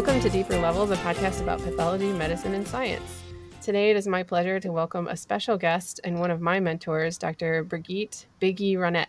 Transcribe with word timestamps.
Welcome 0.00 0.22
to 0.22 0.30
Deeper 0.30 0.56
Levels, 0.56 0.90
a 0.90 0.96
podcast 0.96 1.42
about 1.42 1.60
pathology, 1.60 2.10
medicine, 2.10 2.54
and 2.54 2.66
science. 2.66 3.20
Today, 3.60 3.90
it 3.90 3.98
is 3.98 4.06
my 4.06 4.22
pleasure 4.22 4.58
to 4.58 4.72
welcome 4.72 5.06
a 5.06 5.14
special 5.14 5.58
guest 5.58 6.00
and 6.04 6.18
one 6.18 6.30
of 6.30 6.40
my 6.40 6.58
mentors, 6.58 7.18
Dr. 7.18 7.62
Brigitte 7.64 8.24
Biggie 8.40 8.76
Ronnett. 8.76 9.08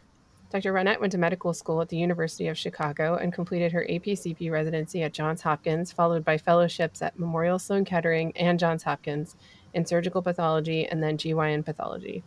Dr. 0.50 0.74
Ronnett 0.74 1.00
went 1.00 1.14
to 1.14 1.18
medical 1.18 1.54
school 1.54 1.80
at 1.80 1.88
the 1.88 1.96
University 1.96 2.50
of 2.50 2.58
Chicago 2.58 3.16
and 3.16 3.32
completed 3.32 3.72
her 3.72 3.88
APCP 3.90 4.52
residency 4.52 5.02
at 5.02 5.14
Johns 5.14 5.42
Hopkins, 5.42 5.94
followed 5.94 6.26
by 6.26 6.38
fellowships 6.38 7.02
at 7.02 7.18
Memorial 7.18 7.58
Sloan 7.58 7.86
Kettering 7.86 8.34
and 8.36 8.60
Johns 8.60 8.84
Hopkins 8.84 9.38
in 9.74 9.86
surgical 9.86 10.22
pathology 10.22 10.86
and 10.86 11.02
then 11.02 11.18
GYN 11.18 11.64
pathology. 11.64 12.22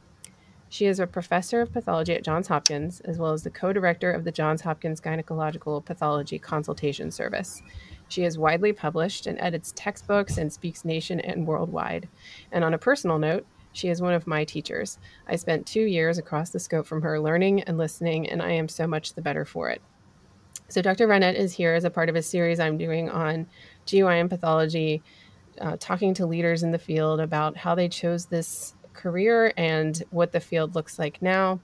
She 0.70 0.86
is 0.86 0.98
a 0.98 1.06
professor 1.06 1.60
of 1.60 1.72
pathology 1.72 2.14
at 2.14 2.24
Johns 2.24 2.48
Hopkins, 2.48 3.00
as 3.00 3.18
well 3.18 3.32
as 3.32 3.42
the 3.42 3.50
co 3.50 3.74
director 3.74 4.10
of 4.10 4.24
the 4.24 4.32
Johns 4.32 4.62
Hopkins 4.62 5.02
Gynecological 5.02 5.84
Pathology 5.84 6.38
Consultation 6.38 7.10
Service. 7.10 7.62
She 8.08 8.24
is 8.24 8.38
widely 8.38 8.72
published 8.72 9.26
and 9.26 9.38
edits 9.40 9.72
textbooks 9.76 10.38
and 10.38 10.52
speaks 10.52 10.84
nation 10.84 11.20
and 11.20 11.46
worldwide. 11.46 12.08
And 12.52 12.64
on 12.64 12.74
a 12.74 12.78
personal 12.78 13.18
note, 13.18 13.46
she 13.72 13.88
is 13.88 14.00
one 14.00 14.14
of 14.14 14.26
my 14.26 14.44
teachers. 14.44 14.98
I 15.26 15.36
spent 15.36 15.66
two 15.66 15.82
years 15.82 16.16
across 16.16 16.50
the 16.50 16.60
scope 16.60 16.86
from 16.86 17.02
her 17.02 17.18
learning 17.20 17.62
and 17.64 17.76
listening, 17.76 18.30
and 18.30 18.40
I 18.40 18.52
am 18.52 18.68
so 18.68 18.86
much 18.86 19.14
the 19.14 19.22
better 19.22 19.44
for 19.44 19.68
it. 19.68 19.82
So, 20.68 20.80
Dr. 20.80 21.08
Ronnett 21.08 21.34
is 21.34 21.52
here 21.52 21.74
as 21.74 21.84
a 21.84 21.90
part 21.90 22.08
of 22.08 22.16
a 22.16 22.22
series 22.22 22.60
I'm 22.60 22.78
doing 22.78 23.10
on 23.10 23.46
GYN 23.86 24.30
pathology, 24.30 25.02
uh, 25.60 25.76
talking 25.78 26.14
to 26.14 26.26
leaders 26.26 26.62
in 26.62 26.70
the 26.70 26.78
field 26.78 27.20
about 27.20 27.56
how 27.56 27.74
they 27.74 27.88
chose 27.88 28.26
this 28.26 28.74
career 28.92 29.52
and 29.56 30.02
what 30.10 30.32
the 30.32 30.40
field 30.40 30.74
looks 30.74 30.98
like 30.98 31.20
now. 31.20 31.60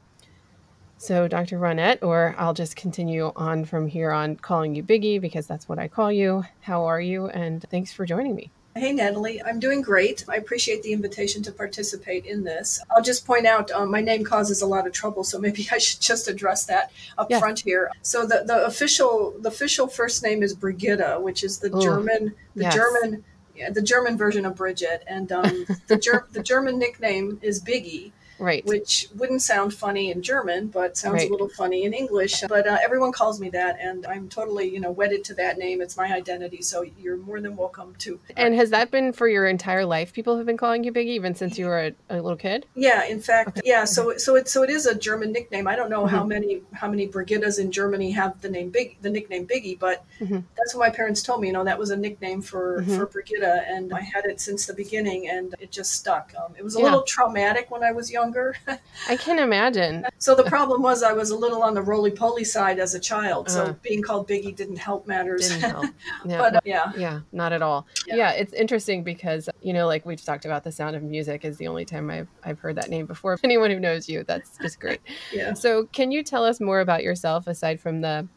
So, 1.01 1.29
Dr. 1.29 1.59
Ronnett, 1.59 2.03
or 2.03 2.35
I'll 2.37 2.53
just 2.53 2.77
continue 2.77 3.33
on 3.35 3.65
from 3.65 3.87
here 3.87 4.11
on 4.11 4.37
calling 4.37 4.75
you 4.75 4.83
Biggie 4.83 5.19
because 5.19 5.47
that's 5.47 5.67
what 5.67 5.79
I 5.79 5.89
call 5.89 6.13
you. 6.13 6.45
How 6.61 6.85
are 6.85 7.01
you? 7.01 7.29
And 7.29 7.65
thanks 7.71 7.91
for 7.91 8.05
joining 8.05 8.35
me. 8.35 8.51
Hey, 8.77 8.93
Natalie. 8.93 9.43
I'm 9.43 9.59
doing 9.59 9.81
great. 9.81 10.27
I 10.29 10.37
appreciate 10.37 10.83
the 10.83 10.93
invitation 10.93 11.43
to 11.45 11.53
participate 11.53 12.27
in 12.27 12.45
this. 12.45 12.83
I'll 12.95 13.03
just 13.03 13.27
point 13.27 13.47
out 13.47 13.71
um, 13.71 13.91
my 13.91 14.03
name 14.03 14.25
causes 14.25 14.61
a 14.61 14.67
lot 14.67 14.87
of 14.87 14.93
trouble, 14.93 15.25
so 15.25 15.39
maybe 15.39 15.67
I 15.73 15.79
should 15.79 16.03
just 16.03 16.29
address 16.29 16.67
that 16.67 16.93
up 17.17 17.31
yeah. 17.31 17.39
front 17.39 17.61
here. 17.61 17.91
So 18.03 18.27
the, 18.27 18.45
the 18.47 18.67
official 18.67 19.35
the 19.41 19.49
official 19.49 19.89
first 19.89 20.23
name 20.23 20.43
is 20.43 20.55
Brigitta, 20.55 21.19
which 21.19 21.45
is 21.45 21.61
the 21.61 21.75
Ooh, 21.75 21.81
German 21.81 22.35
the 22.55 22.65
yes. 22.65 22.75
German 22.75 23.25
the 23.73 23.83
German 23.83 24.19
version 24.19 24.45
of 24.45 24.55
Bridget, 24.55 25.03
and 25.07 25.33
um, 25.33 25.65
the, 25.87 25.97
Ger- 25.97 26.27
the 26.33 26.43
German 26.43 26.79
nickname 26.79 27.39
is 27.43 27.63
Biggie 27.63 28.13
right? 28.41 28.65
Which 28.65 29.09
wouldn't 29.15 29.43
sound 29.43 29.75
funny 29.75 30.11
in 30.11 30.23
German, 30.23 30.69
but 30.69 30.97
sounds 30.97 31.15
right. 31.15 31.29
a 31.29 31.33
little 31.33 31.49
funny 31.49 31.85
in 31.85 31.93
English. 31.93 32.43
But 32.49 32.67
uh, 32.67 32.79
everyone 32.83 33.13
calls 33.13 33.41
me 33.41 33.51
that, 33.51 33.79
and 33.81 34.07
I'm 34.07 34.29
totally, 34.29 34.69
you 34.69 34.81
know, 34.81 34.91
wedded 34.91 35.25
to 35.25 35.35
that 35.35 35.59
name. 35.59 35.81
It's 35.81 35.97
my 35.97 36.13
identity, 36.13 36.63
so 36.63 36.83
you're 36.99 37.17
more 37.19 37.41
than 37.41 37.57
welcome 37.57 37.95
to. 38.01 38.21
And 38.37 38.55
has 38.55 38.71
that 38.71 38.91
been 38.91 39.13
for 39.13 39.29
your 39.29 39.47
entire 39.47 39.85
life? 39.85 40.13
People 40.13 40.37
have 40.37 40.47
been 40.47 40.57
calling 40.57 40.85
you 40.85 40.93
Biggie 40.93 41.07
even 41.07 41.35
since 41.35 41.59
you 41.59 41.67
were 41.67 41.79
a, 41.79 41.95
a 42.09 42.17
little 42.17 42.37
kid. 42.37 42.67
Yeah, 42.75 43.05
in 43.05 43.21
fact, 43.21 43.59
okay. 43.59 43.61
yeah. 43.65 43.85
So 43.85 44.17
so 44.17 44.37
it 44.37 44.49
so 44.49 44.63
it 44.63 44.71
is 44.71 44.87
a 44.87 44.95
German 44.95 45.33
nickname. 45.33 45.67
I 45.67 45.77
don't 45.77 45.91
know 45.91 46.05
mm-hmm. 46.05 46.17
how 46.17 46.25
many 46.25 46.63
how 46.73 46.89
many 46.89 47.07
Brigittas 47.09 47.59
in 47.59 47.71
Germany 47.71 48.11
have 48.13 48.41
the 48.41 48.49
name 48.49 48.71
Big 48.71 48.97
the 49.03 49.11
nickname 49.11 49.47
Biggie, 49.47 49.79
but 49.79 50.05
mm-hmm. 50.21 50.39
that's 50.57 50.75
what 50.75 50.81
my 50.81 50.91
parents 50.91 51.23
told 51.23 51.41
me. 51.41 51.49
You 51.49 51.53
know, 51.53 51.65
that 51.65 51.79
was 51.79 51.91
a 51.91 51.97
nickname 51.97 52.43
for 52.43 52.83
mm-hmm. 52.83 52.97
for 52.97 53.07
Brigitta, 53.07 53.65
and 53.69 53.93
I 53.93 54.01
had 54.01 54.25
it 54.25 54.41
since 54.41 54.67
the 54.67 54.75
beginning, 54.75 55.29
and 55.29 55.55
it 55.59 55.71
just 55.71 55.93
stuck. 55.93 56.33
Um, 56.39 56.55
it 56.57 56.65
was 56.65 56.77
a 56.77 56.79
yeah. 56.79 56.85
little 56.85 57.03
traumatic 57.03 57.71
when 57.71 57.83
I 57.83 57.93
was 57.93 58.11
younger. 58.31 58.57
I 59.09 59.17
can 59.17 59.39
imagine. 59.39 60.07
So 60.19 60.35
the 60.35 60.45
problem 60.45 60.83
was 60.83 61.03
I 61.03 61.13
was 61.13 61.31
a 61.31 61.37
little 61.37 61.63
on 61.63 61.75
the 61.75 61.83
roly 61.83 62.11
poly 62.11 62.45
side 62.45 62.79
as 62.79 62.95
a 62.95 63.01
child. 63.01 63.49
Uh, 63.49 63.51
so 63.51 63.63
uh-huh. 63.63 63.75
being 63.83 64.03
called 64.03 64.29
Biggie 64.29 64.55
didn't 64.55 64.77
help 64.77 65.07
matters. 65.07 65.49
Didn't 65.49 65.71
help. 65.71 65.87
Yeah. 66.25 66.39
but 66.39 66.57
uh, 66.57 66.61
yeah. 66.65 66.93
Yeah, 66.97 67.21
not 67.33 67.53
at 67.53 67.63
all. 67.63 67.87
Yeah. 68.07 68.17
yeah. 68.17 68.31
it's 68.33 68.53
interesting 68.53 69.03
because, 69.03 69.49
you 69.63 69.73
know, 69.73 69.87
like 69.87 70.05
we've 70.05 70.23
talked 70.23 70.45
about 70.45 70.65
the 70.65 70.73
sound 70.73 70.97
of 70.97 71.03
music 71.03 71.45
is 71.45 71.57
the 71.57 71.67
only 71.67 71.85
time 71.85 72.11
I've, 72.11 72.29
I've 72.45 72.59
heard 72.59 72.77
that 72.77 72.91
name 72.91 73.07
before. 73.07 73.33
If 73.33 73.41
anyone 73.45 73.71
who 73.71 73.81
knows 73.81 74.09
you, 74.09 74.25
that's 74.25 74.59
just 74.59 74.81
great. 74.81 75.01
yeah. 75.33 75.55
So 75.55 75.87
can 75.87 76.11
you 76.11 76.23
tell 76.23 76.45
us 76.45 76.61
more 76.61 76.81
about 76.81 77.03
yourself 77.03 77.47
aside 77.47 77.81
from 77.81 78.01
the 78.01 78.29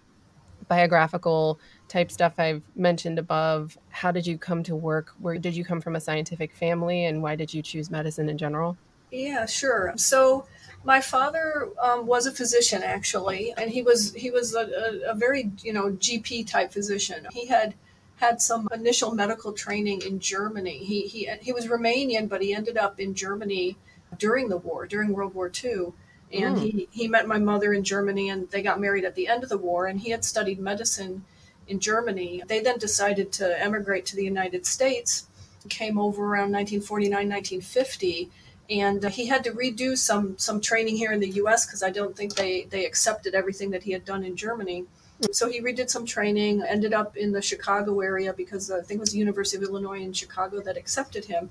biographical 0.68 1.59
type 1.88 2.12
stuff 2.12 2.39
I've 2.39 2.63
mentioned 2.75 3.19
above? 3.19 3.78
How 3.89 4.12
did 4.12 4.25
you 4.25 4.38
come 4.38 4.63
to 4.63 4.75
work? 4.75 5.13
Where 5.19 5.38
did 5.38 5.56
you 5.56 5.66
come 5.66 5.81
from 5.81 5.95
a 5.95 6.00
scientific 6.00 6.53
family 6.53 7.06
and 7.06 7.22
why 7.22 7.35
did 7.35 7.53
you 7.53 7.62
choose 7.62 7.91
medicine 7.91 8.29
in 8.29 8.38
general? 8.38 8.78
Yeah, 9.13 9.46
sure. 9.46 9.94
So 9.96 10.46
my 10.84 11.00
father 11.00 11.69
um, 11.81 12.07
was 12.07 12.25
a 12.25 12.31
physician 12.31 12.81
actually, 12.81 13.53
and 13.56 13.69
he 13.69 13.84
was 13.84 14.13
he 14.13 14.31
was 14.31 14.56
a, 14.56 14.62
a, 14.62 15.12
a, 15.12 15.16
very 15.16 15.51
you 15.62 15.72
know 15.72 15.91
GP 15.91 16.47
type 16.47 16.74
physician. 16.74 17.28
He 17.31 17.46
had 17.46 17.75
had 18.16 18.41
some 18.41 18.68
initial 18.74 19.13
medical 19.13 19.53
training 19.53 20.01
in 20.01 20.19
Germany. 20.19 20.79
He 20.79 21.03
he 21.03 21.29
he 21.41 21.53
was 21.53 21.68
Romanian, 21.68 22.28
but 22.28 22.41
he 22.41 22.56
ended 22.56 22.75
up 22.75 23.00
in 23.00 23.13
Germany 23.13 23.78
during 24.18 24.50
the 24.50 24.57
war, 24.57 24.88
during 24.88 25.13
World 25.13 25.35
War 25.35 25.51
II. 25.63 25.94
And 26.31 26.57
mm. 26.57 26.62
he, 26.62 26.88
he 26.91 27.07
met 27.07 27.28
my 27.28 27.38
mother 27.38 27.74
in 27.74 27.84
Germany 27.84 28.30
and 28.30 28.50
they 28.50 28.63
got 28.63 28.80
married 28.80 29.06
at 29.06 29.13
the 29.13 29.28
end 29.28 29.44
of 29.44 29.50
the 29.50 29.57
war. 29.57 29.85
And 29.85 30.00
he 30.00 30.09
had 30.09 30.25
studied 30.25 30.59
medicine 30.59 31.24
in 31.68 31.80
Germany. 31.80 32.41
They 32.47 32.59
then 32.59 32.80
decided 32.80 33.31
to 33.34 33.62
emigrate 33.62 34.07
to 34.07 34.16
the 34.16 34.24
United 34.24 34.66
States, 34.66 35.28
came 35.69 36.00
over 36.00 36.24
around 36.24 36.51
1949, 36.51 37.12
1950 37.30 38.31
and 38.73 39.06
uh, 39.06 39.09
he 39.09 39.28
had 39.28 39.44
to 39.44 39.51
redo 39.51 39.95
some 39.95 40.35
some 40.38 40.59
training 40.59 40.97
here 40.97 41.11
in 41.11 41.19
the 41.19 41.29
U.S. 41.41 41.66
because 41.66 41.84
I 41.84 41.91
don't 41.91 42.17
think 42.17 42.35
they 42.35 42.63
they 42.72 42.85
accepted 42.85 43.35
everything 43.35 43.69
that 43.72 43.84
he 43.84 43.91
had 43.91 44.03
done 44.03 44.23
in 44.23 44.35
Germany. 44.35 44.85
So 45.31 45.47
he 45.50 45.61
redid 45.61 45.89
some 45.89 46.06
training, 46.06 46.63
ended 46.63 46.91
up 46.91 47.16
in 47.16 47.31
the 47.31 47.41
Chicago 47.41 48.01
area 48.01 48.33
because 48.33 48.72
uh, 48.72 48.78
I 48.78 48.81
think 48.81 48.97
it 48.97 49.00
was 49.00 49.12
the 49.12 49.19
University 49.19 49.57
of 49.57 49.63
Illinois 49.69 50.01
in 50.01 50.12
Chicago 50.12 50.59
that 50.62 50.75
accepted 50.75 51.23
him. 51.25 51.50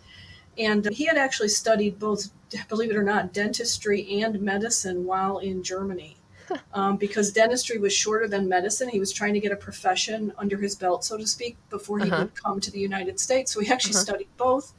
And 0.59 0.87
he 0.91 1.07
had 1.07 1.17
actually 1.17 1.49
studied 1.49 1.99
both, 1.99 2.31
believe 2.69 2.91
it 2.91 2.97
or 2.97 3.03
not, 3.03 3.33
dentistry 3.33 4.21
and 4.21 4.43
medicine 4.43 5.07
while 5.07 5.39
in 5.39 5.63
Germany. 5.63 6.17
Um, 6.75 6.99
because 6.99 7.33
dentistry 7.33 7.79
was 7.79 7.95
shorter 7.95 8.29
than 8.29 8.47
medicine. 8.47 8.89
He 8.91 9.01
was 9.01 9.11
trying 9.11 9.33
to 9.33 9.41
get 9.41 9.53
a 9.53 9.57
profession 9.57 10.35
under 10.37 10.59
his 10.59 10.75
belt, 10.75 11.03
so 11.03 11.17
to 11.17 11.27
speak, 11.27 11.57
before 11.71 11.99
he 11.99 12.11
uh-huh. 12.11 12.25
would 12.25 12.35
come 12.35 12.61
to 12.61 12.71
the 12.71 12.81
United 12.81 13.19
States. 13.19 13.53
So 13.53 13.61
he 13.61 13.71
actually 13.73 13.95
uh-huh. 13.95 14.05
studied 14.05 14.29
both 14.37 14.75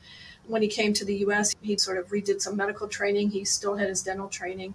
when 0.48 0.62
he 0.62 0.68
came 0.68 0.94
to 0.94 1.06
the 1.06 1.16
US, 1.28 1.56
he 1.62 1.78
sort 1.78 1.98
of 1.98 2.08
redid 2.10 2.42
some 2.42 2.56
medical 2.56 2.88
training. 2.88 3.32
He 3.32 3.46
still 3.46 3.76
had 3.76 3.90
his 3.90 4.02
dental 4.04 4.28
training. 4.28 4.74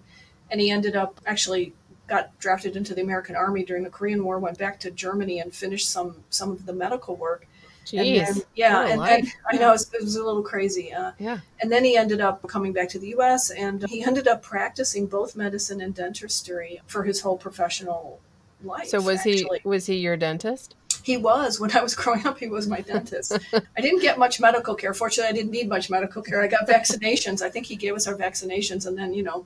And 0.51 0.59
he 0.59 0.71
ended 0.71 0.95
up 0.95 1.21
actually 1.25 1.73
got 2.07 2.37
drafted 2.39 2.75
into 2.75 2.95
the 2.95 3.01
American 3.01 3.35
Army 3.35 3.63
during 3.63 3.83
the 3.83 3.89
Korean 3.89 4.23
War, 4.23 4.39
went 4.39 4.57
back 4.57 4.79
to 4.81 4.91
Germany 4.91 5.39
and 5.39 5.53
finished 5.53 5.89
some 5.89 6.23
some 6.29 6.51
of 6.51 6.65
the 6.65 6.73
medical 6.73 7.15
work. 7.15 7.47
Jeez. 7.85 7.99
And 7.99 8.35
then, 8.35 8.43
yeah, 8.55 8.87
and 8.87 9.01
then 9.01 9.31
I 9.51 9.55
know 9.55 9.69
it 9.69 9.71
was, 9.71 9.93
it 9.93 10.03
was, 10.03 10.15
a 10.15 10.23
little 10.23 10.43
crazy. 10.43 10.93
Uh, 10.93 11.11
yeah. 11.17 11.39
And 11.61 11.71
then 11.71 11.83
he 11.83 11.97
ended 11.97 12.21
up 12.21 12.47
coming 12.47 12.71
back 12.71 12.89
to 12.89 12.99
the 12.99 13.09
U.S. 13.09 13.49
and 13.49 13.87
he 13.87 14.03
ended 14.03 14.27
up 14.27 14.43
practicing 14.43 15.07
both 15.07 15.35
medicine 15.35 15.81
and 15.81 15.95
dentistry 15.95 16.81
for 16.85 17.03
his 17.03 17.21
whole 17.21 17.37
professional 17.37 18.19
life. 18.63 18.89
So 18.89 19.01
was 19.01 19.19
actually. 19.19 19.61
he 19.63 19.67
was 19.67 19.85
he 19.87 19.95
your 19.95 20.17
dentist? 20.17 20.75
He 21.03 21.17
was 21.17 21.59
when 21.59 21.75
I 21.75 21.81
was 21.81 21.95
growing 22.01 22.25
up. 22.25 22.39
He 22.39 22.47
was 22.47 22.67
my 22.67 22.81
dentist. 22.81 23.37
I 23.53 23.81
didn't 23.81 24.01
get 24.01 24.17
much 24.17 24.39
medical 24.39 24.75
care. 24.75 24.93
Fortunately, 24.93 25.29
I 25.29 25.33
didn't 25.33 25.51
need 25.51 25.69
much 25.69 25.89
medical 25.89 26.21
care. 26.21 26.41
I 26.41 26.47
got 26.47 26.67
vaccinations. 26.67 27.41
I 27.41 27.49
think 27.49 27.65
he 27.65 27.75
gave 27.75 27.95
us 27.95 28.07
our 28.07 28.15
vaccinations, 28.15 28.85
and 28.85 28.97
then 28.97 29.13
you 29.13 29.23
know, 29.23 29.45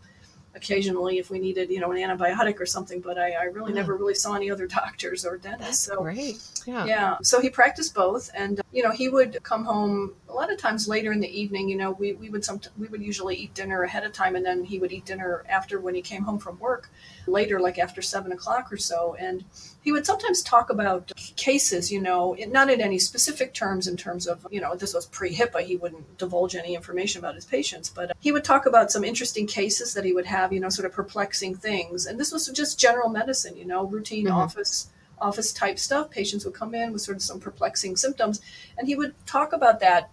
occasionally 0.55 1.17
if 1.17 1.29
we 1.29 1.39
needed 1.39 1.69
you 1.69 1.79
know 1.79 1.91
an 1.91 1.97
antibiotic 1.97 2.59
or 2.59 2.65
something. 2.65 2.99
But 2.99 3.17
I, 3.17 3.31
I 3.31 3.43
really 3.45 3.73
never 3.73 3.95
really 3.95 4.15
saw 4.15 4.35
any 4.35 4.51
other 4.51 4.67
doctors 4.79 5.25
or 5.25 5.37
dentists. 5.37 5.87
That's 5.87 5.97
so 5.97 6.03
great. 6.03 6.37
Yeah. 6.65 6.85
Yeah. 6.85 7.17
So 7.21 7.41
he 7.41 7.49
practiced 7.49 7.93
both, 7.93 8.29
and 8.33 8.61
you 8.71 8.83
know 8.83 8.91
he 8.91 9.09
would 9.09 9.41
come 9.43 9.65
home 9.65 10.13
a 10.33 10.35
lot 10.35 10.51
of 10.51 10.57
times 10.57 10.87
later 10.87 11.11
in 11.11 11.19
the 11.19 11.39
evening. 11.39 11.69
You 11.69 11.77
know 11.77 11.91
we 11.91 12.13
we 12.13 12.29
would 12.29 12.43
some 12.43 12.59
we 12.77 12.87
would 12.87 13.01
usually 13.01 13.35
eat 13.35 13.53
dinner 13.53 13.83
ahead 13.83 14.03
of 14.03 14.13
time, 14.13 14.35
and 14.35 14.45
then 14.45 14.63
he 14.63 14.79
would 14.79 14.91
eat 14.91 15.05
dinner 15.05 15.43
after 15.47 15.79
when 15.79 15.95
he 15.95 16.01
came 16.01 16.23
home 16.23 16.39
from 16.39 16.59
work 16.59 16.89
later, 17.27 17.59
like 17.59 17.79
after 17.79 18.01
seven 18.01 18.31
o'clock 18.31 18.71
or 18.71 18.77
so, 18.77 19.15
and 19.19 19.45
he 19.83 19.91
would 19.91 20.05
sometimes 20.05 20.41
talk 20.41 20.69
about 20.69 21.11
cases, 21.35 21.91
you 21.91 22.01
know, 22.01 22.35
not 22.47 22.69
in 22.69 22.81
any 22.81 22.97
specific 22.97 23.53
terms, 23.53 23.87
in 23.87 23.97
terms 23.97 24.27
of, 24.27 24.47
you 24.49 24.61
know, 24.61 24.75
this 24.75 24.93
was 24.93 25.05
pre 25.07 25.33
HIPAA, 25.35 25.61
he 25.61 25.75
wouldn't 25.75 26.17
divulge 26.17 26.55
any 26.55 26.73
information 26.73 27.19
about 27.19 27.35
his 27.35 27.45
patients, 27.45 27.89
but 27.89 28.15
he 28.19 28.31
would 28.31 28.43
talk 28.43 28.65
about 28.65 28.91
some 28.91 29.03
interesting 29.03 29.45
cases 29.45 29.93
that 29.93 30.05
he 30.05 30.13
would 30.13 30.25
have, 30.25 30.53
you 30.53 30.59
know, 30.59 30.69
sort 30.69 30.85
of 30.85 30.93
perplexing 30.93 31.55
things. 31.55 32.05
And 32.05 32.19
this 32.19 32.31
was 32.31 32.47
just 32.47 32.79
general 32.79 33.09
medicine, 33.09 33.57
you 33.57 33.65
know, 33.65 33.85
routine 33.85 34.25
mm-hmm. 34.25 34.35
office 34.35 34.89
office 35.19 35.53
type 35.53 35.79
stuff. 35.79 36.11
Patients 36.11 36.45
would 36.45 36.53
come 36.53 36.73
in 36.75 36.93
with 36.93 37.01
sort 37.01 37.17
of 37.17 37.23
some 37.23 37.39
perplexing 37.39 37.97
symptoms, 37.97 38.41
and 38.77 38.87
he 38.87 38.95
would 38.95 39.13
talk 39.25 39.53
about 39.53 39.79
that 39.79 40.11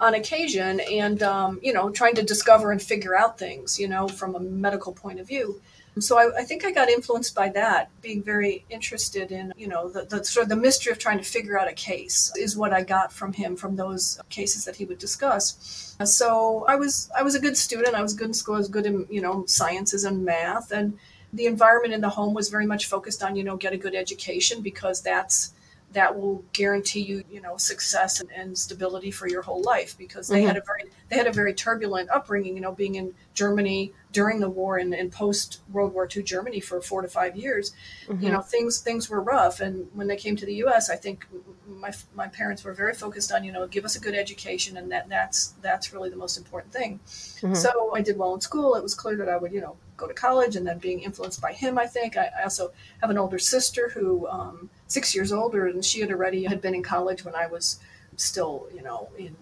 on 0.00 0.14
occasion 0.14 0.80
and, 0.80 1.22
um, 1.22 1.58
you 1.62 1.72
know, 1.72 1.90
trying 1.90 2.14
to 2.14 2.22
discover 2.22 2.70
and 2.70 2.80
figure 2.80 3.16
out 3.16 3.38
things, 3.38 3.80
you 3.80 3.88
know, 3.88 4.06
from 4.06 4.34
a 4.36 4.40
medical 4.40 4.92
point 4.92 5.18
of 5.18 5.26
view. 5.26 5.60
So 5.98 6.16
I, 6.16 6.42
I, 6.42 6.44
think 6.44 6.64
I 6.64 6.70
got 6.70 6.88
influenced 6.88 7.34
by 7.34 7.48
that, 7.50 7.90
being 8.00 8.22
very 8.22 8.64
interested 8.70 9.32
in, 9.32 9.52
you 9.56 9.66
know, 9.66 9.88
the, 9.88 10.04
the, 10.04 10.24
sort 10.24 10.44
of 10.44 10.48
the 10.48 10.56
mystery 10.56 10.92
of 10.92 10.98
trying 10.98 11.18
to 11.18 11.24
figure 11.24 11.58
out 11.58 11.68
a 11.68 11.72
case 11.72 12.32
is 12.38 12.56
what 12.56 12.72
I 12.72 12.82
got 12.82 13.12
from 13.12 13.32
him 13.32 13.56
from 13.56 13.74
those 13.74 14.20
cases 14.28 14.64
that 14.64 14.76
he 14.76 14.84
would 14.84 14.98
discuss. 14.98 15.96
So 16.04 16.64
I 16.68 16.76
was 16.76 17.10
I 17.16 17.22
was 17.22 17.34
a 17.34 17.40
good 17.40 17.56
student. 17.56 17.96
I 17.96 18.02
was 18.02 18.14
good 18.14 18.28
in 18.28 18.34
school. 18.34 18.54
I 18.54 18.58
was 18.58 18.68
good 18.68 18.86
in 18.86 19.06
you 19.10 19.20
know 19.20 19.44
sciences 19.46 20.04
and 20.04 20.24
math, 20.24 20.70
and 20.70 20.96
the 21.32 21.46
environment 21.46 21.94
in 21.94 22.00
the 22.00 22.08
home 22.08 22.34
was 22.34 22.48
very 22.48 22.66
much 22.66 22.86
focused 22.86 23.22
on 23.22 23.36
you 23.36 23.44
know 23.44 23.56
get 23.56 23.72
a 23.72 23.76
good 23.76 23.94
education 23.94 24.62
because 24.62 25.02
that's 25.02 25.52
that 25.92 26.18
will 26.18 26.44
guarantee 26.52 27.00
you, 27.00 27.24
you 27.30 27.40
know, 27.40 27.56
success 27.56 28.20
and, 28.20 28.30
and 28.32 28.56
stability 28.58 29.10
for 29.10 29.26
your 29.26 29.40
whole 29.40 29.62
life 29.62 29.96
because 29.96 30.28
they 30.28 30.40
mm-hmm. 30.40 30.48
had 30.48 30.56
a 30.58 30.60
very 30.60 30.82
they 31.08 31.16
had 31.16 31.26
a 31.26 31.32
very 31.32 31.54
turbulent 31.54 32.10
upbringing, 32.10 32.54
you 32.54 32.60
know, 32.60 32.72
being 32.72 32.96
in 32.96 33.14
Germany 33.32 33.94
during 34.12 34.38
the 34.38 34.50
war 34.50 34.76
and, 34.76 34.92
and 34.92 35.10
post 35.10 35.62
World 35.72 35.94
War 35.94 36.06
II 36.14 36.22
Germany 36.22 36.60
for 36.60 36.82
four 36.82 37.00
to 37.00 37.08
five 37.08 37.36
years. 37.36 37.72
Mm-hmm. 38.06 38.22
You 38.22 38.32
know, 38.32 38.42
things 38.42 38.80
things 38.80 39.08
were 39.08 39.22
rough. 39.22 39.60
And 39.60 39.88
when 39.94 40.08
they 40.08 40.16
came 40.16 40.36
to 40.36 40.44
the 40.44 40.56
US, 40.66 40.90
I 40.90 40.96
think 40.96 41.26
my, 41.66 41.92
my 42.14 42.28
parents 42.28 42.64
were 42.64 42.74
very 42.74 42.92
focused 42.92 43.32
on, 43.32 43.42
you 43.42 43.52
know, 43.52 43.66
give 43.66 43.86
us 43.86 43.96
a 43.96 44.00
good 44.00 44.14
education 44.14 44.76
and 44.76 44.92
that 44.92 45.08
that's 45.08 45.54
that's 45.62 45.94
really 45.94 46.10
the 46.10 46.16
most 46.16 46.36
important 46.36 46.70
thing. 46.70 47.00
Mm-hmm. 47.06 47.54
So 47.54 47.94
I 47.94 48.02
did 48.02 48.18
well 48.18 48.34
in 48.34 48.42
school. 48.42 48.74
It 48.74 48.82
was 48.82 48.94
clear 48.94 49.16
that 49.16 49.28
I 49.30 49.38
would, 49.38 49.52
you 49.52 49.62
know, 49.62 49.76
go 49.98 50.06
to 50.06 50.14
college 50.14 50.56
and 50.56 50.66
then 50.66 50.78
being 50.78 51.00
influenced 51.00 51.42
by 51.42 51.52
him, 51.52 51.76
I 51.76 51.86
think. 51.86 52.16
I, 52.16 52.30
I 52.38 52.44
also 52.44 52.72
have 53.02 53.10
an 53.10 53.18
older 53.18 53.38
sister 53.38 53.90
who 53.90 54.26
um, 54.28 54.70
six 54.86 55.14
years 55.14 55.30
older, 55.32 55.66
and 55.66 55.84
she 55.84 56.00
had 56.00 56.10
already 56.10 56.44
had 56.44 56.62
been 56.62 56.74
in 56.74 56.82
college 56.82 57.24
when 57.24 57.34
I 57.34 57.46
was 57.46 57.80
still, 58.16 58.68
you 58.74 58.82
know, 58.82 59.10
in 59.18 59.36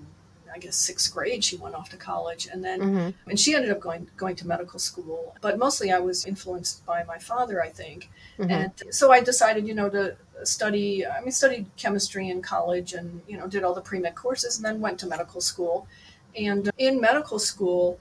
I 0.56 0.58
guess 0.58 0.76
sixth 0.76 1.12
grade. 1.12 1.44
She 1.44 1.56
went 1.56 1.74
off 1.74 1.90
to 1.90 1.98
college, 1.98 2.48
and 2.50 2.64
then 2.64 2.80
mm-hmm. 2.80 3.30
and 3.30 3.38
she 3.38 3.54
ended 3.54 3.70
up 3.70 3.78
going 3.78 4.08
going 4.16 4.34
to 4.36 4.46
medical 4.46 4.78
school. 4.78 5.36
But 5.42 5.58
mostly, 5.58 5.92
I 5.92 5.98
was 5.98 6.24
influenced 6.24 6.84
by 6.86 7.04
my 7.04 7.18
father, 7.18 7.62
I 7.62 7.68
think, 7.68 8.10
mm-hmm. 8.38 8.50
and 8.50 8.72
so 8.90 9.12
I 9.12 9.20
decided, 9.20 9.68
you 9.68 9.74
know, 9.74 9.90
to 9.90 10.16
study. 10.44 11.06
I 11.06 11.20
mean, 11.20 11.30
studied 11.30 11.66
chemistry 11.76 12.30
in 12.30 12.40
college, 12.40 12.94
and 12.94 13.20
you 13.28 13.36
know, 13.36 13.46
did 13.46 13.64
all 13.64 13.74
the 13.74 13.82
pre 13.82 13.98
med 13.98 14.14
courses, 14.14 14.56
and 14.56 14.64
then 14.64 14.80
went 14.80 14.98
to 15.00 15.06
medical 15.06 15.42
school. 15.42 15.86
And 16.34 16.70
in 16.78 17.00
medical 17.00 17.38
school, 17.38 17.98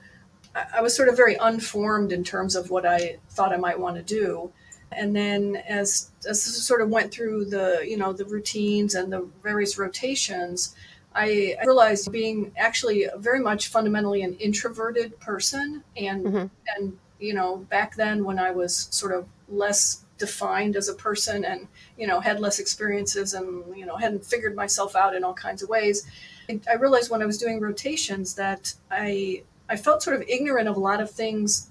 I 0.74 0.82
was 0.82 0.96
sort 0.96 1.10
of 1.10 1.18
very 1.18 1.36
unformed 1.36 2.12
in 2.12 2.24
terms 2.24 2.56
of 2.56 2.70
what 2.70 2.86
I 2.86 3.18
thought 3.30 3.52
I 3.52 3.58
might 3.58 3.80
want 3.80 3.98
to 3.98 4.04
do 4.04 4.52
and 4.92 5.16
then 5.16 5.58
as 5.68 6.12
as 6.28 6.44
sort 6.44 6.82
of 6.82 6.90
went 6.90 7.12
through 7.12 7.46
the 7.46 7.84
you 7.88 7.98
know 7.98 8.14
the 8.14 8.26
routines 8.26 8.96
and 8.96 9.12
the 9.12 9.28
various 9.44 9.78
rotations 9.78 10.76
I 11.14 11.56
realized 11.66 12.12
being 12.12 12.52
actually 12.58 13.08
very 13.18 13.40
much 13.40 13.70
fundamentally 13.70 14.22
an 14.22 14.36
introverted 14.36 15.20
person 15.20 15.84
and 15.96 16.26
mm-hmm. 16.26 16.46
and 16.76 16.98
you 17.20 17.34
know 17.34 17.58
back 17.58 17.96
then 17.96 18.24
when 18.24 18.40
I 18.40 18.52
was 18.52 18.88
sort 18.92 19.14
of 19.14 19.28
less 19.48 20.06
defined 20.18 20.76
as 20.76 20.88
a 20.88 20.94
person 20.94 21.44
and 21.46 21.68
you 21.98 22.08
know 22.08 22.20
had 22.20 22.40
less 22.40 22.60
experiences 22.60 23.34
and 23.34 23.64
you 23.78 23.86
know 23.86 23.96
hadn't 23.98 24.26
figured 24.26 24.56
myself 24.56 24.96
out 24.96 25.16
in 25.16 25.24
all 25.24 25.34
kinds 25.34 25.62
of 25.64 25.70
ways 25.70 26.06
I 26.70 26.76
realized 26.76 27.10
when 27.10 27.24
I 27.24 27.26
was 27.26 27.40
doing 27.40 27.60
rotations 27.60 28.36
that 28.36 28.74
I 28.92 29.44
I 29.70 29.78
felt 29.78 30.04
sort 30.04 30.16
of 30.16 30.28
ignorant 30.28 30.68
of 30.68 30.78
a 30.78 30.80
lot 30.80 31.02
of 31.02 31.10
things 31.10 31.70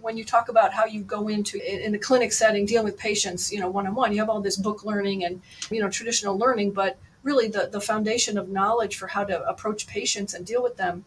when 0.00 0.16
you 0.16 0.24
talk 0.24 0.48
about 0.48 0.72
how 0.72 0.84
you 0.84 1.02
go 1.02 1.28
into 1.28 1.58
in 1.58 1.92
the 1.92 1.98
clinic 1.98 2.32
setting 2.32 2.64
dealing 2.66 2.84
with 2.84 2.98
patients 2.98 3.52
you 3.52 3.60
know 3.60 3.68
one-on-one 3.68 4.12
you 4.12 4.18
have 4.18 4.28
all 4.28 4.40
this 4.40 4.56
book 4.56 4.84
learning 4.84 5.24
and 5.24 5.40
you 5.70 5.80
know 5.80 5.88
traditional 5.88 6.36
learning 6.36 6.72
but 6.72 6.98
really 7.22 7.48
the, 7.48 7.68
the 7.70 7.80
foundation 7.80 8.38
of 8.38 8.48
knowledge 8.48 8.96
for 8.96 9.06
how 9.06 9.24
to 9.24 9.40
approach 9.48 9.86
patients 9.86 10.34
and 10.34 10.46
deal 10.46 10.62
with 10.62 10.76
them 10.76 11.04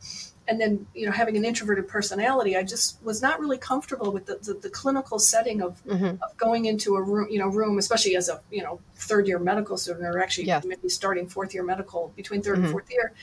and 0.47 0.59
then 0.59 0.85
you 0.93 1.05
know 1.05 1.11
having 1.11 1.37
an 1.37 1.45
introverted 1.45 1.87
personality 1.87 2.57
i 2.57 2.63
just 2.63 3.01
was 3.03 3.21
not 3.21 3.39
really 3.39 3.57
comfortable 3.57 4.11
with 4.11 4.25
the, 4.25 4.35
the, 4.43 4.53
the 4.55 4.69
clinical 4.69 5.19
setting 5.19 5.61
of, 5.61 5.83
mm-hmm. 5.85 6.21
of 6.21 6.35
going 6.37 6.65
into 6.65 6.95
a 6.95 7.01
room 7.01 7.27
you 7.29 7.39
know 7.39 7.47
room 7.47 7.77
especially 7.77 8.15
as 8.15 8.29
a 8.29 8.41
you 8.51 8.63
know 8.63 8.79
third 8.95 9.27
year 9.27 9.39
medical 9.39 9.77
student 9.77 10.05
or 10.05 10.19
actually 10.19 10.45
yeah. 10.45 10.61
maybe 10.65 10.89
starting 10.89 11.27
fourth 11.27 11.53
year 11.53 11.63
medical 11.63 12.11
between 12.15 12.41
3rd 12.41 12.53
mm-hmm. 12.53 12.63
and 12.63 12.71
fourth 12.71 12.91
year 12.91 13.13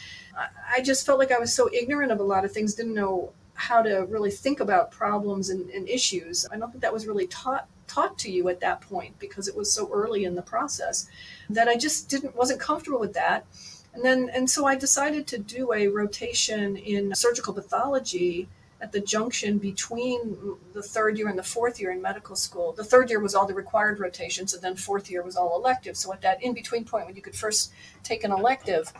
I, 0.76 0.80
just 0.82 1.04
felt 1.04 1.18
like 1.18 1.32
i 1.32 1.38
was 1.38 1.52
so 1.52 1.68
ignorant 1.72 2.12
of 2.12 2.20
a 2.20 2.22
lot 2.22 2.44
of 2.44 2.52
things 2.52 2.74
didn't 2.74 2.94
know 2.94 3.32
how 3.58 3.82
to 3.82 4.06
really 4.08 4.30
think 4.30 4.60
about 4.60 4.92
problems 4.92 5.50
and, 5.50 5.68
and 5.70 5.88
issues. 5.88 6.46
I 6.52 6.56
don't 6.56 6.70
think 6.70 6.80
that 6.82 6.92
was 6.92 7.06
really 7.06 7.26
taught 7.26 7.66
taught 7.88 8.18
to 8.18 8.30
you 8.30 8.48
at 8.50 8.60
that 8.60 8.82
point 8.82 9.18
because 9.18 9.48
it 9.48 9.56
was 9.56 9.72
so 9.72 9.90
early 9.92 10.24
in 10.24 10.34
the 10.34 10.42
process 10.42 11.08
that 11.48 11.68
I 11.68 11.76
just 11.76 12.08
didn't 12.08 12.36
wasn't 12.36 12.60
comfortable 12.60 13.00
with 13.00 13.14
that. 13.14 13.46
And 13.92 14.04
then 14.04 14.30
and 14.32 14.48
so 14.48 14.64
I 14.64 14.76
decided 14.76 15.26
to 15.26 15.38
do 15.38 15.72
a 15.72 15.88
rotation 15.88 16.76
in 16.76 17.14
surgical 17.16 17.52
pathology 17.52 18.48
at 18.80 18.92
the 18.92 19.00
junction 19.00 19.58
between 19.58 20.56
the 20.72 20.82
third 20.82 21.18
year 21.18 21.26
and 21.26 21.36
the 21.36 21.42
fourth 21.42 21.80
year 21.80 21.90
in 21.90 22.00
medical 22.00 22.36
school. 22.36 22.72
The 22.72 22.84
third 22.84 23.10
year 23.10 23.18
was 23.18 23.34
all 23.34 23.44
the 23.44 23.54
required 23.54 23.98
rotations, 23.98 24.54
and 24.54 24.62
then 24.62 24.76
fourth 24.76 25.10
year 25.10 25.24
was 25.24 25.34
all 25.34 25.56
elective. 25.56 25.96
So 25.96 26.12
at 26.12 26.20
that 26.20 26.40
in 26.44 26.52
between 26.54 26.84
point 26.84 27.06
when 27.06 27.16
you 27.16 27.22
could 27.22 27.34
first 27.34 27.72
take 28.04 28.22
an 28.22 28.30
elective, 28.30 28.92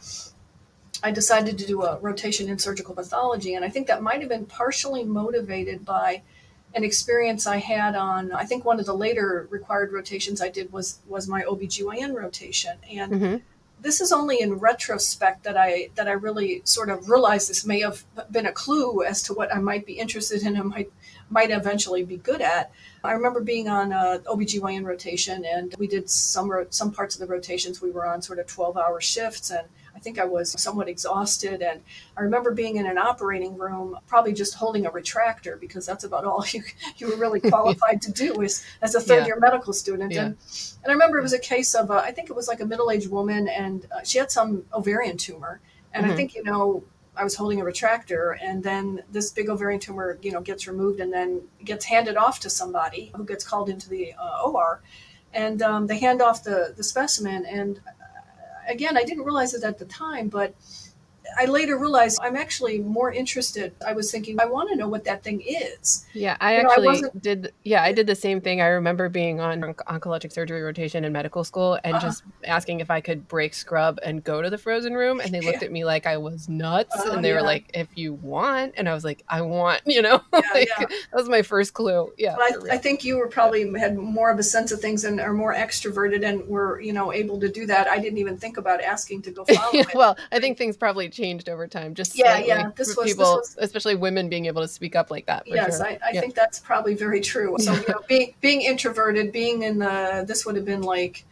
I 1.03 1.11
decided 1.11 1.59
to 1.59 1.67
do 1.67 1.83
a 1.83 1.99
rotation 1.99 2.49
in 2.49 2.59
surgical 2.59 2.95
pathology. 2.95 3.55
And 3.55 3.65
I 3.65 3.69
think 3.69 3.87
that 3.87 4.03
might 4.03 4.21
have 4.21 4.29
been 4.29 4.47
partially 4.47 5.05
motivated 5.05 5.85
by 5.85 6.23
an 6.75 6.85
experience 6.85 7.47
I 7.47 7.59
had 7.59 7.95
on, 7.95 8.33
I 8.33 8.45
think 8.45 8.65
one 8.65 8.79
of 8.79 8.87
the 8.87 8.95
later 8.95 9.47
required 9.51 9.93
rotations 9.93 10.43
I 10.43 10.49
did 10.49 10.73
was, 10.73 10.99
was 11.07 11.29
my 11.29 11.43
OBGYN 11.43 12.15
rotation. 12.15 12.77
And 12.91 13.13
mm-hmm. 13.13 13.37
this 13.81 14.01
is 14.01 14.13
only 14.13 14.41
in 14.41 14.55
retrospect 14.55 15.45
that 15.45 15.57
I, 15.57 15.89
that 15.95 16.09
I 16.09 16.13
really 16.13 16.63
sort 16.65 16.91
of 16.91 17.09
realized 17.09 17.49
this 17.49 17.65
may 17.65 17.81
have 17.81 18.05
been 18.31 18.47
a 18.47 18.53
clue 18.53 19.03
as 19.03 19.23
to 19.25 19.35
what 19.35 19.55
I 19.55 19.61
might 19.61 19.87
be 19.87 19.95
interested 19.95 20.43
in 20.43 20.57
and 20.57 20.69
might, 20.69 20.93
might 21.31 21.51
eventually 21.51 22.05
be 22.05 22.19
good 22.19 22.43
at. 22.43 22.71
I 23.03 23.13
remember 23.13 23.41
being 23.41 23.69
on 23.69 23.93
a 23.93 24.21
OBGYN 24.27 24.85
rotation 24.85 25.45
and 25.47 25.75
we 25.79 25.87
did 25.87 26.11
some, 26.11 26.67
some 26.71 26.93
parts 26.93 27.15
of 27.15 27.21
the 27.21 27.33
rotations 27.33 27.81
we 27.81 27.93
were 27.93 28.07
on 28.07 28.21
sort 28.21 28.41
of 28.41 28.47
12 28.47 28.77
hour 28.77 29.01
shifts 29.01 29.51
and 29.51 29.67
I 29.99 30.01
think 30.01 30.21
I 30.21 30.25
was 30.25 30.53
somewhat 30.63 30.89
exhausted. 30.89 31.61
And 31.61 31.81
I 32.17 32.21
remember 32.23 32.53
being 32.53 32.77
in 32.77 32.87
an 32.87 32.99
operating 32.99 33.59
room, 33.59 33.99
probably 34.07 34.33
just 34.33 34.55
holding 34.55 34.87
a 34.87 34.91
retractor 34.91 35.59
because 35.59 35.85
that's 35.85 36.05
about 36.05 36.25
all 36.25 36.45
you, 36.53 36.63
you 36.99 37.09
were 37.09 37.17
really 37.17 37.41
qualified 37.41 38.01
to 38.03 38.13
do 38.13 38.41
as, 38.45 38.65
as 38.81 38.95
a 38.95 39.01
third 39.01 39.23
yeah. 39.23 39.27
year 39.27 39.41
medical 39.41 39.73
student. 39.73 40.13
Yeah. 40.13 40.27
And, 40.27 40.37
and 40.85 40.91
I 40.91 40.93
remember 40.93 41.19
it 41.19 41.23
was 41.23 41.33
a 41.33 41.39
case 41.41 41.75
of, 41.75 41.91
uh, 41.91 41.97
I 41.97 42.13
think 42.13 42.31
it 42.31 42.37
was 42.37 42.47
like 42.47 42.61
a 42.61 42.65
middle 42.65 42.93
aged 42.93 43.11
woman 43.11 43.49
and 43.49 43.87
uh, 43.91 44.05
she 44.05 44.19
had 44.19 44.31
some 44.31 44.65
ovarian 44.73 45.17
tumor. 45.17 45.61
And 45.93 46.05
mm-hmm. 46.05 46.13
I 46.13 46.17
think, 46.17 46.37
you 46.37 46.45
know, 46.45 46.85
I 47.17 47.25
was 47.25 47.35
holding 47.35 47.61
a 47.61 47.65
retractor, 47.65 48.37
and 48.41 48.63
then 48.63 49.03
this 49.11 49.33
big 49.33 49.49
ovarian 49.51 49.81
tumor, 49.81 50.21
you 50.23 50.31
know, 50.31 50.41
gets 50.41 50.69
removed 50.69 51.01
and 51.01 51.13
then 51.13 51.43
gets 51.65 51.85
handed 51.85 52.17
off 52.17 52.39
to 52.41 52.51
somebody 52.51 53.11
who 53.17 53.25
gets 53.25 53.43
called 53.43 53.69
into 53.69 53.89
the 53.89 54.13
uh, 54.13 54.43
OR, 54.45 54.81
and 55.35 55.61
um, 55.61 55.89
they 55.89 55.99
hand 55.99 56.23
off 56.23 56.45
the 56.45 56.75
the 56.77 56.85
specimen, 56.85 57.45
and 57.45 57.81
again, 58.69 58.97
I 58.97 59.05
didn't 59.05 59.25
realize 59.25 59.55
it 59.55 59.65
at 59.65 59.79
the 59.79 59.85
time, 59.87 60.29
but 60.29 60.55
I 61.39 61.45
later 61.45 61.79
realized 61.79 62.19
I'm 62.21 62.35
actually 62.35 62.81
more 62.81 63.13
interested. 63.13 63.73
I 63.87 63.93
was 63.93 64.11
thinking, 64.11 64.41
I 64.41 64.47
want 64.47 64.71
to 64.71 64.77
know 64.77 64.89
what 64.89 65.05
that 65.05 65.23
thing 65.23 65.41
is. 65.41 66.05
Yeah, 66.13 66.37
I 66.41 66.57
you 66.57 66.69
actually 66.69 67.01
know, 67.01 67.11
I 67.15 67.19
did. 67.21 67.53
Yeah, 67.63 67.85
I 67.85 67.93
did 67.93 68.09
the 68.09 68.17
same 68.17 68.41
thing. 68.41 68.61
I 68.61 68.67
remember 68.67 69.09
being 69.09 69.39
on 69.41 69.63
oncologic 69.63 70.33
surgery 70.33 70.63
rotation 70.63 71.05
in 71.05 71.13
medical 71.13 71.45
school 71.45 71.79
and 71.85 71.95
uh-huh. 71.95 72.07
just 72.07 72.25
asking 72.45 72.81
if 72.81 72.91
I 72.91 73.01
could 73.01 73.29
break 73.29 73.55
scrub 73.55 74.01
and 74.03 74.25
go 74.25 74.43
to 74.43 74.51
the 74.51 74.59
frozen 74.59 74.95
room. 74.95 75.21
And 75.21 75.33
they 75.33 75.41
looked 75.41 75.63
yeah. 75.63 75.67
at 75.67 75.73
me 75.73 75.85
like 75.85 76.07
I 76.07 76.17
was 76.17 76.49
nuts. 76.49 76.99
Uh, 76.99 77.13
and 77.13 77.25
they 77.25 77.29
yeah. 77.29 77.37
were 77.37 77.43
like, 77.43 77.71
if 77.73 77.87
you 77.95 78.15
want. 78.15 78.75
And 78.77 78.89
I 78.89 78.95
was 78.95 79.05
like, 79.05 79.23
I 79.29 79.43
want, 79.43 79.83
you 79.87 80.03
know, 80.03 80.21
yeah, 80.33 80.41
like, 80.55 80.69
that 80.79 81.15
was 81.15 81.29
my 81.29 81.43
first 81.43 81.73
clue. 81.73 82.13
Yeah. 82.19 82.35
I, 82.37 82.53
I, 82.73 82.79
think 82.79 83.05
you 83.05 83.17
were 83.17 83.29
probably 83.29 83.79
had 83.79 83.97
more 83.97 84.31
of 84.31 84.41
a 84.41 84.43
sense 84.43 84.73
of 84.73 84.81
things 84.81 85.05
and 85.05 85.21
are 85.21 85.33
more 85.33 85.55
extroverted 85.55 86.25
and 86.25 86.45
were, 86.49 86.81
you 86.81 86.93
know, 86.93 87.13
able 87.13 87.39
to 87.39 87.49
do 87.49 87.65
that. 87.67 87.87
I 87.87 87.99
didn't 88.01 88.19
even 88.19 88.37
think 88.37 88.57
about 88.57 88.81
asking 88.81 89.23
to 89.23 89.31
go 89.31 89.45
follow 89.55 89.85
well, 89.95 90.17
I 90.33 90.41
think 90.41 90.59
things 90.59 90.77
probably 90.77 91.09
changed 91.09 91.28
over 91.49 91.67
time. 91.67 91.95
Just 91.95 92.19
yeah, 92.19 92.39
yeah. 92.39 92.71
This 92.77 92.97
was, 92.97 93.07
people, 93.07 93.37
this 93.37 93.57
was, 93.57 93.57
especially 93.59 93.95
women, 93.95 94.29
being 94.29 94.47
able 94.47 94.63
to 94.63 94.69
speak 94.69 94.97
up 94.97 95.11
like 95.11 95.27
that. 95.27 95.45
Yes, 95.47 95.79
sure. 95.79 95.87
I, 95.87 95.99
I 96.05 96.11
yeah. 96.13 96.21
think 96.21 96.35
that's 96.35 96.59
probably 96.59 96.95
very 96.95 97.21
true. 97.21 97.57
So 97.59 97.73
you 97.75 97.85
know, 97.89 98.01
being 98.09 98.35
being 98.41 98.63
introverted, 98.63 99.33
being 99.33 99.63
in 99.63 99.79
the 99.79 100.25
this 100.27 100.45
would 100.47 100.57
have 100.57 100.65
been 100.65 100.83
like 100.83 101.25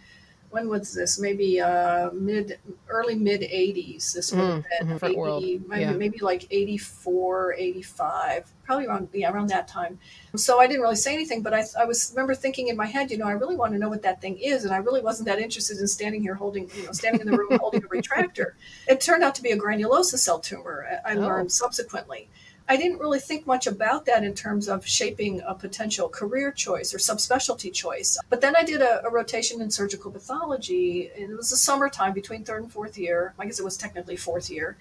when 0.56 0.70
was 0.70 0.94
this? 0.94 1.18
Maybe 1.18 1.60
uh, 1.60 2.10
mid, 2.12 2.58
early 2.88 3.14
mid 3.14 3.42
80s. 3.42 4.14
This 4.14 4.32
would 4.32 4.40
have 4.40 4.64
mm, 4.88 5.00
been 5.00 5.10
80, 5.10 5.62
maybe, 5.68 5.80
yeah. 5.82 5.92
maybe 5.92 6.18
like 6.20 6.46
84, 6.50 7.52
85, 7.58 8.52
probably 8.64 8.86
around, 8.86 9.10
yeah, 9.12 9.30
around 9.30 9.50
that 9.50 9.68
time. 9.68 9.98
So 10.34 10.58
I 10.58 10.66
didn't 10.66 10.80
really 10.80 10.96
say 10.96 11.12
anything, 11.12 11.42
but 11.42 11.52
I, 11.52 11.64
I 11.78 11.84
was 11.84 12.10
remember 12.14 12.34
thinking 12.34 12.68
in 12.68 12.76
my 12.76 12.86
head, 12.86 13.10
you 13.10 13.18
know, 13.18 13.26
I 13.26 13.32
really 13.32 13.54
want 13.54 13.74
to 13.74 13.78
know 13.78 13.90
what 13.90 14.00
that 14.02 14.22
thing 14.22 14.38
is. 14.38 14.64
And 14.64 14.72
I 14.72 14.78
really 14.78 15.02
wasn't 15.02 15.28
that 15.28 15.38
interested 15.38 15.76
in 15.76 15.86
standing 15.86 16.22
here 16.22 16.34
holding, 16.34 16.70
you 16.74 16.86
know, 16.86 16.92
standing 16.92 17.20
in 17.20 17.30
the 17.30 17.36
room 17.36 17.58
holding 17.60 17.84
a 17.84 17.88
retractor. 17.94 18.52
It 18.88 19.02
turned 19.02 19.22
out 19.22 19.34
to 19.34 19.42
be 19.42 19.50
a 19.50 19.58
granulosa 19.58 20.16
cell 20.16 20.40
tumor, 20.40 20.86
I 21.04 21.16
oh. 21.16 21.20
learned 21.20 21.52
subsequently. 21.52 22.30
I 22.68 22.76
didn't 22.76 22.98
really 22.98 23.20
think 23.20 23.46
much 23.46 23.66
about 23.66 24.06
that 24.06 24.24
in 24.24 24.34
terms 24.34 24.68
of 24.68 24.86
shaping 24.86 25.40
a 25.46 25.54
potential 25.54 26.08
career 26.08 26.50
choice 26.50 26.92
or 26.92 26.98
subspecialty 26.98 27.72
choice. 27.72 28.18
But 28.28 28.40
then 28.40 28.54
I 28.56 28.64
did 28.64 28.82
a, 28.82 29.06
a 29.06 29.10
rotation 29.10 29.60
in 29.60 29.70
surgical 29.70 30.10
pathology. 30.10 31.10
And 31.16 31.30
it 31.30 31.36
was 31.36 31.50
the 31.50 31.56
summertime 31.56 32.12
between 32.12 32.44
third 32.44 32.62
and 32.62 32.72
fourth 32.72 32.98
year. 32.98 33.34
I 33.38 33.44
guess 33.46 33.60
it 33.60 33.64
was 33.64 33.76
technically 33.76 34.16
fourth 34.16 34.50
year. 34.50 34.76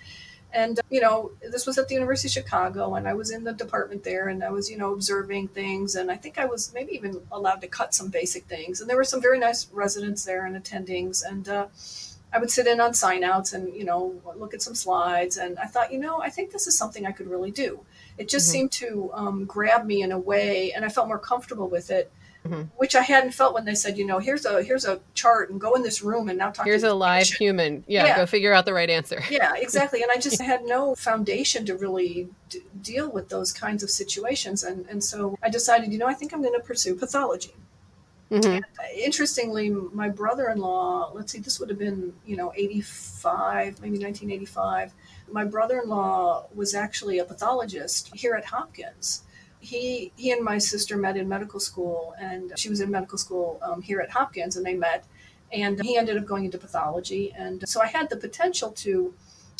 And, 0.51 0.79
you 0.89 1.01
know, 1.01 1.31
this 1.51 1.67
was 1.67 1.77
at 1.77 1.89
the 1.89 1.95
University 1.95 2.29
of 2.29 2.31
Chicago, 2.31 2.95
and 2.95 3.09
I 3.09 3.13
was 3.13 3.29
in 3.29 3.43
the 3.43 3.51
department 3.51 4.05
there, 4.05 4.29
and 4.29 4.41
I 4.41 4.51
was, 4.51 4.71
you 4.71 4.77
know, 4.77 4.93
observing 4.93 5.49
things. 5.49 5.95
And 5.95 6.09
I 6.09 6.15
think 6.15 6.37
I 6.37 6.45
was 6.45 6.73
maybe 6.73 6.93
even 6.93 7.21
allowed 7.29 7.59
to 7.61 7.67
cut 7.67 7.93
some 7.93 8.07
basic 8.07 8.45
things. 8.45 8.79
And 8.79 8.89
there 8.89 8.95
were 8.95 9.03
some 9.03 9.21
very 9.21 9.37
nice 9.37 9.67
residents 9.73 10.23
there 10.23 10.45
and 10.45 10.55
attendings. 10.55 11.23
And, 11.29 11.49
uh, 11.49 11.67
I 12.35 12.39
would 12.39 12.51
sit 12.51 12.67
in 12.67 12.79
on 12.79 12.93
sign 12.93 13.23
outs 13.23 13.53
and, 13.53 13.73
you 13.73 13.85
know, 13.85 14.21
look 14.35 14.53
at 14.53 14.61
some 14.61 14.75
slides. 14.75 15.37
And 15.37 15.57
I 15.57 15.65
thought, 15.65 15.91
you 15.93 15.99
know, 15.99 16.21
I 16.21 16.29
think 16.29 16.51
this 16.51 16.67
is 16.67 16.77
something 16.77 17.05
I 17.05 17.11
could 17.11 17.27
really 17.27 17.51
do. 17.51 17.79
It 18.17 18.27
just 18.27 18.47
mm-hmm. 18.47 18.51
seemed 18.51 18.71
to 18.73 19.11
um, 19.13 19.45
grab 19.45 19.85
me 19.85 20.01
in 20.01 20.11
a 20.11 20.19
way, 20.19 20.71
and 20.73 20.85
I 20.85 20.89
felt 20.89 21.07
more 21.07 21.19
comfortable 21.19 21.69
with 21.69 21.91
it 21.91 22.11
mm-hmm. 22.47 22.61
which 22.77 22.95
I 22.95 23.01
hadn't 23.01 23.31
felt 23.31 23.53
when 23.53 23.65
they 23.65 23.75
said, 23.75 23.97
you 23.97 24.05
know, 24.05 24.19
here's 24.19 24.45
a 24.45 24.63
here's 24.63 24.85
a 24.85 24.99
chart 25.13 25.49
and 25.49 25.59
go 25.59 25.73
in 25.73 25.83
this 25.83 26.01
room 26.01 26.29
and 26.29 26.37
now 26.37 26.51
talk. 26.51 26.65
Here's 26.65 26.83
a 26.83 26.93
live 26.93 27.21
patient. 27.21 27.39
human. 27.39 27.83
Yeah, 27.87 28.05
yeah, 28.05 28.15
go 28.17 28.25
figure 28.25 28.53
out 28.53 28.65
the 28.65 28.73
right 28.73 28.89
answer. 28.89 29.23
yeah, 29.29 29.53
exactly. 29.55 30.01
And 30.01 30.11
I 30.11 30.17
just 30.17 30.41
had 30.51 30.63
no 30.63 30.95
foundation 30.95 31.65
to 31.65 31.75
really 31.75 32.29
d- 32.49 32.61
deal 32.81 33.11
with 33.11 33.29
those 33.29 33.51
kinds 33.51 33.83
of 33.83 33.89
situations, 33.89 34.63
and 34.63 34.85
and 34.87 35.03
so 35.03 35.37
I 35.41 35.49
decided, 35.49 35.91
you 35.91 35.97
know, 35.97 36.07
I 36.07 36.13
think 36.13 36.33
I'm 36.33 36.41
going 36.41 36.55
to 36.55 36.65
pursue 36.65 36.95
pathology. 36.95 37.53
Mm-hmm. 38.31 38.59
Interestingly, 38.97 39.69
my 39.69 40.09
brother-in-law, 40.09 41.11
let's 41.13 41.31
see, 41.31 41.39
this 41.39 41.59
would 41.59 41.69
have 41.69 41.77
been, 41.77 42.13
you 42.25 42.35
know, 42.35 42.51
85, 42.55 43.81
maybe 43.81 43.99
1985. 43.99 44.93
My 45.31 45.45
brother-in-law 45.45 46.47
was 46.53 46.73
actually 46.73 47.19
a 47.19 47.25
pathologist 47.25 48.11
here 48.15 48.33
at 48.33 48.45
Hopkins. 48.45 49.23
He 49.59 50.11
he 50.15 50.31
and 50.31 50.43
my 50.43 50.59
sister 50.59 50.95
met 50.95 51.17
in 51.17 51.27
medical 51.27 51.59
school, 51.59 52.13
and 52.19 52.51
she 52.55 52.69
was 52.69 52.81
in 52.81 52.91
medical 52.91 53.17
school 53.17 53.59
um, 53.63 53.81
here 53.81 53.99
at 53.99 54.11
Hopkins, 54.11 54.57
and 54.57 54.65
they 54.65 54.75
met. 54.75 55.05
And 55.51 55.81
he 55.83 55.97
ended 55.97 56.17
up 56.17 56.25
going 56.25 56.45
into 56.45 56.57
pathology, 56.57 57.33
and 57.37 57.67
so 57.67 57.81
I 57.81 57.87
had 57.87 58.09
the 58.09 58.17
potential 58.17 58.71
to 58.71 59.13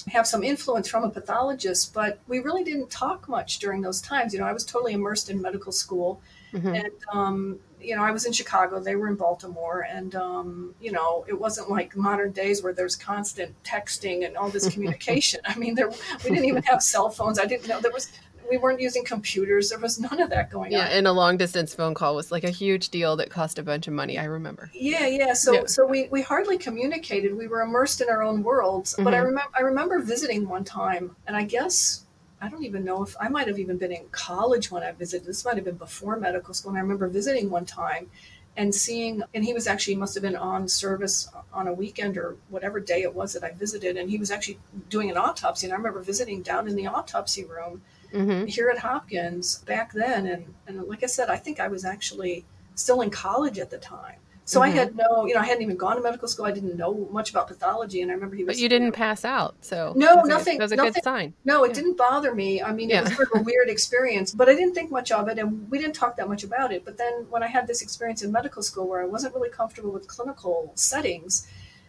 have 0.07 0.27
some 0.27 0.43
influence 0.43 0.87
from 0.87 1.03
a 1.03 1.09
pathologist, 1.09 1.93
but 1.93 2.19
we 2.27 2.39
really 2.39 2.63
didn't 2.63 2.89
talk 2.89 3.27
much 3.27 3.59
during 3.59 3.81
those 3.81 4.01
times. 4.01 4.33
You 4.33 4.39
know, 4.39 4.45
I 4.45 4.53
was 4.53 4.65
totally 4.65 4.93
immersed 4.93 5.29
in 5.29 5.41
medical 5.41 5.71
school, 5.71 6.21
mm-hmm. 6.53 6.75
and 6.75 6.91
um, 7.11 7.59
you 7.85 7.95
know, 7.95 8.03
I 8.03 8.11
was 8.11 8.25
in 8.25 8.33
Chicago, 8.33 8.79
they 8.79 8.95
were 8.95 9.07
in 9.07 9.15
Baltimore, 9.15 9.87
and 9.89 10.15
um, 10.15 10.75
you 10.81 10.91
know, 10.91 11.25
it 11.27 11.39
wasn't 11.39 11.69
like 11.69 11.95
modern 11.95 12.31
days 12.31 12.63
where 12.63 12.73
there's 12.73 12.95
constant 12.95 13.55
texting 13.63 14.25
and 14.25 14.35
all 14.37 14.49
this 14.49 14.69
communication. 14.73 15.39
I 15.45 15.57
mean, 15.57 15.75
there 15.75 15.89
we 15.89 16.29
didn't 16.29 16.45
even 16.45 16.63
have 16.63 16.81
cell 16.81 17.09
phones. 17.09 17.39
I 17.39 17.45
didn't 17.45 17.67
know 17.67 17.79
there 17.79 17.91
was 17.91 18.11
we 18.49 18.57
weren't 18.57 18.79
using 18.79 19.03
computers. 19.03 19.69
There 19.69 19.79
was 19.79 19.99
none 19.99 20.19
of 20.21 20.29
that 20.29 20.51
going 20.51 20.71
yeah, 20.71 20.81
on. 20.81 20.85
Yeah, 20.87 20.97
and 20.97 21.07
a 21.07 21.11
long 21.11 21.37
distance 21.37 21.73
phone 21.73 21.93
call 21.93 22.15
was 22.15 22.31
like 22.31 22.43
a 22.43 22.49
huge 22.49 22.89
deal 22.89 23.15
that 23.17 23.29
cost 23.29 23.59
a 23.59 23.63
bunch 23.63 23.87
of 23.87 23.93
money. 23.93 24.17
I 24.17 24.25
remember. 24.25 24.69
Yeah, 24.73 25.07
yeah. 25.07 25.33
So 25.33 25.53
yeah. 25.53 25.65
so 25.65 25.85
we 25.85 26.07
we 26.09 26.21
hardly 26.21 26.57
communicated. 26.57 27.35
We 27.35 27.47
were 27.47 27.61
immersed 27.61 28.01
in 28.01 28.09
our 28.09 28.23
own 28.23 28.43
worlds. 28.43 28.93
Mm-hmm. 28.93 29.03
But 29.03 29.13
I 29.13 29.17
mm-hmm. 29.17 29.25
remember 29.27 29.51
I 29.57 29.61
remember 29.61 29.99
visiting 29.99 30.47
one 30.47 30.63
time, 30.63 31.15
and 31.27 31.35
I 31.35 31.43
guess 31.43 32.04
I 32.41 32.49
don't 32.49 32.63
even 32.63 32.83
know 32.83 33.03
if 33.03 33.15
I 33.19 33.29
might 33.29 33.47
have 33.47 33.59
even 33.59 33.77
been 33.77 33.91
in 33.91 34.05
college 34.11 34.69
when 34.69 34.83
I 34.83 34.91
visited. 34.91 35.27
This 35.27 35.45
might 35.45 35.55
have 35.55 35.65
been 35.65 35.77
before 35.77 36.17
medical 36.17 36.53
school. 36.53 36.71
And 36.71 36.77
I 36.77 36.81
remember 36.81 37.07
visiting 37.07 37.49
one 37.49 37.65
time 37.65 38.09
and 38.57 38.73
seeing, 38.73 39.23
and 39.33 39.43
he 39.43 39.53
was 39.53 39.67
actually 39.67 39.95
must 39.95 40.13
have 40.13 40.23
been 40.23 40.35
on 40.35 40.67
service 40.67 41.29
on 41.53 41.67
a 41.67 41.73
weekend 41.73 42.17
or 42.17 42.37
whatever 42.49 42.79
day 42.79 43.01
it 43.01 43.13
was 43.13 43.33
that 43.33 43.43
I 43.43 43.51
visited. 43.51 43.97
And 43.97 44.09
he 44.09 44.17
was 44.17 44.31
actually 44.31 44.59
doing 44.89 45.09
an 45.09 45.17
autopsy. 45.17 45.67
And 45.67 45.73
I 45.73 45.77
remember 45.77 46.01
visiting 46.01 46.41
down 46.41 46.67
in 46.67 46.75
the 46.75 46.87
autopsy 46.87 47.43
room 47.43 47.81
mm-hmm. 48.13 48.45
here 48.45 48.69
at 48.69 48.79
Hopkins 48.79 49.59
back 49.59 49.93
then. 49.93 50.25
And, 50.27 50.53
and 50.67 50.83
like 50.83 51.03
I 51.03 51.07
said, 51.07 51.29
I 51.29 51.37
think 51.37 51.59
I 51.59 51.67
was 51.67 51.85
actually 51.85 52.45
still 52.75 53.01
in 53.01 53.09
college 53.09 53.59
at 53.59 53.69
the 53.69 53.77
time. 53.77 54.17
So 54.47 54.61
mm-hmm. 54.61 54.77
I 54.77 54.79
had 54.79 54.95
no, 54.95 55.25
you 55.25 55.33
know, 55.33 55.39
I 55.39 55.45
hadn't 55.45 55.63
even 55.63 55.75
gone 55.75 55.95
to 55.95 56.03
medical 56.03 56.27
school. 56.27 56.45
I 56.45 56.51
didn't 56.51 56.77
know 56.77 57.09
much 57.11 57.31
about 57.31 57.47
pathology, 57.47 58.01
and 58.01 58.11
I 58.11 58.13
remember 58.13 58.35
he 58.35 58.43
was. 58.43 58.55
But 58.55 58.61
you 58.61 58.69
didn't 58.69 58.91
pass 58.91 59.25
out, 59.25 59.55
so 59.61 59.93
no, 59.95 60.21
nothing. 60.21 60.59
that 60.59 60.65
was 60.65 60.71
a 60.71 60.75
nothing, 60.75 60.93
good 60.93 61.03
sign. 61.03 61.33
No, 61.45 61.63
it 61.63 61.69
yeah. 61.69 61.73
didn't 61.73 61.97
bother 61.97 62.33
me. 62.33 62.61
I 62.61 62.71
mean, 62.71 62.89
yeah. 62.89 62.99
it 62.99 63.03
was 63.05 63.15
sort 63.15 63.29
of 63.33 63.41
a 63.41 63.43
weird 63.43 63.69
experience, 63.69 64.31
but 64.31 64.47
I 64.47 64.53
didn't 64.53 64.75
think 64.75 64.91
much 64.91 65.11
of 65.11 65.27
it, 65.29 65.39
and 65.39 65.69
we 65.71 65.79
didn't 65.79 65.95
talk 65.95 66.15
that 66.17 66.29
much 66.29 66.43
about 66.43 66.71
it. 66.71 66.85
But 66.85 66.97
then 66.97 67.25
when 67.31 67.41
I 67.41 67.47
had 67.47 67.65
this 67.65 67.81
experience 67.81 68.21
in 68.21 68.31
medical 68.31 68.61
school 68.61 68.87
where 68.87 69.01
I 69.01 69.05
wasn't 69.05 69.33
really 69.33 69.49
comfortable 69.49 69.91
with 69.91 70.07
clinical 70.07 70.71
settings, 70.75 71.47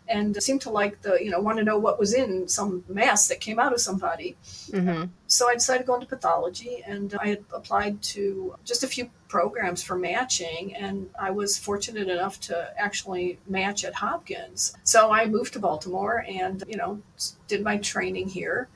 and 0.09 0.41
seemed 0.43 0.61
to 0.61 0.71
like 0.71 1.03
the 1.03 1.19
you 1.23 1.31
know 1.31 1.41
want 1.41 1.59
to 1.59 1.65
know 1.65 1.79
what 1.79 1.99
was 1.99 2.15
in 2.15 2.49
some 2.49 2.85
mass 2.89 3.29
that 3.29 3.41
came 3.41 3.59
out 3.59 3.73
of 3.73 3.81
somebody 3.81 4.37
mm-hmm. 4.71 5.05
so 5.27 5.49
i 5.49 5.55
decided 5.55 5.81
to 5.81 5.87
go 5.87 5.95
into 5.95 6.07
pathology 6.07 6.83
and 6.87 7.15
i 7.21 7.29
had 7.29 7.45
applied 7.53 8.01
to 8.03 8.55
just 8.65 8.85
a 8.85 8.87
few 8.87 9.11
programs 9.29 9.83
for 9.83 9.97
matching 9.97 10.75
and 10.75 11.09
i 11.19 11.31
was 11.31 11.59
fortunate 11.59 12.09
enough 12.09 12.41
to 12.41 12.73
actually 12.79 13.39
match 13.49 13.85
at 13.85 13.95
hopkins 13.95 14.77
so 14.85 15.11
i 15.11 15.27
moved 15.27 15.53
to 15.53 15.59
baltimore 15.59 16.25
and 16.29 16.63
you 16.69 16.77
know 16.77 17.01
did 17.49 17.63
my 17.63 17.77
training 17.79 18.29
here 18.29 18.69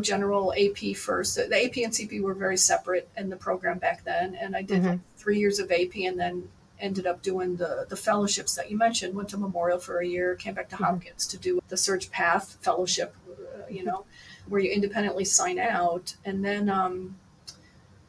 general 0.00 0.52
AP 0.54 0.96
first. 0.96 1.36
The 1.36 1.64
AP 1.64 1.76
and 1.78 1.92
CP 1.92 2.20
were 2.22 2.34
very 2.34 2.56
separate 2.56 3.08
in 3.16 3.30
the 3.30 3.36
program 3.36 3.78
back 3.78 4.04
then, 4.04 4.34
and 4.34 4.56
I 4.56 4.62
did 4.62 4.80
mm-hmm. 4.80 4.88
like 4.90 5.00
three 5.16 5.38
years 5.38 5.58
of 5.58 5.70
AP 5.70 5.96
and 5.96 6.18
then 6.18 6.48
ended 6.80 7.06
up 7.06 7.22
doing 7.22 7.56
the 7.56 7.86
the 7.88 7.96
fellowships 7.96 8.54
that 8.54 8.70
you 8.70 8.76
mentioned. 8.76 9.14
Went 9.14 9.28
to 9.30 9.38
Memorial 9.38 9.78
for 9.78 9.98
a 10.00 10.06
year, 10.06 10.34
came 10.34 10.54
back 10.54 10.68
to 10.70 10.76
mm-hmm. 10.76 10.84
Hopkins 10.84 11.26
to 11.28 11.38
do 11.38 11.60
the 11.68 11.76
Surg 11.76 12.10
Path 12.10 12.58
Fellowship. 12.60 13.14
Uh, 13.28 13.68
you 13.68 13.84
know, 13.84 14.04
where 14.48 14.60
you 14.60 14.70
independently 14.70 15.24
sign 15.24 15.58
out, 15.58 16.16
and 16.24 16.44
then. 16.44 16.68
Um, 16.68 17.16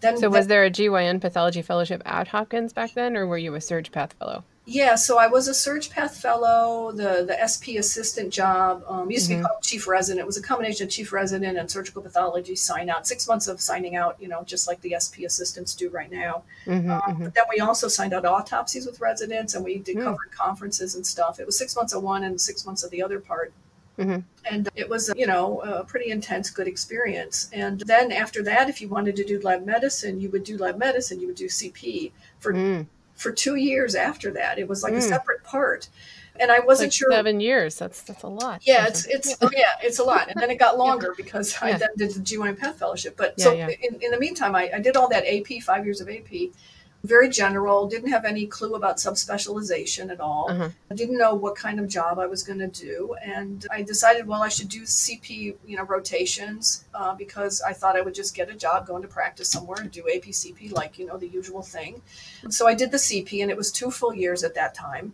then 0.02 0.18
so, 0.18 0.30
was 0.30 0.48
there 0.48 0.64
a 0.64 0.72
GYN 0.72 1.20
pathology 1.20 1.62
fellowship 1.62 2.02
at 2.06 2.30
Hopkins 2.30 2.72
back 2.72 2.94
then, 2.94 3.18
or 3.18 3.28
were 3.28 3.38
you 3.38 3.54
a 3.56 3.62
Surg 3.62 3.92
Path 3.92 4.14
fellow? 4.14 4.46
Yeah, 4.72 4.94
so 4.94 5.18
I 5.18 5.26
was 5.26 5.48
a 5.48 5.54
Surg 5.56 5.90
Path 5.90 6.18
fellow, 6.18 6.92
the 6.92 7.26
the 7.26 7.36
SP 7.42 7.82
assistant 7.82 8.32
job 8.32 8.84
um, 8.88 9.10
used 9.10 9.26
to 9.28 9.34
mm-hmm. 9.34 9.42
be 9.42 9.48
called 9.48 9.64
chief 9.64 9.88
resident. 9.88 10.22
It 10.22 10.28
was 10.28 10.38
a 10.38 10.44
combination 10.44 10.86
of 10.86 10.92
chief 10.92 11.12
resident 11.12 11.58
and 11.58 11.70
surgical 11.72 12.04
pathology 12.04 12.56
sign 12.56 12.88
out. 12.88 13.08
Six 13.08 13.28
months 13.28 13.48
of 13.48 13.60
signing 13.60 13.96
out, 13.96 14.18
you 14.20 14.28
know, 14.28 14.44
just 14.44 14.68
like 14.68 14.80
the 14.82 14.94
SP 14.94 15.26
assistants 15.26 15.74
do 15.74 15.90
right 15.90 16.12
now. 16.12 16.44
Mm-hmm, 16.68 16.92
um, 16.92 17.02
mm-hmm. 17.02 17.24
But 17.24 17.34
then 17.34 17.46
we 17.50 17.62
also 17.62 17.88
signed 17.88 18.14
out 18.14 18.26
autopsies 18.26 18.86
with 18.86 19.02
residents, 19.02 19.56
and 19.56 19.66
we 19.66 19.80
did 19.80 19.98
mm. 19.98 20.04
covered 20.04 20.32
conferences 20.38 20.94
and 20.94 21.06
stuff. 21.06 21.40
It 21.40 21.48
was 21.48 21.58
six 21.58 21.76
months 21.76 21.94
of 21.94 22.04
one 22.04 22.24
and 22.24 22.40
six 22.40 22.64
months 22.64 22.84
of 22.84 22.92
the 22.92 23.02
other 23.02 23.20
part. 23.20 23.52
Mm-hmm. 23.98 24.20
And 24.52 24.70
it 24.76 24.88
was, 24.88 25.12
you 25.18 25.26
know, 25.26 25.62
a 25.62 25.84
pretty 25.84 26.12
intense, 26.12 26.52
good 26.52 26.68
experience. 26.68 27.50
And 27.52 27.80
then 27.82 28.12
after 28.12 28.44
that, 28.44 28.70
if 28.70 28.82
you 28.82 28.88
wanted 28.88 29.16
to 29.16 29.26
do 29.26 29.40
lab 29.42 29.66
medicine, 29.66 30.22
you 30.22 30.30
would 30.30 30.44
do 30.44 30.60
lab 30.60 30.78
medicine, 30.78 31.20
you 31.20 31.26
would 31.26 31.36
do 31.36 31.48
CP 31.48 32.12
for 32.40 32.54
mm 32.54 32.86
for 33.20 33.32
two 33.32 33.56
years 33.56 33.96
after 33.96 34.32
that. 34.32 34.58
It 34.58 34.68
was 34.68 34.82
like 34.82 34.94
mm. 34.94 34.98
a 34.98 35.02
separate 35.02 35.44
part. 35.44 35.90
And 36.40 36.52
I 36.52 36.60
wasn't 36.60 36.88
like 36.88 36.94
sure. 36.94 37.12
Seven 37.12 37.42
years. 37.42 37.78
That's 37.78 38.02
that's 38.02 38.24
a 38.24 38.28
lot. 38.28 38.62
Yeah, 38.66 38.88
it's 38.88 39.06
it's 39.06 39.36
oh, 39.42 39.50
yeah, 39.54 39.74
it's 39.84 40.00
a 40.00 40.04
lot. 40.04 40.30
And 40.30 40.42
then 40.42 40.50
it 40.50 40.58
got 40.58 40.78
longer 40.86 41.08
yeah. 41.08 41.24
because 41.24 41.54
yeah. 41.62 41.68
I 41.68 41.74
then 41.74 41.90
did 41.98 42.12
the 42.12 42.22
GYN 42.22 42.58
Path 42.58 42.80
Fellowship. 42.80 43.18
But 43.18 43.34
yeah, 43.38 43.44
so 43.44 43.54
in, 43.54 44.02
in 44.02 44.12
the 44.12 44.20
meantime, 44.20 44.56
I, 44.56 44.72
I 44.74 44.80
did 44.80 44.96
all 44.96 45.10
that 45.10 45.26
AP, 45.28 45.62
five 45.62 45.84
years 45.84 46.00
of 46.00 46.10
AP 46.10 46.52
very 47.04 47.30
general, 47.30 47.88
didn't 47.88 48.10
have 48.10 48.26
any 48.26 48.46
clue 48.46 48.76
about 48.76 48.98
subspecialization 48.98 50.12
at 50.12 50.20
all. 50.20 50.48
Uh-huh. 50.50 50.70
I 50.92 50.96
didn't 50.96 51.18
know 51.18 51.34
what 51.34 51.56
kind 51.56 51.80
of 51.80 51.88
job 51.88 52.20
I 52.20 52.28
was 52.28 52.44
going 52.44 52.60
to 52.60 52.68
do. 52.68 53.16
And 53.24 53.66
I 53.72 53.84
decided, 53.84 54.28
well, 54.28 54.44
I 54.44 54.50
should 54.50 54.68
do 54.68 54.82
CP, 54.82 55.56
you 55.66 55.78
know, 55.78 55.84
rotations 55.84 56.86
uh, 56.94 57.16
because 57.16 57.62
I 57.62 57.72
thought 57.72 57.96
I 57.96 58.02
would 58.02 58.16
just 58.16 58.36
get 58.36 58.50
a 58.50 58.56
job, 58.56 58.86
go 58.86 58.98
into 58.98 59.08
practice 59.08 59.50
somewhere 59.50 59.80
and 59.80 59.90
do 59.90 60.04
APCP 60.04 60.74
like, 60.74 61.00
you 61.00 61.06
know, 61.06 61.18
the 61.18 61.28
usual 61.28 61.62
thing. 61.62 62.02
So 62.50 62.68
I 62.68 62.74
did 62.74 62.92
the 62.92 62.98
CP 62.98 63.42
and 63.42 63.50
it 63.50 63.56
was 63.56 63.72
two 63.72 63.92
full 63.92 64.14
years 64.14 64.44
at 64.44 64.56
that 64.56 64.74
time. 64.74 65.14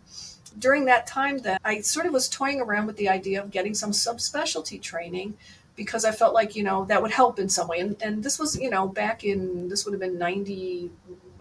During 0.58 0.86
that 0.86 1.06
time, 1.06 1.38
then 1.38 1.58
I 1.64 1.82
sort 1.82 2.06
of 2.06 2.12
was 2.12 2.28
toying 2.28 2.60
around 2.60 2.86
with 2.86 2.96
the 2.96 3.10
idea 3.10 3.42
of 3.42 3.50
getting 3.50 3.74
some 3.74 3.90
subspecialty 3.92 4.80
training 4.80 5.34
because 5.76 6.04
I 6.04 6.10
felt 6.10 6.34
like, 6.34 6.56
you 6.56 6.64
know, 6.64 6.86
that 6.86 7.02
would 7.02 7.12
help 7.12 7.38
in 7.38 7.48
some 7.48 7.68
way. 7.68 7.80
And, 7.80 8.00
and 8.02 8.24
this 8.24 8.38
was, 8.38 8.58
you 8.58 8.70
know, 8.70 8.88
back 8.88 9.22
in, 9.22 9.68
this 9.68 9.84
would 9.84 9.92
have 9.92 10.00
been 10.00 10.18
90, 10.18 10.90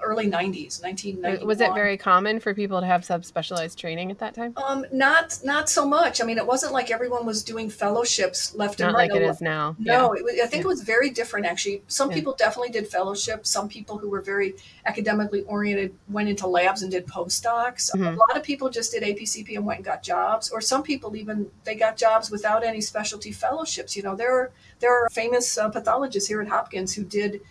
early 0.05 0.25
90s 0.25 0.81
1990 0.81 1.45
was 1.45 1.59
it 1.59 1.74
very 1.74 1.97
common 1.97 2.39
for 2.39 2.53
people 2.53 2.79
to 2.79 2.85
have 2.85 3.01
subspecialized 3.01 3.75
training 3.75 4.12
at 4.12 4.19
that 4.19 4.33
time? 4.33 4.53
Um 4.55 4.85
not 4.91 5.39
not 5.43 5.69
so 5.69 5.85
much. 5.88 6.21
I 6.21 6.25
mean 6.25 6.38
it 6.38 6.45
wasn't 6.45 6.74
like 6.74 6.91
everyone 6.91 7.25
was 7.25 7.43
doing 7.43 7.69
fellowships 7.69 8.53
left 8.55 8.79
not 8.79 8.89
and 8.89 8.95
right 8.95 9.12
like 9.12 9.19
it 9.19 9.25
is 9.25 9.41
now. 9.41 9.75
No 9.79 10.13
yeah. 10.15 10.24
was, 10.24 10.33
i 10.43 10.47
think 10.47 10.53
yeah. 10.53 10.59
it 10.62 10.67
was 10.67 10.81
very 10.81 11.09
different 11.09 11.45
actually. 11.45 11.81
Some 11.88 12.09
yeah. 12.09 12.17
people 12.17 12.35
definitely 12.38 12.69
did 12.69 12.88
fellowships. 12.88 13.50
Some 13.50 13.67
people 13.67 13.97
who 13.97 14.09
were 14.09 14.21
very 14.21 14.55
academically 14.85 15.41
oriented 15.43 15.95
went 16.07 16.29
into 16.29 16.47
labs 16.47 16.81
and 16.83 16.91
did 16.91 17.07
postdocs. 17.07 17.91
Mm-hmm. 17.91 18.03
a 18.03 18.12
lot 18.12 18.38
of 18.38 18.43
people 18.43 18.69
just 18.69 18.91
did 18.91 19.03
apcp 19.03 19.55
and 19.55 19.65
went 19.65 19.79
and 19.79 19.85
got 19.85 20.03
jobs 20.03 20.50
or 20.50 20.62
some 20.62 20.83
people 20.83 21.15
even 21.15 21.50
they 21.63 21.75
got 21.75 21.97
jobs 21.97 22.29
without 22.29 22.63
any 22.63 22.81
specialty 22.81 23.31
fellowships. 23.31 23.95
You 23.95 24.03
know 24.03 24.15
there 24.15 24.33
are 24.38 24.51
there 24.79 24.93
are 24.93 25.09
famous 25.09 25.57
uh, 25.57 25.69
pathologists 25.69 26.27
here 26.27 26.41
at 26.41 26.47
hopkins 26.47 26.93
who 26.93 27.03
did 27.03 27.41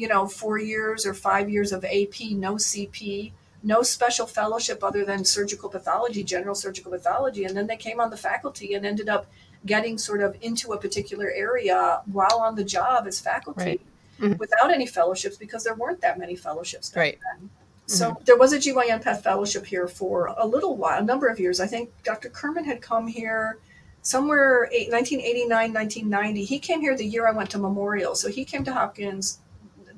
you 0.00 0.08
know, 0.08 0.26
four 0.26 0.56
years 0.56 1.04
or 1.04 1.12
five 1.12 1.50
years 1.50 1.72
of 1.72 1.84
AP, 1.84 2.30
no 2.30 2.54
CP, 2.54 3.32
no 3.62 3.82
special 3.82 4.26
fellowship 4.26 4.82
other 4.82 5.04
than 5.04 5.26
surgical 5.26 5.68
pathology, 5.68 6.24
general 6.24 6.54
surgical 6.54 6.90
pathology. 6.90 7.44
And 7.44 7.54
then 7.54 7.66
they 7.66 7.76
came 7.76 8.00
on 8.00 8.08
the 8.08 8.16
faculty 8.16 8.72
and 8.72 8.86
ended 8.86 9.10
up 9.10 9.26
getting 9.66 9.98
sort 9.98 10.22
of 10.22 10.34
into 10.40 10.72
a 10.72 10.78
particular 10.78 11.30
area 11.30 12.00
while 12.10 12.40
on 12.40 12.54
the 12.54 12.64
job 12.64 13.06
as 13.06 13.20
faculty 13.20 13.62
right. 13.62 13.80
mm-hmm. 14.18 14.38
without 14.38 14.72
any 14.72 14.86
fellowships 14.86 15.36
because 15.36 15.64
there 15.64 15.74
weren't 15.74 16.00
that 16.00 16.18
many 16.18 16.34
fellowships 16.34 16.96
right. 16.96 17.18
Then. 17.32 17.50
So 17.84 18.12
mm-hmm. 18.12 18.24
there 18.24 18.38
was 18.38 18.54
a 18.54 18.58
GYN 18.58 19.02
Path 19.02 19.22
Fellowship 19.22 19.66
here 19.66 19.86
for 19.86 20.34
a 20.38 20.46
little 20.46 20.76
while, 20.78 20.98
a 20.98 21.04
number 21.04 21.26
of 21.26 21.38
years. 21.38 21.60
I 21.60 21.66
think 21.66 21.90
Dr. 22.04 22.30
Kurman 22.30 22.64
had 22.64 22.80
come 22.80 23.06
here 23.06 23.58
somewhere 24.00 24.60
1989, 24.70 25.74
1990. 25.74 26.44
He 26.44 26.58
came 26.58 26.80
here 26.80 26.96
the 26.96 27.04
year 27.04 27.28
I 27.28 27.32
went 27.32 27.50
to 27.50 27.58
Memorial. 27.58 28.14
So 28.14 28.30
he 28.30 28.46
came 28.46 28.64
to 28.64 28.72
Hopkins 28.72 29.40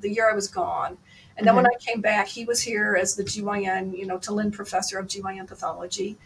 the 0.03 0.11
year 0.11 0.29
I 0.29 0.35
was 0.35 0.47
gone. 0.47 0.97
And 1.35 1.47
then 1.47 1.55
mm-hmm. 1.55 1.63
when 1.63 1.65
I 1.65 1.79
came 1.79 2.01
back, 2.01 2.27
he 2.27 2.45
was 2.45 2.61
here 2.61 2.95
as 2.99 3.15
the 3.15 3.23
GYN, 3.23 3.97
you 3.97 4.05
know, 4.05 4.19
TeLinde 4.19 4.53
professor 4.53 4.99
of 4.99 5.07
GYN 5.07 5.47
pathology. 5.47 6.17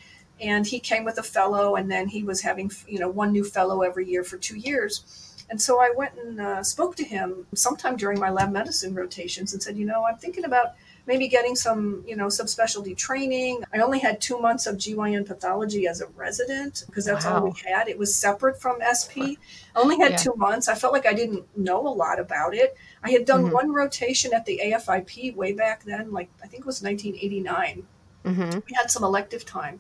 And 0.42 0.68
he 0.68 0.80
came 0.80 1.06
with 1.06 1.18
a 1.18 1.24
fellow, 1.24 1.78
and 1.78 1.90
then 1.90 2.10
he 2.10 2.24
was 2.24 2.42
having, 2.42 2.70
you 2.88 3.00
know, 3.00 3.10
one 3.10 3.32
new 3.32 3.44
fellow 3.44 3.82
every 3.82 4.08
year 4.08 4.24
for 4.24 4.38
two 4.38 4.58
years. 4.58 5.46
And 5.50 5.62
so 5.62 5.80
I 5.80 5.92
went 5.96 6.14
and 6.18 6.42
uh, 6.42 6.62
spoke 6.62 6.96
to 6.98 7.04
him 7.06 7.48
sometime 7.56 7.96
during 7.96 8.20
my 8.20 8.30
lab 8.30 8.52
medicine 8.52 8.94
rotations 8.94 9.54
and 9.54 9.64
said, 9.64 9.78
you 9.78 9.86
know, 9.86 10.06
I'm 10.06 10.18
thinking 10.18 10.44
about 10.44 10.74
maybe 11.08 11.28
getting 11.28 11.56
some, 11.56 12.04
you 12.06 12.16
know, 12.16 12.28
subspecialty 12.28 12.96
training. 12.96 13.64
I 13.74 13.80
only 13.80 14.00
had 14.00 14.20
two 14.20 14.40
months 14.40 14.68
of 14.68 14.76
GYN 14.76 15.26
pathology 15.26 15.88
as 15.88 16.02
a 16.02 16.08
resident 16.08 16.84
because 16.86 17.06
that's 17.06 17.26
wow. 17.26 17.38
all 17.38 17.44
we 17.46 17.54
had. 17.66 17.88
It 17.88 17.98
was 17.98 18.14
separate 18.14 18.62
from 18.62 18.78
SP. 18.84 19.40
I 19.76 19.80
only 19.80 19.98
had 19.98 20.12
yeah. 20.12 20.18
two 20.18 20.34
months. 20.36 20.68
I 20.68 20.76
felt 20.76 20.94
like 20.94 21.06
I 21.06 21.14
didn't 21.14 21.46
know 21.58 21.88
a 21.88 21.90
lot 21.90 22.20
about 22.20 22.54
it. 22.54 22.76
I 23.02 23.12
had 23.12 23.26
done 23.26 23.46
mm-hmm. 23.46 23.54
one 23.54 23.74
rotation 23.74 24.34
at 24.34 24.46
the 24.46 24.62
AFIP 24.64 25.36
way 25.36 25.54
back 25.54 25.86
then, 25.86 26.12
like 26.12 26.30
I 26.44 26.48
think 26.48 26.62
it 26.62 26.68
was 26.68 26.84
1989. 26.84 27.88
Mm-hmm. 28.26 28.60
We 28.68 28.76
had 28.76 28.92
some 28.92 29.04
elective 29.04 29.46
time. 29.46 29.80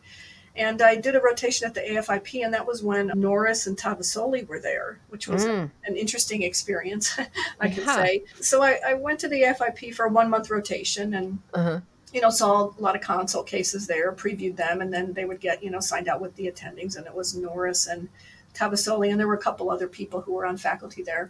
And 0.57 0.81
I 0.81 0.95
did 0.95 1.15
a 1.15 1.21
rotation 1.21 1.67
at 1.67 1.75
the 1.75 1.81
AFIP, 1.81 2.43
and 2.43 2.53
that 2.53 2.65
was 2.65 2.81
when 2.81 3.11
Norris 3.15 3.67
and 3.67 3.77
Tavassoli 3.77 4.47
were 4.47 4.59
there, 4.59 4.99
which 5.09 5.27
was 5.27 5.45
mm. 5.45 5.69
an 5.85 5.95
interesting 5.95 6.41
experience, 6.41 7.17
I 7.59 7.69
can 7.69 7.85
say. 7.85 8.23
So 8.41 8.63
I, 8.63 8.79
I, 8.85 8.93
went 8.95 9.19
to 9.19 9.27
the 9.27 9.43
AFIP 9.43 9.93
for 9.93 10.05
a 10.05 10.09
one 10.09 10.31
month 10.31 10.49
rotation 10.49 11.13
and, 11.13 11.39
uh-huh. 11.53 11.81
you 12.11 12.21
know, 12.21 12.31
saw 12.31 12.71
a 12.77 12.81
lot 12.81 12.95
of 12.95 13.01
consult 13.01 13.45
cases 13.45 13.85
there, 13.85 14.11
previewed 14.11 14.55
them, 14.55 14.81
and 14.81 14.91
then 14.91 15.13
they 15.13 15.25
would 15.25 15.39
get, 15.39 15.63
you 15.63 15.69
know, 15.69 15.79
signed 15.79 16.07
out 16.07 16.21
with 16.21 16.35
the 16.35 16.47
attendings. 16.47 16.97
And 16.97 17.05
it 17.05 17.13
was 17.13 17.35
Norris 17.35 17.85
and 17.85 18.09
Tavassoli, 18.57 19.11
and 19.11 19.19
there 19.19 19.27
were 19.27 19.35
a 19.35 19.39
couple 19.39 19.69
other 19.69 19.87
people 19.87 20.21
who 20.21 20.33
were 20.33 20.45
on 20.45 20.57
faculty 20.57 21.03
there. 21.03 21.29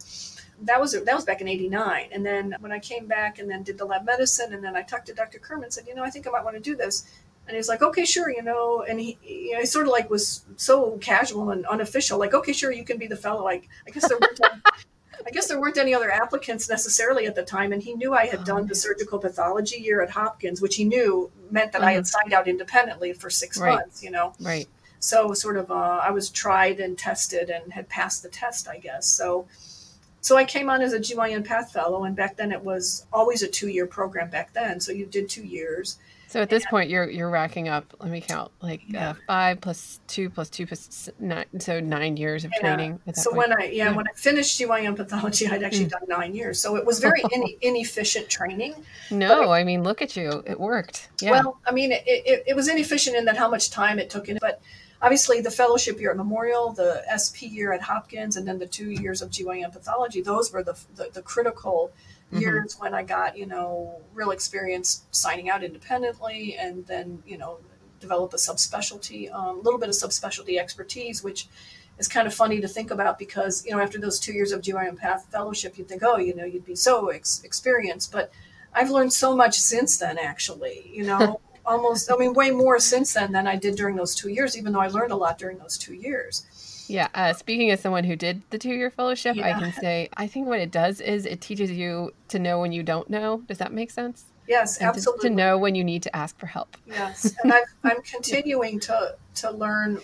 That 0.62 0.80
was 0.80 0.92
that 0.92 1.14
was 1.14 1.24
back 1.24 1.40
in 1.40 1.48
'89, 1.48 2.08
and 2.10 2.24
then 2.24 2.56
when 2.60 2.72
I 2.72 2.78
came 2.78 3.06
back 3.06 3.38
and 3.38 3.48
then 3.48 3.62
did 3.62 3.78
the 3.78 3.84
lab 3.84 4.04
medicine, 4.04 4.54
and 4.54 4.64
then 4.64 4.74
I 4.74 4.82
talked 4.82 5.06
to 5.06 5.14
Dr. 5.14 5.38
Kurman 5.38 5.64
and 5.64 5.72
said, 5.72 5.86
you 5.86 5.94
know, 5.94 6.02
I 6.02 6.10
think 6.10 6.26
I 6.26 6.30
might 6.30 6.44
want 6.44 6.56
to 6.56 6.62
do 6.62 6.74
this. 6.74 7.04
And 7.48 7.54
he 7.54 7.56
was 7.56 7.68
like, 7.68 7.80
okay, 7.80 8.04
sure, 8.04 8.30
you 8.30 8.42
know, 8.42 8.84
and 8.86 9.00
he, 9.00 9.16
you 9.22 9.54
know, 9.54 9.60
he 9.60 9.66
sort 9.66 9.86
of 9.86 9.92
like 9.92 10.10
was 10.10 10.44
so 10.56 10.98
casual 10.98 11.50
and 11.50 11.64
unofficial, 11.64 12.18
like, 12.18 12.34
okay, 12.34 12.52
sure, 12.52 12.70
you 12.70 12.84
can 12.84 12.98
be 12.98 13.06
the 13.06 13.16
fellow. 13.16 13.42
Like, 13.42 13.70
I 13.86 13.90
guess 13.90 14.06
there 14.06 14.18
weren't, 14.20 14.38
I 15.26 15.30
guess 15.30 15.48
there 15.48 15.58
weren't 15.58 15.78
any 15.78 15.94
other 15.94 16.12
applicants 16.12 16.68
necessarily 16.68 17.26
at 17.26 17.34
the 17.34 17.42
time. 17.42 17.72
And 17.72 17.82
he 17.82 17.94
knew 17.94 18.12
I 18.12 18.26
had 18.26 18.40
oh, 18.40 18.44
done 18.44 18.66
the 18.66 18.74
surgical 18.74 19.18
pathology 19.18 19.76
year 19.76 20.02
at 20.02 20.10
Hopkins, 20.10 20.60
which 20.60 20.76
he 20.76 20.84
knew 20.84 21.30
meant 21.50 21.72
that 21.72 21.78
mm-hmm. 21.78 21.88
I 21.88 21.92
had 21.92 22.04
mm-hmm. 22.04 22.20
signed 22.20 22.34
out 22.34 22.48
independently 22.48 23.14
for 23.14 23.30
six 23.30 23.58
right. 23.58 23.76
months, 23.76 24.02
you 24.02 24.10
know? 24.10 24.34
Right. 24.40 24.68
So 25.00 25.32
sort 25.32 25.56
of, 25.56 25.70
uh, 25.70 26.00
I 26.04 26.10
was 26.10 26.28
tried 26.28 26.80
and 26.80 26.98
tested 26.98 27.48
and 27.48 27.72
had 27.72 27.88
passed 27.88 28.22
the 28.22 28.28
test, 28.28 28.68
I 28.68 28.76
guess. 28.76 29.06
So, 29.06 29.46
so 30.20 30.36
I 30.36 30.44
came 30.44 30.68
on 30.68 30.82
as 30.82 30.92
a 30.92 30.98
GYN 30.98 31.46
Path 31.46 31.72
Fellow, 31.72 32.04
and 32.04 32.14
back 32.14 32.36
then 32.36 32.52
it 32.52 32.62
was 32.62 33.06
always 33.10 33.42
a 33.42 33.48
two 33.48 33.68
year 33.68 33.86
program 33.86 34.28
back 34.28 34.52
then. 34.52 34.80
So 34.80 34.92
you 34.92 35.06
did 35.06 35.30
two 35.30 35.44
years. 35.44 35.98
So 36.28 36.42
at 36.42 36.50
this 36.50 36.64
point, 36.66 36.90
you're 36.90 37.08
you're 37.08 37.30
racking 37.30 37.68
up. 37.68 37.86
Let 38.00 38.10
me 38.10 38.20
count, 38.20 38.52
like 38.60 38.80
uh, 38.80 38.84
yeah. 38.88 39.10
uh, 39.10 39.14
five 39.26 39.60
plus 39.62 40.00
two 40.06 40.28
plus 40.28 40.50
two 40.50 40.66
plus 40.66 41.08
nine, 41.18 41.46
so 41.58 41.80
nine 41.80 42.18
years 42.18 42.44
of 42.44 42.52
training. 42.52 43.00
so 43.14 43.30
point. 43.30 43.48
when 43.48 43.52
I 43.54 43.64
yeah, 43.64 43.84
yeah, 43.84 43.92
when 43.92 44.06
I 44.06 44.12
finished 44.14 44.60
GYN 44.60 44.94
pathology, 44.94 45.48
I'd 45.48 45.62
actually 45.62 45.86
mm. 45.86 45.90
done 45.90 46.02
nine 46.06 46.34
years. 46.34 46.60
So 46.60 46.76
it 46.76 46.84
was 46.84 46.98
very 46.98 47.22
in, 47.32 47.44
inefficient 47.62 48.28
training. 48.28 48.74
No, 49.10 49.52
it, 49.52 49.60
I 49.60 49.64
mean, 49.64 49.82
look 49.82 50.02
at 50.02 50.16
you, 50.16 50.42
it 50.46 50.60
worked. 50.60 51.08
Yeah. 51.22 51.30
Well, 51.30 51.58
I 51.66 51.72
mean, 51.72 51.92
it, 51.92 52.02
it, 52.06 52.44
it 52.48 52.54
was 52.54 52.68
inefficient 52.68 53.16
in 53.16 53.24
that 53.24 53.38
how 53.38 53.48
much 53.48 53.70
time 53.70 53.98
it 53.98 54.10
took 54.10 54.28
in, 54.28 54.36
but 54.38 54.60
obviously 55.00 55.40
the 55.40 55.50
fellowship 55.50 55.98
year 55.98 56.10
at 56.10 56.18
Memorial, 56.18 56.72
the 56.74 57.02
SP 57.08 57.48
year 57.48 57.72
at 57.72 57.80
Hopkins, 57.80 58.36
and 58.36 58.46
then 58.46 58.58
the 58.58 58.66
two 58.66 58.90
years 58.90 59.22
of 59.22 59.30
GYN 59.30 59.72
pathology. 59.72 60.20
Those 60.20 60.52
were 60.52 60.62
the 60.62 60.76
the, 60.94 61.08
the 61.14 61.22
critical 61.22 61.90
mm-hmm. 62.32 62.40
years 62.40 62.76
when 62.78 62.94
I 62.94 63.02
got, 63.02 63.36
you 63.36 63.46
know, 63.46 64.00
real 64.14 64.30
experience 64.30 65.04
signing 65.10 65.48
out 65.50 65.62
independently 65.62 66.56
and 66.58 66.86
then, 66.86 67.22
you 67.26 67.38
know, 67.38 67.58
develop 68.00 68.32
a 68.32 68.36
subspecialty, 68.36 69.32
um, 69.32 69.44
a 69.44 69.50
um, 69.50 69.62
little 69.62 69.78
bit 69.78 69.88
of 69.88 69.94
subspecialty 69.94 70.58
expertise, 70.58 71.22
which 71.22 71.48
is 71.98 72.08
kind 72.08 72.26
of 72.26 72.34
funny 72.34 72.60
to 72.60 72.68
think 72.68 72.90
about 72.90 73.18
because, 73.18 73.64
you 73.66 73.72
know, 73.72 73.80
after 73.80 73.98
those 73.98 74.20
two 74.20 74.32
years 74.32 74.52
of 74.52 74.60
GYN 74.60 74.96
Path 74.96 75.26
fellowship, 75.30 75.76
you'd 75.76 75.88
think, 75.88 76.02
oh, 76.04 76.16
you 76.16 76.34
know, 76.34 76.44
you'd 76.44 76.64
be 76.64 76.76
so 76.76 77.08
ex- 77.08 77.42
experienced. 77.44 78.12
But 78.12 78.30
I've 78.72 78.90
learned 78.90 79.12
so 79.12 79.34
much 79.34 79.58
since 79.58 79.98
then, 79.98 80.18
actually, 80.18 80.90
you 80.92 81.04
know, 81.04 81.40
almost, 81.66 82.10
I 82.10 82.16
mean, 82.16 82.34
way 82.34 82.50
more 82.50 82.78
since 82.78 83.14
then 83.14 83.32
than 83.32 83.46
I 83.46 83.56
did 83.56 83.74
during 83.74 83.96
those 83.96 84.14
two 84.14 84.28
years, 84.28 84.56
even 84.56 84.72
though 84.72 84.80
I 84.80 84.88
learned 84.88 85.12
a 85.12 85.16
lot 85.16 85.38
during 85.38 85.58
those 85.58 85.76
two 85.76 85.94
years. 85.94 86.46
Yeah. 86.88 87.08
Uh, 87.14 87.32
speaking 87.32 87.70
as 87.70 87.80
someone 87.80 88.04
who 88.04 88.16
did 88.16 88.42
the 88.50 88.58
two 88.58 88.74
year 88.74 88.90
fellowship, 88.90 89.36
yeah. 89.36 89.48
I 89.48 89.60
can 89.60 89.72
say 89.72 90.08
I 90.16 90.26
think 90.26 90.46
what 90.46 90.60
it 90.60 90.70
does 90.70 91.00
is 91.00 91.26
it 91.26 91.40
teaches 91.40 91.70
you 91.70 92.12
to 92.28 92.38
know 92.38 92.60
when 92.60 92.72
you 92.72 92.82
don't 92.82 93.08
know. 93.08 93.42
Does 93.46 93.58
that 93.58 93.72
make 93.72 93.90
sense? 93.90 94.26
Yes, 94.46 94.78
and 94.78 94.88
absolutely. 94.88 95.28
To, 95.28 95.28
to, 95.28 95.34
know 95.34 95.58
when 95.58 95.74
you 95.74 95.84
need 95.84 96.02
to 96.04 96.16
ask 96.16 96.38
for 96.38 96.46
help. 96.46 96.76
Yes, 96.86 97.34
and 97.42 97.52
i 97.52 97.60
am 97.84 98.02
continuing 98.02 98.80
to 98.80 99.16
to 99.36 99.50
learn 99.50 100.00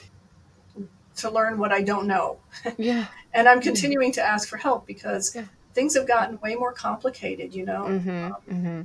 to 1.16 1.30
learn 1.30 1.58
what 1.58 1.72
I 1.72 1.82
don't 1.82 2.06
know. 2.06 2.38
Yeah. 2.76 3.06
and 3.32 3.48
I'm 3.48 3.60
continuing 3.60 4.12
to 4.12 4.22
ask 4.22 4.48
for 4.48 4.56
help 4.56 4.86
because 4.86 5.34
yeah. 5.34 5.44
things 5.72 5.94
have 5.94 6.06
gotten 6.06 6.38
way 6.40 6.54
more 6.56 6.72
complicated. 6.72 7.54
You 7.54 7.64
know. 7.66 7.84
Mm-hmm, 7.84 8.24
um, 8.24 8.36
mm-hmm 8.50 8.82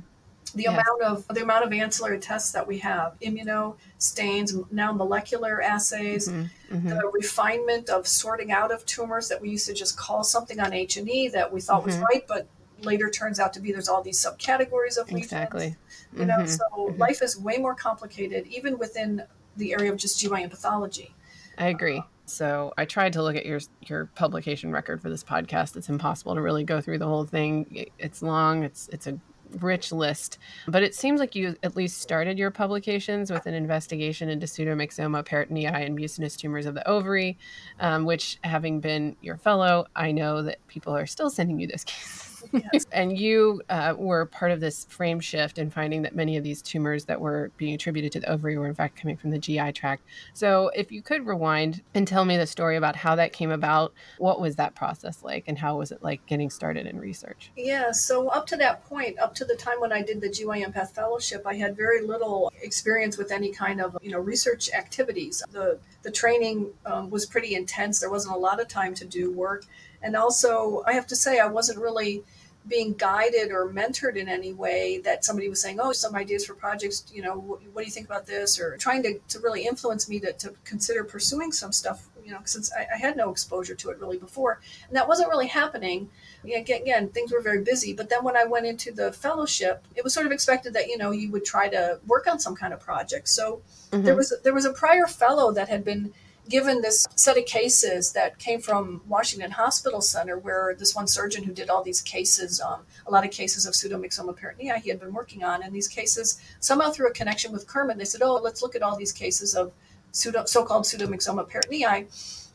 the 0.52 0.64
yes. 0.64 0.72
amount 0.72 1.02
of 1.02 1.34
the 1.34 1.42
amount 1.42 1.64
of 1.64 1.72
ancillary 1.72 2.18
tests 2.18 2.52
that 2.52 2.66
we 2.66 2.78
have 2.78 3.18
immuno 3.20 3.76
stains 3.98 4.54
now 4.70 4.92
molecular 4.92 5.62
assays 5.62 6.28
mm-hmm, 6.28 6.74
mm-hmm. 6.74 6.88
the 6.88 7.10
refinement 7.12 7.88
of 7.88 8.06
sorting 8.06 8.50
out 8.50 8.72
of 8.72 8.84
tumors 8.86 9.28
that 9.28 9.40
we 9.40 9.50
used 9.50 9.66
to 9.66 9.74
just 9.74 9.96
call 9.96 10.24
something 10.24 10.60
on 10.60 10.72
h&e 10.72 11.28
that 11.28 11.52
we 11.52 11.60
thought 11.60 11.80
mm-hmm. 11.80 11.86
was 11.86 11.98
right 11.98 12.24
but 12.26 12.48
later 12.82 13.10
turns 13.10 13.38
out 13.38 13.52
to 13.52 13.60
be 13.60 13.72
there's 13.72 13.88
all 13.88 14.02
these 14.02 14.18
subcategories 14.18 14.96
of 14.96 15.06
lesions 15.06 15.24
exactly 15.24 15.76
you 16.16 16.24
know 16.24 16.38
mm-hmm, 16.38 16.46
so 16.46 16.64
mm-hmm. 16.76 16.98
life 16.98 17.22
is 17.22 17.38
way 17.38 17.58
more 17.58 17.74
complicated 17.74 18.46
even 18.46 18.78
within 18.78 19.22
the 19.56 19.72
area 19.72 19.92
of 19.92 19.98
just 19.98 20.18
gyn 20.20 20.48
pathology 20.48 21.14
i 21.58 21.68
agree 21.68 22.02
so 22.30 22.72
I 22.78 22.84
tried 22.84 23.12
to 23.14 23.22
look 23.22 23.34
at 23.34 23.44
your 23.44 23.58
your 23.86 24.06
publication 24.14 24.70
record 24.70 25.02
for 25.02 25.10
this 25.10 25.24
podcast. 25.24 25.76
It's 25.76 25.88
impossible 25.88 26.36
to 26.36 26.40
really 26.40 26.62
go 26.62 26.80
through 26.80 26.98
the 26.98 27.06
whole 27.06 27.24
thing. 27.24 27.90
It's 27.98 28.22
long. 28.22 28.62
It's 28.62 28.88
it's 28.92 29.08
a 29.08 29.18
rich 29.60 29.92
list. 29.92 30.38
But 30.68 30.82
it 30.82 30.94
seems 30.94 31.20
like 31.20 31.34
you 31.34 31.56
at 31.62 31.76
least 31.76 32.00
started 32.00 32.38
your 32.38 32.50
publications 32.50 33.30
with 33.30 33.46
an 33.46 33.54
investigation 33.54 34.28
into 34.28 34.46
pseudomyxoma, 34.46 35.24
peritonei, 35.24 35.86
and 35.86 35.94
mucinous 35.94 36.36
tumors 36.36 36.66
of 36.66 36.74
the 36.74 36.86
ovary, 36.88 37.38
um, 37.80 38.04
which, 38.04 38.38
having 38.44 38.80
been 38.80 39.16
your 39.20 39.36
fellow, 39.36 39.86
I 39.96 40.12
know 40.12 40.42
that 40.42 40.66
people 40.68 40.96
are 40.96 41.06
still 41.06 41.30
sending 41.30 41.58
you 41.58 41.66
those 41.66 41.84
cases. 41.84 42.29
Yes. 42.52 42.86
and 42.92 43.16
you 43.16 43.62
uh, 43.68 43.94
were 43.96 44.26
part 44.26 44.50
of 44.50 44.60
this 44.60 44.86
frame 44.88 45.20
shift 45.20 45.58
in 45.58 45.70
finding 45.70 46.02
that 46.02 46.14
many 46.14 46.36
of 46.36 46.44
these 46.44 46.62
tumors 46.62 47.04
that 47.06 47.20
were 47.20 47.50
being 47.56 47.74
attributed 47.74 48.12
to 48.12 48.20
the 48.20 48.30
ovary 48.30 48.56
were 48.56 48.66
in 48.66 48.74
fact 48.74 48.96
coming 48.96 49.16
from 49.16 49.30
the 49.30 49.38
GI 49.38 49.72
tract. 49.72 50.02
So, 50.34 50.70
if 50.74 50.90
you 50.90 51.02
could 51.02 51.26
rewind 51.26 51.82
and 51.94 52.06
tell 52.06 52.24
me 52.24 52.36
the 52.36 52.46
story 52.46 52.76
about 52.76 52.96
how 52.96 53.14
that 53.16 53.32
came 53.32 53.50
about, 53.50 53.92
what 54.18 54.40
was 54.40 54.56
that 54.56 54.74
process 54.74 55.22
like, 55.22 55.44
and 55.46 55.58
how 55.58 55.78
was 55.78 55.92
it 55.92 56.02
like 56.02 56.24
getting 56.26 56.50
started 56.50 56.86
in 56.86 56.98
research? 56.98 57.50
Yeah, 57.56 57.92
so 57.92 58.28
up 58.28 58.46
to 58.48 58.56
that 58.56 58.84
point, 58.84 59.18
up 59.18 59.34
to 59.36 59.44
the 59.44 59.56
time 59.56 59.80
when 59.80 59.92
I 59.92 60.02
did 60.02 60.20
the 60.20 60.28
GYN 60.28 60.72
Path 60.72 60.94
Fellowship, 60.94 61.46
I 61.46 61.54
had 61.54 61.76
very 61.76 62.02
little 62.02 62.52
experience 62.62 63.16
with 63.16 63.32
any 63.32 63.52
kind 63.52 63.80
of 63.80 63.96
you 64.02 64.10
know 64.10 64.18
research 64.18 64.70
activities. 64.72 65.42
The 65.50 65.78
the 66.02 66.10
training 66.10 66.70
um, 66.86 67.10
was 67.10 67.26
pretty 67.26 67.54
intense. 67.54 68.00
There 68.00 68.10
wasn't 68.10 68.34
a 68.34 68.38
lot 68.38 68.60
of 68.60 68.68
time 68.68 68.94
to 68.94 69.04
do 69.04 69.30
work 69.32 69.64
and 70.02 70.16
also, 70.16 70.82
I 70.86 70.94
have 70.94 71.06
to 71.08 71.16
say, 71.16 71.38
I 71.38 71.46
wasn't 71.46 71.78
really 71.78 72.24
being 72.70 72.94
guided 72.94 73.50
or 73.50 73.68
mentored 73.68 74.16
in 74.16 74.28
any 74.28 74.54
way 74.54 74.98
that 74.98 75.24
somebody 75.24 75.48
was 75.48 75.60
saying, 75.60 75.78
oh, 75.80 75.92
some 75.92 76.14
ideas 76.14 76.46
for 76.46 76.54
projects, 76.54 77.04
you 77.12 77.20
know, 77.20 77.34
what, 77.34 77.60
what 77.72 77.82
do 77.82 77.86
you 77.86 77.92
think 77.92 78.06
about 78.06 78.26
this? 78.26 78.58
Or 78.58 78.76
trying 78.78 79.02
to, 79.02 79.18
to 79.28 79.40
really 79.40 79.66
influence 79.66 80.08
me 80.08 80.20
to, 80.20 80.32
to 80.34 80.54
consider 80.64 81.02
pursuing 81.04 81.50
some 81.50 81.72
stuff, 81.72 82.08
you 82.24 82.30
know, 82.30 82.38
since 82.44 82.72
I, 82.72 82.86
I 82.94 82.96
had 82.96 83.16
no 83.16 83.30
exposure 83.30 83.74
to 83.74 83.90
it 83.90 83.98
really 83.98 84.18
before. 84.18 84.60
And 84.86 84.96
that 84.96 85.08
wasn't 85.08 85.28
really 85.28 85.48
happening. 85.48 86.08
Again, 86.44 86.80
again, 86.82 87.08
things 87.08 87.32
were 87.32 87.42
very 87.42 87.62
busy. 87.62 87.92
But 87.92 88.08
then 88.08 88.22
when 88.22 88.36
I 88.36 88.44
went 88.44 88.66
into 88.66 88.92
the 88.92 89.12
fellowship, 89.12 89.84
it 89.96 90.04
was 90.04 90.14
sort 90.14 90.26
of 90.26 90.32
expected 90.32 90.72
that, 90.74 90.86
you 90.86 90.96
know, 90.96 91.10
you 91.10 91.30
would 91.32 91.44
try 91.44 91.68
to 91.68 91.98
work 92.06 92.28
on 92.28 92.38
some 92.38 92.54
kind 92.54 92.72
of 92.72 92.80
project. 92.80 93.28
So 93.28 93.62
mm-hmm. 93.90 94.04
there 94.04 94.14
was 94.14 94.32
there 94.44 94.54
was 94.54 94.64
a 94.64 94.72
prior 94.72 95.06
fellow 95.06 95.52
that 95.52 95.68
had 95.68 95.84
been 95.84 96.14
given 96.50 96.82
this 96.82 97.06
set 97.14 97.38
of 97.38 97.46
cases 97.46 98.12
that 98.12 98.38
came 98.38 98.60
from 98.60 99.00
Washington 99.06 99.52
Hospital 99.52 100.02
Center, 100.02 100.36
where 100.36 100.74
this 100.78 100.94
one 100.94 101.06
surgeon 101.06 101.44
who 101.44 101.52
did 101.52 101.70
all 101.70 101.82
these 101.82 102.02
cases, 102.02 102.60
um, 102.60 102.80
a 103.06 103.10
lot 103.10 103.24
of 103.24 103.30
cases 103.30 103.64
of 103.66 103.72
pseudomyxoma 103.72 104.36
peritonei, 104.36 104.76
he 104.78 104.90
had 104.90 105.00
been 105.00 105.14
working 105.14 105.44
on, 105.44 105.62
and 105.62 105.72
these 105.72 105.88
cases 105.88 106.40
somehow 106.58 106.90
through 106.90 107.08
a 107.08 107.12
connection 107.12 107.52
with 107.52 107.66
Kurman, 107.66 107.96
they 107.96 108.04
said, 108.04 108.20
"Oh, 108.22 108.34
let's 108.34 108.62
look 108.62 108.74
at 108.74 108.82
all 108.82 108.96
these 108.96 109.12
cases 109.12 109.54
of 109.54 109.72
pseudo, 110.10 110.44
so-called 110.44 110.84
pseudomyxoma 110.84 111.48
peritonei." 111.48 112.08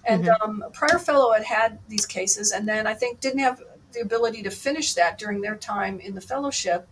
And 0.04 0.26
mm-hmm. 0.26 0.44
um, 0.44 0.62
a 0.62 0.70
prior 0.70 1.00
fellow 1.00 1.32
had 1.32 1.46
had 1.46 1.80
these 1.88 2.06
cases, 2.06 2.52
and 2.52 2.68
then 2.68 2.86
I 2.86 2.94
think 2.94 3.22
didn't 3.22 3.40
have 3.40 3.64
the 3.94 4.02
ability 4.02 4.44
to 4.44 4.52
finish 4.52 4.94
that 4.94 5.18
during 5.18 5.42
their 5.42 5.56
time 5.56 6.00
in 6.02 6.14
the 6.14 6.22
fellowship. 6.22 6.88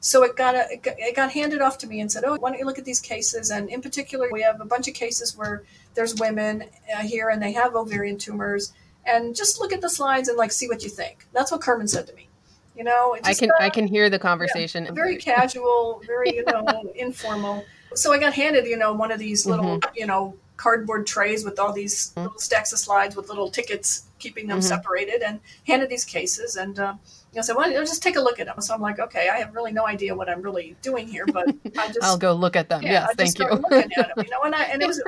So 0.00 0.24
it 0.24 0.34
got, 0.34 0.54
a, 0.54 0.66
it 0.70 0.82
got, 0.82 0.94
it 0.98 1.14
got 1.14 1.30
handed 1.30 1.60
off 1.60 1.76
to 1.78 1.86
me 1.86 2.00
and 2.00 2.10
said, 2.10 2.24
"Oh, 2.24 2.36
why 2.38 2.50
don't 2.50 2.58
you 2.58 2.64
look 2.64 2.78
at 2.78 2.86
these 2.86 3.00
cases?" 3.00 3.50
And 3.50 3.68
in 3.68 3.82
particular, 3.82 4.28
we 4.32 4.40
have 4.40 4.60
a 4.60 4.64
bunch 4.64 4.88
of 4.88 4.94
cases 4.94 5.36
where 5.36 5.62
there's 5.94 6.14
women 6.14 6.64
uh, 6.94 7.02
here 7.02 7.28
and 7.28 7.42
they 7.42 7.52
have 7.52 7.74
ovarian 7.74 8.16
tumors, 8.16 8.72
and 9.04 9.36
just 9.36 9.60
look 9.60 9.74
at 9.74 9.82
the 9.82 9.90
slides 9.90 10.28
and 10.28 10.38
like 10.38 10.52
see 10.52 10.68
what 10.68 10.82
you 10.82 10.88
think. 10.88 11.26
That's 11.32 11.52
what 11.52 11.60
Kurman 11.60 11.86
said 11.86 12.06
to 12.06 12.14
me. 12.14 12.28
You 12.74 12.84
know, 12.84 13.14
I 13.24 13.34
can 13.34 13.50
I 13.60 13.68
can 13.68 13.86
hear 13.86 14.08
the 14.08 14.18
conversation. 14.18 14.86
Yeah, 14.86 14.92
very 14.92 15.16
casual, 15.16 16.02
very 16.06 16.34
you 16.34 16.44
know 16.44 16.64
informal. 16.94 17.64
So 17.94 18.12
I 18.12 18.18
got 18.18 18.32
handed 18.32 18.64
you 18.66 18.78
know 18.78 18.94
one 18.94 19.12
of 19.12 19.18
these 19.18 19.44
little 19.44 19.80
mm-hmm. 19.80 19.94
you 19.94 20.06
know 20.06 20.34
cardboard 20.56 21.06
trays 21.06 21.44
with 21.44 21.58
all 21.58 21.74
these 21.74 22.10
mm-hmm. 22.10 22.22
little 22.22 22.38
stacks 22.38 22.72
of 22.72 22.78
slides 22.78 23.16
with 23.16 23.28
little 23.28 23.50
tickets 23.50 24.04
keeping 24.18 24.46
them 24.46 24.60
mm-hmm. 24.60 24.66
separated, 24.68 25.22
and 25.22 25.40
handed 25.66 25.90
these 25.90 26.04
cases. 26.06 26.56
And 26.56 26.78
uh, 26.78 26.94
you 27.32 27.36
know, 27.36 27.42
said, 27.42 27.56
"Well, 27.56 27.70
just 27.70 28.02
take 28.02 28.16
a 28.16 28.20
look 28.20 28.40
at 28.40 28.46
them." 28.46 28.60
So 28.60 28.74
I'm 28.74 28.80
like, 28.80 28.98
"Okay, 28.98 29.28
I 29.28 29.38
have 29.38 29.54
really 29.54 29.72
no 29.72 29.86
idea 29.86 30.14
what 30.14 30.28
I'm 30.28 30.42
really 30.42 30.76
doing 30.82 31.06
here, 31.06 31.26
but 31.26 31.48
I 31.78 31.86
just 31.92 32.02
I'll 32.02 32.18
go 32.18 32.32
look 32.32 32.56
at 32.56 32.68
them." 32.68 32.82
Yeah, 32.82 33.06
yes, 33.08 33.14
thank 33.16 33.38
you. 33.38 33.48
looking 33.48 33.92
at 33.96 34.14
them, 34.14 34.24
you 34.24 34.30
know, 34.30 34.42
and 34.42 34.54
I 34.54 34.64
and 34.64 34.82
it 34.82 34.86
was 34.88 35.02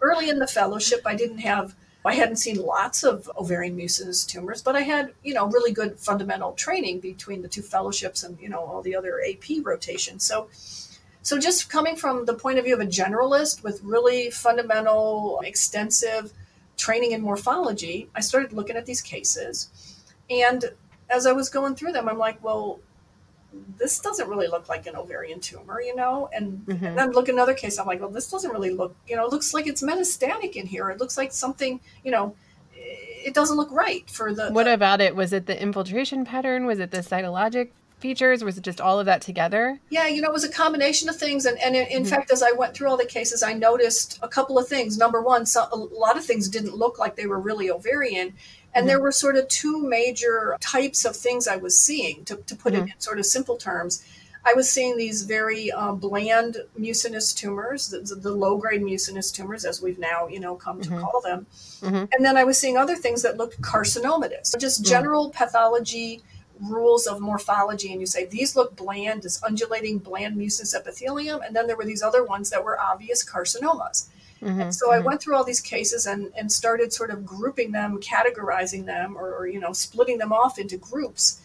early 0.00 0.28
in 0.28 0.38
the 0.38 0.46
fellowship. 0.46 1.02
I 1.06 1.14
didn't 1.14 1.38
have 1.38 1.74
I 2.04 2.14
hadn't 2.14 2.36
seen 2.36 2.56
lots 2.56 3.04
of 3.04 3.30
ovarian 3.36 3.76
mucinous 3.76 4.24
tumors, 4.24 4.62
but 4.62 4.74
I 4.74 4.80
had, 4.80 5.12
you 5.22 5.34
know, 5.34 5.46
really 5.46 5.72
good 5.72 5.98
fundamental 5.98 6.52
training 6.52 7.00
between 7.00 7.42
the 7.42 7.48
two 7.48 7.60
fellowships 7.60 8.22
and, 8.22 8.40
you 8.40 8.48
know, 8.48 8.60
all 8.60 8.80
the 8.80 8.96
other 8.96 9.20
AP 9.20 9.62
rotations. 9.62 10.24
So, 10.24 10.48
so 11.20 11.38
just 11.38 11.68
coming 11.68 11.96
from 11.96 12.24
the 12.24 12.32
point 12.32 12.58
of 12.58 12.64
view 12.64 12.72
of 12.72 12.80
a 12.80 12.86
generalist 12.86 13.62
with 13.62 13.82
really 13.82 14.30
fundamental, 14.30 15.42
extensive 15.44 16.32
training 16.78 17.12
in 17.12 17.20
morphology, 17.20 18.08
I 18.14 18.20
started 18.20 18.54
looking 18.54 18.76
at 18.76 18.86
these 18.86 19.02
cases. 19.02 19.68
And 20.30 20.64
as 21.10 21.26
I 21.26 21.32
was 21.32 21.48
going 21.48 21.74
through 21.74 21.92
them, 21.92 22.08
I'm 22.08 22.18
like, 22.18 22.42
well, 22.42 22.80
this 23.78 23.98
doesn't 23.98 24.28
really 24.28 24.46
look 24.46 24.68
like 24.68 24.86
an 24.86 24.96
ovarian 24.96 25.40
tumor, 25.40 25.80
you 25.80 25.94
know? 25.94 26.28
And, 26.32 26.64
mm-hmm. 26.66 26.84
and 26.84 26.98
then 26.98 27.10
look 27.10 27.28
another 27.28 27.54
case. 27.54 27.78
I'm 27.78 27.86
like, 27.86 28.00
well, 28.00 28.10
this 28.10 28.30
doesn't 28.30 28.50
really 28.50 28.70
look, 28.70 28.94
you 29.08 29.16
know, 29.16 29.26
it 29.26 29.32
looks 29.32 29.52
like 29.52 29.66
it's 29.66 29.82
metastatic 29.82 30.54
in 30.54 30.66
here. 30.66 30.90
It 30.90 31.00
looks 31.00 31.18
like 31.18 31.32
something, 31.32 31.80
you 32.04 32.10
know, 32.10 32.34
it 32.74 33.34
doesn't 33.34 33.56
look 33.56 33.70
right 33.70 34.08
for 34.08 34.32
the. 34.32 34.50
What 34.50 34.68
about 34.68 35.00
it? 35.00 35.14
Was 35.14 35.32
it 35.32 35.46
the 35.46 35.60
infiltration 35.60 36.24
pattern? 36.24 36.64
Was 36.64 36.78
it 36.78 36.90
the 36.90 36.98
cytologic 36.98 37.70
features? 37.98 38.42
Was 38.42 38.56
it 38.56 38.64
just 38.64 38.80
all 38.80 38.98
of 38.98 39.06
that 39.06 39.20
together? 39.20 39.78
Yeah, 39.90 40.06
you 40.06 40.22
know, 40.22 40.28
it 40.28 40.32
was 40.32 40.44
a 40.44 40.50
combination 40.50 41.08
of 41.08 41.16
things. 41.16 41.44
And, 41.44 41.58
and 41.60 41.76
in, 41.76 41.86
in 41.88 42.02
mm-hmm. 42.02 42.10
fact, 42.10 42.32
as 42.32 42.42
I 42.42 42.52
went 42.52 42.74
through 42.74 42.88
all 42.88 42.96
the 42.96 43.04
cases, 43.04 43.42
I 43.42 43.52
noticed 43.52 44.18
a 44.22 44.28
couple 44.28 44.58
of 44.58 44.68
things. 44.68 44.96
Number 44.96 45.20
one, 45.20 45.44
so, 45.46 45.68
a 45.70 45.76
lot 45.76 46.16
of 46.16 46.24
things 46.24 46.48
didn't 46.48 46.74
look 46.74 46.98
like 46.98 47.16
they 47.16 47.26
were 47.26 47.38
really 47.38 47.70
ovarian. 47.70 48.34
And 48.74 48.82
mm-hmm. 48.82 48.88
there 48.88 49.00
were 49.00 49.12
sort 49.12 49.36
of 49.36 49.48
two 49.48 49.82
major 49.86 50.56
types 50.60 51.04
of 51.04 51.16
things 51.16 51.48
I 51.48 51.56
was 51.56 51.78
seeing, 51.78 52.24
to, 52.26 52.36
to 52.36 52.54
put 52.54 52.72
mm-hmm. 52.72 52.88
it 52.88 52.94
in 52.94 53.00
sort 53.00 53.18
of 53.18 53.26
simple 53.26 53.56
terms. 53.56 54.04
I 54.44 54.54
was 54.54 54.70
seeing 54.70 54.96
these 54.96 55.24
very 55.24 55.70
uh, 55.70 55.92
bland 55.92 56.56
mucinous 56.76 57.34
tumors, 57.34 57.88
the, 57.88 58.14
the, 58.14 58.32
low 58.32 58.56
grade 58.56 58.82
mucinous 58.82 59.30
tumors, 59.30 59.66
as 59.66 59.82
we've 59.82 59.98
now, 59.98 60.28
you 60.28 60.40
know, 60.40 60.54
come 60.54 60.80
mm-hmm. 60.80 60.94
to 60.94 61.00
call 61.00 61.20
them. 61.20 61.46
Mm-hmm. 61.82 62.04
And 62.12 62.24
then 62.24 62.36
I 62.36 62.44
was 62.44 62.56
seeing 62.56 62.78
other 62.78 62.96
things 62.96 63.22
that 63.22 63.36
looked 63.36 63.60
carcinomatous, 63.60 64.58
just 64.58 64.82
mm-hmm. 64.82 64.90
general 64.90 65.30
pathology 65.30 66.22
rules 66.62 67.06
of 67.06 67.20
morphology. 67.20 67.92
And 67.92 68.00
you 68.00 68.06
say, 68.06 68.26
these 68.26 68.56
look 68.56 68.76
bland, 68.76 69.22
this 69.22 69.42
undulating 69.42 69.98
bland 69.98 70.36
mucinous 70.36 70.74
epithelium. 70.74 71.42
And 71.42 71.54
then 71.54 71.66
there 71.66 71.76
were 71.76 71.84
these 71.84 72.02
other 72.02 72.24
ones 72.24 72.50
that 72.50 72.64
were 72.64 72.80
obvious 72.80 73.24
carcinomas. 73.24 74.08
Mm-hmm, 74.42 74.60
and 74.60 74.74
so 74.74 74.88
mm-hmm. 74.88 75.02
I 75.02 75.06
went 75.06 75.20
through 75.20 75.36
all 75.36 75.44
these 75.44 75.60
cases 75.60 76.06
and, 76.06 76.32
and 76.36 76.50
started 76.50 76.92
sort 76.92 77.10
of 77.10 77.26
grouping 77.26 77.72
them, 77.72 78.00
categorizing 78.00 78.86
them, 78.86 79.16
or, 79.16 79.34
or, 79.34 79.46
you 79.46 79.60
know, 79.60 79.72
splitting 79.72 80.18
them 80.18 80.32
off 80.32 80.58
into 80.58 80.76
groups. 80.76 81.40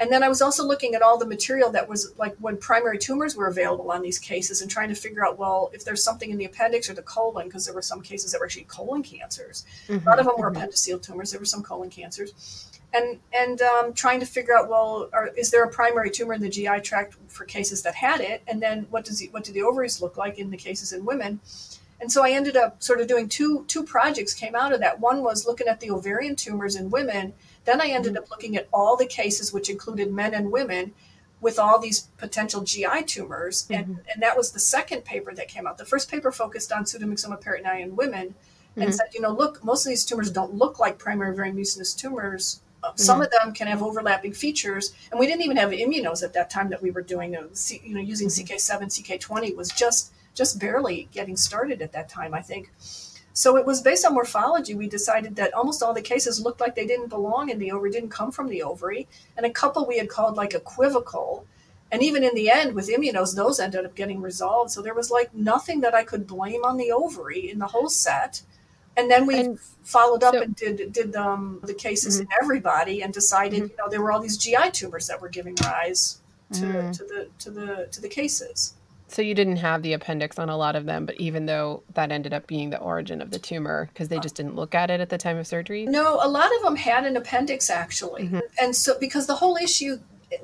And 0.00 0.12
then 0.12 0.22
I 0.22 0.28
was 0.28 0.40
also 0.40 0.64
looking 0.64 0.94
at 0.94 1.02
all 1.02 1.18
the 1.18 1.26
material 1.26 1.70
that 1.72 1.88
was 1.88 2.14
like 2.16 2.36
when 2.38 2.56
primary 2.56 2.98
tumors 2.98 3.34
were 3.34 3.48
available 3.48 3.90
on 3.90 4.00
these 4.00 4.18
cases 4.18 4.62
and 4.62 4.70
trying 4.70 4.88
to 4.90 4.94
figure 4.94 5.26
out, 5.26 5.38
well, 5.38 5.70
if 5.72 5.84
there's 5.84 6.04
something 6.04 6.30
in 6.30 6.38
the 6.38 6.44
appendix 6.44 6.88
or 6.88 6.94
the 6.94 7.02
colon, 7.02 7.48
because 7.48 7.64
there 7.64 7.74
were 7.74 7.82
some 7.82 8.00
cases 8.00 8.30
that 8.30 8.38
were 8.38 8.46
actually 8.46 8.64
colon 8.64 9.02
cancers. 9.02 9.64
Mm-hmm, 9.88 10.06
a 10.06 10.10
lot 10.10 10.20
of 10.20 10.26
them 10.26 10.36
were 10.38 10.52
mm-hmm. 10.52 10.62
appendiceal 10.62 11.02
tumors. 11.02 11.32
There 11.32 11.40
were 11.40 11.46
some 11.46 11.64
colon 11.64 11.90
cancers. 11.90 12.70
And, 12.94 13.18
and 13.34 13.60
um, 13.60 13.92
trying 13.92 14.20
to 14.20 14.26
figure 14.26 14.56
out, 14.56 14.68
well, 14.68 15.10
are, 15.12 15.28
is 15.36 15.50
there 15.50 15.64
a 15.64 15.68
primary 15.68 16.10
tumor 16.10 16.32
in 16.32 16.40
the 16.40 16.48
GI 16.48 16.80
tract 16.82 17.16
for 17.26 17.44
cases 17.44 17.82
that 17.82 17.94
had 17.94 18.20
it? 18.20 18.42
And 18.46 18.62
then 18.62 18.86
what 18.90 19.04
does 19.04 19.18
the, 19.18 19.26
what 19.28 19.44
do 19.44 19.52
the 19.52 19.62
ovaries 19.62 20.00
look 20.00 20.16
like 20.16 20.38
in 20.38 20.50
the 20.50 20.56
cases 20.56 20.92
in 20.92 21.04
women? 21.04 21.40
And 22.00 22.12
so 22.12 22.24
I 22.24 22.30
ended 22.30 22.56
up 22.56 22.82
sort 22.82 23.00
of 23.00 23.08
doing 23.08 23.28
two 23.28 23.64
two 23.66 23.82
projects 23.82 24.32
came 24.32 24.54
out 24.54 24.72
of 24.72 24.80
that. 24.80 25.00
One 25.00 25.22
was 25.22 25.46
looking 25.46 25.66
at 25.66 25.80
the 25.80 25.90
ovarian 25.90 26.36
tumors 26.36 26.76
in 26.76 26.90
women. 26.90 27.34
Then 27.64 27.80
I 27.80 27.88
ended 27.88 28.14
mm-hmm. 28.14 28.22
up 28.22 28.30
looking 28.30 28.56
at 28.56 28.68
all 28.72 28.96
the 28.96 29.06
cases, 29.06 29.52
which 29.52 29.68
included 29.68 30.12
men 30.12 30.32
and 30.32 30.52
women, 30.52 30.94
with 31.40 31.58
all 31.58 31.78
these 31.78 32.00
potential 32.18 32.62
GI 32.62 33.04
tumors. 33.06 33.64
Mm-hmm. 33.64 33.74
And, 33.74 34.00
and 34.12 34.22
that 34.22 34.36
was 34.36 34.52
the 34.52 34.60
second 34.60 35.04
paper 35.04 35.34
that 35.34 35.48
came 35.48 35.66
out. 35.66 35.78
The 35.78 35.84
first 35.84 36.10
paper 36.10 36.32
focused 36.32 36.72
on 36.72 36.84
pseudomyxoma 36.84 37.42
peritonei 37.42 37.80
in 37.80 37.96
women 37.96 38.34
and 38.76 38.84
mm-hmm. 38.84 38.92
said, 38.92 39.06
you 39.12 39.20
know, 39.20 39.32
look, 39.32 39.62
most 39.64 39.84
of 39.84 39.90
these 39.90 40.04
tumors 40.04 40.30
don't 40.30 40.54
look 40.54 40.78
like 40.78 40.98
primary 40.98 41.32
ovarian 41.32 41.56
mucinous 41.56 41.94
tumors. 41.94 42.60
Uh, 42.82 42.92
some 42.94 43.16
mm-hmm. 43.16 43.24
of 43.24 43.30
them 43.32 43.52
can 43.52 43.66
have 43.66 43.82
overlapping 43.82 44.32
features, 44.32 44.94
and 45.10 45.18
we 45.18 45.26
didn't 45.26 45.42
even 45.42 45.56
have 45.56 45.70
immunos 45.70 46.22
at 46.22 46.32
that 46.32 46.48
time 46.48 46.68
that 46.70 46.80
we 46.80 46.92
were 46.92 47.02
doing. 47.02 47.34
A, 47.34 47.40
you 47.82 47.94
know, 47.94 48.00
using 48.00 48.28
mm-hmm. 48.28 48.54
CK7, 48.54 49.18
CK20 49.18 49.56
was 49.56 49.70
just 49.70 50.12
just 50.34 50.58
barely 50.58 51.08
getting 51.12 51.36
started 51.36 51.82
at 51.82 51.92
that 51.92 52.08
time, 52.08 52.34
I 52.34 52.42
think. 52.42 52.70
So 53.38 53.56
it 53.56 53.64
was 53.64 53.82
based 53.82 54.04
on 54.04 54.14
morphology. 54.14 54.74
We 54.74 54.88
decided 54.88 55.36
that 55.36 55.54
almost 55.54 55.80
all 55.80 55.94
the 55.94 56.02
cases 56.02 56.40
looked 56.40 56.60
like 56.60 56.74
they 56.74 56.88
didn't 56.88 57.06
belong 57.06 57.50
in 57.50 57.60
the 57.60 57.70
ovary, 57.70 57.92
didn't 57.92 58.08
come 58.08 58.32
from 58.32 58.48
the 58.48 58.64
ovary, 58.64 59.06
and 59.36 59.46
a 59.46 59.50
couple 59.50 59.86
we 59.86 59.98
had 59.98 60.08
called 60.08 60.36
like 60.36 60.54
equivocal. 60.54 61.46
And 61.92 62.02
even 62.02 62.24
in 62.24 62.34
the 62.34 62.50
end, 62.50 62.74
with 62.74 62.88
immunos, 62.88 63.36
those 63.36 63.60
ended 63.60 63.84
up 63.84 63.94
getting 63.94 64.20
resolved. 64.20 64.72
So 64.72 64.82
there 64.82 64.92
was 64.92 65.12
like 65.12 65.32
nothing 65.32 65.82
that 65.82 65.94
I 65.94 66.02
could 66.02 66.26
blame 66.26 66.64
on 66.64 66.78
the 66.78 66.90
ovary 66.90 67.48
in 67.48 67.60
the 67.60 67.68
whole 67.68 67.88
set. 67.88 68.42
And 68.96 69.08
then 69.08 69.24
we 69.24 69.38
and 69.38 69.60
followed 69.84 70.24
up 70.24 70.34
so, 70.34 70.42
and 70.42 70.56
did 70.56 70.92
did 70.92 71.14
um, 71.14 71.60
the 71.62 71.74
cases 71.74 72.14
mm-hmm. 72.16 72.22
in 72.22 72.28
everybody 72.42 73.02
and 73.04 73.14
decided, 73.14 73.62
mm-hmm. 73.62 73.70
you 73.70 73.76
know, 73.78 73.88
there 73.88 74.02
were 74.02 74.10
all 74.10 74.20
these 74.20 74.36
GI 74.36 74.72
tumors 74.72 75.06
that 75.06 75.20
were 75.22 75.28
giving 75.28 75.54
rise 75.62 76.18
to, 76.54 76.60
mm-hmm. 76.60 76.90
to 76.90 77.04
the 77.04 77.28
to 77.38 77.50
the 77.52 77.88
to 77.92 78.00
the 78.00 78.08
cases. 78.08 78.74
So 79.08 79.22
you 79.22 79.34
didn't 79.34 79.56
have 79.56 79.82
the 79.82 79.94
appendix 79.94 80.38
on 80.38 80.50
a 80.50 80.56
lot 80.56 80.76
of 80.76 80.84
them, 80.84 81.06
but 81.06 81.16
even 81.16 81.46
though 81.46 81.82
that 81.94 82.12
ended 82.12 82.34
up 82.34 82.46
being 82.46 82.68
the 82.68 82.78
origin 82.78 83.22
of 83.22 83.30
the 83.30 83.38
tumor 83.38 83.88
because 83.92 84.08
they 84.08 84.18
just 84.18 84.34
didn't 84.34 84.54
look 84.54 84.74
at 84.74 84.90
it 84.90 85.00
at 85.00 85.08
the 85.08 85.16
time 85.16 85.38
of 85.38 85.46
surgery? 85.46 85.86
No, 85.86 86.20
a 86.22 86.28
lot 86.28 86.54
of 86.56 86.62
them 86.62 86.76
had 86.76 87.04
an 87.06 87.16
appendix 87.16 87.70
actually. 87.70 88.24
Mm-hmm. 88.24 88.40
And 88.60 88.76
so 88.76 88.98
because 88.98 89.26
the 89.26 89.36
whole 89.36 89.56
issue 89.56 89.98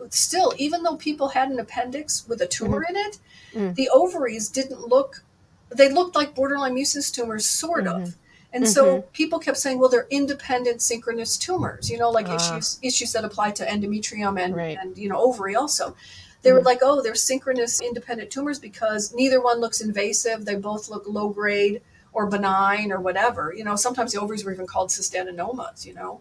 still 0.09 0.55
even 0.57 0.83
though 0.83 0.97
people 0.97 1.29
had 1.29 1.51
an 1.51 1.61
appendix 1.61 2.27
with 2.27 2.41
a 2.41 2.47
tumor 2.47 2.83
mm-hmm. 2.83 2.97
in 2.97 3.07
it, 3.07 3.19
mm-hmm. 3.53 3.73
the 3.75 3.91
ovaries 3.93 4.49
didn't 4.49 4.89
look 4.89 5.25
they 5.71 5.93
looked 5.93 6.15
like 6.15 6.35
borderline 6.35 6.75
mucinous 6.75 7.11
tumors 7.11 7.45
sort 7.45 7.87
of. 7.87 8.03
Mm-hmm. 8.03 8.11
And 8.55 8.69
so 8.69 8.85
mm-hmm. 8.85 9.09
people 9.13 9.41
kept 9.41 9.57
saying, 9.59 9.81
well, 9.81 9.89
they're 9.89 10.07
independent 10.11 10.81
synchronous 10.81 11.37
tumors, 11.37 11.91
you 11.91 11.99
know, 11.99 12.11
like 12.11 12.29
uh, 12.29 12.37
issues 12.37 12.79
issues 12.83 13.13
that 13.13 13.25
apply 13.25 13.51
to 13.53 13.67
endometrium 13.67 14.41
and, 14.41 14.55
right. 14.55 14.79
and 14.81 14.97
you 14.97 15.09
know 15.09 15.21
ovary 15.21 15.55
also 15.55 15.97
they 16.45 16.53
were 16.53 16.59
mm-hmm. 16.59 16.67
like, 16.67 16.79
oh, 16.83 17.03
they're 17.03 17.15
synchronous 17.15 17.81
independent 17.81 18.31
tumors 18.31 18.59
because 18.59 19.13
neither 19.15 19.41
one 19.41 19.61
looks 19.61 19.81
invasive. 19.81 20.45
They 20.45 20.55
both 20.55 20.89
look 20.89 21.05
low 21.09 21.31
grade 21.31 21.83
or 22.13 22.27
benign 22.27 22.93
or 22.93 23.01
whatever. 23.01 23.53
You 23.57 23.65
know, 23.65 23.77
sometimes 23.77 24.13
the 24.13 24.21
ovaries 24.21 24.45
were 24.45 24.53
even 24.53 24.67
called 24.67 24.91
cystadenomas, 24.91 25.85
you 25.85 25.95
know. 25.95 26.21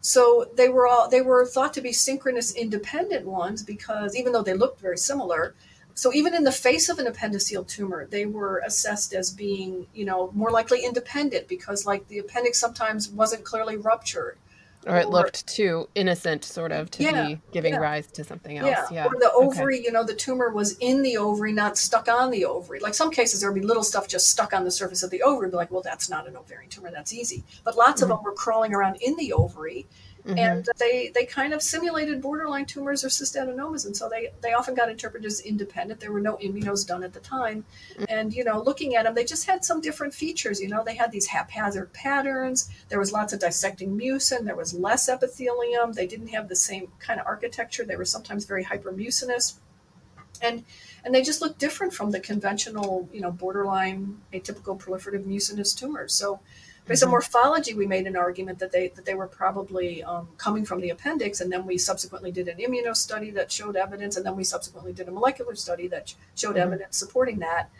So 0.00 0.50
they 0.54 0.68
were 0.68 0.86
all 0.86 1.08
they 1.08 1.22
were 1.22 1.46
thought 1.46 1.74
to 1.74 1.80
be 1.80 1.92
synchronous 1.92 2.54
independent 2.54 3.26
ones 3.26 3.62
because 3.62 4.14
even 4.14 4.32
though 4.32 4.42
they 4.42 4.54
looked 4.54 4.80
very 4.80 4.98
similar, 4.98 5.54
so 5.94 6.12
even 6.12 6.34
in 6.34 6.44
the 6.44 6.52
face 6.52 6.88
of 6.88 6.98
an 6.98 7.06
appendiceal 7.06 7.66
tumor, 7.66 8.06
they 8.06 8.26
were 8.26 8.62
assessed 8.66 9.14
as 9.14 9.30
being, 9.30 9.86
you 9.94 10.04
know, 10.04 10.30
more 10.34 10.50
likely 10.50 10.84
independent 10.84 11.48
because 11.48 11.86
like 11.86 12.06
the 12.08 12.18
appendix 12.18 12.60
sometimes 12.60 13.08
wasn't 13.08 13.44
clearly 13.44 13.76
ruptured 13.76 14.38
or 14.86 14.96
it 14.96 15.08
looked 15.08 15.46
too 15.46 15.88
innocent 15.94 16.44
sort 16.44 16.72
of 16.72 16.90
to 16.92 17.02
yeah, 17.02 17.26
be 17.26 17.40
giving 17.52 17.74
yeah. 17.74 17.80
rise 17.80 18.06
to 18.06 18.24
something 18.24 18.58
else 18.58 18.68
yeah, 18.70 18.86
yeah. 18.90 19.06
or 19.06 19.18
the 19.18 19.30
ovary 19.34 19.76
okay. 19.76 19.84
you 19.84 19.92
know 19.92 20.04
the 20.04 20.14
tumor 20.14 20.50
was 20.50 20.76
in 20.78 21.02
the 21.02 21.16
ovary 21.16 21.52
not 21.52 21.76
stuck 21.76 22.08
on 22.08 22.30
the 22.30 22.44
ovary 22.44 22.78
like 22.80 22.94
some 22.94 23.10
cases 23.10 23.40
there 23.40 23.50
would 23.50 23.60
be 23.60 23.66
little 23.66 23.82
stuff 23.82 24.06
just 24.08 24.30
stuck 24.30 24.52
on 24.52 24.64
the 24.64 24.70
surface 24.70 25.02
of 25.02 25.10
the 25.10 25.22
ovary 25.22 25.50
be 25.50 25.56
like 25.56 25.70
well 25.70 25.82
that's 25.82 26.08
not 26.08 26.28
an 26.28 26.36
ovarian 26.36 26.70
tumor 26.70 26.90
that's 26.90 27.12
easy 27.12 27.42
but 27.64 27.76
lots 27.76 28.00
mm-hmm. 28.00 28.10
of 28.10 28.18
them 28.18 28.24
were 28.24 28.32
crawling 28.32 28.72
around 28.72 28.96
in 29.00 29.16
the 29.16 29.32
ovary 29.32 29.86
Mm-hmm. 30.26 30.38
And 30.38 30.68
they, 30.78 31.12
they 31.14 31.24
kind 31.24 31.54
of 31.54 31.62
simulated 31.62 32.20
borderline 32.20 32.66
tumors 32.66 33.04
or 33.04 33.08
cystadenomas. 33.08 33.86
And 33.86 33.96
so 33.96 34.08
they, 34.08 34.32
they 34.42 34.54
often 34.54 34.74
got 34.74 34.90
interpreted 34.90 35.24
as 35.24 35.40
independent. 35.40 36.00
There 36.00 36.10
were 36.10 36.20
no 36.20 36.36
immunos 36.38 36.84
done 36.84 37.04
at 37.04 37.12
the 37.12 37.20
time. 37.20 37.64
Mm-hmm. 37.92 38.04
And, 38.08 38.34
you 38.34 38.42
know, 38.42 38.60
looking 38.60 38.96
at 38.96 39.04
them, 39.04 39.14
they 39.14 39.24
just 39.24 39.46
had 39.46 39.64
some 39.64 39.80
different 39.80 40.14
features. 40.14 40.60
You 40.60 40.68
know, 40.68 40.82
they 40.84 40.96
had 40.96 41.12
these 41.12 41.26
haphazard 41.26 41.92
patterns. 41.92 42.68
There 42.88 42.98
was 42.98 43.12
lots 43.12 43.32
of 43.32 43.38
dissecting 43.38 43.96
mucin. 43.96 44.44
There 44.44 44.56
was 44.56 44.74
less 44.74 45.08
epithelium. 45.08 45.92
They 45.92 46.08
didn't 46.08 46.28
have 46.28 46.48
the 46.48 46.56
same 46.56 46.88
kind 46.98 47.20
of 47.20 47.26
architecture. 47.26 47.84
They 47.84 47.96
were 47.96 48.04
sometimes 48.04 48.46
very 48.46 48.64
hypermucinous. 48.64 49.54
And 50.42 50.64
and 51.04 51.14
they 51.14 51.22
just 51.22 51.40
looked 51.40 51.60
different 51.60 51.94
from 51.94 52.10
the 52.10 52.18
conventional, 52.18 53.08
you 53.12 53.20
know, 53.20 53.30
borderline 53.30 54.18
atypical 54.32 54.76
proliferative 54.78 55.24
mucinous 55.24 55.72
tumors. 55.72 56.12
So 56.12 56.40
Based 56.86 57.02
on 57.02 57.08
mm-hmm. 57.08 57.12
morphology, 57.12 57.74
we 57.74 57.86
made 57.86 58.06
an 58.06 58.16
argument 58.16 58.60
that 58.60 58.70
they 58.70 58.88
that 58.88 59.04
they 59.04 59.14
were 59.14 59.26
probably 59.26 60.04
um, 60.04 60.28
coming 60.38 60.64
from 60.64 60.80
the 60.80 60.90
appendix, 60.90 61.40
and 61.40 61.50
then 61.50 61.66
we 61.66 61.78
subsequently 61.78 62.30
did 62.30 62.46
an 62.48 62.58
immuno 62.58 62.96
study 62.96 63.30
that 63.30 63.50
showed 63.50 63.76
evidence, 63.76 64.16
and 64.16 64.24
then 64.24 64.36
we 64.36 64.44
subsequently 64.44 64.92
did 64.92 65.08
a 65.08 65.10
molecular 65.10 65.56
study 65.56 65.88
that 65.88 66.14
showed 66.36 66.50
mm-hmm. 66.50 66.58
evidence 66.58 66.96
supporting 66.96 67.40
that. 67.40 67.70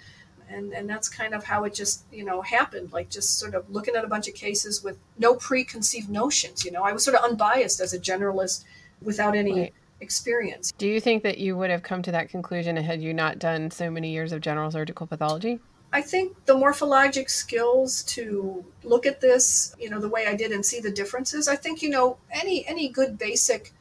And 0.49 0.73
and 0.73 0.88
that's 0.88 1.09
kind 1.09 1.35
of 1.35 1.45
how 1.45 1.64
it 1.64 1.75
just 1.75 2.05
you 2.12 2.25
know 2.25 2.42
happened, 2.42 2.92
like 2.92 3.09
just 3.09 3.38
sort 3.38 3.55
of 3.55 3.71
looking 3.71 3.95
at 3.95 4.05
a 4.05 4.09
bunch 4.09 4.27
of 4.29 4.35
cases 4.35 4.83
with 4.83 4.99
no 5.19 5.35
preconceived 5.35 6.09
notions. 6.09 6.64
You 6.64 6.73
know, 6.73 6.83
I 6.83 6.92
was 6.92 7.05
sort 7.05 7.16
of 7.16 7.25
unbiased 7.25 7.81
as 7.81 7.92
a 7.92 7.99
generalist 7.99 8.64
without 9.01 9.37
any. 9.37 9.53
Right 9.53 9.75
experience. 10.01 10.73
Do 10.77 10.87
you 10.87 11.01
think 11.01 11.23
that 11.23 11.38
you 11.38 11.57
would 11.57 11.71
have 11.71 11.83
come 11.83 12.03
to 12.03 12.12
that 12.12 12.29
conclusion 12.29 12.77
had 12.77 13.01
you 13.01 13.14
not 13.14 13.38
done 13.38 13.71
so 13.71 13.90
many 13.90 14.11
years 14.11 14.31
of 14.31 14.42
general 14.42 14.71
surgical 14.71 15.07
pathology? 15.07 15.59
I 15.97 16.03
think 16.03 16.45
the 16.45 16.55
morphologic 16.55 17.31
skills 17.31 18.03
to 18.15 18.63
look 18.85 19.07
at 19.07 19.23
this, 19.23 19.75
you 19.79 19.89
know, 19.89 19.99
the 19.99 20.11
way 20.11 20.27
I 20.27 20.35
did 20.37 20.53
and 20.53 20.65
see 20.65 20.79
the 20.79 20.91
differences. 20.91 21.49
I 21.49 21.57
think, 21.57 21.81
you 21.81 21.89
know, 21.89 22.19
any 22.31 22.67
any 22.67 22.87
good 22.91 23.17
basic 23.17 23.73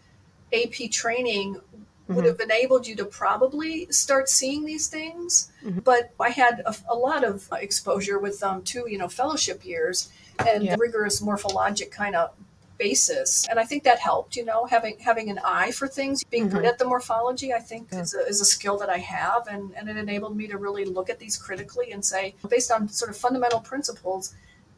AP 0.54 0.88
training 0.92 1.60
would 2.08 2.24
Mhm. 2.24 2.28
have 2.30 2.40
enabled 2.40 2.88
you 2.88 2.96
to 2.96 3.06
probably 3.06 3.88
start 3.92 4.30
seeing 4.30 4.64
these 4.64 4.88
things. 4.88 5.52
Mhm. 5.62 5.84
But 5.84 6.12
I 6.18 6.30
had 6.30 6.62
a, 6.66 6.74
a 6.88 6.96
lot 6.96 7.26
of 7.26 7.50
exposure 7.52 8.18
with 8.18 8.42
um, 8.42 8.62
two, 8.64 8.86
you 8.88 8.98
know, 8.98 9.10
fellowship 9.10 9.66
years 9.66 10.08
and 10.48 10.64
Yeah. 10.64 10.76
rigorous 10.80 11.20
morphologic 11.20 11.92
kind 11.92 12.16
of 12.16 12.32
basis, 12.78 13.48
and 13.50 13.60
I 13.60 13.64
think 13.64 13.84
that 13.84 14.00
helped. 14.00 14.36
You 14.36 14.46
know, 14.46 14.66
having 14.66 14.98
having 15.00 15.30
an 15.30 15.40
eye 15.44 15.72
for 15.72 15.88
things, 15.88 16.24
being 16.26 16.50
good 16.50 16.64
Mhm. 16.64 16.68
at 16.70 16.78
the 16.78 16.86
morphology, 16.86 17.54
I 17.54 17.60
think 17.60 17.90
Yeah. 17.92 18.02
is, 18.02 18.14
a, 18.14 18.20
is 18.28 18.42
a 18.42 18.46
skill 18.46 18.78
that 18.80 18.90
I 18.90 18.98
have, 18.98 19.48
and 19.48 19.72
and 19.76 19.90
it 19.90 19.98
enabled 19.98 20.36
me 20.36 20.48
to 20.48 20.58
really 20.58 20.86
look 20.86 21.10
at 21.10 21.20
these 21.20 21.38
critically 21.38 21.92
and 21.92 22.04
say, 22.04 22.36
based 22.50 22.72
on 22.72 22.90
sort 22.90 23.12
of 23.12 23.18
fundamental 23.18 23.60
principles. 23.60 24.34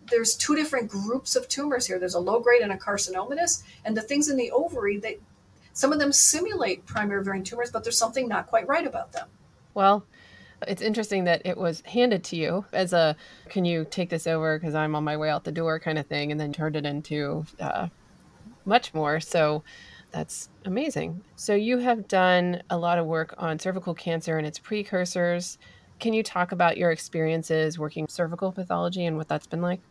There's 0.10 0.36
two 0.36 0.56
different 0.56 0.90
groups 0.90 1.36
of 1.36 1.50
tumors 1.50 1.86
here. 1.86 2.00
There's 2.00 2.14
a 2.14 2.20
low 2.20 2.40
grade 2.40 2.62
and 2.62 2.72
a 2.72 2.78
carcinomatous, 2.78 3.64
and 3.84 3.96
the 3.98 4.02
things 4.02 4.30
in 4.30 4.38
the 4.38 4.52
ovary, 4.52 4.98
they 4.98 5.20
some 5.74 5.94
of 5.94 6.00
them 6.00 6.12
simulate 6.12 6.86
primary 6.88 7.20
ovarian 7.22 7.44
tumors, 7.44 7.70
but 7.72 7.84
there's 7.84 7.98
something 7.98 8.28
not 8.28 8.48
quite 8.48 8.68
right 8.68 8.88
about 8.88 9.12
them. 9.12 9.28
Well, 9.76 10.06
it's 10.66 10.82
interesting 10.82 11.26
that 11.26 11.42
it 11.46 11.58
was 11.58 11.82
handed 11.86 12.24
to 12.26 12.36
you 12.36 12.66
as 12.74 12.94
a 12.94 13.16
can 13.50 13.66
you 13.66 13.86
take 13.90 14.10
this 14.10 14.26
over 14.26 14.58
because 14.58 14.76
I'm 14.76 14.96
on 14.96 15.04
my 15.04 15.18
way 15.18 15.30
out 15.30 15.44
the 15.44 15.52
door 15.52 15.80
kind 15.80 16.00
of 16.00 16.08
thing, 16.08 16.32
and 16.32 16.40
then 16.40 16.52
turned 16.54 16.76
it 16.76 16.86
into 16.86 17.46
uh, 17.60 17.90
much 18.66 18.94
more. 18.94 19.20
So 19.20 19.64
that's 20.12 20.50
amazing. 20.66 21.24
So 21.36 21.54
you 21.54 21.80
have 21.80 22.08
done 22.08 22.62
a 22.70 22.78
lot 22.78 22.98
of 22.98 23.06
work 23.06 23.34
on 23.38 23.60
cervical 23.60 23.94
cancer 23.94 24.38
and 24.38 24.48
its 24.48 24.60
precursors. 24.60 25.58
Can 26.00 26.14
you 26.14 26.24
talk 26.24 26.52
about 26.52 26.78
your 26.78 26.92
experiences 26.92 27.78
working 27.78 28.08
cervical 28.10 28.52
pathology 28.52 29.06
and 29.06 29.18
what 29.18 29.28
that's 29.28 29.48
been 29.48 29.62
like? 29.62 29.82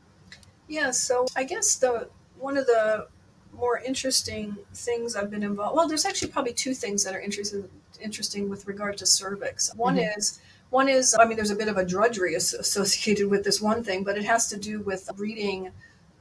Yeah, 0.69 0.91
so 0.91 1.27
I 1.37 1.45
guess 1.45 1.77
the 1.77 2.09
one 2.39 2.57
of 2.57 2.67
the 2.67 3.09
more 3.53 3.79
interesting 3.79 4.57
things 4.75 5.17
I've 5.17 5.31
been 5.31 5.43
involved. 5.43 5.77
Well, 5.77 5.89
there's 5.89 6.05
actually 6.05 6.31
probably 6.31 6.53
two 6.53 6.75
things 6.75 7.05
that 7.05 7.15
are 7.15 7.21
interesting 7.21 7.69
interesting 8.01 8.49
with 8.49 8.67
regard 8.67 8.99
to 8.99 9.07
cervix. 9.07 9.75
One 9.75 9.97
Mhm. 9.97 10.13
is 10.17 10.41
one 10.71 10.89
is 10.89 11.15
I 11.19 11.25
mean, 11.25 11.37
there's 11.37 11.51
a 11.51 11.57
bit 11.57 11.69
of 11.69 11.77
a 11.77 11.85
drudgery 11.85 12.35
associated 12.35 13.29
with 13.31 13.45
this 13.45 13.61
one 13.61 13.83
thing, 13.85 14.05
but 14.05 14.17
it 14.17 14.25
has 14.25 14.49
to 14.49 14.57
do 14.57 14.81
with 14.81 15.09
reading 15.17 15.71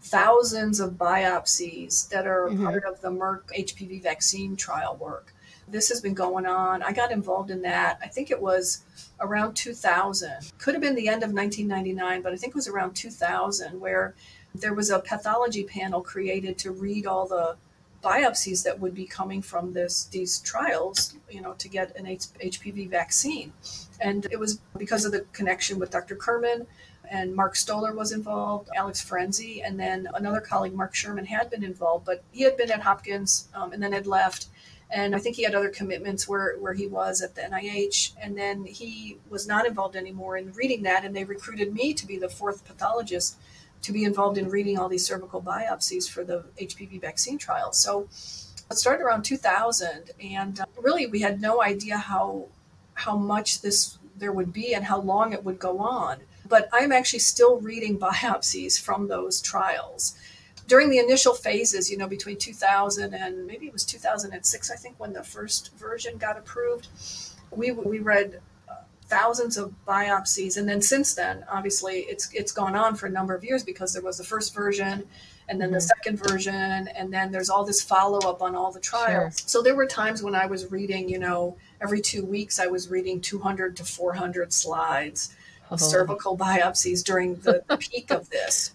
thousands 0.02 0.80
of 0.80 0.92
biopsies 0.92 2.08
that 2.10 2.28
are 2.28 2.50
Mhm. 2.50 2.64
part 2.64 2.84
of 2.86 3.02
the 3.02 3.10
Merck 3.10 3.42
HPV 3.54 4.00
vaccine 4.00 4.56
trial 4.56 4.96
work. 4.98 5.34
This 5.68 5.90
has 5.90 6.00
been 6.00 6.14
going 6.14 6.46
on. 6.46 6.84
I 6.84 6.92
got 6.92 7.12
involved 7.12 7.50
in 7.50 7.64
that. 7.64 7.98
I 8.04 8.08
think 8.08 8.30
it 8.30 8.40
was 8.40 8.82
around 9.20 9.56
2000. 9.56 10.52
Could 10.60 10.76
have 10.76 10.82
been 10.82 10.94
the 10.94 11.08
end 11.08 11.24
of 11.24 11.34
1999, 11.34 12.22
but 12.22 12.34
I 12.34 12.36
think 12.36 12.52
it 12.52 12.56
was 12.56 12.68
around 12.68 12.94
2000 12.94 13.80
where 13.80 14.14
there 14.54 14.76
was 14.76 14.92
a 14.92 15.00
pathology 15.00 15.64
panel 15.64 16.02
created 16.02 16.58
to 16.60 16.72
read 16.72 17.08
all 17.08 17.26
the 17.28 17.58
biopsies 18.06 18.64
that 18.64 18.80
would 18.80 18.94
be 18.94 19.06
coming 19.06 19.42
from 19.42 19.74
this 19.74 20.06
these 20.06 20.40
trials, 20.40 21.16
you 21.30 21.42
know, 21.42 21.54
to 21.54 21.68
get 21.68 21.96
an 21.98 22.06
H- 22.06 22.34
HPV 22.52 22.90
vaccine. 22.90 23.52
And 24.00 24.28
it 24.32 24.40
was 24.40 24.60
because 24.78 25.06
of 25.06 25.12
the 25.12 25.22
connection 25.34 25.80
with 25.80 25.90
Dr. 25.90 26.16
Kurman 26.16 26.68
and 27.10 27.36
Mark 27.36 27.56
Stoler 27.56 27.94
was 27.94 28.12
involved, 28.12 28.70
Alex 28.76 29.04
Ferenczy, 29.04 29.62
and 29.64 29.80
then 29.80 30.08
another 30.14 30.40
colleague, 30.40 30.74
Mark 30.74 30.96
Sherman, 30.96 31.26
had 31.26 31.50
been 31.50 31.64
involved, 31.64 32.06
but 32.06 32.24
he 32.32 32.44
had 32.44 32.58
been 32.58 32.72
at 32.72 32.82
Hopkins 32.82 33.48
um, 33.54 33.72
and 33.74 33.82
then 33.82 33.92
had 33.92 34.08
left. 34.08 34.48
And 34.92 35.16
I 35.16 35.20
think 35.20 35.36
he 35.36 35.44
had 35.44 35.56
other 35.56 35.70
commitments 35.70 36.28
where, 36.28 36.58
where 36.60 36.74
he 36.74 36.88
was 36.88 37.22
at 37.22 37.36
the 37.36 37.42
NIH. 37.42 38.14
And 38.22 38.38
then 38.38 38.66
he 38.66 39.18
was 39.30 39.48
not 39.48 39.66
involved 39.66 39.96
anymore 39.96 40.38
in 40.38 40.54
reading 40.54 40.84
that. 40.84 41.04
And 41.04 41.16
they 41.16 41.24
recruited 41.24 41.74
me 41.74 41.94
to 41.96 42.06
be 42.06 42.18
the 42.18 42.30
fourth 42.30 42.66
pathologist 42.66 43.38
to 43.86 43.92
be 43.92 44.04
involved 44.04 44.38
in 44.40 44.50
reading 44.50 44.80
all 44.80 44.90
these 44.90 45.06
cervical 45.06 45.40
biopsies 45.42 46.10
for 46.10 46.24
the 46.24 46.44
HPV 46.60 47.00
vaccine 47.00 47.38
trial. 47.38 47.72
So 47.72 48.08
it 48.72 48.78
started 48.78 49.04
around 49.04 49.24
2000. 49.24 50.12
And 50.20 50.60
uh, 50.60 50.66
really, 50.82 51.06
we 51.06 51.22
had 51.22 51.40
no 51.40 51.62
idea 51.62 51.98
how, 51.98 52.48
how 52.96 53.16
much 53.16 53.62
this 53.62 54.00
there 54.18 54.32
would 54.32 54.52
be 54.52 54.74
and 54.74 54.84
how 54.84 55.00
long 55.00 55.34
it 55.34 55.44
would 55.44 55.60
go 55.60 55.78
on. 55.80 56.18
But 56.48 56.68
I'm 56.74 56.92
actually 56.92 57.20
still 57.20 57.60
reading 57.60 58.00
biopsies 58.08 58.82
from 58.82 59.08
those 59.08 59.40
trials 59.40 60.16
during 60.68 60.90
the 60.90 60.98
initial 60.98 61.36
phases, 61.36 61.92
you 61.92 61.98
know, 61.98 62.08
between 62.08 62.38
2000 62.38 63.14
and 63.14 63.46
maybe 63.46 63.68
it 63.68 63.74
was 63.74 63.86
2006, 63.86 64.72
I 64.72 64.76
think, 64.76 64.96
when 65.00 65.14
the 65.14 65.24
first 65.24 65.78
version 65.78 66.18
got 66.18 66.38
approved, 66.38 66.88
we, 67.52 67.72
we 67.72 68.00
read 68.00 68.42
thousands 69.08 69.58
of 69.58 69.74
biopsies. 69.88 70.58
And 70.58 70.68
then 70.68 70.82
since 70.82 71.14
then, 71.14 71.46
obviously, 71.50 72.00
it's, 72.02 72.30
it's 72.34 72.52
gone 72.52 72.76
on 72.76 72.96
for 72.96 73.06
a 73.06 73.10
number 73.10 73.36
of 73.36 73.44
years 73.44 73.64
because 73.64 73.94
there 73.94 74.02
was 74.02 74.18
the 74.18 74.24
first 74.24 74.54
version 74.54 75.06
and 75.48 75.62
then 75.62 75.70
the 75.70 75.78
Mhm. 75.78 75.88
second 75.88 76.18
version, 76.28 76.88
and 76.88 77.14
then 77.14 77.32
there's 77.32 77.52
all 77.52 77.64
this 77.64 77.80
follow 77.80 78.18
up 78.28 78.42
on 78.42 78.56
all 78.56 78.72
the 78.72 78.80
trials. 78.80 79.44
So 79.46 79.62
there 79.62 79.76
were 79.76 79.86
times 79.86 80.24
when 80.24 80.34
I 80.34 80.48
was 80.48 80.72
reading, 80.72 81.08
you 81.08 81.20
know, 81.20 81.56
every 81.80 82.02
two 82.02 82.26
weeks, 82.26 82.58
I 82.60 82.66
was 82.66 82.90
reading 82.90 83.22
200 83.22 83.78
to 83.78 83.86
400 83.86 84.52
slides 84.52 85.36
of 85.70 85.80
Oh. 85.80 85.86
cervical 85.86 86.36
biopsies 86.36 87.04
during 87.04 87.36
the 87.36 87.64
peak 87.80 88.10
of 88.12 88.32
this. 88.32 88.72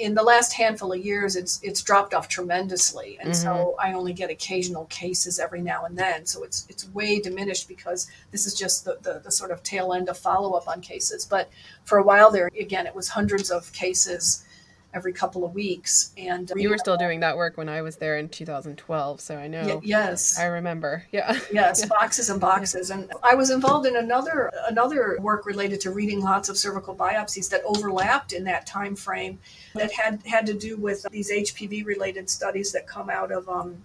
In 0.00 0.14
the 0.14 0.22
last 0.22 0.54
handful 0.54 0.94
of 0.94 1.04
years, 1.04 1.36
it's 1.36 1.60
it's 1.62 1.82
dropped 1.82 2.14
off 2.14 2.26
tremendously, 2.26 3.18
and 3.20 3.36
so 3.36 3.50
mm-hmm. 3.50 3.80
I 3.80 3.92
only 3.92 4.14
get 4.14 4.30
occasional 4.30 4.86
cases 4.86 5.38
every 5.38 5.60
now 5.60 5.84
and 5.84 5.98
then. 5.98 6.24
So 6.24 6.42
it's 6.42 6.66
it's 6.70 6.88
way 6.88 7.20
diminished 7.20 7.68
because 7.68 8.10
this 8.30 8.46
is 8.46 8.54
just 8.54 8.86
the 8.86 8.98
the, 9.02 9.20
the 9.22 9.30
sort 9.30 9.50
of 9.50 9.62
tail 9.62 9.92
end 9.92 10.08
of 10.08 10.16
follow 10.16 10.52
up 10.54 10.66
on 10.66 10.80
cases. 10.80 11.26
But 11.26 11.50
for 11.84 11.98
a 11.98 12.02
while 12.02 12.30
there, 12.30 12.50
again, 12.58 12.86
it 12.86 12.94
was 12.94 13.10
hundreds 13.10 13.50
of 13.50 13.72
cases 13.74 14.42
every 14.92 15.12
couple 15.12 15.44
of 15.44 15.54
weeks, 15.54 16.12
and 16.18 16.50
You 16.56 16.68
were 16.70 16.78
still 16.78 16.96
doing 16.96 17.20
that 17.20 17.36
work 17.36 17.56
when 17.56 17.68
I 17.68 17.80
was 17.80 17.96
there 17.96 18.18
in 18.18 18.28
2012, 18.28 19.20
so 19.20 19.36
I 19.36 19.46
know. 19.46 19.76
Y- 19.76 19.80
yes, 19.84 20.38
I 20.38 20.46
remember. 20.46 21.04
Yeah. 21.12 21.38
yes 21.52 21.80
Yeah. 21.80 21.86
boxes 21.86 22.30
and 22.30 22.40
boxes 22.40 22.90
and 22.90 23.10
i 23.22 23.34
was 23.34 23.50
involved 23.50 23.86
in 23.86 23.96
another 23.96 24.50
another 24.68 25.16
work 25.20 25.44
related 25.46 25.80
to 25.82 25.90
reading 25.90 26.20
lots 26.20 26.48
of 26.48 26.56
cervical 26.56 26.94
biopsies 26.94 27.48
that 27.50 27.62
overlapped 27.64 28.32
in 28.32 28.44
that 28.44 28.66
time 28.66 28.94
frame 28.96 29.38
that 29.74 29.90
had 29.92 30.22
had 30.26 30.46
to 30.46 30.54
do 30.54 30.76
with 30.76 31.04
these 31.10 31.30
hpv 31.32 31.84
related 31.84 32.28
studies 32.30 32.72
that 32.72 32.86
come 32.86 33.10
out 33.10 33.32
of 33.32 33.48
um, 33.48 33.82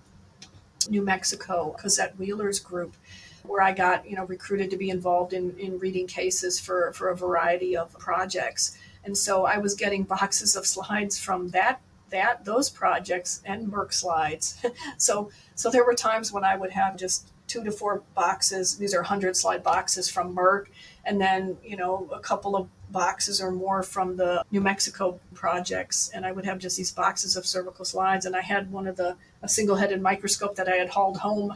new 0.89 1.01
mexico 1.01 1.75
cosette 1.79 2.17
wheeler's 2.19 2.59
group 2.59 2.95
where 3.43 3.61
i 3.61 3.71
got 3.71 4.07
you 4.09 4.15
know 4.15 4.25
recruited 4.25 4.69
to 4.69 4.77
be 4.77 4.89
involved 4.89 5.33
in 5.33 5.57
in 5.57 5.77
reading 5.79 6.05
cases 6.07 6.59
for 6.59 6.91
for 6.93 7.09
a 7.09 7.15
variety 7.15 7.75
of 7.75 7.91
projects 7.97 8.77
and 9.05 9.17
so 9.17 9.45
i 9.45 9.57
was 9.57 9.73
getting 9.75 10.03
boxes 10.03 10.55
of 10.55 10.65
slides 10.65 11.19
from 11.19 11.49
that 11.49 11.79
that 12.09 12.45
those 12.45 12.69
projects 12.69 13.41
and 13.45 13.67
merck 13.71 13.93
slides 13.93 14.61
so 14.97 15.29
so 15.55 15.71
there 15.71 15.85
were 15.85 15.93
times 15.95 16.31
when 16.31 16.43
I 16.43 16.55
would 16.57 16.71
have 16.71 16.97
just 16.97 17.31
two 17.47 17.63
to 17.63 17.71
four 17.71 18.03
boxes. 18.13 18.77
These 18.77 18.93
are 18.93 18.99
100 18.99 19.35
slide 19.37 19.63
boxes 19.63 20.09
from 20.09 20.35
Merck, 20.35 20.65
and 21.05 21.19
then, 21.19 21.57
you 21.63 21.77
know, 21.77 22.09
a 22.13 22.19
couple 22.19 22.55
of 22.55 22.67
boxes 22.91 23.41
or 23.41 23.51
more 23.51 23.83
from 23.83 24.17
the 24.17 24.43
New 24.51 24.61
Mexico 24.61 25.19
projects. 25.33 26.09
And 26.13 26.25
I 26.25 26.31
would 26.31 26.45
have 26.45 26.59
just 26.59 26.77
these 26.77 26.91
boxes 26.91 27.35
of 27.35 27.45
cervical 27.45 27.85
slides. 27.85 28.25
And 28.25 28.35
I 28.35 28.41
had 28.41 28.71
one 28.71 28.87
of 28.87 28.95
the, 28.95 29.15
a 29.41 29.47
single 29.47 29.75
headed 29.75 30.01
microscope 30.01 30.55
that 30.55 30.67
I 30.67 30.75
had 30.75 30.89
hauled 30.89 31.17
home 31.17 31.53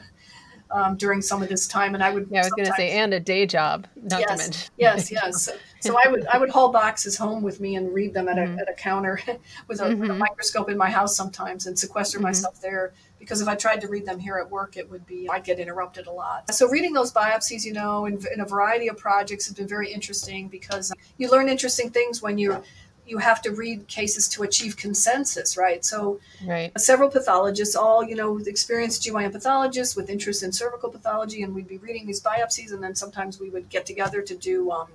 um, 0.71 0.95
during 0.97 1.21
some 1.21 1.41
of 1.41 1.49
this 1.49 1.67
time. 1.67 1.93
And 1.93 2.03
I 2.03 2.11
would, 2.11 2.27
Yeah, 2.29 2.41
I 2.41 2.43
was 2.45 2.53
going 2.53 2.67
to 2.67 2.73
say, 2.75 2.91
and 2.91 3.13
a 3.13 3.19
day 3.19 3.45
job, 3.45 3.87
not 3.95 4.17
to 4.17 4.25
Yes, 4.29 4.37
mention. 4.37 4.71
yes, 4.77 5.11
yes. 5.11 5.49
So, 5.81 5.97
I 6.03 6.09
would 6.09 6.25
I 6.27 6.37
would 6.37 6.49
haul 6.49 6.71
boxes 6.71 7.17
home 7.17 7.41
with 7.41 7.59
me 7.59 7.75
and 7.75 7.93
read 7.93 8.13
them 8.13 8.27
at 8.27 8.37
a, 8.37 8.41
Mhm. 8.41 8.59
at 8.61 8.69
a 8.69 8.73
counter 8.73 9.19
with, 9.67 9.81
a, 9.81 9.95
with 9.95 10.09
a 10.09 10.13
microscope 10.15 10.69
in 10.69 10.77
my 10.77 10.89
house 10.89 11.15
sometimes 11.15 11.67
and 11.67 11.77
sequester 11.77 12.19
Mhm. 12.19 12.23
myself 12.23 12.59
there 12.61 12.93
because 13.17 13.41
if 13.41 13.47
I 13.47 13.55
tried 13.55 13.81
to 13.81 13.87
read 13.87 14.05
them 14.05 14.19
here 14.19 14.37
at 14.37 14.49
work, 14.49 14.77
it 14.77 14.89
would 14.89 15.05
be 15.05 15.27
I'd 15.29 15.43
get 15.43 15.59
interrupted 15.59 16.07
a 16.07 16.11
lot. 16.11 16.53
So 16.53 16.67
reading 16.69 16.93
those 16.93 17.11
biopsies, 17.11 17.63
you 17.65 17.73
know, 17.73 18.05
in, 18.05 18.19
in 18.33 18.39
a 18.41 18.45
variety 18.45 18.87
of 18.87 18.97
projects 18.97 19.45
has 19.47 19.55
been 19.55 19.67
very 19.67 19.91
interesting 19.91 20.47
because 20.47 20.91
you 21.17 21.29
learn 21.29 21.49
interesting 21.49 21.89
things 21.89 22.21
when 22.21 22.37
you 22.37 22.63
you 23.05 23.17
have 23.17 23.41
to 23.41 23.49
read 23.51 23.87
cases 23.87 24.27
to 24.27 24.43
achieve 24.43 24.77
consensus, 24.77 25.57
right? 25.57 25.83
So 25.83 26.19
Right. 26.45 26.71
several 26.79 27.09
pathologists, 27.09 27.75
all 27.75 28.03
you 28.03 28.15
know, 28.15 28.37
experienced 28.37 29.01
GYN 29.01 29.31
pathologists 29.31 29.95
with 29.95 30.11
interest 30.11 30.43
in 30.43 30.51
cervical 30.51 30.91
pathology, 30.91 31.41
and 31.41 31.55
we'd 31.55 31.67
be 31.67 31.79
reading 31.79 32.05
these 32.05 32.21
biopsies, 32.21 32.71
and 32.71 32.83
then 32.83 32.93
sometimes 32.93 33.39
we 33.39 33.49
would 33.49 33.67
get 33.69 33.87
together 33.87 34.21
to 34.21 34.35
do 34.35 34.69
um, 34.69 34.89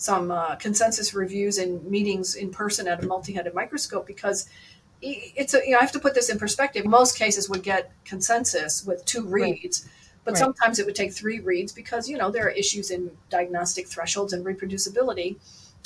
some 0.00 0.30
uh, 0.30 0.56
consensus 0.56 1.12
reviews 1.12 1.58
and 1.58 1.84
meetings 1.84 2.34
in 2.34 2.50
person 2.50 2.88
at 2.88 3.04
a 3.04 3.06
multi-headed 3.06 3.52
microscope 3.54 4.06
because 4.06 4.48
i- 5.04 5.32
it's 5.36 5.52
a 5.52 5.58
you 5.64 5.72
know 5.72 5.78
I 5.78 5.82
have 5.82 5.92
to 5.92 5.98
put 6.00 6.14
this 6.14 6.30
in 6.30 6.38
perspective. 6.38 6.86
Most 6.86 7.18
cases 7.18 7.50
would 7.50 7.62
get 7.62 7.92
consensus 8.06 8.82
with 8.86 9.04
two 9.04 9.24
Right. 9.26 9.52
reads. 9.62 9.86
But 10.24 10.32
Right. 10.34 10.40
sometimes 10.40 10.78
it 10.78 10.86
would 10.86 10.94
take 10.94 11.12
three 11.12 11.40
reads 11.40 11.72
because 11.72 12.08
you 12.08 12.16
know 12.16 12.30
there 12.30 12.46
are 12.46 12.50
issues 12.50 12.90
in 12.90 13.10
diagnostic 13.28 13.86
thresholds 13.88 14.32
and 14.32 14.42
reproducibility. 14.44 15.36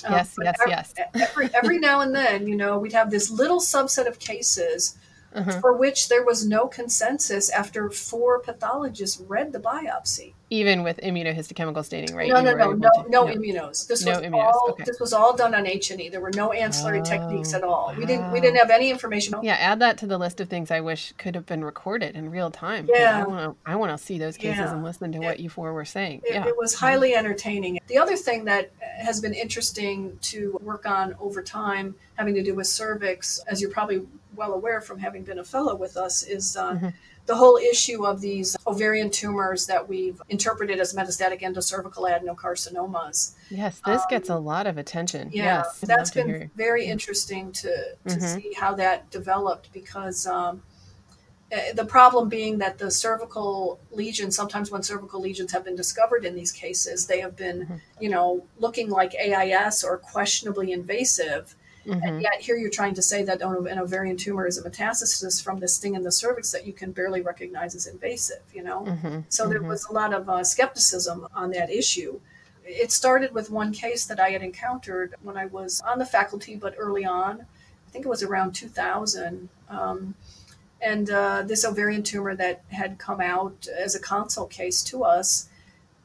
Um, 0.05 0.13
Yes, 0.13 0.33
but 0.37 0.45
yes, 0.47 0.57
ev- 0.63 0.69
yes. 0.69 0.95
Every 1.31 1.51
every 1.55 1.79
now 1.79 2.01
and 2.01 2.15
then, 2.15 2.47
you 2.47 2.57
know, 2.57 2.79
we'd 2.79 2.93
have 2.93 3.11
this 3.11 3.31
little 3.31 3.61
subset 3.61 4.07
of 4.07 4.19
cases 4.21 4.97
Uh-huh. 5.35 5.61
for 5.61 5.73
which 5.77 6.09
there 6.09 6.25
was 6.25 6.47
no 6.47 6.67
consensus 6.69 7.51
after 7.51 7.91
four 7.91 8.39
pathologists 8.39 9.21
read 9.21 9.53
the 9.53 9.59
biopsy. 9.59 10.33
even 10.51 10.85
with 10.85 10.99
immunohistochemical 11.03 11.85
staining, 11.85 12.15
right? 12.15 12.29
No, 12.29 12.41
no, 12.41 12.55
no, 12.55 12.73
no, 12.73 12.89
to- 13.03 13.11
no 13.11 13.25
immunos. 13.27 13.89
This 13.89 14.05
No 14.05 14.13
was 14.13 14.21
immunos, 14.21 14.45
all 14.53 14.67
okay. 14.71 14.85
this 14.85 15.01
was 15.01 15.13
all 15.13 15.35
done 15.35 15.53
on 15.55 15.67
H 15.67 15.91
and 15.91 16.01
E. 16.01 16.09
There 16.09 16.21
were 16.21 16.31
no 16.31 16.53
ancillary 16.53 17.03
techniques 17.03 17.53
Oh, 17.55 17.57
at 17.57 17.65
all. 17.65 17.95
We 17.99 18.07
didn't 18.07 18.31
we 18.31 18.41
didn't 18.41 18.59
have 18.59 18.71
any 18.71 18.91
information. 18.91 19.35
Yeah, 19.43 19.55
add 19.55 19.81
that 19.81 19.99
to 19.99 20.07
the 20.07 20.19
list 20.19 20.41
of 20.41 20.49
things 20.49 20.71
I 20.71 20.81
wish 20.81 21.13
could 21.19 21.35
have 21.35 21.47
been 21.47 21.65
recorded 21.65 22.15
in 22.15 22.31
real 22.31 22.51
time. 22.53 22.89
Yeah. 22.89 23.25
I 23.25 23.27
want 23.27 23.41
to. 23.65 23.71
I 23.73 23.75
want 23.75 23.99
to 23.99 23.99
see 24.05 24.19
those 24.19 24.37
cases 24.37 24.59
Yeah. 24.59 24.73
and 24.75 24.85
listen 24.85 25.11
to 25.13 25.19
what 25.19 25.41
you 25.41 25.49
four 25.49 25.73
were 25.73 25.85
saying. 25.85 26.21
It, 26.25 26.35
yeah, 26.35 26.47
it 26.47 26.57
was 26.57 26.75
highly 26.75 27.15
entertaining. 27.17 27.81
The 27.89 27.99
other 27.99 28.17
thing 28.17 28.45
that 28.45 28.71
has 28.81 29.21
been 29.21 29.35
interesting 29.35 30.17
to 30.23 30.59
work 30.63 30.87
on 30.87 31.17
over 31.19 31.43
time, 31.43 31.97
having 32.15 32.35
to 32.35 32.43
do 32.45 32.55
with 32.55 32.69
cervix, 32.69 33.41
as 33.49 33.61
you're 33.61 33.71
probably 33.73 34.07
well 34.37 34.53
aware 34.55 34.81
from 34.81 34.99
having 34.99 35.23
been 35.23 35.39
a 35.39 35.45
fellow 35.45 35.75
with 35.75 35.97
us, 35.97 36.23
is 36.23 36.57
uh, 36.57 36.73
Mhm. 36.75 36.93
the 37.27 37.35
whole 37.37 37.57
issue 37.57 38.05
of 38.05 38.21
these 38.21 38.57
ovarian 38.67 39.11
tumors 39.11 39.67
that 39.67 39.89
we've 39.89 40.21
interpreted 40.29 40.79
as 40.81 40.93
metastatic 40.95 41.41
endocervical 41.43 42.05
adenocarcinomas. 42.11 43.33
yes, 43.51 43.81
this 43.85 44.05
gets 44.07 44.29
a 44.29 44.37
lot 44.39 44.67
of 44.67 44.77
attention. 44.79 45.23
um, 45.23 45.31
Yeah, 45.33 45.45
yes, 45.65 45.81
that's 45.87 46.11
been 46.11 46.51
very 46.55 46.87
interesting 46.87 47.53
to, 47.53 47.71
to 48.09 48.17
Mhm. 48.17 48.43
see 48.43 48.53
how 48.55 48.75
that 48.75 49.11
developed 49.11 49.73
because 49.73 50.27
um, 50.27 50.63
eh, 51.51 51.73
the 51.73 51.85
problem 51.85 52.29
being 52.29 52.59
that 52.59 52.79
the 52.79 52.91
cervical 52.91 53.79
lesions, 53.91 54.37
sometimes 54.37 54.71
when 54.71 54.83
cervical 54.83 55.21
lesions 55.21 55.53
have 55.53 55.65
been 55.65 55.77
discovered 55.77 56.25
in 56.25 56.35
these 56.35 56.53
cases, 56.53 57.07
they 57.07 57.21
have 57.21 57.37
been, 57.37 57.67
Mhm. 57.67 57.81
you 58.01 58.11
know, 58.11 58.45
looking 58.59 58.91
like 58.91 59.15
AIS 59.15 59.83
or 59.85 59.97
questionably 59.99 60.73
invasive. 60.73 61.55
Mhm. 61.87 62.03
And 62.03 62.23
yet 62.23 62.41
here 62.41 62.57
you're 62.57 62.71
trying 62.71 62.95
to 62.95 63.03
say 63.03 63.23
that 63.25 63.43
an 63.43 63.67
an 63.67 63.79
ovarian 63.79 64.17
tumor 64.17 64.47
is 64.47 64.59
a 64.59 64.63
metastasis 64.69 65.43
from 65.43 65.61
this 65.61 65.79
thing 65.79 65.95
in 65.95 66.03
the 66.03 66.13
cervix 66.13 66.51
that 66.53 66.67
you 66.67 66.73
can 66.73 66.93
barely 66.93 67.21
recognize 67.21 67.75
as 67.75 67.87
invasive, 67.87 68.43
you 68.53 68.63
know? 68.63 68.83
Mhm. 68.83 69.25
So 69.29 69.49
there 69.49 69.61
Mhm. 69.61 69.69
was 69.69 69.87
a 69.87 69.93
lot 69.93 70.13
of 70.13 70.29
uh, 70.29 70.43
skepticism 70.45 71.27
on 71.35 71.51
that 71.51 71.71
issue. 71.71 72.21
It 72.65 72.91
started 72.93 73.33
with 73.35 73.51
one 73.51 73.73
case 73.73 74.07
that 74.07 74.19
I 74.19 74.31
had 74.31 74.43
encountered 74.43 75.15
when 75.23 75.37
I 75.37 75.47
was 75.47 75.81
on 75.83 75.99
the 75.99 76.07
faculty, 76.07 76.57
but 76.57 76.75
early 76.79 77.05
on. 77.05 77.43
I 77.43 77.91
think 77.91 78.07
it 78.07 78.09
was 78.09 78.23
around 78.23 78.53
2000. 78.55 79.49
Um, 79.69 80.15
and 80.81 81.11
uh, 81.11 81.43
this 81.43 81.65
ovarian 81.65 82.03
tumor 82.03 82.35
that 82.35 82.63
had 82.69 82.99
come 82.99 83.21
out 83.21 83.67
as 83.69 83.95
a 83.95 84.01
consult 84.01 84.51
case 84.51 84.83
to 84.85 85.05
us. 85.05 85.49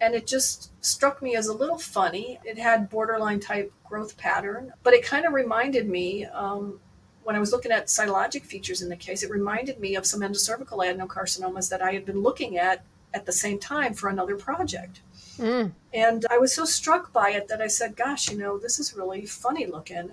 And 0.02 0.16
it 0.16 0.26
just 0.28 0.72
struck 0.84 1.22
me 1.22 1.36
as 1.36 1.48
a 1.48 1.54
little 1.54 1.78
funny. 1.78 2.40
It 2.46 2.58
had 2.58 2.90
borderline 2.90 3.40
type 3.40 3.72
growth 3.84 4.18
pattern, 4.18 4.72
but 4.84 4.94
it 4.94 5.04
kind 5.04 5.26
of 5.26 5.34
reminded 5.34 5.90
me 5.90 6.26
um, 6.26 6.80
when 7.24 7.36
I 7.36 7.40
was 7.40 7.52
looking 7.52 7.72
at 7.72 7.88
cytologic 7.88 8.44
features 8.44 8.82
in 8.82 8.90
the 8.90 8.96
case, 8.96 9.24
it 9.24 9.30
reminded 9.30 9.80
me 9.80 9.96
of 9.96 10.06
some 10.06 10.22
endocervical 10.22 10.80
adenocarcinomas 10.80 11.70
that 11.70 11.82
I 11.82 11.92
had 11.92 12.06
been 12.06 12.22
looking 12.22 12.58
at 12.58 12.84
at 13.14 13.26
the 13.26 13.32
same 13.32 13.60
time 13.60 13.94
for 13.94 14.10
another 14.10 14.36
project. 14.36 15.02
Mm. 15.38 15.72
And 15.94 16.26
I 16.30 16.38
was 16.38 16.54
so 16.54 16.66
struck 16.66 17.12
by 17.14 17.32
it 17.32 17.48
that 17.48 17.62
I 17.62 17.68
said, 17.68 17.96
gosh, 17.96 18.32
you 18.32 18.38
know, 18.38 18.58
this 18.58 18.80
is 18.80 18.96
really 18.96 19.26
funny 19.26 19.66
looking. 19.66 20.12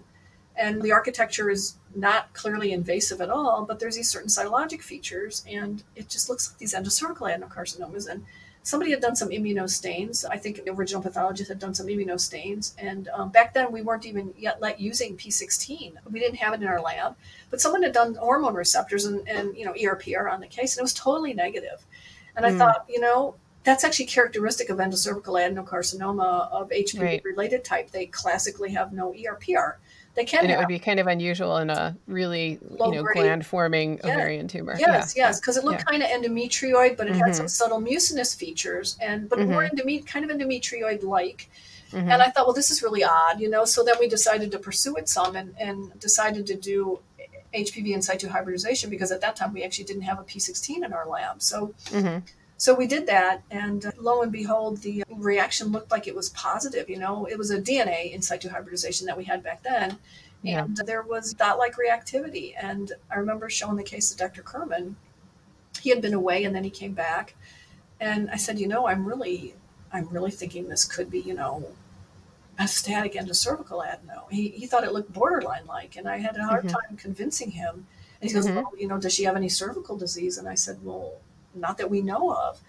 And 0.56 0.80
the 0.80 0.92
architecture 0.92 1.50
is 1.50 1.76
not 1.94 2.32
clearly 2.32 2.72
invasive 2.72 3.20
at 3.20 3.28
all, 3.28 3.64
but 3.66 3.78
there's 3.78 3.96
these 3.96 4.08
certain 4.08 4.28
cytologic 4.28 4.80
features, 4.80 5.44
and 5.46 5.82
it 5.94 6.08
just 6.08 6.30
looks 6.30 6.50
like 6.50 6.58
these 6.58 6.74
endocervical 6.74 7.30
adenocarcinomas. 7.30 8.08
And 8.08 8.24
somebody 8.66 8.90
had 8.90 9.00
done 9.00 9.14
some 9.14 9.28
immunostains. 9.28 10.24
I 10.28 10.36
think 10.38 10.64
the 10.64 10.72
original 10.72 11.00
pathologist 11.00 11.48
had 11.48 11.60
done 11.60 11.72
some 11.72 11.86
immunostains. 11.86 12.72
And 12.78 13.06
um, 13.14 13.28
back 13.30 13.54
then, 13.54 13.70
we 13.70 13.80
weren't 13.80 14.04
even 14.06 14.34
yet 14.36 14.60
let 14.60 14.80
using 14.80 15.16
P16. 15.16 15.92
We 16.10 16.18
didn't 16.18 16.38
have 16.38 16.52
it 16.52 16.60
in 16.62 16.66
our 16.66 16.80
lab, 16.80 17.14
but 17.48 17.60
someone 17.60 17.84
had 17.84 17.92
done 17.92 18.16
hormone 18.16 18.54
receptors 18.54 19.04
and, 19.04 19.26
and 19.28 19.56
you 19.56 19.64
know, 19.64 19.72
ERPR 19.72 20.28
on 20.32 20.40
the 20.40 20.48
case, 20.48 20.74
and 20.74 20.80
it 20.80 20.82
was 20.82 20.94
totally 20.94 21.32
negative. 21.32 21.86
And 22.34 22.44
I 22.44 22.50
Hmm. 22.50 22.58
thought, 22.58 22.84
you 22.88 22.98
know, 23.00 23.36
that's 23.62 23.84
actually 23.84 24.06
characteristic 24.06 24.68
of 24.68 24.78
endocervical 24.78 25.38
adenocarcinoma 25.40 26.50
of 26.50 26.68
HPV 26.72 27.00
Right. 27.02 27.24
related 27.24 27.62
type. 27.64 27.92
They 27.92 28.06
classically 28.06 28.70
have 28.72 28.92
no 28.92 29.12
ERPR. 29.12 29.76
They 30.16 30.24
can 30.24 30.40
And 30.40 30.48
it 30.50 30.54
have. 30.54 30.60
would 30.60 30.68
be 30.68 30.78
kind 30.78 30.98
of 30.98 31.06
unusual 31.06 31.58
in 31.58 31.68
a 31.68 31.94
really, 32.06 32.58
Low 32.70 32.90
you 32.90 33.02
know, 33.02 33.08
gland 33.12 33.44
forming 33.44 34.00
Yeah. 34.02 34.14
ovarian 34.14 34.48
tumor. 34.48 34.74
Yes, 34.78 35.14
Yeah, 35.14 35.26
yes, 35.28 35.40
because 35.40 35.58
it 35.58 35.64
looked 35.64 35.80
yeah. 35.86 35.98
kind 35.98 36.02
of 36.02 36.08
endometrioid, 36.08 36.96
but 36.96 37.06
it 37.06 37.14
had 37.16 37.36
some 37.36 37.46
Mhm. 37.46 37.50
subtle 37.50 37.80
mucinous 37.80 38.34
features, 38.34 38.96
and 39.00 39.28
but 39.28 39.38
more 39.40 39.62
endome- 39.68 40.06
kind 40.06 40.24
of 40.28 40.34
endometrioid 40.34 41.02
like. 41.02 41.50
Mhm. 41.92 42.10
And 42.10 42.22
I 42.22 42.30
thought, 42.30 42.46
well, 42.46 42.54
this 42.54 42.70
is 42.70 42.82
really 42.82 43.04
odd, 43.04 43.40
you 43.40 43.48
know. 43.50 43.66
So 43.66 43.84
then 43.84 43.96
we 44.00 44.08
decided 44.08 44.50
to 44.52 44.58
pursue 44.58 44.96
it 44.96 45.08
some, 45.08 45.36
and, 45.36 45.54
and 45.60 45.96
decided 46.00 46.46
to 46.46 46.54
do 46.56 47.00
HPV 47.54 47.92
in 47.92 48.00
situ 48.02 48.28
hybridization 48.28 48.88
because 48.90 49.12
at 49.12 49.20
that 49.20 49.36
time 49.36 49.52
we 49.52 49.62
actually 49.62 49.84
didn't 49.84 50.02
have 50.02 50.18
a 50.18 50.22
P16 50.24 50.82
in 50.82 50.92
our 50.94 51.06
lab. 51.06 51.42
So 51.42 51.74
Mhm. 51.86 52.22
So 52.58 52.74
we 52.74 52.86
did 52.86 53.06
that, 53.06 53.42
and 53.50 53.84
uh, 53.84 53.90
lo 53.98 54.22
and 54.22 54.32
behold, 54.32 54.78
the 54.78 55.04
reaction 55.10 55.68
looked 55.68 55.90
like 55.90 56.06
it 56.08 56.14
was 56.14 56.30
positive. 56.30 56.88
You 56.88 56.98
know, 56.98 57.26
it 57.26 57.36
was 57.36 57.50
a 57.50 57.60
DNA 57.60 58.12
in 58.12 58.22
situ 58.22 58.48
hybridization 58.48 59.06
that 59.06 59.16
we 59.16 59.24
had 59.24 59.42
back 59.42 59.62
then, 59.62 59.98
Yeah. 60.42 60.64
and 60.64 60.76
there 60.78 61.02
was 61.02 61.34
dot-like 61.34 61.74
reactivity. 61.76 62.54
And 62.58 62.92
I 63.10 63.16
remember 63.16 63.50
showing 63.50 63.76
the 63.76 63.82
case 63.82 64.10
to 64.10 64.16
Dr. 64.16 64.42
Kurman. 64.42 64.96
He 65.82 65.90
had 65.90 66.00
been 66.00 66.14
away, 66.14 66.44
and 66.44 66.54
then 66.56 66.64
he 66.64 66.70
came 66.70 66.92
back, 66.94 67.34
and 68.00 68.30
I 68.30 68.36
said, 68.36 68.58
you 68.58 68.66
know, 68.68 68.86
I'm 68.86 69.04
really, 69.04 69.54
I'm 69.92 70.08
really 70.08 70.30
thinking 70.30 70.68
this 70.68 70.84
could 70.86 71.10
be, 71.10 71.20
you 71.20 71.34
know, 71.34 71.62
a 72.58 72.66
static 72.66 73.12
endocervical 73.12 73.84
adeno. 73.86 74.26
He, 74.30 74.48
he 74.48 74.66
thought 74.66 74.82
it 74.84 74.92
looked 74.92 75.12
borderline 75.12 75.66
like, 75.66 75.96
and 75.96 76.08
I 76.08 76.16
had 76.16 76.36
a 76.38 76.44
hard 76.46 76.64
Mhm. 76.64 76.70
time 76.72 76.96
convincing 76.96 77.50
him. 77.50 77.86
And 78.22 78.30
he 78.30 78.34
goes, 78.34 78.46
Mhm. 78.46 78.54
well, 78.56 78.72
you 78.78 78.88
know, 78.88 78.96
does 78.98 79.12
she 79.12 79.24
have 79.24 79.36
any 79.36 79.50
cervical 79.50 79.94
disease? 79.98 80.38
And 80.38 80.48
I 80.48 80.54
said, 80.54 80.78
well, 80.82 81.16
not 81.56 81.78
that 81.78 81.90
we 81.90 82.00
know 82.02 82.32
of. 82.32 82.60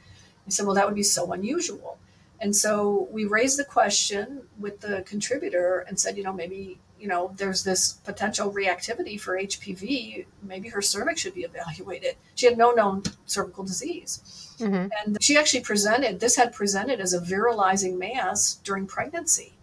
He 0.46 0.52
said, 0.52 0.66
well, 0.66 0.76
that 0.76 0.86
would 0.86 0.96
be 0.96 1.04
so 1.04 1.32
unusual. 1.34 1.98
And 2.40 2.56
so 2.56 3.08
we 3.12 3.26
raised 3.26 3.60
the 3.60 3.66
question 3.66 4.44
with 4.60 4.80
the 4.80 5.04
contributor 5.06 5.86
and 5.88 6.00
said, 6.00 6.18
you 6.18 6.24
know, 6.24 6.34
maybe, 6.34 6.80
you 7.00 7.08
know, 7.08 7.34
there's 7.36 7.64
this 7.64 7.94
potential 7.94 8.52
reactivity 8.52 9.20
for 9.20 9.38
HPV. 9.38 10.26
Maybe 10.44 10.70
her 10.70 10.82
cervix 10.82 11.22
should 11.22 11.34
be 11.34 11.42
evaluated. 11.42 12.16
She 12.36 12.46
had 12.46 12.58
no 12.58 12.72
known 12.72 13.04
cervical 13.26 13.64
disease. 13.64 14.56
Mhm. 14.60 14.90
And 15.06 15.22
she 15.22 15.38
actually 15.38 15.62
presented, 15.62 16.20
this 16.20 16.36
had 16.36 16.54
presented 16.54 17.00
as 17.00 17.14
a 17.14 17.20
virilizing 17.20 17.98
mass 17.98 18.56
during 18.64 18.88
pregnancy. 18.88 19.54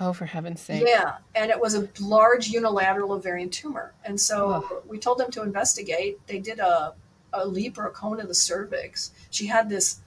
Oh, 0.00 0.12
for 0.12 0.26
heaven's 0.26 0.60
sake. 0.60 0.84
Yeah, 0.86 1.18
and 1.34 1.50
it 1.50 1.60
was 1.60 1.74
a 1.74 1.88
large 2.00 2.48
unilateral 2.48 3.12
ovarian 3.12 3.50
tumor. 3.50 3.94
And 4.04 4.20
so 4.20 4.82
we 4.86 4.98
told 4.98 5.18
them 5.18 5.30
to 5.32 5.42
investigate. 5.42 6.24
They 6.28 6.38
did 6.38 6.60
a, 6.60 6.94
a 7.32 7.46
LEEP 7.46 7.78
or 7.78 7.86
a 7.86 7.90
cone 7.90 8.20
of 8.20 8.28
the 8.28 8.34
cervix. 8.34 9.10
She 9.30 9.46
had 9.46 9.68
this 9.68 10.00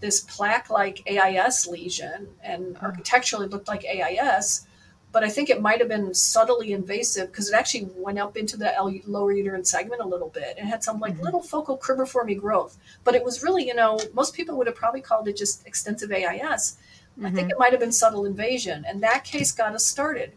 this 0.00 0.20
plaque-like 0.20 1.02
AIS 1.08 1.66
lesion, 1.66 2.28
and 2.42 2.76
Oh. 2.76 2.86
architecturally 2.86 3.46
looked 3.46 3.68
like 3.68 3.84
AIS, 3.86 4.66
but 5.12 5.24
I 5.24 5.30
think 5.30 5.48
it 5.48 5.62
might 5.62 5.78
have 5.78 5.88
been 5.88 6.12
subtly 6.12 6.72
invasive 6.72 7.30
because 7.30 7.48
it 7.48 7.54
actually 7.54 7.88
went 7.96 8.18
up 8.18 8.36
into 8.36 8.58
the 8.58 8.74
lower 9.06 9.32
uterine 9.32 9.64
segment 9.64 10.02
a 10.02 10.06
little 10.06 10.28
bit 10.28 10.56
and 10.58 10.68
had 10.68 10.84
some 10.84 11.00
like 11.00 11.16
Mhm. 11.16 11.22
little 11.22 11.40
focal 11.42 11.78
cribriform 11.78 12.38
growth. 12.38 12.76
But 13.02 13.14
it 13.14 13.24
was 13.24 13.42
really, 13.42 13.66
you 13.66 13.74
know, 13.74 13.98
most 14.12 14.34
people 14.34 14.56
would 14.58 14.66
have 14.66 14.76
probably 14.76 15.00
called 15.00 15.26
it 15.26 15.36
just 15.36 15.66
extensive 15.66 16.12
AIS. 16.12 16.76
I 17.22 17.30
think 17.30 17.48
Mhm. 17.48 17.52
it 17.52 17.58
might 17.58 17.70
have 17.70 17.80
been 17.80 17.92
subtle 17.92 18.26
invasion, 18.26 18.84
and 18.86 19.02
that 19.02 19.24
case 19.24 19.52
got 19.52 19.74
us 19.74 19.86
started. 19.86 20.32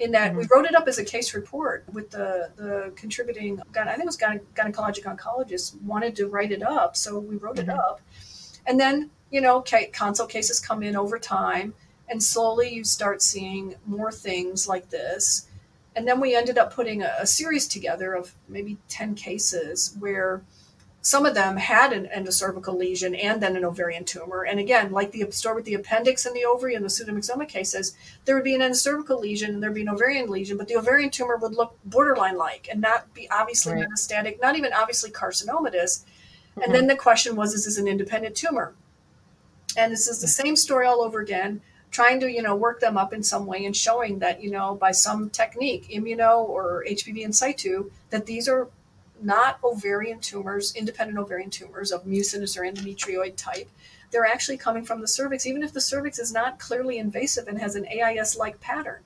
In 0.00 0.12
that 0.12 0.34
we 0.36 0.44
Mhm. 0.44 0.50
wrote 0.50 0.64
it 0.64 0.76
up 0.76 0.86
as 0.86 0.98
a 0.98 1.04
case 1.04 1.34
report 1.34 1.84
with 1.92 2.10
the 2.10 2.50
the 2.56 2.92
contributing, 2.94 3.60
I 3.74 3.84
think 3.84 4.00
it 4.00 4.06
was 4.06 4.16
gyne- 4.16 4.44
gynecologic 4.54 5.02
oncologist 5.04 5.80
wanted 5.82 6.14
to 6.16 6.28
write 6.28 6.52
it 6.52 6.62
up, 6.62 6.96
so 6.96 7.18
we 7.18 7.36
wrote 7.36 7.58
it 7.58 7.66
Mhm. 7.66 7.78
up. 7.78 8.00
And 8.66 8.78
then 8.78 9.10
you 9.30 9.42
know, 9.42 9.60
ca- 9.60 9.90
consult 9.92 10.30
cases 10.30 10.58
come 10.58 10.82
in 10.82 10.96
over 10.96 11.18
time, 11.18 11.74
and 12.08 12.22
slowly 12.22 12.72
you 12.72 12.82
start 12.84 13.20
seeing 13.20 13.74
more 13.84 14.10
things 14.10 14.66
like 14.66 14.88
this. 14.88 15.46
And 15.94 16.08
then 16.08 16.18
we 16.20 16.34
ended 16.34 16.56
up 16.56 16.72
putting 16.72 17.02
a, 17.02 17.14
a 17.18 17.26
series 17.26 17.66
together 17.68 18.14
of 18.14 18.34
maybe 18.48 18.78
ten 18.88 19.14
cases 19.14 19.94
where 19.98 20.42
some 21.00 21.24
of 21.24 21.34
them 21.34 21.56
had 21.56 21.92
an 21.92 22.08
endocervical 22.14 22.76
lesion 22.76 23.14
and 23.14 23.40
then 23.40 23.56
an 23.56 23.64
ovarian 23.64 24.04
tumor. 24.04 24.42
And 24.44 24.58
again, 24.58 24.90
like 24.90 25.12
the 25.12 25.30
story 25.30 25.56
with 25.56 25.64
the 25.64 25.74
appendix 25.74 26.26
and 26.26 26.34
the 26.34 26.44
ovary 26.44 26.74
and 26.74 26.84
the 26.84 26.88
pseudomyxoma 26.88 27.48
cases, 27.48 27.96
there 28.24 28.34
would 28.34 28.44
be 28.44 28.54
an 28.54 28.60
endocervical 28.60 29.20
lesion 29.20 29.54
and 29.54 29.62
there'd 29.62 29.74
be 29.74 29.82
an 29.82 29.88
ovarian 29.88 30.28
lesion, 30.28 30.56
but 30.58 30.68
the 30.68 30.76
ovarian 30.76 31.10
tumor 31.10 31.36
would 31.36 31.54
look 31.54 31.78
borderline 31.84 32.36
like 32.36 32.68
and 32.70 32.80
not 32.80 33.12
be 33.14 33.28
obviously 33.30 33.74
Right. 33.74 33.86
metastatic, 33.88 34.40
not 34.42 34.56
even 34.56 34.72
obviously 34.72 35.10
carcinomatous. 35.10 36.04
Mhm. 36.56 36.64
And 36.64 36.74
then 36.74 36.86
the 36.88 36.96
question 36.96 37.36
was, 37.36 37.54
is 37.54 37.64
this 37.64 37.78
an 37.78 37.86
independent 37.86 38.36
tumor? 38.36 38.74
And 39.76 39.92
this 39.92 40.08
is 40.08 40.20
the 40.20 40.28
same 40.28 40.56
story 40.56 40.86
all 40.86 41.00
over 41.02 41.20
again, 41.20 41.60
trying 41.90 42.18
to, 42.20 42.30
you 42.30 42.42
know, 42.42 42.56
work 42.56 42.80
them 42.80 42.98
up 42.98 43.12
in 43.12 43.22
some 43.22 43.46
way 43.46 43.64
and 43.64 43.76
showing 43.76 44.18
that, 44.18 44.42
you 44.42 44.50
know, 44.50 44.74
by 44.74 44.90
some 44.90 45.30
technique, 45.30 45.88
immuno 45.90 46.40
or 46.40 46.84
HPV 46.86 47.22
in 47.22 47.32
situ, 47.32 47.90
that 48.10 48.26
these 48.26 48.48
are 48.48 48.68
not 49.22 49.58
ovarian 49.62 50.20
tumors, 50.20 50.74
independent 50.74 51.18
ovarian 51.18 51.50
tumors 51.50 51.92
of 51.92 52.06
mucinous 52.06 52.56
or 52.56 52.62
endometrioid 52.62 53.36
type. 53.36 53.68
They're 54.10 54.26
actually 54.26 54.56
coming 54.56 54.84
from 54.84 55.00
the 55.00 55.08
cervix, 55.08 55.46
even 55.46 55.62
if 55.62 55.72
the 55.72 55.80
cervix 55.80 56.18
is 56.18 56.32
not 56.32 56.58
clearly 56.58 56.98
invasive 56.98 57.48
and 57.48 57.58
has 57.60 57.74
an 57.74 57.86
AIS 57.86 58.36
like 58.36 58.60
pattern. 58.60 59.00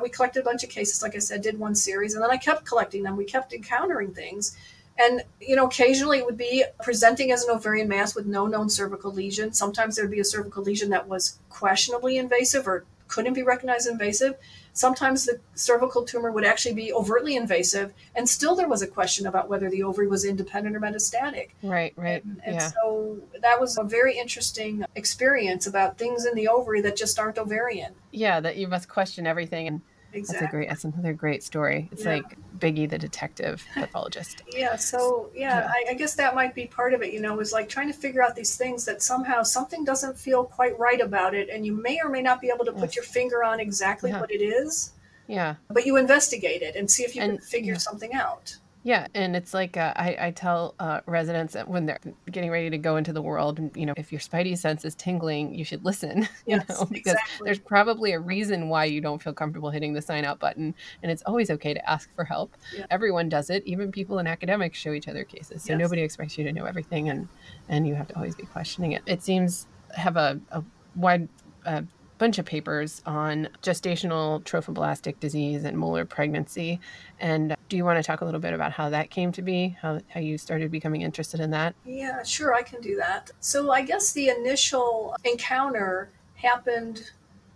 We 0.00 0.08
collected 0.08 0.40
a 0.40 0.44
bunch 0.44 0.64
of 0.64 0.70
cases, 0.70 1.02
like 1.02 1.14
I 1.14 1.20
said, 1.20 1.42
did 1.42 1.58
one 1.58 1.74
series, 1.74 2.14
and 2.14 2.22
then 2.22 2.30
I 2.30 2.36
kept 2.36 2.64
collecting 2.64 3.02
them. 3.02 3.16
We 3.16 3.24
kept 3.24 3.52
encountering 3.52 4.12
things. 4.12 4.56
And, 4.98 5.22
you 5.40 5.56
know, 5.56 5.66
occasionally 5.66 6.18
it 6.18 6.26
would 6.26 6.36
be 6.36 6.64
presenting 6.82 7.32
as 7.32 7.44
an 7.44 7.50
ovarian 7.54 7.88
mass 7.88 8.14
with 8.14 8.26
no 8.26 8.46
known 8.46 8.68
cervical 8.68 9.12
lesion. 9.12 9.52
Sometimes 9.52 9.96
there'd 9.96 10.10
be 10.10 10.20
a 10.20 10.24
cervical 10.24 10.62
lesion 10.62 10.90
that 10.90 11.08
was 11.08 11.38
questionably 11.48 12.16
invasive 12.16 12.68
or 12.68 12.84
couldn't 13.08 13.34
be 13.34 13.42
recognized 13.42 13.88
invasive. 13.88 14.34
Sometimes 14.74 15.24
the 15.24 15.40
cervical 15.54 16.02
tumor 16.02 16.32
would 16.32 16.44
actually 16.44 16.74
be 16.74 16.92
overtly 16.92 17.36
invasive, 17.36 17.94
and 18.16 18.28
still 18.28 18.56
there 18.56 18.68
was 18.68 18.82
a 18.82 18.88
question 18.88 19.26
about 19.28 19.48
whether 19.48 19.70
the 19.70 19.84
ovary 19.84 20.08
was 20.08 20.24
independent 20.24 20.74
or 20.74 20.80
metastatic. 20.80 21.50
Right, 21.62 21.92
right. 21.96 22.24
And, 22.24 22.40
and 22.44 22.56
yeah. 22.56 22.70
so 22.70 23.18
that 23.40 23.60
was 23.60 23.78
a 23.78 23.84
very 23.84 24.18
interesting 24.18 24.84
experience 24.96 25.68
about 25.68 25.96
things 25.96 26.26
in 26.26 26.34
the 26.34 26.48
ovary 26.48 26.80
that 26.82 26.96
just 26.96 27.20
aren't 27.20 27.38
ovarian. 27.38 27.94
Yeah, 28.10 28.40
that 28.40 28.56
you 28.56 28.66
must 28.66 28.88
question 28.88 29.28
everything 29.28 29.68
and 29.68 29.80
Exactly. 30.14 30.40
That's 30.40 30.48
a 30.48 30.56
great. 30.56 30.68
That's 30.68 30.84
another 30.84 31.12
great 31.12 31.42
story. 31.42 31.88
It's 31.92 32.04
Yeah. 32.04 32.14
like 32.14 32.36
Biggie, 32.58 32.88
the 32.88 32.98
detective 32.98 33.64
pathologist. 33.74 34.42
Yeah, 34.56 34.76
so 34.76 35.30
yeah, 35.34 35.60
Yeah. 35.60 35.68
I, 35.70 35.90
I 35.90 35.94
guess 35.94 36.14
that 36.14 36.34
might 36.34 36.54
be 36.54 36.66
part 36.66 36.94
of 36.94 37.02
it, 37.02 37.12
you 37.12 37.20
know, 37.20 37.40
is 37.40 37.52
like 37.52 37.68
trying 37.68 37.88
to 37.88 37.92
figure 37.94 38.22
out 38.22 38.36
these 38.36 38.56
things 38.56 38.84
that 38.84 39.02
somehow 39.02 39.42
something 39.42 39.84
doesn't 39.84 40.16
feel 40.18 40.44
quite 40.44 40.78
right 40.78 41.00
about 41.00 41.34
it, 41.34 41.48
and 41.48 41.66
you 41.66 41.72
may 41.72 41.98
or 42.02 42.08
may 42.08 42.22
not 42.22 42.40
be 42.40 42.48
able 42.48 42.64
to 42.64 42.72
put 42.72 42.90
Yes. 42.90 42.96
your 42.96 43.04
finger 43.04 43.42
on 43.44 43.58
exactly 43.60 44.10
Yeah. 44.10 44.20
what 44.20 44.30
it 44.30 44.40
is, 44.40 44.92
Yeah, 45.26 45.56
but 45.68 45.84
you 45.86 45.96
investigate 45.96 46.62
it 46.62 46.76
and 46.76 46.90
see 46.90 47.02
if 47.02 47.16
you 47.16 47.22
And- 47.22 47.38
can 47.38 47.46
figure 47.46 47.78
something 47.78 48.14
out. 48.14 48.56
Yeah, 48.84 49.08
and 49.14 49.34
it's 49.34 49.54
like 49.54 49.76
uh, 49.78 49.94
I, 49.96 50.16
I 50.20 50.30
tell 50.30 50.74
uh, 50.78 51.00
residents 51.06 51.54
that 51.54 51.66
when 51.68 51.86
they're 51.86 51.98
getting 52.30 52.50
ready 52.50 52.68
to 52.70 52.78
go 52.78 52.96
into 52.96 53.12
the 53.12 53.22
world, 53.22 53.58
you 53.74 53.86
know, 53.86 53.94
if 53.96 54.12
your 54.12 54.20
spidey 54.20 54.56
sense 54.56 54.84
is 54.84 54.94
tingling, 54.94 55.54
you 55.54 55.64
should 55.64 55.84
listen. 55.84 56.28
You 56.46 56.58
Yes, 56.58 56.68
know, 56.68 56.84
because 56.84 57.14
exactly. 57.14 57.44
there's 57.46 57.58
probably 57.58 58.12
a 58.12 58.20
reason 58.20 58.68
why 58.68 58.84
you 58.84 59.00
don't 59.00 59.22
feel 59.22 59.32
comfortable 59.32 59.70
hitting 59.70 59.94
the 59.94 60.02
sign 60.02 60.26
out 60.26 60.38
button, 60.38 60.74
and 61.02 61.10
it's 61.10 61.22
always 61.24 61.48
okay 61.50 61.72
to 61.72 61.90
ask 61.90 62.14
for 62.14 62.24
help. 62.24 62.56
Yeah. 62.70 62.84
Everyone 62.90 63.30
does 63.30 63.48
it. 63.48 63.62
Even 63.66 63.90
people 63.90 64.18
in 64.18 64.26
academics 64.26 64.78
show 64.78 64.92
each 64.92 65.08
other 65.08 65.24
cases, 65.24 65.64
so 65.64 65.72
Yes. 65.72 65.78
nobody 65.78 66.02
expects 66.02 66.36
you 66.36 66.44
to 66.44 66.52
know 66.52 66.66
everything, 66.66 67.08
and 67.08 67.28
and 67.68 67.86
you 67.88 67.94
have 67.94 68.08
to 68.08 68.16
always 68.16 68.34
be 68.36 68.44
questioning 68.46 68.92
it. 68.92 69.02
It 69.06 69.22
seems 69.22 69.66
have 69.94 70.16
a, 70.16 70.40
a 70.50 70.62
wide 70.94 71.28
uh, 71.64 71.82
bunch 72.24 72.38
of 72.38 72.46
papers 72.46 73.02
on 73.04 73.46
gestational 73.62 74.42
trophoblastic 74.44 75.20
disease 75.20 75.62
and 75.62 75.76
molar 75.76 76.06
pregnancy. 76.06 76.80
And 77.20 77.54
do 77.68 77.76
you 77.76 77.84
want 77.84 77.98
to 77.98 78.02
talk 78.02 78.22
a 78.22 78.24
little 78.24 78.40
bit 78.40 78.54
about 78.54 78.72
how 78.72 78.88
that 78.88 79.10
came 79.10 79.30
to 79.32 79.42
be, 79.42 79.76
how, 79.82 80.00
how 80.08 80.20
you 80.20 80.38
started 80.38 80.70
becoming 80.70 81.02
interested 81.02 81.38
in 81.38 81.50
that? 81.50 81.74
Yeah, 81.84 82.22
sure, 82.22 82.54
I 82.54 82.62
can 82.62 82.80
do 82.80 82.96
that. 82.96 83.30
So 83.40 83.70
I 83.70 83.82
guess 83.82 84.12
the 84.12 84.30
initial 84.30 85.14
encounter 85.24 86.08
happened 86.36 87.10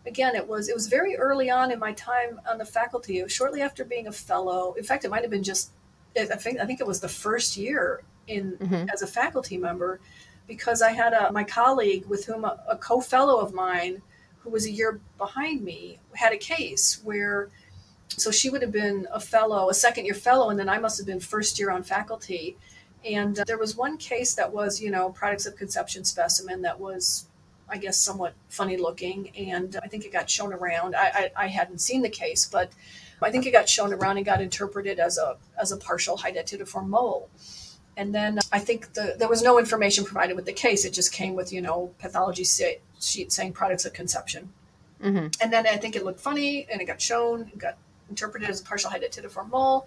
again 0.07 0.35
it 0.35 0.47
was 0.47 0.69
it 0.69 0.75
was 0.75 0.87
very 0.87 1.17
early 1.17 1.51
on 1.51 1.71
in 1.73 1.79
my 1.79 1.93
time 1.93 2.41
on 2.49 2.57
the 2.57 2.65
faculty 2.65 3.19
it 3.19 3.25
was 3.25 3.33
shortly 3.33 3.61
after 3.61 3.85
being 3.85 4.07
a 4.07 4.13
fellow 4.13 4.73
in 4.79 4.85
fact 4.85 5.05
it 5.05 5.11
might 5.11 5.21
have 5.21 5.31
been 5.31 5.43
just 5.43 5.73
i 6.19 6.25
think 6.25 6.59
i 6.59 6.65
think 6.65 6.81
it 6.81 6.87
was 6.87 6.99
the 7.01 7.09
first 7.09 7.57
year 7.59 8.01
in 8.29 8.53
Mhm. 8.61 8.89
as 8.91 9.03
a 9.03 9.07
faculty 9.07 9.59
member 9.59 10.01
because 10.47 10.81
i 10.81 10.93
had 10.93 11.13
a 11.13 11.31
my 11.33 11.45
colleague 11.45 12.07
with 12.07 12.25
whom 12.25 12.47
a, 12.47 12.59
a 12.69 12.77
co-fellow 12.79 13.39
of 13.41 13.53
mine 13.53 14.01
who 14.41 14.51
was 14.51 14.67
a 14.67 14.71
year 14.71 15.01
behind 15.17 15.63
me 15.63 15.99
had 16.15 16.33
a 16.33 16.39
case 16.39 17.01
where 17.05 17.49
so 18.09 18.31
she 18.31 18.49
would 18.49 18.63
have 18.63 18.73
been 18.73 19.07
a 19.13 19.21
fellow 19.21 19.69
a 19.69 19.75
second 19.75 20.05
year 20.05 20.15
fellow 20.15 20.51
and 20.51 20.59
then 20.59 20.69
i 20.69 20.79
must 20.79 20.99
have 20.99 21.07
been 21.07 21.21
first 21.21 21.59
year 21.59 21.71
on 21.71 21.83
faculty 21.83 22.57
and 23.05 23.39
uh, 23.39 23.45
there 23.47 23.59
was 23.59 23.77
one 23.77 23.97
case 23.97 24.35
that 24.35 24.53
was 24.53 24.81
you 24.81 24.91
know 24.91 25.11
products 25.11 25.47
of 25.47 25.57
conception 25.57 26.05
specimen 26.05 26.63
that 26.63 26.79
was 26.81 27.27
I 27.69 27.77
guess 27.77 27.99
somewhat 27.99 28.35
funny 28.49 28.77
looking, 28.77 29.31
and 29.37 29.77
I 29.83 29.89
think 29.89 30.05
it 30.05 30.13
got 30.13 30.31
shown 30.31 30.53
around. 30.53 30.97
I, 30.97 31.31
I, 31.37 31.45
I 31.45 31.47
hadn't 31.49 31.81
seen 31.81 32.03
the 32.03 32.09
case, 32.09 32.47
but 32.47 32.73
I 33.21 33.31
think 33.31 33.47
it 33.47 33.51
got 33.51 33.69
shown 33.69 33.93
around 33.93 34.17
and 34.17 34.25
got 34.25 34.41
interpreted 34.41 34.99
as 34.99 35.19
a 35.19 35.37
as 35.61 35.73
a 35.73 35.77
partial 35.77 36.17
hydatidiform 36.17 36.89
mole. 36.89 37.29
And 37.97 38.15
then 38.15 38.39
I 38.53 38.61
think 38.61 38.95
the, 38.95 39.17
there 39.19 39.29
was 39.29 39.43
no 39.43 39.59
information 39.59 40.05
provided 40.05 40.37
with 40.37 40.47
the 40.47 40.53
case. 40.53 40.85
It 40.85 40.93
just 40.93 41.13
came 41.13 41.35
with 41.35 41.53
you 41.53 41.61
know 41.61 41.93
pathology 41.99 42.45
sheet 43.01 43.33
saying 43.33 43.53
products 43.53 43.85
of 43.85 43.93
conception. 43.93 44.53
Mm-hmm. 45.03 45.29
And 45.41 45.53
then 45.53 45.67
I 45.67 45.77
think 45.77 45.97
it 45.97 46.05
looked 46.05 46.21
funny, 46.21 46.67
and 46.71 46.81
it 46.81 46.87
got 46.87 47.01
shown, 47.01 47.43
it 47.53 47.59
got 47.59 47.77
interpreted 48.09 48.49
as 48.49 48.61
a 48.61 48.65
partial 48.65 48.91
hydatidiform 48.91 49.51
mole, 49.51 49.87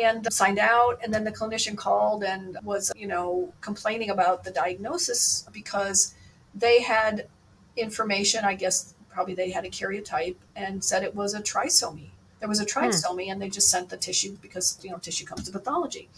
and 0.00 0.30
signed 0.32 0.58
out. 0.58 1.00
And 1.02 1.12
then 1.12 1.24
the 1.24 1.32
clinician 1.32 1.76
called 1.76 2.22
and 2.22 2.58
was, 2.62 2.92
you 2.96 3.06
know, 3.06 3.52
complaining 3.60 4.10
about 4.10 4.44
the 4.44 4.50
diagnosis 4.50 5.46
because 5.52 6.14
they 6.54 6.82
had 6.82 7.28
information. 7.76 8.44
I 8.44 8.54
guess 8.54 8.94
probably 9.08 9.34
they 9.34 9.50
had 9.50 9.64
a 9.64 9.70
karyotype 9.70 10.36
and 10.54 10.84
said 10.84 11.02
it 11.02 11.14
was 11.14 11.34
a 11.34 11.40
trisomy. 11.40 12.10
There 12.40 12.48
was 12.48 12.60
a 12.60 12.66
trisomy, 12.66 13.32
and 13.32 13.40
they 13.40 13.48
just 13.48 13.70
sent 13.70 13.88
the 13.88 13.96
tissue 13.96 14.36
because 14.42 14.78
you 14.82 14.90
know 14.90 14.98
tissue 14.98 15.24
comes 15.24 15.44
to 15.44 15.52
pathology. 15.52 16.10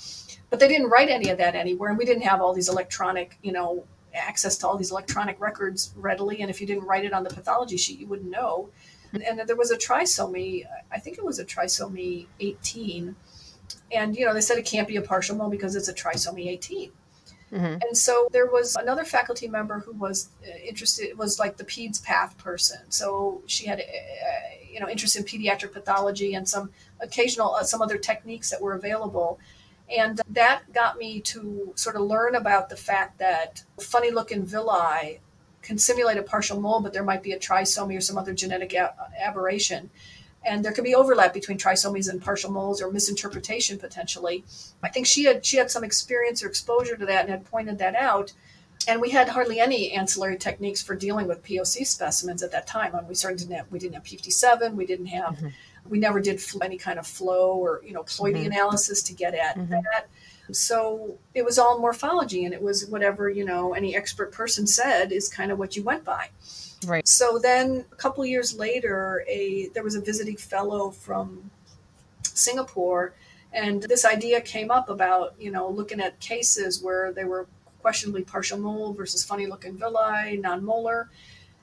But 0.51 0.59
they 0.59 0.67
didn't 0.67 0.89
write 0.89 1.09
any 1.09 1.29
of 1.29 1.39
that 1.39 1.55
anywhere, 1.55 1.91
and 1.91 1.99
we 1.99 2.05
didn't 2.05 2.23
have 2.23 2.41
all 2.41 2.53
these 2.53 2.69
electronic, 2.69 3.39
you 3.43 3.53
know, 3.53 3.85
access 4.19 4.59
to 4.59 4.69
all 4.69 4.77
these 4.77 4.91
electronic 4.91 5.41
records 5.41 5.93
readily. 5.97 6.41
And 6.41 6.51
if 6.51 6.61
you 6.61 6.67
didn't 6.67 6.85
write 6.85 7.05
it 7.05 7.13
on 7.13 7.25
the 7.25 7.31
pathology 7.31 7.77
sheet, 7.77 7.99
you 7.99 8.07
wouldn't 8.07 8.31
know. 8.31 8.71
And, 9.13 9.23
and 9.23 9.41
there 9.49 9.57
was 9.57 9.71
a 9.71 9.77
trisomy. 9.77 10.65
I 10.93 10.99
think 10.99 11.19
it 11.19 11.25
was 11.25 11.39
a 11.39 11.45
trisomy 11.45 12.27
18. 12.41 13.17
And 13.93 14.17
you 14.17 14.27
know, 14.27 14.35
they 14.35 14.41
said 14.41 14.59
it 14.59 14.67
can't 14.67 14.89
be 14.89 14.97
a 14.97 15.03
partial 15.03 15.37
mole 15.37 15.51
because 15.51 15.77
it's 15.77 15.89
a 15.89 15.95
trisomy 15.95 16.49
18. 16.49 16.93
Mm-hmm. 17.53 17.65
And 17.65 17.97
so 17.97 18.29
there 18.31 18.47
was 18.47 18.77
another 18.77 19.05
faculty 19.05 19.49
member 19.49 19.79
who 19.79 19.93
was 19.93 20.29
uh, 20.47 20.51
interested, 20.67 21.17
was 21.17 21.39
like 21.39 21.57
the 21.57 21.65
PEDS 21.65 22.05
path 22.05 22.37
person. 22.37 22.79
So 22.91 23.43
she 23.47 23.67
had, 23.67 23.81
uh, 23.81 23.85
you 24.71 24.81
know, 24.81 24.89
interest 24.89 25.17
in 25.17 25.25
pediatric 25.25 25.73
pathology 25.73 26.35
and 26.35 26.47
some 26.47 26.71
occasional, 27.01 27.55
uh, 27.55 27.63
some 27.63 27.81
other 27.81 27.97
techniques 27.97 28.51
that 28.51 28.61
were 28.61 28.75
available. 28.75 29.39
And 29.97 30.21
that 30.29 30.73
got 30.73 30.99
me 30.99 31.21
to 31.23 31.73
sort 31.75 31.97
of 31.97 32.03
learn 32.03 32.35
about 32.35 32.69
the 32.69 32.77
fact 32.77 33.19
that 33.19 33.63
funny 33.81 34.11
looking 34.11 34.45
villi 34.45 35.21
can 35.63 35.79
simulate 35.79 36.19
a 36.19 36.23
partial 36.23 36.61
mole, 36.61 36.81
but 36.81 36.93
there 36.93 37.05
might 37.05 37.23
be 37.23 37.33
a 37.33 37.39
trisomy 37.39 37.97
or 37.97 38.01
some 38.01 38.19
other 38.19 38.33
genetic 38.35 38.75
aberration. 38.75 39.91
And 40.45 40.65
there 40.65 40.73
could 40.73 40.85
be 40.85 40.95
overlap 40.95 41.35
between 41.35 41.59
trisomies 41.59 42.09
and 42.09 42.23
partial 42.23 42.51
moles 42.51 42.81
or 42.81 42.91
misinterpretation 42.91 43.79
potentially. 43.79 44.45
I 44.83 44.89
think 44.89 45.07
she 45.07 45.25
had 45.25 45.45
she 45.45 45.57
had 45.57 45.71
some 45.71 45.85
experience 45.85 46.43
or 46.43 46.49
exposure 46.49 46.97
to 46.97 47.07
that 47.07 47.23
and 47.23 47.31
had 47.31 47.45
pointed 47.45 47.79
that 47.79 47.95
out. 47.97 48.33
And 48.87 49.01
we 49.01 49.11
had 49.11 49.31
hardly 49.31 49.59
any 49.59 49.91
ancillary 49.93 50.39
techniques 50.39 50.81
for 50.81 50.95
dealing 50.95 51.27
with 51.27 51.43
POC 51.43 51.87
specimens 51.87 52.43
at 52.43 52.53
that 52.53 52.67
time. 52.67 52.95
And 52.95 53.09
we 53.09 53.15
certainly 53.15 53.43
didn't 53.43 53.57
have 53.57 53.73
we 53.73 53.79
didn't 53.79 53.95
have 53.95 54.05
P57, 54.05 54.75
we 54.75 54.87
didn't 54.87 55.07
have 55.07 55.37
Mhm. 55.37 55.53
We 55.89 55.99
never 55.99 56.21
did 56.21 56.41
fl- 56.41 56.63
any 56.63 56.77
kind 56.79 56.99
of 56.99 57.07
flow 57.07 57.53
or 57.57 57.83
you 57.85 57.93
know 57.93 58.03
ploidy 58.03 58.43
Mhm. 58.43 58.47
analysis 58.47 59.03
to 59.03 59.13
get 59.13 59.35
at 59.35 59.57
Mhm. 59.57 59.71
that. 59.71 60.09
So 60.53 61.19
it 61.35 61.45
was 61.45 61.59
all 61.59 61.79
morphology, 61.79 62.45
and 62.45 62.55
it 62.55 62.63
was 62.63 62.87
whatever 62.87 63.29
you 63.29 63.45
know 63.45 63.75
any 63.75 63.97
expert 63.97 64.33
person 64.33 64.67
said 64.67 65.13
is 65.13 65.29
kind 65.29 65.53
of 65.53 65.59
what 65.59 65.77
you 65.77 65.83
went 65.83 66.05
by. 66.05 66.31
Right. 66.87 67.07
So 67.07 67.39
then 67.39 67.85
a 67.93 67.97
couple 67.97 68.25
years 68.25 68.55
later, 68.55 69.25
a 69.29 69.69
there 69.75 69.83
was 69.83 69.95
a 69.95 70.01
visiting 70.01 70.37
fellow 70.37 70.91
from 70.91 71.51
Singapore, 72.23 73.15
and 73.53 73.83
this 73.83 74.05
idea 74.05 74.41
came 74.41 74.71
up 74.71 74.89
about 74.89 75.35
you 75.39 75.51
know 75.51 75.69
looking 75.69 76.01
at 76.01 76.19
cases 76.21 76.83
where 76.83 77.13
they 77.13 77.25
were 77.25 77.47
questionably 77.81 78.23
partial 78.23 78.59
mole 78.59 78.93
versus 78.93 79.25
funny 79.25 79.47
looking 79.47 79.77
villi, 79.77 80.37
non-molar. 80.37 81.09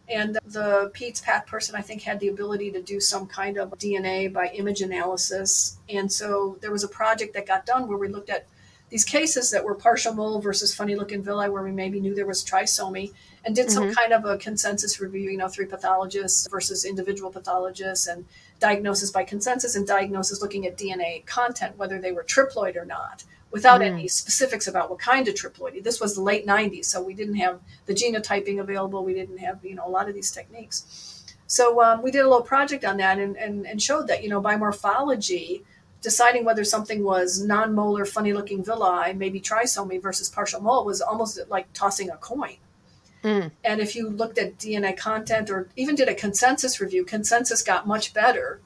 And 0.07 0.37
the 0.45 0.91
PEDS 0.93 1.23
path 1.23 1.47
person, 1.47 1.75
I 1.75 1.81
think, 1.81 2.03
had 2.03 2.19
the 2.19 2.27
ability 2.27 2.71
to 2.71 2.81
do 2.81 2.99
some 2.99 3.25
kind 3.25 3.57
of 3.57 3.71
DNA 3.71 4.31
by 4.31 4.47
image 4.47 4.81
analysis. 4.81 5.77
And 5.89 6.11
so 6.11 6.57
there 6.61 6.71
was 6.71 6.83
a 6.83 6.87
project 6.87 7.33
that 7.33 7.47
got 7.47 7.65
done 7.65 7.87
where 7.87 7.97
we 7.97 8.07
looked 8.07 8.29
at 8.29 8.45
these 8.89 9.03
cases 9.03 9.49
that 9.49 9.63
were 9.63 9.73
partial 9.73 10.13
mole 10.13 10.39
versus 10.39 10.75
funny 10.75 10.95
looking 10.95 11.23
villi, 11.23 11.49
where 11.49 11.63
we 11.63 11.71
maybe 11.71 11.99
knew 11.99 12.13
there 12.13 12.27
was 12.27 12.45
trisomy, 12.45 13.13
and 13.43 13.55
did 13.55 13.71
some 13.71 13.89
Mhm. 13.89 13.95
kind 13.95 14.13
of 14.13 14.25
a 14.25 14.37
consensus 14.37 14.99
review, 14.99 15.31
you 15.31 15.37
know, 15.37 15.47
three 15.47 15.65
pathologists 15.65 16.47
versus 16.47 16.85
individual 16.85 17.31
pathologists, 17.31 18.05
and 18.05 18.25
diagnosis 18.59 19.09
by 19.09 19.23
consensus 19.23 19.75
and 19.75 19.87
diagnosis 19.87 20.39
looking 20.39 20.67
at 20.67 20.77
DNA 20.77 21.23
content, 21.25 21.75
whether 21.77 21.99
they 21.99 22.11
were 22.11 22.23
triploid 22.23 22.75
or 22.75 22.85
not, 22.85 23.23
without 23.55 23.79
Mm. 23.79 23.91
any 23.91 24.07
specifics 24.09 24.67
about 24.67 24.89
what 24.89 24.99
kind 24.99 25.29
of 25.29 25.33
triploidy. 25.33 25.81
This 25.81 26.01
was 26.01 26.13
the 26.13 26.21
late 26.21 26.45
90s, 26.45 26.87
so 26.87 27.01
we 27.01 27.13
didn't 27.13 27.35
have 27.35 27.55
the 27.85 27.93
genotyping 27.93 28.59
available. 28.59 29.05
We 29.05 29.13
didn't 29.13 29.37
have, 29.37 29.63
you 29.63 29.75
know, 29.75 29.87
a 29.87 29.93
lot 29.97 30.09
of 30.09 30.13
these 30.13 30.29
techniques. 30.29 31.23
So 31.47 31.81
um, 31.81 32.01
we 32.03 32.11
did 32.11 32.19
a 32.25 32.27
little 32.27 32.49
project 32.53 32.83
on 32.83 32.97
that 32.97 33.17
and, 33.17 33.37
and, 33.37 33.65
and 33.65 33.81
showed 33.81 34.07
that, 34.09 34.21
you 34.23 34.27
know, 34.27 34.41
by 34.41 34.57
morphology, 34.57 35.63
deciding 36.01 36.43
whether 36.43 36.65
something 36.65 37.01
was 37.01 37.41
non-molar, 37.41 38.03
funny-looking 38.03 38.61
villi, 38.61 39.13
maybe 39.13 39.39
trisomy 39.39 40.01
versus 40.01 40.29
partial 40.29 40.59
mole, 40.61 40.83
was 40.83 40.99
almost 40.99 41.39
like 41.49 41.71
tossing 41.71 42.09
a 42.09 42.17
coin. 42.17 42.57
Mm. 43.23 43.51
And 43.63 43.79
if 43.79 43.95
you 43.95 44.09
looked 44.09 44.37
at 44.37 44.57
DNA 44.57 44.97
content 44.97 45.49
or 45.49 45.69
even 45.77 45.95
did 45.95 46.09
a 46.09 46.13
consensus 46.13 46.81
review, 46.81 47.05
consensus 47.05 47.63
got 47.63 47.87
much 47.87 48.13
better. 48.13 48.59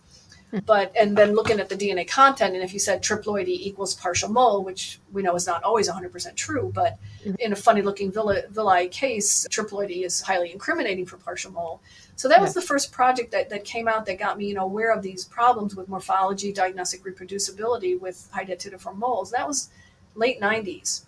But 0.66 0.92
and 1.00 1.16
then 1.16 1.36
looking 1.36 1.60
at 1.60 1.70
the 1.70 1.76
DNA 1.76 2.08
content, 2.08 2.56
and 2.56 2.64
if 2.64 2.74
you 2.74 2.80
said 2.80 3.04
triploidy 3.04 3.50
equals 3.50 3.94
partial 3.94 4.30
mole, 4.30 4.64
which 4.64 5.00
we 5.12 5.22
know 5.22 5.36
is 5.36 5.46
not 5.46 5.64
always 5.64 5.90
100% 5.90 6.36
true, 6.36 6.72
but 6.74 6.98
in 7.40 7.54
a 7.54 7.56
funny 7.56 7.84
looking 7.84 8.12
villi, 8.12 8.42
villi 8.50 8.88
case, 8.88 9.48
triploidy 9.50 10.04
is 10.04 10.22
highly 10.22 10.52
incriminating 10.52 11.06
for 11.06 11.18
partial 11.18 11.52
mole. 11.52 11.82
So 12.16 12.28
that 12.28 12.42
was 12.42 12.54
the 12.54 12.62
first 12.62 12.92
project 12.92 13.32
that, 13.32 13.50
that 13.50 13.64
came 13.64 13.88
out 13.88 14.06
that 14.08 14.18
got 14.18 14.38
me, 14.38 14.48
you 14.48 14.56
know, 14.56 14.64
aware 14.64 14.92
of 14.92 15.04
these 15.04 15.24
problems 15.24 15.76
with 15.76 15.88
morphology, 15.88 16.52
diagnostic 16.52 17.04
reproducibility 17.04 18.00
with 18.00 18.28
hydatidiform 18.34 18.98
moles. 18.98 19.32
That 19.32 19.48
was 19.48 19.70
late 20.16 20.42
90s. 20.42 21.04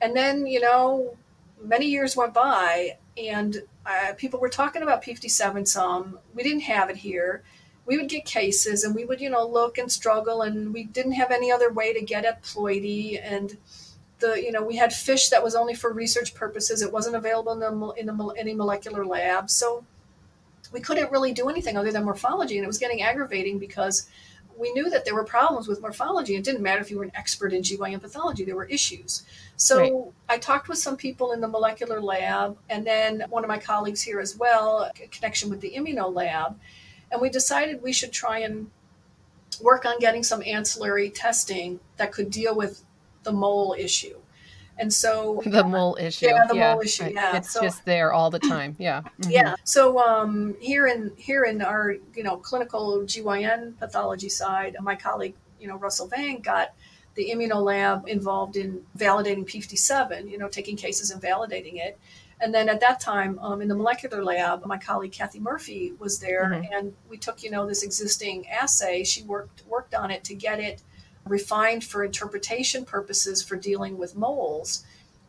And 0.00 0.14
then, 0.14 0.46
you 0.46 0.60
know, 0.60 1.16
many 1.60 1.86
years 1.86 2.16
went 2.16 2.34
by 2.34 2.98
and 3.16 3.62
uh, 3.86 4.12
people 4.16 4.40
were 4.40 4.48
talking 4.48 4.82
about 4.82 5.02
P57 5.02 5.66
some. 5.66 6.18
We 6.34 6.42
didn't 6.42 6.62
have 6.62 6.90
it 6.90 6.96
here. 6.96 7.42
We 7.84 7.98
would 7.98 8.08
get 8.08 8.24
cases 8.24 8.84
and 8.84 8.94
we 8.94 9.04
would, 9.04 9.20
you 9.20 9.30
know, 9.30 9.46
look 9.46 9.78
and 9.78 9.90
struggle 9.90 10.42
and 10.42 10.72
we 10.72 10.84
didn't 10.84 11.12
have 11.12 11.30
any 11.30 11.50
other 11.50 11.72
way 11.72 11.92
to 11.92 12.00
get 12.00 12.24
at 12.24 12.42
ploidy 12.42 13.20
and 13.22 13.56
the, 14.20 14.40
you 14.40 14.52
know, 14.52 14.62
we 14.62 14.76
had 14.76 14.92
FISH 14.92 15.30
that 15.30 15.42
was 15.42 15.54
only 15.54 15.74
for 15.74 15.92
research 15.92 16.32
purposes. 16.34 16.80
It 16.80 16.92
wasn't 16.92 17.16
available 17.16 17.52
in, 17.52 17.58
the, 17.58 17.90
in 17.98 18.06
the, 18.06 18.28
any 18.38 18.54
molecular 18.54 19.04
lab. 19.04 19.50
So 19.50 19.84
we 20.72 20.80
couldn't 20.80 21.10
really 21.10 21.32
do 21.32 21.48
anything 21.48 21.76
other 21.76 21.92
than 21.92 22.04
morphology. 22.04 22.56
And 22.56 22.64
it 22.64 22.68
was 22.68 22.78
getting 22.78 23.02
aggravating 23.02 23.58
because 23.58 24.08
we 24.56 24.72
knew 24.72 24.90
that 24.90 25.04
there 25.04 25.14
were 25.14 25.24
problems 25.24 25.66
with 25.68 25.80
morphology. 25.80 26.36
It 26.36 26.44
didn't 26.44 26.62
matter 26.62 26.80
if 26.80 26.90
you 26.90 26.98
were 26.98 27.04
an 27.04 27.12
expert 27.14 27.52
in 27.52 27.62
GYN 27.62 28.00
pathology, 28.00 28.44
there 28.44 28.56
were 28.56 28.66
issues. 28.66 29.24
So 29.56 29.78
right. 30.28 30.36
I 30.36 30.38
talked 30.38 30.68
with 30.68 30.78
some 30.78 30.96
people 30.96 31.32
in 31.32 31.40
the 31.40 31.48
molecular 31.48 32.00
lab, 32.00 32.56
and 32.70 32.86
then 32.86 33.24
one 33.28 33.44
of 33.44 33.48
my 33.48 33.58
colleagues 33.58 34.02
here 34.02 34.20
as 34.20 34.36
well, 34.36 34.90
a 35.02 35.06
connection 35.08 35.50
with 35.50 35.60
the 35.60 35.72
immuno 35.76 36.12
lab. 36.12 36.58
And 37.12 37.20
we 37.20 37.28
decided 37.28 37.82
we 37.82 37.92
should 37.92 38.10
try 38.10 38.38
and 38.38 38.70
work 39.60 39.84
on 39.84 39.98
getting 40.00 40.24
some 40.24 40.42
ancillary 40.44 41.10
testing 41.10 41.78
that 41.98 42.10
could 42.10 42.30
deal 42.30 42.56
with 42.56 42.82
the 43.22 43.32
mole 43.32 43.76
issue. 43.78 44.16
And 44.78 44.92
so 44.92 45.42
the 45.46 45.62
mole 45.62 45.96
issue, 46.00 46.26
yeah, 46.26 46.46
the 46.48 46.56
yeah, 46.56 46.72
mole 46.72 46.82
issue, 46.82 47.10
yeah, 47.12 47.36
it's 47.36 47.52
so, 47.52 47.60
just 47.60 47.84
there 47.84 48.12
all 48.12 48.30
the 48.30 48.38
time, 48.38 48.74
yeah, 48.78 49.02
mm-hmm. 49.20 49.30
yeah. 49.30 49.54
So 49.64 50.00
um, 50.00 50.56
here 50.60 50.86
in 50.86 51.12
here 51.16 51.44
in 51.44 51.60
our 51.62 51.92
you 52.14 52.22
know 52.24 52.38
clinical 52.38 53.00
GYN 53.02 53.78
pathology 53.78 54.30
side, 54.30 54.76
my 54.80 54.96
colleague 54.96 55.34
you 55.60 55.68
know 55.68 55.76
Russell 55.76 56.08
Vang 56.08 56.40
got 56.40 56.74
the 57.14 57.30
immunolab 57.30 58.08
involved 58.08 58.56
in 58.56 58.82
validating 58.96 59.44
P57, 59.44 60.30
you 60.30 60.38
know, 60.38 60.48
taking 60.48 60.76
cases 60.76 61.10
and 61.10 61.20
validating 61.20 61.76
it. 61.76 61.98
And 62.42 62.52
then 62.52 62.68
at 62.68 62.80
that 62.80 62.98
time, 62.98 63.38
um, 63.38 63.62
in 63.62 63.68
the 63.68 63.74
molecular 63.74 64.24
lab, 64.24 64.66
my 64.66 64.76
colleague 64.76 65.12
Kathy 65.12 65.38
Murphy 65.38 65.92
was 66.00 66.18
there, 66.18 66.50
mm-hmm. 66.50 66.72
and 66.72 66.92
we 67.08 67.16
took, 67.16 67.44
you 67.44 67.50
know, 67.52 67.66
this 67.66 67.84
existing 67.84 68.48
assay. 68.48 69.04
She 69.04 69.22
worked 69.22 69.64
worked 69.66 69.94
on 69.94 70.10
it 70.10 70.24
to 70.24 70.34
get 70.34 70.58
it 70.58 70.82
refined 71.24 71.84
for 71.84 72.02
interpretation 72.02 72.84
purposes 72.84 73.44
for 73.44 73.54
dealing 73.54 73.96
with 73.96 74.16
moles, 74.16 74.84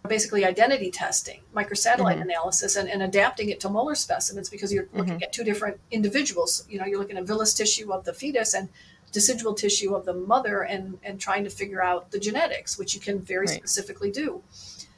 basically 0.07 0.43
identity 0.43 0.89
testing, 0.89 1.41
microsatellite 1.55 2.13
mm-hmm. 2.13 2.23
analysis, 2.23 2.75
and, 2.75 2.89
and, 2.89 3.03
adapting 3.03 3.49
it 3.49 3.59
to 3.59 3.69
molar 3.69 3.93
specimens 3.93 4.49
because 4.49 4.73
you're 4.73 4.87
looking 4.93 5.13
mm-hmm. 5.13 5.23
at 5.23 5.31
two 5.31 5.43
different 5.43 5.79
individuals. 5.91 6.65
You 6.67 6.79
know, 6.79 6.85
you're 6.85 6.99
looking 6.99 7.17
at 7.17 7.25
villus 7.25 7.55
tissue 7.55 7.93
of 7.93 8.05
the 8.05 8.13
fetus 8.13 8.55
and 8.55 8.69
decidual 9.11 9.55
tissue 9.55 9.93
of 9.93 10.05
the 10.05 10.13
mother 10.13 10.63
and, 10.63 10.97
and 11.03 11.21
trying 11.21 11.43
to 11.43 11.51
figure 11.51 11.83
out 11.83 12.09
the 12.09 12.19
genetics, 12.19 12.79
which 12.79 12.95
you 12.95 12.99
can 12.99 13.19
very 13.19 13.45
right. 13.45 13.55
specifically 13.55 14.09
do. 14.09 14.41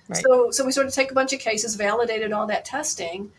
Right. 0.08 0.22
So, 0.22 0.52
so 0.52 0.66
we 0.66 0.72
sort 0.72 0.88
of 0.88 0.94
take 0.94 1.12
a 1.12 1.16
bunch 1.16 1.34
of 1.34 1.40
cases, 1.40 1.76
validated 1.76 2.32
all 2.32 2.48
that 2.48 2.66
testing 2.66 3.32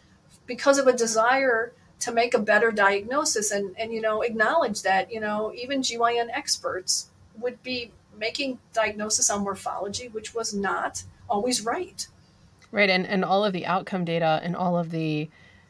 because 0.47 0.79
of 0.79 0.87
a 0.87 0.93
desire 0.93 1.73
to 2.01 2.13
make 2.13 2.35
a 2.35 2.39
better 2.39 2.71
diagnosis 2.71 3.51
and, 3.51 3.75
and 3.79 3.93
you 3.93 4.01
know 4.01 4.23
acknowledge 4.23 4.83
that 4.83 5.11
you 5.11 5.21
know 5.21 5.53
even 5.55 5.81
GYN 5.81 6.29
experts 6.33 7.09
would 7.39 7.63
be 7.63 7.93
making 8.19 8.59
diagnosis 8.73 9.31
on 9.31 9.43
morphology, 9.43 10.09
which 10.09 10.35
was 10.35 10.55
not 10.55 11.05
always 11.29 11.65
right. 11.65 12.07
Right, 12.73 12.91
and 12.91 13.07
and 13.07 13.25
all 13.25 13.45
of 13.45 13.53
the 13.53 13.67
outcome 13.67 14.05
data 14.05 14.41
and 14.43 14.57
all 14.57 14.77
of 14.77 14.91
the, 14.91 15.29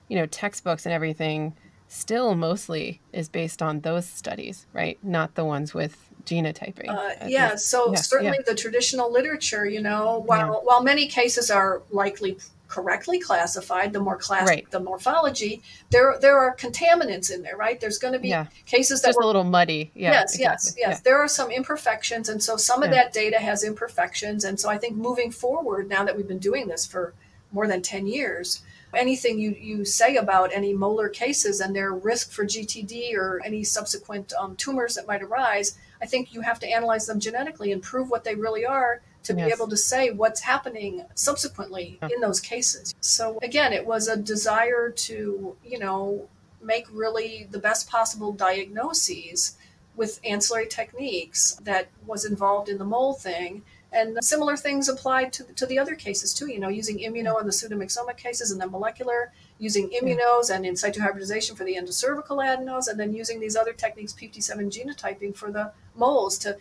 you 0.09 0.17
know, 0.17 0.27
textbooks 0.27 0.87
and 0.87 0.93
everything 0.93 1.55
still 1.89 2.35
mostly 2.35 3.01
is 3.13 3.29
based 3.29 3.63
on 3.63 3.81
those 3.81 4.07
studies, 4.07 4.67
right? 4.73 4.99
Not 5.03 5.35
the 5.35 5.45
ones 5.45 5.75
with 5.75 6.11
genotyping. 6.27 6.89
Uh, 6.89 7.27
yeah, 7.27 7.55
so 7.57 7.93
yeah, 7.93 7.97
certainly 7.97 8.39
yeah. 8.39 8.45
the 8.47 8.55
traditional 8.55 9.11
literature, 9.11 9.67
you 9.67 9.81
know, 9.81 10.23
while 10.27 10.39
yeah. 10.39 10.61
while 10.63 10.83
many 10.83 11.07
cases 11.07 11.51
are 11.51 11.83
likely 11.91 12.39
correctly 12.69 13.21
classified, 13.21 13.93
the 13.93 14.01
more 14.01 14.17
classic 14.17 14.49
right. 14.49 14.71
the 14.71 14.81
morphology, 14.81 15.63
there 15.91 16.17
there 16.21 16.39
are 16.39 16.55
contaminants 16.57 17.31
in 17.31 17.43
there, 17.43 17.57
right? 17.57 17.81
There's 17.81 17.99
going 17.99 18.13
to 18.13 18.19
be 18.19 18.29
yeah. 18.29 18.47
cases 18.67 19.03
that 19.03 19.09
just 19.09 19.17
were 19.17 19.23
a 19.23 19.27
little 19.27 19.45
muddy. 19.45 19.91
Yeah, 19.95 20.13
yes, 20.13 20.35
exactly. 20.35 20.43
yes, 20.45 20.75
yes. 20.77 20.97
Yeah. 20.97 21.01
There 21.05 21.19
are 21.19 21.29
some 21.29 21.51
imperfections, 21.51 22.29
and 22.29 22.43
so 22.43 22.57
some 22.57 22.83
of 22.83 22.91
that 22.91 23.13
data 23.13 23.39
has 23.39 23.65
imperfections, 23.65 24.45
and 24.45 24.59
so 24.59 24.69
I 24.69 24.79
think 24.79 24.97
moving 24.97 25.31
forward, 25.31 25.89
now 25.89 26.05
that 26.05 26.17
we've 26.17 26.29
been 26.29 26.39
doing 26.39 26.67
this 26.69 26.87
for 26.87 27.15
more 27.53 27.67
than 27.69 27.83
ten 27.83 28.07
years, 28.07 28.63
anything 28.95 29.39
you 29.39 29.57
you 29.59 29.85
say 29.85 30.17
about 30.17 30.51
any 30.53 30.73
molar 30.73 31.09
cases 31.09 31.61
and 31.61 31.75
their 31.75 31.93
risk 31.93 32.33
for 32.33 32.45
GTD 32.45 33.15
or 33.15 33.41
any 33.45 33.63
subsequent 33.63 34.33
um, 34.35 34.57
tumors 34.57 34.95
that 34.95 35.07
might 35.07 35.23
arise, 35.23 35.79
I 36.07 36.09
think 36.09 36.33
you 36.33 36.41
have 36.43 36.61
to 36.61 36.69
analyze 36.69 37.07
them 37.07 37.19
genetically 37.19 37.73
and 37.73 37.83
prove 37.83 38.11
what 38.11 38.23
they 38.23 38.37
really 38.37 38.65
are 38.65 39.03
to 39.25 39.35
yes. 39.35 39.45
be 39.45 39.53
able 39.53 39.67
to 39.67 39.77
say 39.77 40.13
what's 40.13 40.41
happening 40.41 41.05
subsequently 41.17 41.99
in 42.01 42.21
those 42.21 42.39
cases. 42.39 42.95
So 43.01 43.41
again, 43.43 43.73
it 43.73 43.85
was 43.85 44.07
a 44.07 44.17
desire 44.17 44.89
to, 44.89 45.57
you 45.65 45.79
know, 45.81 46.29
make 46.63 46.87
really 46.93 47.49
the 47.51 47.59
best 47.59 47.91
possible 47.91 48.31
diagnoses 48.31 49.57
with 49.97 50.21
ancillary 50.25 50.69
techniques 50.69 51.59
that 51.65 51.89
was 52.07 52.25
involved 52.25 52.69
in 52.69 52.79
the 52.79 52.85
mole 52.85 53.15
thing. 53.15 53.65
And 53.93 54.19
similar 54.23 54.57
things 54.57 54.89
apply 54.89 55.27
to, 55.27 55.45
to 55.45 55.65
the 55.65 55.79
other 55.79 55.95
cases 55.95 56.35
too, 56.35 56.51
you 56.51 56.59
know, 56.59 56.69
using 56.69 56.99
immuno 56.99 57.41
in 57.41 57.47
the 57.47 57.53
pseudomyxoma 57.53 58.17
cases 58.17 58.51
and 58.51 58.61
then 58.61 58.71
molecular, 58.71 59.33
using 59.59 59.89
immunos 59.91 60.55
and 60.55 60.67
in 60.67 60.77
situ 60.77 61.01
hybridization 61.01 61.57
for 61.57 61.65
the 61.65 61.77
endocervical 61.77 62.45
adenos, 62.45 62.89
and 62.89 62.99
then 62.99 63.15
using 63.15 63.41
these 63.41 63.57
other 63.57 63.73
techniques, 63.73 64.13
P57 64.13 64.71
genotyping 64.71 65.35
for 65.35 65.51
the 65.51 65.73
moles 65.95 66.37
to 66.39 66.59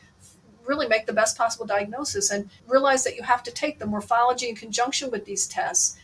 really 0.65 0.87
make 0.87 1.05
the 1.05 1.13
best 1.13 1.37
possible 1.37 1.65
diagnosis 1.65 2.31
and 2.31 2.49
realize 2.67 3.03
that 3.03 3.15
you 3.15 3.23
have 3.23 3.43
to 3.43 3.51
take 3.51 3.79
the 3.79 3.85
morphology 3.85 4.49
in 4.49 4.55
conjunction 4.55 5.11
with 5.11 5.25
these 5.25 5.47
tests 5.47 5.97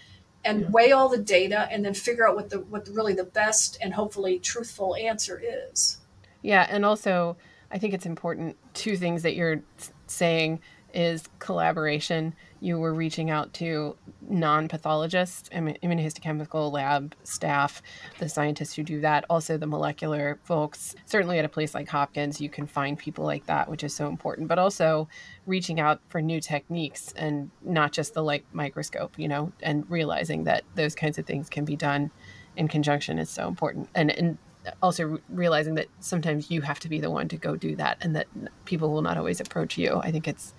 and 0.44 0.62
yeah. 0.62 0.70
weigh 0.70 0.92
all 0.92 1.10
the 1.10 1.18
data 1.18 1.68
and 1.72 1.86
then 1.86 1.94
figure 1.94 2.28
out 2.28 2.36
what 2.36 2.50
the 2.50 2.60
what 2.62 2.88
really 2.90 3.14
the 3.14 3.24
best 3.24 3.78
and 3.82 3.94
hopefully 3.94 4.40
truthful 4.40 4.96
answer 4.96 5.42
is. 5.44 5.98
Yeah, 6.42 6.66
and 6.70 6.86
also 6.86 7.38
I 7.72 7.78
think 7.78 7.94
it's 7.94 8.06
important 8.06 8.58
two 8.74 8.98
things 8.98 9.24
that 9.24 9.36
you're 9.36 9.62
saying 10.08 10.60
is 10.94 11.30
collaboration. 11.40 12.34
You 12.60 12.78
were 12.78 12.94
reaching 12.94 13.30
out 13.30 13.54
to 13.56 13.98
non 14.22 14.68
pathologists, 14.68 15.50
immunohistochemical 15.50 16.72
lab 16.72 17.16
staff, 17.24 17.82
the 18.20 18.30
scientists 18.30 18.76
who 18.76 18.84
do 18.84 19.02
that, 19.02 19.26
also 19.30 19.58
the 19.58 19.68
molecular 19.68 20.40
folks. 20.44 20.96
Certainly 21.06 21.40
at 21.40 21.46
a 21.46 21.50
place 21.50 21.74
like 21.74 21.88
Hopkins, 21.90 22.40
you 22.40 22.50
can 22.50 22.68
find 22.68 22.98
people 22.98 23.26
like 23.26 23.46
that, 23.48 23.70
which 23.70 23.84
is 23.84 23.94
so 23.94 24.08
important, 24.08 24.48
but 24.48 24.60
also 24.60 25.08
reaching 25.46 25.80
out 25.80 26.02
for 26.10 26.22
new 26.22 26.40
techniques 26.40 27.14
and 27.16 27.50
not 27.64 27.92
just 27.92 28.14
the 28.14 28.24
like 28.24 28.46
microscope, 28.54 29.18
you 29.18 29.28
know, 29.28 29.52
and 29.62 29.90
realizing 29.90 30.44
that 30.44 30.64
those 30.76 30.96
kinds 30.96 31.18
of 31.18 31.26
things 31.26 31.50
can 31.50 31.66
be 31.66 31.76
done 31.76 32.12
in 32.56 32.68
conjunction 32.68 33.18
is 33.18 33.30
so 33.30 33.48
important. 33.48 33.90
And, 33.96 34.12
and 34.12 34.38
also 34.82 35.20
realizing 35.30 35.76
that 35.76 35.88
sometimes 36.00 36.52
you 36.52 36.62
have 36.62 36.80
to 36.80 36.90
be 36.90 37.00
the 37.00 37.10
one 37.10 37.28
to 37.28 37.38
go 37.38 37.56
do 37.56 37.76
that 37.76 37.98
and 38.02 38.16
that 38.16 38.28
people 38.66 38.92
will 38.92 39.02
not 39.02 39.18
always 39.18 39.40
approach 39.40 39.78
you. 39.78 40.00
I 40.04 40.12
think 40.12 40.28
it's 40.28 40.54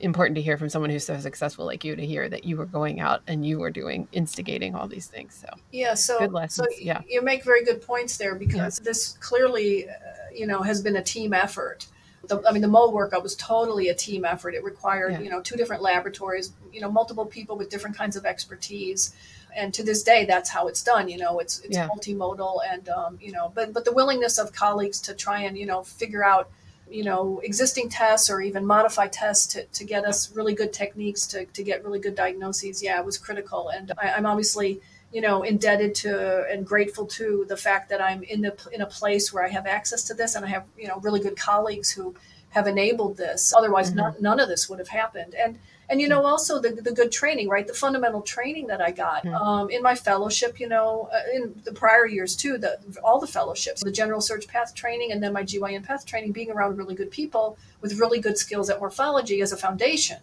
important 0.00 0.36
to 0.36 0.42
hear 0.42 0.56
from 0.56 0.68
someone 0.68 0.90
who's 0.90 1.04
so 1.04 1.18
successful 1.18 1.64
like 1.64 1.84
you 1.84 1.96
to 1.96 2.06
hear 2.06 2.28
that 2.28 2.44
you 2.44 2.56
were 2.56 2.66
going 2.66 3.00
out 3.00 3.22
and 3.26 3.46
you 3.46 3.58
were 3.58 3.70
doing 3.70 4.06
instigating 4.12 4.74
all 4.74 4.86
these 4.86 5.06
things 5.06 5.34
so 5.34 5.48
yeah 5.72 5.94
so 5.94 6.18
good 6.18 6.32
lessons. 6.32 6.68
so 6.68 6.80
yeah 6.80 7.00
you 7.08 7.22
make 7.22 7.44
very 7.44 7.64
good 7.64 7.82
points 7.82 8.16
there 8.16 8.34
because 8.34 8.78
yeah. 8.78 8.84
this 8.84 9.18
clearly 9.20 9.88
uh, 9.88 9.92
you 10.34 10.46
know 10.46 10.62
has 10.62 10.82
been 10.82 10.96
a 10.96 11.02
team 11.02 11.32
effort 11.32 11.86
the, 12.28 12.42
I 12.48 12.52
mean, 12.52 12.62
the 12.62 12.68
mole 12.68 12.92
workup 12.92 13.22
was 13.22 13.34
totally 13.36 13.88
a 13.88 13.94
team 13.94 14.24
effort. 14.24 14.54
It 14.54 14.62
required, 14.62 15.12
yeah. 15.12 15.20
you 15.20 15.30
know, 15.30 15.40
two 15.40 15.56
different 15.56 15.82
laboratories, 15.82 16.52
you 16.72 16.80
know, 16.80 16.90
multiple 16.90 17.26
people 17.26 17.56
with 17.56 17.68
different 17.68 17.96
kinds 17.96 18.16
of 18.16 18.24
expertise. 18.24 19.14
And 19.54 19.74
to 19.74 19.82
this 19.82 20.02
day, 20.02 20.24
that's 20.24 20.48
how 20.48 20.68
it's 20.68 20.82
done. 20.82 21.08
You 21.08 21.18
know, 21.18 21.40
it's 21.40 21.58
it's 21.60 21.76
yeah. 21.76 21.88
multimodal, 21.88 22.60
and 22.70 22.88
um, 22.88 23.18
you 23.20 23.32
know, 23.32 23.52
but 23.54 23.72
but 23.72 23.84
the 23.84 23.92
willingness 23.92 24.38
of 24.38 24.52
colleagues 24.52 25.00
to 25.02 25.14
try 25.14 25.42
and 25.42 25.58
you 25.58 25.66
know 25.66 25.82
figure 25.82 26.24
out 26.24 26.50
you 26.92 27.04
know 27.04 27.40
existing 27.42 27.88
tests 27.88 28.30
or 28.30 28.40
even 28.40 28.64
modify 28.66 29.06
tests 29.06 29.46
to, 29.46 29.64
to 29.66 29.84
get 29.84 30.04
us 30.04 30.34
really 30.34 30.54
good 30.54 30.72
techniques 30.72 31.26
to, 31.26 31.44
to 31.46 31.62
get 31.62 31.84
really 31.84 31.98
good 31.98 32.14
diagnoses 32.14 32.82
yeah 32.82 32.98
it 32.98 33.04
was 33.04 33.18
critical. 33.18 33.70
And 33.70 33.92
I, 33.98 34.10
i'm 34.10 34.26
obviously 34.26 34.80
you 35.12 35.20
know 35.20 35.42
indebted 35.42 35.94
to 35.96 36.46
and 36.50 36.66
grateful 36.66 37.06
to 37.06 37.44
the 37.48 37.56
fact 37.56 37.88
that 37.90 38.00
i'm 38.00 38.22
in 38.22 38.40
the 38.40 38.56
in 38.72 38.80
a 38.80 38.86
place 38.86 39.32
where 39.32 39.44
i 39.44 39.48
have 39.48 39.66
access 39.66 40.04
to 40.04 40.14
this 40.14 40.34
and 40.34 40.44
i 40.44 40.48
have 40.48 40.64
you 40.78 40.88
know 40.88 40.98
really 41.00 41.20
good 41.20 41.36
colleagues 41.36 41.90
who 41.90 42.14
have 42.52 42.66
enabled 42.66 43.16
this. 43.16 43.52
Otherwise 43.56 43.88
mm-hmm. 43.88 43.98
none, 43.98 44.14
none 44.20 44.40
of 44.40 44.48
this 44.48 44.68
would 44.68 44.78
have 44.78 44.88
happened. 44.88 45.34
And 45.34 45.58
and 45.92 46.00
you 46.00 46.08
know 46.08 46.24
also 46.24 46.58
the, 46.58 46.70
the 46.70 46.90
good 46.90 47.12
training 47.12 47.48
right 47.48 47.66
the 47.68 47.74
fundamental 47.74 48.22
training 48.22 48.66
that 48.66 48.80
i 48.80 48.90
got 48.90 49.24
mm-hmm. 49.24 49.34
um, 49.34 49.70
in 49.70 49.82
my 49.82 49.94
fellowship 49.94 50.58
you 50.58 50.66
know 50.66 51.08
uh, 51.12 51.36
in 51.36 51.54
the 51.64 51.72
prior 51.72 52.06
years 52.06 52.34
too 52.34 52.58
the 52.58 52.78
all 53.04 53.20
the 53.20 53.26
fellowships 53.26 53.84
the 53.84 53.92
general 53.92 54.20
surg 54.20 54.44
path 54.48 54.74
training 54.74 55.12
and 55.12 55.22
then 55.22 55.32
my 55.32 55.44
gyn 55.44 55.82
path 55.82 56.04
training 56.04 56.32
being 56.32 56.50
around 56.50 56.76
really 56.76 56.94
good 56.94 57.10
people 57.10 57.56
with 57.82 58.00
really 58.00 58.18
good 58.18 58.38
skills 58.38 58.70
at 58.70 58.80
morphology 58.80 59.42
as 59.42 59.52
a 59.52 59.56
foundation 59.56 60.18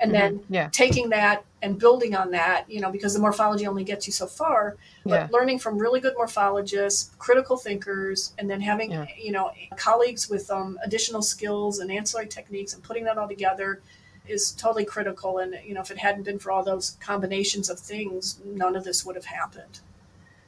and 0.00 0.12
mm-hmm. 0.12 0.20
then 0.20 0.40
yeah. 0.48 0.68
taking 0.72 1.10
that 1.10 1.44
and 1.60 1.78
building 1.78 2.14
on 2.16 2.30
that 2.30 2.68
you 2.68 2.80
know 2.80 2.90
because 2.90 3.12
the 3.12 3.20
morphology 3.20 3.66
only 3.66 3.84
gets 3.84 4.06
you 4.06 4.12
so 4.14 4.26
far 4.26 4.76
but 5.04 5.12
yeah. 5.12 5.28
learning 5.30 5.58
from 5.58 5.76
really 5.76 6.00
good 6.00 6.16
morphologists 6.16 7.16
critical 7.18 7.58
thinkers 7.58 8.32
and 8.38 8.48
then 8.48 8.62
having 8.62 8.92
yeah. 8.92 9.04
you 9.20 9.30
know 9.30 9.50
colleagues 9.76 10.30
with 10.30 10.50
um, 10.50 10.78
additional 10.82 11.20
skills 11.20 11.80
and 11.80 11.92
ancillary 11.92 12.26
techniques 12.26 12.72
and 12.72 12.82
putting 12.82 13.04
that 13.04 13.18
all 13.18 13.28
together 13.28 13.82
is 14.26 14.52
totally 14.52 14.84
critical. 14.84 15.38
And, 15.38 15.58
you 15.64 15.74
know, 15.74 15.80
if 15.80 15.90
it 15.90 15.98
hadn't 15.98 16.24
been 16.24 16.38
for 16.38 16.50
all 16.52 16.62
those 16.62 16.96
combinations 17.00 17.68
of 17.68 17.78
things, 17.78 18.40
none 18.44 18.76
of 18.76 18.84
this 18.84 19.04
would 19.04 19.16
have 19.16 19.26
happened. 19.26 19.80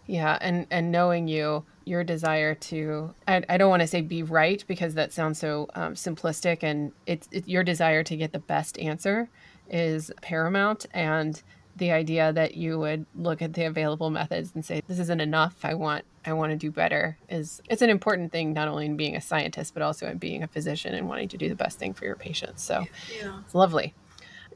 Yeah, 0.06 0.36
and 0.40 0.66
and 0.70 0.92
knowing 0.92 1.28
you, 1.28 1.64
your 1.84 2.04
desire 2.04 2.54
to 2.54 3.14
I, 3.26 3.42
I 3.48 3.56
don't 3.56 3.70
want 3.70 3.80
to 3.80 3.86
say 3.86 4.02
be 4.02 4.22
right 4.22 4.62
because 4.66 4.94
that 4.94 5.12
sounds 5.12 5.38
so 5.38 5.68
um, 5.74 5.94
simplistic, 5.94 6.62
and 6.62 6.92
it's 7.06 7.26
it, 7.30 7.48
your 7.48 7.64
desire 7.64 8.02
to 8.04 8.16
get 8.16 8.32
the 8.32 8.38
best 8.38 8.78
answer 8.78 9.30
is 9.70 10.10
paramount, 10.20 10.84
and 10.92 11.42
the 11.76 11.90
idea 11.90 12.32
that 12.32 12.54
you 12.54 12.78
would 12.78 13.06
look 13.14 13.42
at 13.42 13.52
the 13.54 13.64
available 13.64 14.10
methods 14.10 14.52
and 14.54 14.64
say 14.64 14.82
this 14.86 14.98
isn't 14.98 15.20
enough. 15.20 15.56
I 15.64 15.74
want 15.74 16.04
i 16.26 16.32
want 16.32 16.50
to 16.50 16.56
do 16.56 16.70
better 16.70 17.18
is 17.28 17.60
it's 17.68 17.82
an 17.82 17.90
important 17.90 18.32
thing 18.32 18.52
not 18.52 18.66
only 18.66 18.86
in 18.86 18.96
being 18.96 19.14
a 19.14 19.20
scientist 19.20 19.74
but 19.74 19.82
also 19.82 20.06
in 20.08 20.16
being 20.16 20.42
a 20.42 20.46
physician 20.46 20.94
and 20.94 21.08
wanting 21.08 21.28
to 21.28 21.36
do 21.36 21.48
the 21.48 21.54
best 21.54 21.78
thing 21.78 21.92
for 21.92 22.04
your 22.04 22.16
patients. 22.16 22.62
So 22.62 22.84
yeah. 23.20 23.40
it's 23.44 23.54
lovely. 23.54 23.94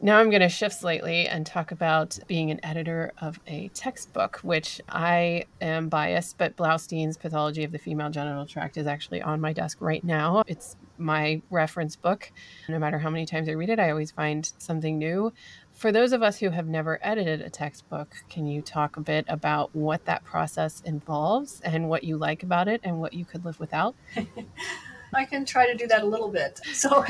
Now 0.00 0.18
i'm 0.18 0.30
going 0.30 0.42
to 0.42 0.48
shift 0.48 0.76
slightly 0.76 1.26
and 1.26 1.44
talk 1.44 1.72
about 1.72 2.18
being 2.28 2.52
an 2.52 2.60
editor 2.64 3.12
of 3.20 3.40
a 3.48 3.68
textbook 3.68 4.38
which 4.42 4.80
i 4.88 5.44
am 5.60 5.88
biased 5.88 6.38
but 6.38 6.56
blaustein's 6.56 7.16
pathology 7.16 7.64
of 7.64 7.72
the 7.72 7.78
female 7.78 8.08
genital 8.08 8.46
tract 8.46 8.76
is 8.76 8.86
actually 8.86 9.22
on 9.22 9.40
my 9.40 9.52
desk 9.52 9.78
right 9.80 10.04
now. 10.04 10.44
It's 10.46 10.76
my 11.00 11.40
reference 11.50 11.94
book. 11.94 12.30
No 12.68 12.78
matter 12.78 12.98
how 12.98 13.10
many 13.10 13.26
times 13.26 13.48
i 13.48 13.52
read 13.52 13.70
it 13.70 13.80
i 13.80 13.90
always 13.90 14.12
find 14.12 14.52
something 14.58 14.98
new 14.98 15.32
for 15.78 15.92
those 15.92 16.12
of 16.12 16.24
us 16.24 16.40
who 16.40 16.50
have 16.50 16.66
never 16.66 16.98
edited 17.02 17.40
a 17.40 17.48
textbook, 17.48 18.16
can 18.28 18.48
you 18.48 18.60
talk 18.60 18.96
a 18.96 19.00
bit 19.00 19.24
about 19.28 19.74
what 19.76 20.04
that 20.06 20.24
process 20.24 20.82
involves 20.84 21.60
and 21.60 21.88
what 21.88 22.02
you 22.02 22.16
like 22.16 22.42
about 22.42 22.66
it 22.66 22.80
and 22.82 22.98
what 23.00 23.14
you 23.14 23.24
could 23.24 23.44
live 23.44 23.60
without? 23.60 23.94
I 25.14 25.24
can 25.24 25.44
try 25.44 25.66
to 25.68 25.76
do 25.76 25.86
that 25.86 26.02
a 26.02 26.06
little 26.06 26.28
bit. 26.28 26.60
So, 26.74 27.04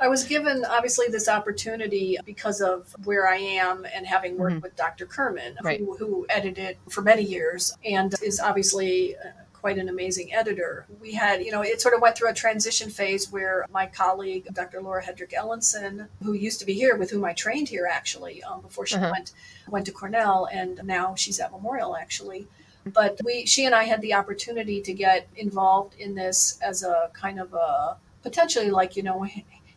I 0.00 0.08
was 0.08 0.24
given 0.24 0.64
obviously 0.64 1.06
this 1.08 1.28
opportunity 1.28 2.16
because 2.24 2.60
of 2.60 2.94
where 3.04 3.28
I 3.28 3.36
am 3.36 3.84
and 3.92 4.06
having 4.06 4.38
worked 4.38 4.54
mm-hmm. 4.54 4.62
with 4.62 4.76
Dr. 4.76 5.06
Kurman, 5.06 5.56
right. 5.62 5.80
who, 5.80 5.96
who, 5.96 6.26
edited 6.30 6.78
for 6.88 7.02
many 7.02 7.22
years 7.22 7.76
and 7.84 8.14
is 8.22 8.40
obviously 8.40 9.16
quite 9.62 9.78
an 9.78 9.88
amazing 9.88 10.34
editor. 10.34 10.86
We 11.00 11.14
had, 11.14 11.42
you 11.44 11.52
know, 11.52 11.62
it 11.62 11.80
sort 11.80 11.94
of 11.94 12.02
went 12.02 12.18
through 12.18 12.30
a 12.30 12.34
transition 12.34 12.90
phase 12.90 13.30
where 13.30 13.64
my 13.72 13.86
colleague, 13.86 14.48
Dr. 14.52 14.82
Lora 14.82 15.04
Hedrick 15.04 15.32
Ellenson, 15.32 16.08
who 16.20 16.32
used 16.32 16.58
to 16.58 16.66
be 16.66 16.74
here, 16.74 16.96
with 16.96 17.12
whom 17.12 17.24
I 17.24 17.32
trained 17.32 17.68
here 17.68 17.88
actually 17.90 18.42
um, 18.42 18.60
before 18.60 18.86
she 18.86 18.96
uh-huh. 18.96 19.12
went 19.12 19.32
went 19.68 19.86
to 19.86 19.92
Cornell, 19.92 20.48
and 20.52 20.80
now 20.84 21.14
she's 21.14 21.38
at 21.38 21.52
Memorial 21.52 21.96
actually. 21.96 22.48
But 22.84 23.20
we, 23.24 23.46
she 23.46 23.64
and 23.64 23.74
I 23.74 23.84
had 23.84 24.00
the 24.02 24.14
opportunity 24.14 24.82
to 24.82 24.92
get 24.92 25.28
involved 25.36 25.94
in 25.96 26.16
this 26.16 26.58
as 26.60 26.82
a 26.82 27.10
kind 27.12 27.38
of 27.38 27.54
a 27.54 27.96
potentially 28.24 28.70
like 28.70 28.96
you 28.96 29.04
know 29.04 29.26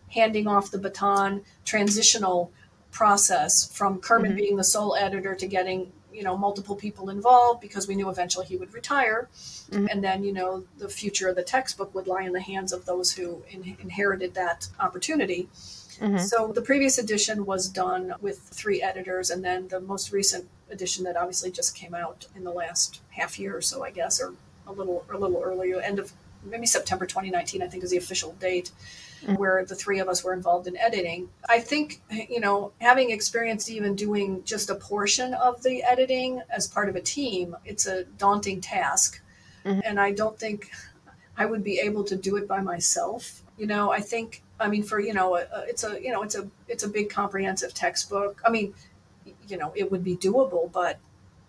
handing 0.09 0.47
off 0.47 0.71
the 0.71 0.79
baton 0.79 1.43
transitional 1.63 2.51
process 2.91 3.71
from 3.71 3.99
Kurman 3.99 4.31
mm-hmm. 4.31 4.37
being 4.37 4.55
the 4.55 4.63
sole 4.63 4.95
editor 4.95 5.35
to 5.35 5.47
getting 5.47 5.91
you 6.15 6.23
know 6.23 6.37
multiple 6.37 6.75
people 6.75 7.09
involved 7.09 7.59
because 7.61 7.87
we 7.87 7.95
knew 7.95 8.09
eventually 8.09 8.45
he 8.45 8.55
would 8.55 8.73
retire 8.73 9.29
mm-hmm. 9.69 9.87
and 9.89 10.03
then 10.03 10.23
you 10.23 10.31
know 10.31 10.63
the 10.77 10.87
future 10.87 11.27
of 11.27 11.35
the 11.35 11.43
textbook 11.43 11.93
would 11.93 12.07
lie 12.07 12.23
in 12.23 12.31
the 12.31 12.41
hands 12.41 12.71
of 12.71 12.85
those 12.85 13.11
who 13.11 13.43
in- 13.49 13.77
inherited 13.81 14.33
that 14.33 14.67
opportunity 14.79 15.49
mm-hmm. 15.99 16.17
so 16.17 16.51
the 16.53 16.61
previous 16.61 16.97
edition 16.97 17.45
was 17.45 17.67
done 17.67 18.13
with 18.21 18.39
three 18.39 18.81
editors 18.81 19.29
and 19.29 19.43
then 19.43 19.67
the 19.67 19.79
most 19.81 20.11
recent 20.11 20.47
edition 20.71 21.03
that 21.03 21.17
obviously 21.17 21.51
just 21.51 21.75
came 21.75 21.93
out 21.93 22.27
in 22.35 22.43
the 22.43 22.51
last 22.51 23.01
half 23.09 23.37
year 23.37 23.55
or 23.55 23.61
so 23.61 23.83
i 23.83 23.91
guess 23.91 24.21
or 24.21 24.33
a 24.67 24.71
little 24.71 25.05
a 25.11 25.17
little 25.17 25.41
earlier 25.43 25.79
end 25.81 25.99
of 25.99 26.13
maybe 26.43 26.65
september 26.65 27.05
2019 27.05 27.61
i 27.61 27.67
think 27.67 27.83
is 27.83 27.91
the 27.91 27.97
official 27.97 28.33
date 28.39 28.71
mm-hmm. 29.25 29.35
where 29.35 29.65
the 29.65 29.75
three 29.75 29.99
of 29.99 30.07
us 30.07 30.23
were 30.23 30.33
involved 30.33 30.67
in 30.67 30.77
editing. 30.77 31.29
I 31.49 31.59
think, 31.59 32.01
you 32.29 32.39
know, 32.39 32.71
having 32.79 33.11
experienced 33.11 33.69
even 33.69 33.95
doing 33.95 34.43
just 34.43 34.69
a 34.69 34.75
portion 34.75 35.33
of 35.33 35.61
the 35.63 35.83
editing 35.83 36.41
as 36.49 36.67
part 36.67 36.89
of 36.89 36.95
a 36.95 37.01
team, 37.01 37.55
it's 37.65 37.85
a 37.87 38.05
daunting 38.17 38.61
task. 38.61 39.21
Mm-hmm. 39.65 39.81
And 39.83 39.99
I 39.99 40.11
don't 40.11 40.37
think 40.37 40.69
I 41.37 41.45
would 41.45 41.63
be 41.63 41.79
able 41.79 42.03
to 42.05 42.15
do 42.15 42.37
it 42.37 42.47
by 42.47 42.61
myself. 42.61 43.41
You 43.57 43.67
know, 43.67 43.91
I 43.91 43.99
think, 43.99 44.43
I 44.59 44.67
mean, 44.67 44.83
for, 44.83 44.99
you 44.99 45.13
know, 45.13 45.35
it's 45.35 45.83
a, 45.83 46.01
you 46.01 46.11
know, 46.11 46.21
it's 46.21 46.35
a, 46.35 46.47
it's 46.67 46.83
a 46.83 46.89
big 46.89 47.09
comprehensive 47.09 47.73
textbook. 47.73 48.41
I 48.45 48.49
mean, 48.49 48.73
you 49.47 49.57
know, 49.57 49.73
it 49.75 49.91
would 49.91 50.03
be 50.03 50.15
doable, 50.15 50.71
but 50.71 50.99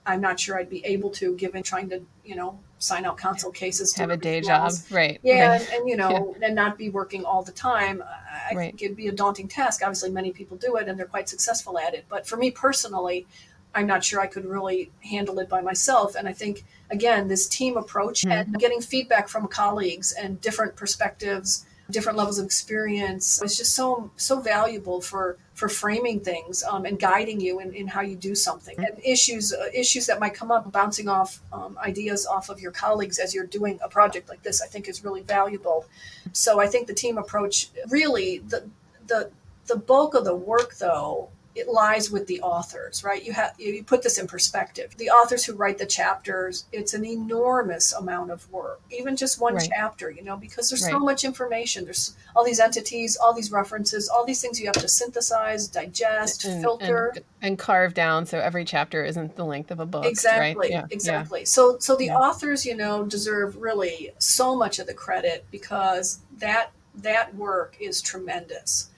I'm 0.07 0.21
not 0.21 0.39
sure 0.39 0.59
I'd 0.59 0.71
be 0.71 0.85
able 0.85 1.11
to 1.11 1.35
given 1.35 1.63
trying 1.63 1.89
to, 1.91 2.01
you 2.25 2.37
know, 2.37 2.59
sign 2.79 3.05
out 3.05 3.17
consult 3.17 3.55
cases. 3.55 3.95
Have 3.97 4.11
a 4.11 4.17
day 4.17 4.41
job, 4.41 4.73
right? 4.91 5.19
Yeah, 5.23 5.49
right. 5.49 5.61
And, 5.61 5.71
and, 5.73 5.89
you 5.89 5.97
know, 6.03 6.37
yeah. 6.39 6.47
and 6.47 6.55
not 6.55 6.79
be 6.79 6.89
working 6.89 7.25
all 7.25 7.43
the 7.43 7.53
time. 7.53 8.03
I 8.03 8.55
right. 8.55 8.71
think 8.71 8.83
it'd 8.83 8.97
be 8.97 9.09
a 9.09 9.13
daunting 9.13 9.49
task. 9.49 9.83
Obviously, 9.83 10.11
many 10.11 10.33
people 10.33 10.57
do 10.57 10.77
it 10.77 10.89
and 10.89 10.99
they're 10.99 11.07
quite 11.07 11.29
successful 11.29 11.79
at 11.79 11.95
it. 11.95 12.07
But 12.09 12.27
for 12.27 12.37
me 12.37 12.51
personally, 12.51 13.27
I'm 13.75 13.87
not 13.87 14.05
sure 14.05 14.21
I 14.21 14.27
could 14.27 14.47
really 14.47 14.91
handle 15.01 15.39
it 15.39 15.49
by 15.49 15.61
myself. 15.61 16.15
And 16.15 16.29
I 16.29 16.33
think 16.33 16.65
again, 16.91 17.29
this 17.29 17.49
team 17.49 17.77
approach 17.77 18.23
mm-hmm. 18.23 18.31
and 18.31 18.59
getting 18.59 18.81
feedback 18.81 19.29
from 19.29 19.49
colleagues 19.49 20.13
and 20.13 20.41
different 20.41 20.77
perspectives 20.77 21.67
different 21.91 22.19
levels 22.19 22.39
of 22.39 22.45
experience. 22.45 23.43
Is 23.43 23.57
just 23.57 23.75
so 23.75 24.11
so 24.17 24.41
valuable 24.41 25.01
for 25.01 25.39
for 25.55 25.69
framing 25.69 26.21
things 26.21 26.63
um, 26.65 26.85
and 26.85 26.99
guiding 26.99 27.41
you 27.41 27.61
in, 27.61 27.73
in 27.73 27.87
how 27.87 28.03
you 28.03 28.17
do 28.17 28.35
something. 28.35 28.77
And 28.79 29.01
issues 29.03 29.53
uh, 29.53 29.67
issues 29.73 30.07
that 30.07 30.21
might 30.21 30.35
come 30.35 30.51
up 30.51 30.71
bouncing 30.71 31.09
off 31.09 31.41
um, 31.53 31.79
ideas 31.79 32.27
off 32.27 32.49
of 32.49 32.61
your 32.61 32.73
colleagues 32.73 33.19
as 33.19 33.35
you're 33.35 33.47
doing 33.47 33.79
a 33.83 33.89
project 33.89 34.29
like 34.29 34.43
this 34.43 34.61
i 34.63 34.67
think 34.67 34.89
is 34.89 35.05
really 35.05 35.23
valuable. 35.23 35.87
So 36.33 36.61
i 36.61 36.67
think 36.67 36.87
the 36.87 36.95
team 36.95 37.19
approach 37.19 37.71
really 37.89 38.39
the 38.39 38.69
the 39.07 39.31
the 39.67 39.77
bulk 39.77 40.15
of 40.15 40.25
the 40.25 40.35
work 40.35 40.77
though 40.77 41.29
it 41.57 41.69
lies 41.69 42.11
with 42.11 42.27
the 42.27 42.41
authors, 42.43 43.03
right? 43.03 43.25
You 43.25 43.33
have 43.33 43.55
you 43.59 43.83
put 43.83 44.03
this 44.03 44.19
in 44.19 44.27
perspective. 44.27 44.95
The 44.99 45.09
authors 45.09 45.43
who 45.45 45.55
write 45.55 45.79
the 45.79 45.87
chapters, 45.87 46.67
it's 46.71 46.93
an 46.93 47.05
enormous 47.05 47.95
amount 47.95 48.31
of 48.31 48.49
work, 48.53 48.83
even 48.91 49.17
just 49.17 49.41
one 49.41 49.55
right. 49.55 49.69
chapter, 49.75 50.11
you 50.11 50.23
know, 50.23 50.37
because 50.37 50.69
there's 50.69 50.83
right. 50.83 50.93
so 50.93 50.99
much 50.99 51.25
information. 51.25 51.85
There's 51.85 52.15
all 52.35 52.45
these 52.45 52.61
entities, 52.61 53.17
all 53.17 53.33
these 53.33 53.51
references, 53.51 54.09
all 54.11 54.27
these 54.27 54.43
things 54.43 54.61
you 54.61 54.67
have 54.67 54.75
to 54.75 54.89
synthesize, 54.89 55.67
digest, 55.67 56.45
and, 56.45 56.63
filter, 56.63 57.15
and, 57.17 57.25
and, 57.41 57.59
carve 57.59 57.95
down 57.95 58.27
so 58.27 58.39
every 58.39 58.67
chapter 58.67 59.03
isn't 59.03 59.35
the 59.35 59.45
length 59.45 59.71
of 59.71 59.81
a 59.81 59.87
book. 59.87 60.05
Exactly, 60.05 60.61
right? 60.61 60.71
yeah. 60.71 60.85
exactly. 60.91 61.41
Yeah. 61.41 61.47
So, 61.47 61.79
so 61.79 61.97
the 61.97 62.07
yeah. 62.07 62.19
authors, 62.19 62.67
you 62.67 62.77
know, 62.77 63.07
deserve 63.07 63.57
really 63.57 64.11
so 64.19 64.55
much 64.55 64.79
of 64.79 64.87
the 64.87 64.95
credit 64.95 65.47
because 65.51 66.21
that 66.37 66.71
that 66.97 67.35
work 67.35 67.77
is 67.81 68.03
tremendous 68.03 68.91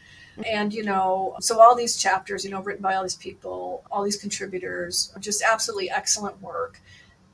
and, 0.46 0.72
you 0.72 0.84
know, 0.84 1.36
so 1.40 1.60
all 1.60 1.74
these 1.74 1.96
chapters, 1.96 2.44
you 2.44 2.50
know, 2.50 2.62
written 2.62 2.82
by 2.82 2.94
all 2.94 3.02
these 3.02 3.16
people, 3.16 3.84
all 3.90 4.02
these 4.02 4.16
contributors, 4.16 5.12
just 5.20 5.42
absolutely 5.42 5.90
excellent 5.90 6.40
work. 6.40 6.80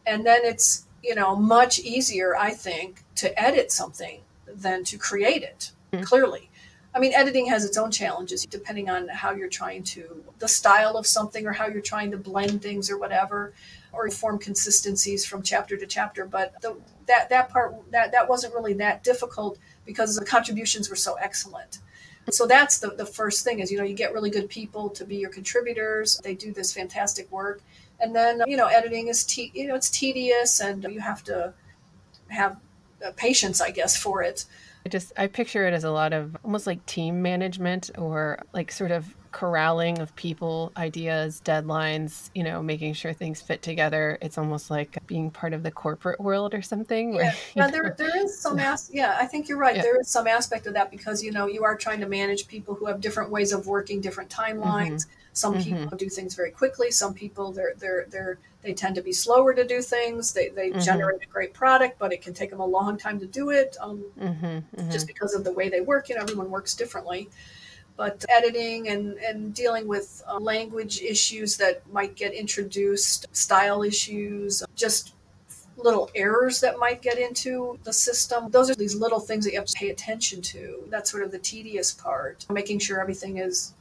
And 0.07 0.25
then 0.25 0.41
it's, 0.45 0.87
you 1.03 1.15
know, 1.15 1.37
much 1.37 1.79
easier, 1.79 2.37
I 2.37 2.51
think, 2.51 3.03
to 3.17 3.41
edit 3.41 3.71
something 3.73 4.21
than 4.47 4.85
to 4.85 4.99
create 4.99 5.43
it, 5.43 5.73
mm-hmm. 5.93 6.05
clearly. 6.05 6.51
I 6.95 7.01
mean, 7.01 7.13
editing 7.13 7.47
has 7.47 7.65
its 7.65 7.77
own 7.77 7.91
challenges 7.91 8.47
depending 8.47 8.89
on 8.89 9.09
how 9.09 9.33
you're 9.33 9.49
trying 9.49 9.83
to, 9.85 10.25
the 10.39 10.47
style 10.47 10.97
of 10.97 11.07
something 11.07 11.45
or 11.45 11.53
how 11.53 11.67
you're 11.67 11.83
trying 11.83 12.13
to 12.13 12.17
blend 12.17 12.63
things 12.63 12.89
or 12.89 12.99
whatever, 12.99 13.53
or 13.93 14.09
form 14.11 14.39
consistencies 14.39 15.25
from 15.25 15.43
chapter 15.43 15.77
to 15.77 15.87
chapter. 15.87 16.25
But 16.25 16.61
the, 16.63 16.77
that, 17.07 17.31
that 17.31 17.49
part, 17.49 17.75
that, 17.91 18.13
that 18.13 18.29
wasn't 18.29 18.55
really 18.55 18.75
that 18.75 19.03
difficult 19.03 19.59
because 19.85 20.17
the 20.17 20.25
contributions 20.25 20.89
were 20.89 20.97
so 20.97 21.15
excellent 21.15 21.79
so 22.31 22.47
that's 22.47 22.79
the, 22.79 22.91
the 22.91 23.07
first 23.07 23.45
thing 23.45 23.61
is 23.61 23.70
you 23.70 23.79
know 23.79 23.85
you 23.85 23.95
get 23.95 24.12
really 24.12 24.31
good 24.31 24.49
people 24.49 24.89
to 24.91 25.05
be 25.05 25.16
your 25.16 25.31
contributors. 25.31 26.20
They 26.22 26.35
do 26.35 26.53
this 26.53 26.72
fantastic 26.72 27.31
work. 27.31 27.61
And 28.01 28.14
then 28.14 28.43
you 28.47 28.57
know 28.57 28.66
editing 28.66 29.09
is 29.09 29.25
te- 29.25 29.53
you 29.55 29.66
know 29.66 29.75
it's 29.75 29.91
tedious 29.91 30.61
and 30.61 30.85
you 30.85 31.01
have 31.01 31.22
to 31.25 31.53
have 32.29 32.57
uh, 33.05 33.11
patience 33.16 33.61
i 33.61 33.70
guess 33.70 33.97
for 33.97 34.22
it. 34.22 34.45
I 34.87 34.89
just 34.89 35.12
i 35.16 35.27
picture 35.27 35.66
it 35.66 35.75
as 35.75 35.85
a 35.85 35.91
lot 35.91 36.12
of 36.12 36.37
almost 36.45 36.66
like 36.66 36.85
team 36.87 37.22
management 37.22 37.91
or 37.97 38.43
like 38.53 38.72
sort 38.72 38.91
of 38.91 39.14
corralling 39.35 39.99
of 39.99 40.14
people, 40.14 40.70
ideas, 40.76 41.43
deadlines, 41.45 42.30
you 42.37 42.45
know, 42.45 42.62
making 42.62 42.95
sure 42.95 43.12
things 43.12 43.43
fit 43.43 43.62
together. 43.62 44.16
It's 44.22 44.39
almost 44.39 44.70
like 44.70 44.97
being 45.09 45.28
part 45.32 45.53
of 45.53 45.64
the 45.64 45.72
corporate 45.72 46.20
world 46.20 46.55
or 46.55 46.62
something. 46.62 47.14
Where, 47.14 47.35
yeah, 47.55 47.68
there, 47.68 47.97
there 47.99 48.16
is 48.16 48.39
some, 48.39 48.61
as- 48.61 48.91
yeah, 48.93 49.16
I 49.20 49.26
think 49.26 49.49
you're 49.49 49.59
right. 49.59 49.74
Yeah. 49.74 49.82
There 49.82 50.01
is 50.01 50.09
some 50.09 50.28
aspect 50.28 50.68
of 50.68 50.74
that 50.74 50.93
because, 50.93 51.20
you 51.20 51.32
know, 51.32 51.49
you 51.49 51.64
are 51.64 51.76
trying 51.76 51.99
to 52.01 52.07
manage 52.07 52.47
people 52.47 52.76
who 52.76 52.87
have 52.87 53.01
different 53.01 53.30
ways 53.30 53.53
of 53.53 53.66
working, 53.66 54.01
different 54.01 54.30
timelines. 54.30 55.03
Mm-hmm. 55.03 55.32
Some 55.32 55.55
mm-hmm. 55.55 55.82
people 55.82 55.99
do 55.99 56.09
things 56.09 56.37
very 56.37 56.53
quickly. 56.53 56.93
Some 56.93 57.12
people, 57.12 57.51
they're, 57.51 57.74
they're, 57.76 58.07
they're, 58.09 58.39
they 58.62 58.72
tend 58.72 58.95
to 58.95 59.03
be 59.03 59.12
slower 59.12 59.53
to 59.53 59.66
do 59.66 59.82
things. 59.82 60.32
They, 60.32 60.51
they 60.51 60.70
mm-hmm. 60.70 60.78
generate 60.78 61.24
a 61.24 61.26
great 61.26 61.53
product, 61.53 61.99
but 61.99 62.12
it 62.12 62.22
can 62.22 62.35
take 62.35 62.51
them 62.51 62.61
a 62.61 62.66
long 62.66 62.97
time 62.97 63.18
to 63.18 63.26
do 63.26 63.51
it 63.51 63.76
um, 63.80 64.05
mm-hmm. 64.18 64.47
Mm-hmm. 64.47 64.91
just 64.93 65.09
because 65.09 65.35
of 65.35 65.43
the 65.43 65.53
way 65.53 65.68
they 65.68 65.80
work. 65.80 66.09
You 66.09 66.14
know, 66.14 66.22
everyone 66.22 66.53
works 66.53 66.74
differently 66.74 67.28
but 67.97 68.25
editing 68.29 68.89
and, 68.89 69.17
and 69.19 69.55
dealing 69.55 69.87
with 69.87 70.23
uh, 70.29 70.39
language 70.39 71.01
issues 71.01 71.57
that 71.57 71.83
might 71.93 72.17
get 72.17 72.33
introduced, 72.33 73.27
style 73.33 73.83
issues, 73.83 74.65
just 74.75 75.15
little 75.77 76.11
errors 76.15 76.61
that 76.61 76.79
might 76.79 77.03
get 77.03 77.19
into 77.19 77.79
the 77.85 77.93
system. 77.93 78.51
Those 78.51 78.71
are 78.71 78.75
these 78.75 78.95
little 78.95 79.21
things 79.21 79.45
that 79.45 79.53
you 79.53 79.59
have 79.59 79.67
to 79.67 79.79
pay 79.79 79.91
attention 79.91 80.43
to. 80.43 80.85
That's 80.89 81.11
sort 81.11 81.25
of 81.25 81.31
the 81.31 81.39
tedious 81.39 81.93
part, 81.93 82.47
making 82.51 82.79
sure 82.81 83.01
everything 83.01 83.39
is 83.39 83.75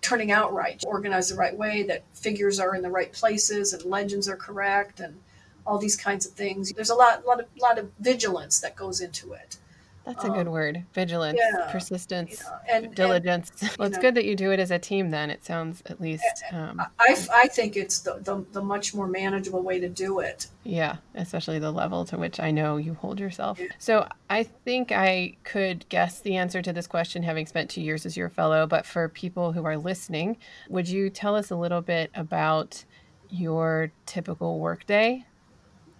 turning 0.00 0.32
out 0.32 0.52
right, 0.52 0.82
organized 0.86 1.30
the 1.30 1.36
right 1.36 1.56
way, 1.56 1.82
that 1.84 2.04
figures 2.14 2.58
are 2.58 2.74
in 2.74 2.82
the 2.82 2.90
right 2.90 3.12
places 3.12 3.72
and 3.72 3.84
legends 3.84 4.28
are 4.28 4.36
correct 4.36 5.00
and 5.00 5.20
all 5.66 5.78
these 5.78 5.96
kinds 5.96 6.26
of 6.26 6.32
things. 6.32 6.72
There's 6.72 6.90
a 6.90 6.94
lot, 6.94 7.26
lot 7.26 7.40
of, 7.40 7.46
lot 7.60 7.78
of 7.78 7.90
vigilance 8.00 8.60
that 8.60 8.76
goes 8.76 9.00
into 9.00 9.32
it. 9.34 9.58
That's 10.06 10.24
a 10.24 10.30
good 10.30 10.46
um, 10.46 10.52
word. 10.52 10.84
Vigilance, 10.94 11.38
yeah, 11.38 11.70
persistence, 11.70 12.42
and 12.68 12.94
diligence. 12.94 13.52
And, 13.60 13.76
well, 13.78 13.86
it's 13.86 13.96
know, 13.96 14.02
good 14.02 14.14
that 14.14 14.24
you 14.24 14.34
do 14.34 14.50
it 14.50 14.58
as 14.58 14.70
a 14.70 14.78
team. 14.78 15.10
Then 15.10 15.30
it 15.30 15.44
sounds 15.44 15.82
at 15.86 16.00
least. 16.00 16.24
Um, 16.52 16.80
I, 16.98 17.16
I 17.32 17.48
think 17.48 17.76
it's 17.76 18.00
the, 18.00 18.14
the, 18.14 18.44
the 18.52 18.62
much 18.62 18.94
more 18.94 19.06
manageable 19.06 19.62
way 19.62 19.78
to 19.78 19.88
do 19.88 20.20
it. 20.20 20.48
Yeah, 20.64 20.96
especially 21.14 21.58
the 21.58 21.70
level 21.70 22.04
to 22.06 22.16
which 22.16 22.40
I 22.40 22.50
know 22.50 22.76
you 22.78 22.94
hold 22.94 23.20
yourself. 23.20 23.60
So 23.78 24.08
I 24.30 24.44
think 24.44 24.90
I 24.90 25.36
could 25.44 25.86
guess 25.90 26.20
the 26.20 26.36
answer 26.36 26.62
to 26.62 26.72
this 26.72 26.86
question, 26.86 27.22
having 27.22 27.46
spent 27.46 27.70
two 27.70 27.82
years 27.82 28.06
as 28.06 28.16
your 28.16 28.30
fellow. 28.30 28.66
But 28.66 28.86
for 28.86 29.08
people 29.08 29.52
who 29.52 29.64
are 29.64 29.76
listening, 29.76 30.38
would 30.70 30.88
you 30.88 31.10
tell 31.10 31.36
us 31.36 31.50
a 31.50 31.56
little 31.56 31.82
bit 31.82 32.10
about 32.14 32.84
your 33.28 33.92
typical 34.06 34.58
workday 34.58 35.24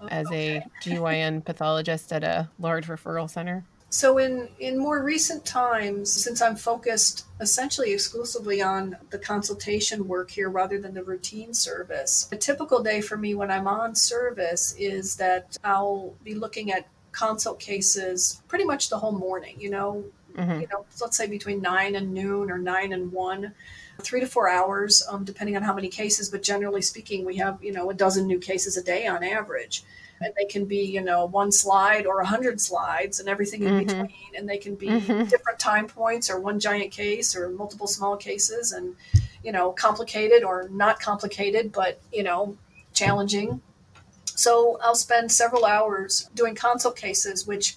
as 0.09 0.26
okay. 0.28 0.57
a 0.57 0.66
GYN 0.82 1.44
pathologist 1.44 2.12
at 2.12 2.24
a 2.24 2.48
large 2.59 2.86
referral 2.86 3.28
center? 3.28 3.64
So 3.93 4.18
in 4.18 4.49
in 4.61 4.78
more 4.78 5.03
recent 5.03 5.45
times, 5.45 6.12
since 6.12 6.41
I'm 6.41 6.55
focused 6.55 7.26
essentially 7.41 7.93
exclusively 7.93 8.62
on 8.62 8.97
the 9.11 9.18
consultation 9.18 10.07
work 10.07 10.30
here 10.30 10.49
rather 10.49 10.80
than 10.80 10.95
the 10.95 11.03
routine 11.03 11.53
service, 11.53 12.28
a 12.30 12.36
typical 12.36 12.84
day 12.84 13.01
for 13.01 13.16
me 13.16 13.34
when 13.34 13.51
I'm 13.51 13.66
on 13.66 13.97
service 13.97 14.76
is 14.78 15.16
that 15.16 15.57
I'll 15.64 16.14
be 16.22 16.36
looking 16.36 16.70
at 16.70 16.86
consult 17.11 17.59
cases 17.59 18.41
pretty 18.47 18.64
much 18.64 18.91
the 18.91 18.99
whole 18.99 19.11
morning. 19.11 19.57
You 19.59 19.70
know, 19.70 20.05
mm-hmm. 20.36 20.61
you 20.61 20.68
know, 20.68 20.86
let's 21.01 21.16
say 21.16 21.26
between 21.26 21.61
nine 21.61 21.97
and 21.97 22.14
noon 22.14 22.49
or 22.49 22.59
nine 22.59 22.93
and 22.93 23.11
one 23.11 23.53
three 23.99 24.20
to 24.20 24.26
four 24.26 24.49
hours, 24.49 25.03
um, 25.11 25.24
depending 25.24 25.57
on 25.57 25.62
how 25.62 25.74
many 25.74 25.88
cases. 25.88 26.30
But 26.30 26.45
generally 26.45 26.80
speaking, 26.80 27.24
we 27.24 27.38
have 27.38 27.59
you 27.61 27.72
know 27.72 27.91
a 27.91 27.95
dozen 27.95 28.28
new 28.28 28.38
cases 28.38 28.76
a 28.76 28.84
day 28.84 29.09
on 29.09 29.24
average 29.24 29.82
and 30.20 30.32
they 30.36 30.44
can 30.44 30.64
be 30.64 30.82
you 30.82 31.00
know 31.00 31.26
one 31.26 31.50
slide 31.50 32.06
or 32.06 32.20
a 32.20 32.26
hundred 32.26 32.60
slides 32.60 33.20
and 33.20 33.28
everything 33.28 33.62
in 33.62 33.68
mm-hmm. 33.68 33.86
between 33.86 34.34
and 34.36 34.48
they 34.48 34.58
can 34.58 34.74
be 34.74 34.88
mm-hmm. 34.88 35.24
different 35.28 35.58
time 35.58 35.86
points 35.86 36.30
or 36.30 36.38
one 36.38 36.60
giant 36.60 36.90
case 36.90 37.34
or 37.34 37.50
multiple 37.50 37.86
small 37.86 38.16
cases 38.16 38.72
and 38.72 38.94
you 39.42 39.52
know 39.52 39.72
complicated 39.72 40.44
or 40.44 40.68
not 40.70 41.00
complicated 41.00 41.72
but 41.72 42.00
you 42.12 42.22
know 42.22 42.56
challenging 42.92 43.60
so 44.24 44.78
i'll 44.82 44.94
spend 44.94 45.30
several 45.30 45.64
hours 45.64 46.30
doing 46.34 46.54
consult 46.54 46.96
cases 46.96 47.46
which 47.46 47.76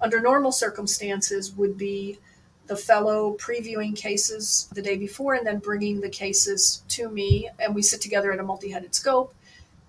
under 0.00 0.20
normal 0.20 0.52
circumstances 0.52 1.52
would 1.56 1.76
be 1.76 2.18
the 2.66 2.76
fellow 2.76 3.34
previewing 3.38 3.96
cases 3.96 4.68
the 4.74 4.82
day 4.82 4.96
before 4.96 5.34
and 5.34 5.46
then 5.46 5.58
bringing 5.58 6.00
the 6.00 6.08
cases 6.08 6.82
to 6.86 7.08
me 7.08 7.48
and 7.58 7.74
we 7.74 7.80
sit 7.80 8.00
together 8.00 8.30
in 8.30 8.40
a 8.40 8.42
multi-headed 8.42 8.94
scope 8.94 9.34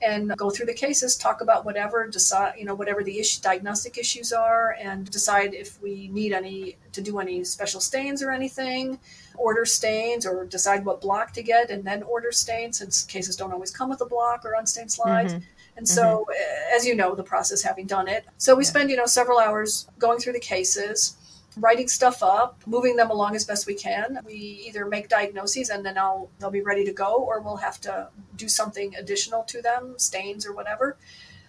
and 0.02 0.36
go 0.38 0.50
through 0.50 0.66
the 0.66 0.74
cases, 0.74 1.16
talk 1.18 1.42
about 1.42 1.66
whatever, 1.66 2.08
decide, 2.08 2.54
you 2.58 2.66
know, 2.66 2.76
whatever 2.76 3.04
the 3.04 3.20
issue, 3.20 3.42
diagnostic 3.42 3.98
issues 3.98 4.32
are, 4.32 4.76
and 4.80 5.10
decide 5.12 5.54
if 5.54 5.82
we 5.82 6.08
need 6.10 6.32
any 6.32 6.78
to 6.94 7.02
do 7.02 7.20
any 7.20 7.44
special 7.44 7.82
stains 7.82 8.24
or 8.24 8.32
anything, 8.32 9.00
order 9.36 9.66
stains, 9.66 10.26
or 10.26 10.46
decide 10.46 10.86
what 10.86 11.02
block 11.02 11.34
to 11.34 11.44
get, 11.44 11.70
and 11.70 11.84
then 11.84 12.04
order 12.04 12.32
stains, 12.32 12.78
since 12.78 13.04
cases 13.04 13.36
don't 13.36 13.52
always 13.52 13.72
come 13.72 13.90
with 13.90 14.02
a 14.02 14.06
block 14.06 14.46
or 14.46 14.54
unstained 14.54 14.92
slides. 14.92 15.34
Mm-hmm. 15.34 15.44
And 15.78 15.88
so, 15.88 16.26
mm-hmm. 16.30 16.76
as 16.76 16.86
you 16.86 16.96
know, 16.96 17.16
the 17.16 17.24
process 17.24 17.62
having 17.62 17.86
done 17.86 18.08
it, 18.08 18.26
so 18.38 18.56
we 18.56 18.64
yeah. 18.64 18.70
spend 18.70 18.90
you 18.90 18.96
know 18.96 19.06
several 19.06 19.40
hours 19.40 19.88
going 19.98 20.20
through 20.20 20.34
the 20.34 20.40
cases 20.40 21.16
writing 21.58 21.88
stuff 21.88 22.22
up, 22.24 22.62
moving 22.66 22.96
them 22.96 23.10
along 23.10 23.36
as 23.36 23.46
best 23.46 23.68
we 23.68 23.74
can. 23.74 24.20
We 24.26 24.64
either 24.68 24.86
make 24.86 25.10
diagnoses 25.10 25.70
and 25.70 25.86
then 25.86 25.98
I'll 25.98 26.30
they'll 26.40 26.52
be 26.52 26.62
ready 26.62 26.86
to 26.86 26.94
go, 26.94 27.16
or 27.16 27.42
we'll 27.42 27.58
have 27.58 27.80
to 27.82 28.10
do 28.36 28.48
something 28.48 28.96
additional 28.96 29.44
to 29.44 29.62
them, 29.62 29.96
stains 29.98 30.46
or 30.46 30.54
whatever. 30.54 30.98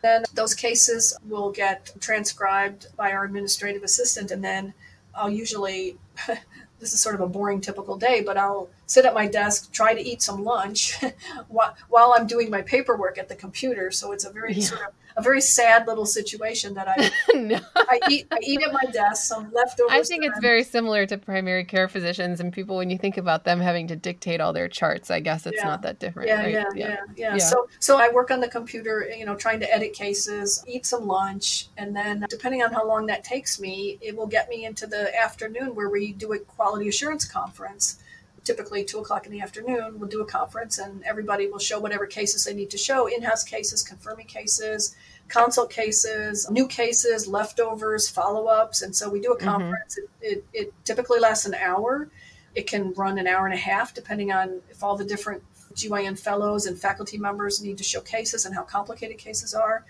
Then 0.03 0.24
those 0.32 0.55
cases 0.55 1.16
will 1.28 1.51
get 1.51 1.92
transcribed 2.01 2.86
by 2.96 3.12
our 3.12 3.24
administrative 3.24 3.82
assistant, 3.82 4.30
and 4.30 4.42
then 4.42 4.74
I'll 5.14 5.30
usually 5.30 5.98
this 6.80 6.94
is 6.94 7.01
sort 7.01 7.14
of 7.14 7.20
a 7.20 7.26
boring 7.28 7.61
typical 7.61 7.96
day, 7.96 8.22
but 8.22 8.36
I'll 8.36 8.70
sit 8.86 9.05
at 9.05 9.14
my 9.14 9.26
desk, 9.26 9.70
try 9.70 9.94
to 9.94 10.01
eat 10.01 10.22
some 10.22 10.42
lunch 10.42 10.98
while 11.48 12.14
I'm 12.16 12.26
doing 12.26 12.51
my 12.51 12.62
paperwork 12.62 13.18
at 13.18 13.28
the 13.28 13.36
computer. 13.36 13.90
So 13.90 14.12
it's 14.12 14.24
a 14.24 14.30
very 14.30 14.55
yeah. 14.55 14.64
sort 14.64 14.80
of 14.80 14.94
a 15.21 15.23
very 15.23 15.41
sad 15.41 15.87
little 15.87 16.07
situation 16.07 16.75
that 16.75 16.89
I 16.89 17.11
no. 17.35 17.61
I 17.77 18.01
eat 18.11 18.27
I 18.31 18.39
eat 18.43 18.61
at 18.62 18.73
my 18.73 18.91
desk 18.91 19.25
some 19.29 19.53
leftovers. 19.53 19.93
I 19.93 20.03
think 20.03 20.25
it's 20.25 20.39
very 20.41 20.64
similar 20.64 21.07
to 21.07 21.18
primary 21.18 21.64
care 21.64 21.89
physicians 21.89 22.41
and 22.41 22.53
people 22.53 22.77
when 22.77 22.91
you 22.91 22.99
think 22.99 23.16
about 23.16 23.45
them 23.45 23.61
having 23.61 23.87
to 23.89 23.97
dictate 23.97 24.41
all 24.41 24.53
their 24.53 24.68
charts. 24.68 25.11
I 25.11 25.21
guess 25.21 25.47
it's 25.47 25.59
yeah. 25.59 25.68
not 25.68 25.83
that 25.83 25.99
different. 25.99 26.29
Yeah, 26.29 26.41
right? 26.41 26.53
yeah, 26.53 26.64
yeah, 26.75 26.97
yeah, 27.16 27.35
yeah, 27.35 27.39
So 27.39 27.68
so 27.79 27.99
I 27.99 28.11
work 28.11 28.31
on 28.31 28.41
the 28.41 28.49
computer, 28.49 29.11
you 29.16 29.25
know, 29.25 29.37
trying 29.37 29.61
to 29.61 29.73
edit 29.73 29.93
cases, 29.93 30.64
eat 30.66 30.87
some 30.87 31.07
lunch, 31.07 31.68
and 31.77 31.95
then 31.95 32.25
depending 32.29 32.62
on 32.62 32.73
how 32.73 32.87
long 32.87 33.07
that 33.07 33.25
takes 33.25 33.61
me, 33.61 33.99
it 34.01 34.16
will 34.16 34.27
get 34.27 34.49
me 34.49 34.64
into 34.64 34.87
the 34.87 35.14
afternoon 35.16 35.75
where 35.75 35.91
we 35.91 36.12
do 36.12 36.33
a 36.33 36.39
quality 36.39 36.89
assurance 36.89 37.25
conference 37.25 38.03
typically 38.51 38.84
two 38.84 38.98
o'clock 38.98 39.26
in 39.26 39.32
the 39.32 39.40
afternoon, 39.40 40.01
we'll 40.01 40.09
do 40.09 40.20
a 40.20 40.26
conference 40.26 40.78
and 40.78 41.05
everybody 41.05 41.46
will 41.46 41.61
show 41.61 41.78
whatever 41.78 42.05
cases 42.05 42.44
they 42.44 42.53
need 42.53 42.68
to 42.68 42.76
show 42.76 43.07
in 43.07 43.22
house 43.22 43.44
cases, 43.44 43.80
confirming 43.80 44.26
cases, 44.26 44.96
consult 45.28 45.70
cases, 45.70 46.51
new 46.51 46.66
cases, 46.66 47.28
leftovers, 47.28 48.09
follow 48.09 48.46
ups. 48.46 48.82
And 48.82 48.94
so 48.96 49.09
we 49.09 49.20
do 49.20 49.32
a 49.32 49.36
mm-hmm. 49.36 49.48
conference. 49.48 49.96
Mm-hmm. 49.96 50.24
It, 50.24 50.44
it, 50.53 50.62
it, 50.64 50.74
typically 50.84 51.20
lasts 51.20 51.46
an 51.46 51.55
hour. 51.55 52.09
It 52.57 52.66
can 52.66 52.92
run 52.94 53.18
an 53.18 53.28
hour 53.28 53.46
and 53.46 53.55
a 53.55 53.64
half, 53.70 53.94
depending 53.94 54.32
on 54.32 54.62
if 54.68 54.82
all 54.82 54.96
the 54.96 55.05
different 55.05 55.44
GYN 55.74 56.18
fellows 56.18 56.66
and 56.66 56.76
faculty 56.76 57.16
members 57.16 57.62
need 57.62 57.78
to 57.78 57.84
show 57.84 58.01
cases 58.01 58.44
and 58.46 58.53
how 58.53 58.64
complicated 58.64 59.18
cases 59.18 59.55
are. 59.55 59.84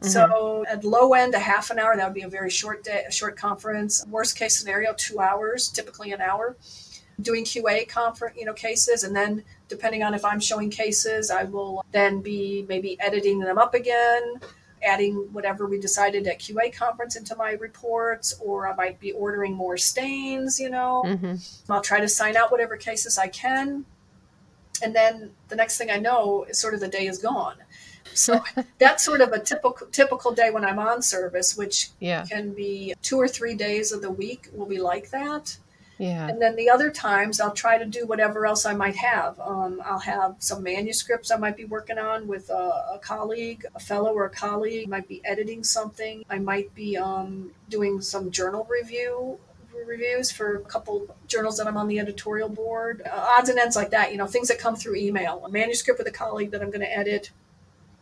Mm-hmm. 0.00 0.08
So 0.08 0.64
at 0.68 0.84
low 0.84 1.14
end, 1.14 1.34
a 1.34 1.38
half 1.38 1.70
an 1.70 1.78
hour, 1.78 1.96
that 1.96 2.04
would 2.04 2.14
be 2.14 2.22
a 2.22 2.28
very 2.28 2.50
short 2.50 2.82
day, 2.82 3.04
a 3.06 3.12
short 3.12 3.36
conference. 3.36 4.04
Worst 4.08 4.36
case 4.36 4.58
scenario, 4.58 4.92
two 4.94 5.20
hours, 5.20 5.68
typically 5.68 6.10
an 6.10 6.20
hour 6.20 6.56
doing 7.20 7.44
QA 7.44 7.88
conference, 7.88 8.36
you 8.38 8.44
know, 8.44 8.52
cases, 8.52 9.04
and 9.04 9.14
then 9.14 9.44
depending 9.68 10.02
on 10.02 10.14
if 10.14 10.24
I'm 10.24 10.40
showing 10.40 10.70
cases, 10.70 11.30
I 11.30 11.44
will 11.44 11.84
then 11.92 12.20
be 12.20 12.64
maybe 12.68 12.98
editing 13.00 13.38
them 13.38 13.58
up 13.58 13.74
again, 13.74 14.34
adding 14.82 15.14
whatever 15.32 15.66
we 15.66 15.78
decided 15.78 16.26
at 16.26 16.40
QA 16.40 16.74
conference 16.74 17.16
into 17.16 17.36
my 17.36 17.52
reports, 17.52 18.34
or 18.40 18.68
I 18.68 18.74
might 18.74 18.98
be 19.00 19.12
ordering 19.12 19.54
more 19.54 19.76
stains. 19.76 20.58
You 20.58 20.70
know, 20.70 21.04
mm-hmm. 21.06 21.72
I'll 21.72 21.82
try 21.82 22.00
to 22.00 22.08
sign 22.08 22.36
out 22.36 22.50
whatever 22.50 22.76
cases 22.76 23.18
I 23.18 23.28
can, 23.28 23.84
and 24.82 24.94
then 24.94 25.30
the 25.48 25.56
next 25.56 25.78
thing 25.78 25.90
I 25.90 25.98
know, 25.98 26.44
is 26.48 26.58
sort 26.58 26.74
of 26.74 26.80
the 26.80 26.88
day 26.88 27.06
is 27.06 27.18
gone. 27.18 27.56
So 28.14 28.42
that's 28.78 29.04
sort 29.04 29.20
of 29.20 29.32
a 29.32 29.38
typical 29.38 29.86
typical 29.88 30.32
day 30.32 30.50
when 30.50 30.64
I'm 30.64 30.78
on 30.78 31.02
service, 31.02 31.56
which 31.56 31.90
yeah. 32.00 32.24
can 32.24 32.52
be 32.52 32.94
two 33.02 33.18
or 33.18 33.28
three 33.28 33.54
days 33.54 33.92
of 33.92 34.02
the 34.02 34.10
week 34.10 34.48
will 34.52 34.66
be 34.66 34.78
like 34.78 35.10
that. 35.10 35.56
Yeah. 36.02 36.26
And 36.26 36.42
then 36.42 36.56
the 36.56 36.68
other 36.68 36.90
times 36.90 37.40
I'll 37.40 37.52
try 37.52 37.78
to 37.78 37.84
do 37.84 38.06
whatever 38.06 38.44
else 38.44 38.66
I 38.66 38.74
might 38.74 38.96
have. 38.96 39.38
Um, 39.38 39.80
I'll 39.84 40.00
have 40.00 40.34
some 40.40 40.60
manuscripts 40.60 41.30
I 41.30 41.36
might 41.36 41.56
be 41.56 41.64
working 41.64 41.96
on 41.96 42.26
with 42.26 42.50
a, 42.50 42.94
a, 42.94 42.98
colleague, 43.00 43.64
a 43.76 43.78
fellow 43.78 44.12
or 44.12 44.24
a 44.24 44.30
colleague. 44.30 44.88
Might 44.88 45.06
be 45.06 45.22
editing 45.24 45.62
something. 45.62 46.24
I 46.28 46.40
might 46.40 46.74
be 46.74 46.96
um, 46.96 47.52
doing 47.68 48.00
some 48.00 48.32
journal 48.32 48.66
review 48.68 49.38
reviews 49.86 50.30
for 50.30 50.56
a 50.56 50.60
couple 50.60 51.06
journals 51.26 51.56
that 51.58 51.66
I'm 51.66 51.76
on 51.76 51.88
the 51.88 51.98
editorial 51.98 52.48
board. 52.48 53.02
Uh, 53.04 53.34
odds 53.38 53.48
and 53.48 53.58
ends 53.58 53.74
like 53.74 53.90
that, 53.90 54.12
you 54.12 54.18
know, 54.18 54.26
things 54.26 54.48
that 54.48 54.58
come 54.58 54.76
through 54.76 54.96
email. 54.96 55.44
A 55.44 55.50
manuscript 55.50 55.98
with 55.98 56.06
a 56.08 56.12
colleague 56.12 56.50
that 56.50 56.62
I'm 56.62 56.68
going 56.68 56.80
to 56.80 56.98
edit 56.98 57.30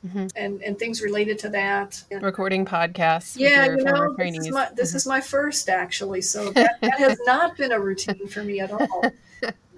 mm-hmm. 0.06 0.26
and 0.36 0.62
and 0.62 0.78
things 0.78 1.02
related 1.02 1.38
to 1.40 1.48
that. 1.50 2.02
And, 2.10 2.22
Recording 2.22 2.64
podcasts. 2.64 3.36
Yeah, 3.38 3.66
you 3.66 3.84
know, 3.84 4.14
this, 4.16 4.38
is 4.38 4.50
my, 4.50 4.68
this 4.74 4.88
mm-hmm. 4.90 4.96
is 4.96 5.06
my 5.06 5.20
first 5.20 5.68
actually, 5.68 6.22
so 6.22 6.50
that, 6.50 6.80
that 6.80 6.98
has 6.98 7.18
not 7.26 7.56
been 7.56 7.72
a 7.72 7.80
routine 7.80 8.28
for 8.28 8.42
me 8.42 8.60
at 8.60 8.70
all. 8.70 9.04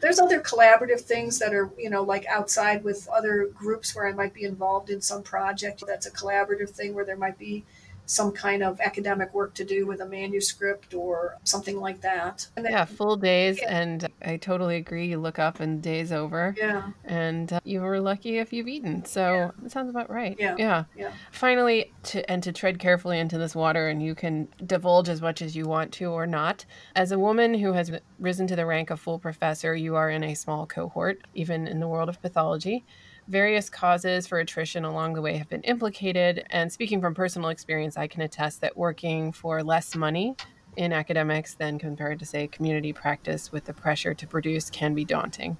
There's 0.01 0.19
other 0.19 0.41
collaborative 0.41 1.01
things 1.01 1.39
that 1.39 1.55
are, 1.55 1.71
you 1.79 1.89
know, 1.89 2.03
like 2.03 2.27
outside 2.27 2.83
with 2.83 3.09
other 3.09 3.47
groups 3.55 3.95
where 3.95 4.09
I 4.09 4.13
might 4.13 4.35
be 4.35 4.43
involved 4.43 4.91
in 4.91 5.01
some 5.01 5.23
project 5.23 5.85
that's 5.87 6.07
a 6.07 6.11
collaborative 6.11 6.71
thing 6.71 6.93
where 6.93 7.05
there 7.05 7.17
might 7.17 7.39
be 7.39 7.65
some 8.07 8.33
kind 8.33 8.63
of 8.63 8.81
academic 8.81 9.33
work 9.33 9.55
to 9.55 9.65
do 9.65 9.87
with 9.87 10.01
a 10.01 10.07
manuscript 10.07 10.95
or 10.95 11.37
something 11.45 11.79
like 11.79 12.01
that. 12.01 12.47
Then, 12.55 12.65
yeah, 12.65 12.85
full 12.85 13.17
days. 13.17 13.59
Yeah. 13.61 13.77
And 13.77 14.09
I 14.25 14.37
totally 14.37 14.77
agree. 14.77 15.07
You 15.07 15.19
look 15.19 15.39
up 15.39 15.61
and 15.61 15.83
day's 15.83 16.13
over. 16.13 16.55
Yeah. 16.59 16.91
And 17.05 17.53
uh, 17.53 17.61
you 17.65 17.81
were 17.81 18.01
lucky 18.01 18.39
if 18.39 18.53
you've 18.53 18.69
eaten. 18.69 19.05
So 19.05 19.33
yeah. 19.33 19.51
it 19.65 19.73
sounds 19.73 19.91
about 19.91 20.11
right. 20.11 20.37
Yeah. 20.39 20.57
Yeah. 20.59 20.85
yeah. 20.97 21.13
Finally, 21.31 21.93
to, 22.05 22.29
and 22.31 22.43
to 22.43 22.53
tread 22.53 22.79
carefully 22.79 23.19
into 23.19 23.39
this 23.39 23.55
water, 23.55 23.89
and 23.89 24.03
you 24.03 24.15
can 24.15 24.49
divulge 24.65 25.09
as 25.09 25.23
much 25.23 25.43
as 25.43 25.57
you 25.57 25.65
want 25.65 25.93
to 25.93 26.07
or 26.07 26.27
not. 26.27 26.65
As 26.95 27.13
a 27.13 27.19
woman 27.19 27.55
who 27.55 27.73
has 27.73 27.91
risen 28.19 28.47
to 28.49 28.57
the 28.57 28.67
rank 28.67 28.91
of 28.91 29.01
full 29.01 29.19
professor, 29.19 29.75
you 29.75 29.97
are 29.97 30.11
in 30.11 30.25
a 30.25 30.35
small 30.35 30.67
cohort, 30.67 31.21
even 31.35 31.67
in 31.67 31.81
the 31.81 31.89
world 31.89 32.09
of 32.09 32.21
pathology. 32.21 32.85
Various 33.33 33.71
causes 33.71 34.27
for 34.27 34.41
attrition 34.41 34.85
along 34.85 35.15
the 35.15 35.23
way 35.23 35.39
have 35.39 35.49
been 35.49 35.63
implicated. 35.63 36.45
And 36.51 36.71
speaking 36.71 37.01
from 37.01 37.15
personal 37.15 37.49
experience, 37.49 37.97
I 37.97 38.07
can 38.07 38.21
attest 38.21 38.61
that 38.61 38.77
working 38.77 39.33
for 39.33 39.63
less 39.63 39.97
money 39.97 40.37
in 40.77 40.93
academics 40.93 41.55
than 41.55 41.79
compared 41.79 42.19
to, 42.19 42.27
say, 42.27 42.47
community 42.47 42.93
practice 42.93 43.51
with 43.51 43.65
the 43.65 43.73
pressure 43.73 44.13
to 44.13 44.27
produce 44.27 44.69
can 44.69 44.95
be 44.95 45.07
daunting. 45.07 45.57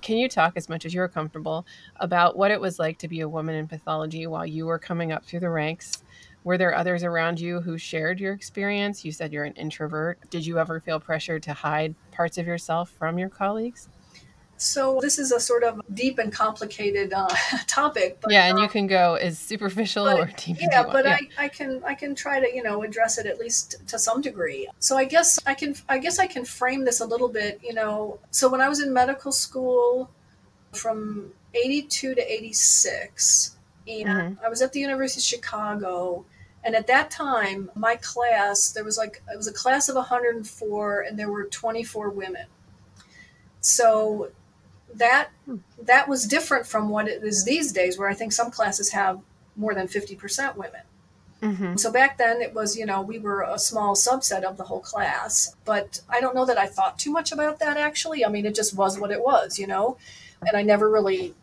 Can 0.00 0.16
you 0.16 0.28
talk 0.28 0.54
as 0.56 0.68
much 0.68 0.84
as 0.84 0.92
you're 0.92 1.06
comfortable 1.06 1.64
about 1.94 2.36
what 2.36 2.50
it 2.50 2.60
was 2.60 2.80
like 2.80 2.98
to 2.98 3.06
be 3.06 3.20
a 3.20 3.28
woman 3.28 3.54
in 3.54 3.68
pathology 3.68 4.26
while 4.26 4.44
you 4.44 4.66
were 4.66 4.80
coming 4.80 5.12
up 5.12 5.24
through 5.24 5.40
the 5.40 5.48
ranks? 5.48 6.02
Were 6.42 6.58
there 6.58 6.74
others 6.74 7.04
around 7.04 7.38
you 7.38 7.60
who 7.60 7.78
shared 7.78 8.18
your 8.18 8.32
experience? 8.32 9.04
You 9.04 9.12
said 9.12 9.32
you're 9.32 9.44
an 9.44 9.54
introvert. 9.54 10.18
Did 10.28 10.44
you 10.44 10.58
ever 10.58 10.80
feel 10.80 10.98
pressure 10.98 11.38
to 11.38 11.52
hide 11.52 11.94
parts 12.10 12.36
of 12.36 12.48
yourself 12.48 12.90
from 12.90 13.16
your 13.16 13.28
colleagues? 13.28 13.88
So 14.56 15.00
this 15.00 15.18
is 15.18 15.32
a 15.32 15.40
sort 15.40 15.64
of 15.64 15.80
deep 15.92 16.18
and 16.18 16.32
complicated 16.32 17.12
uh, 17.12 17.28
topic. 17.66 18.18
But, 18.20 18.32
yeah, 18.32 18.44
and 18.44 18.58
um, 18.58 18.62
you 18.62 18.68
can 18.68 18.86
go 18.86 19.14
as 19.14 19.38
superficial 19.38 20.04
but, 20.04 20.20
or 20.20 20.30
deep. 20.36 20.58
Yeah, 20.60 20.84
but 20.84 21.04
yeah. 21.04 21.18
I, 21.38 21.44
I 21.44 21.48
can 21.48 21.82
I 21.84 21.94
can 21.94 22.14
try 22.14 22.38
to 22.38 22.54
you 22.54 22.62
know 22.62 22.82
address 22.82 23.18
it 23.18 23.26
at 23.26 23.38
least 23.38 23.86
to 23.88 23.98
some 23.98 24.20
degree. 24.20 24.68
So 24.78 24.96
I 24.96 25.04
guess 25.04 25.38
I 25.46 25.54
can 25.54 25.74
I 25.88 25.98
guess 25.98 26.18
I 26.18 26.26
can 26.26 26.44
frame 26.44 26.84
this 26.84 27.00
a 27.00 27.06
little 27.06 27.28
bit. 27.28 27.60
You 27.62 27.74
know, 27.74 28.20
so 28.30 28.48
when 28.48 28.60
I 28.60 28.68
was 28.68 28.80
in 28.80 28.92
medical 28.92 29.32
school, 29.32 30.10
from 30.72 31.32
eighty 31.54 31.82
two 31.82 32.14
to 32.14 32.32
eighty 32.32 32.52
six, 32.52 33.56
and 33.88 34.08
mm-hmm. 34.08 34.44
I 34.44 34.48
was 34.48 34.62
at 34.62 34.72
the 34.72 34.80
University 34.80 35.20
of 35.20 35.24
Chicago. 35.24 36.24
And 36.64 36.76
at 36.76 36.86
that 36.86 37.10
time, 37.10 37.72
my 37.74 37.96
class, 37.96 38.70
there 38.70 38.84
was 38.84 38.96
like, 38.96 39.20
it 39.32 39.36
was 39.36 39.48
a 39.48 39.52
class 39.52 39.88
of 39.88 39.96
104, 39.96 41.00
and 41.00 41.18
there 41.18 41.28
were 41.28 41.46
24 41.46 42.10
women. 42.10 42.46
So 43.60 44.30
that 44.94 45.30
that 45.82 46.08
was 46.08 46.26
different 46.26 46.66
from 46.66 46.88
what 46.88 47.08
it 47.08 47.22
is 47.22 47.44
these 47.44 47.72
days, 47.72 47.98
where 47.98 48.08
I 48.08 48.14
think 48.14 48.32
some 48.32 48.50
classes 48.50 48.90
have 48.92 49.20
more 49.56 49.74
than 49.74 49.88
fifty 49.88 50.14
percent 50.14 50.56
women. 50.56 50.82
Mm-hmm. 51.42 51.76
So 51.76 51.90
back 51.90 52.18
then 52.18 52.40
it 52.40 52.54
was, 52.54 52.76
you 52.76 52.86
know, 52.86 53.02
we 53.02 53.18
were 53.18 53.42
a 53.42 53.58
small 53.58 53.96
subset 53.96 54.44
of 54.44 54.56
the 54.56 54.62
whole 54.62 54.80
class. 54.80 55.56
But 55.64 56.00
I 56.08 56.20
don't 56.20 56.36
know 56.36 56.44
that 56.44 56.56
I 56.56 56.66
thought 56.66 57.00
too 57.00 57.10
much 57.10 57.32
about 57.32 57.58
that 57.58 57.76
actually. 57.76 58.24
I 58.24 58.28
mean, 58.28 58.46
it 58.46 58.54
just 58.54 58.76
was 58.76 58.98
what 58.98 59.10
it 59.10 59.20
was, 59.20 59.58
you 59.58 59.66
know, 59.66 59.96
and 60.46 60.56
I 60.56 60.62
never 60.62 60.88
really, 60.88 61.34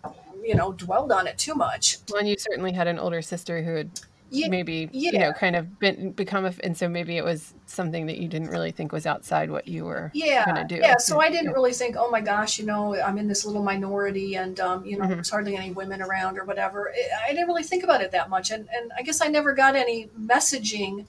you 0.42 0.56
know, 0.56 0.72
dwelled 0.72 1.12
on 1.12 1.28
it 1.28 1.38
too 1.38 1.54
much. 1.54 1.98
Well, 2.10 2.20
and 2.20 2.30
you 2.30 2.38
certainly 2.38 2.72
had 2.72 2.88
an 2.88 2.98
older 2.98 3.22
sister 3.22 3.62
who 3.62 3.76
had 3.76 3.90
yeah, 4.32 4.48
maybe 4.48 4.90
yeah. 4.92 5.12
you 5.12 5.20
know 5.20 5.34
kind 5.34 5.56
of 5.56 5.80
been 5.80 6.12
become 6.12 6.46
a, 6.46 6.54
and 6.64 6.78
so 6.78 6.88
maybe 6.88 7.18
it 7.18 7.24
was 7.24 7.54
something 7.66 8.06
that 8.06 8.18
you 8.18 8.28
didn't 8.28 8.50
really 8.50 8.72
think 8.72 8.92
was 8.92 9.06
outside 9.06 9.50
what 9.50 9.68
you 9.68 9.86
were 9.86 10.12
yeah 10.14 10.46
going 10.46 10.68
to 10.68 10.76
do 10.76 10.82
yeah 10.82 10.98
so 10.98 11.20
i 11.20 11.30
didn't 11.30 11.52
really 11.52 11.74
think 11.74 11.96
oh 11.98 12.10
my 12.10 12.22
gosh 12.22 12.60
you 12.60 12.66
know 12.66 12.96
i'm 13.02 13.18
in 13.18 13.28
this 13.28 13.46
little 13.46 13.64
minority 13.64 14.36
and 14.36 14.60
um, 14.60 14.86
you 14.86 14.98
know 14.98 15.04
mm-hmm. 15.04 15.14
there's 15.14 15.30
hardly 15.30 15.56
any 15.56 15.72
women 15.72 16.02
around 16.02 16.38
or 16.38 16.46
whatever 16.46 16.94
i 17.28 17.32
didn't 17.32 17.48
really 17.48 17.64
think 17.64 17.84
about 17.84 18.02
it 18.02 18.12
that 18.12 18.30
much 18.30 18.52
and, 18.52 18.68
and 18.74 18.92
i 18.98 19.02
guess 19.02 19.22
i 19.22 19.28
never 19.28 19.54
got 19.54 19.76
any 19.76 20.08
messaging 20.20 21.06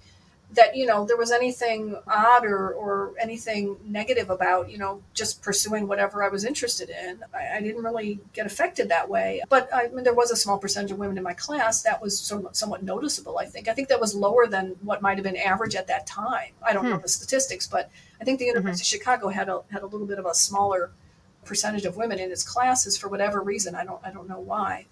that 0.54 0.76
you 0.76 0.86
know 0.86 1.04
there 1.04 1.16
was 1.16 1.30
anything 1.30 1.96
odd 2.08 2.44
or, 2.44 2.72
or 2.72 3.14
anything 3.20 3.76
negative 3.84 4.30
about 4.30 4.70
you 4.70 4.78
know 4.78 5.02
just 5.14 5.42
pursuing 5.42 5.86
whatever 5.86 6.24
I 6.24 6.28
was 6.28 6.44
interested 6.44 6.90
in. 6.90 7.22
I, 7.32 7.58
I 7.58 7.60
didn't 7.60 7.82
really 7.82 8.20
get 8.32 8.46
affected 8.46 8.88
that 8.88 9.08
way, 9.08 9.42
but 9.48 9.68
I 9.72 9.88
mean, 9.88 10.04
there 10.04 10.14
was 10.14 10.30
a 10.30 10.36
small 10.36 10.58
percentage 10.58 10.90
of 10.90 10.98
women 10.98 11.16
in 11.18 11.22
my 11.22 11.34
class 11.34 11.82
that 11.82 12.02
was 12.02 12.18
somewhat, 12.18 12.56
somewhat 12.56 12.82
noticeable. 12.82 13.38
I 13.38 13.46
think 13.46 13.68
I 13.68 13.74
think 13.74 13.88
that 13.88 14.00
was 14.00 14.14
lower 14.14 14.46
than 14.46 14.76
what 14.82 15.02
might 15.02 15.18
have 15.18 15.24
been 15.24 15.36
average 15.36 15.74
at 15.74 15.86
that 15.86 16.06
time. 16.06 16.52
I 16.62 16.72
don't 16.72 16.84
hmm. 16.84 16.90
know 16.90 16.98
the 16.98 17.08
statistics, 17.08 17.66
but 17.66 17.90
I 18.20 18.24
think 18.24 18.38
the 18.38 18.46
mm-hmm. 18.46 18.56
University 18.56 18.84
mm-hmm. 18.84 18.96
of 18.96 19.02
Chicago 19.02 19.28
had 19.28 19.48
a 19.48 19.62
had 19.70 19.82
a 19.82 19.86
little 19.86 20.06
bit 20.06 20.18
of 20.18 20.26
a 20.26 20.34
smaller 20.34 20.90
percentage 21.44 21.84
of 21.84 21.96
women 21.96 22.18
in 22.18 22.30
its 22.30 22.42
classes 22.42 22.96
for 22.96 23.08
whatever 23.08 23.40
reason. 23.40 23.74
I 23.74 23.84
don't 23.84 24.00
I 24.04 24.10
don't 24.10 24.28
know 24.28 24.40
why. 24.40 24.86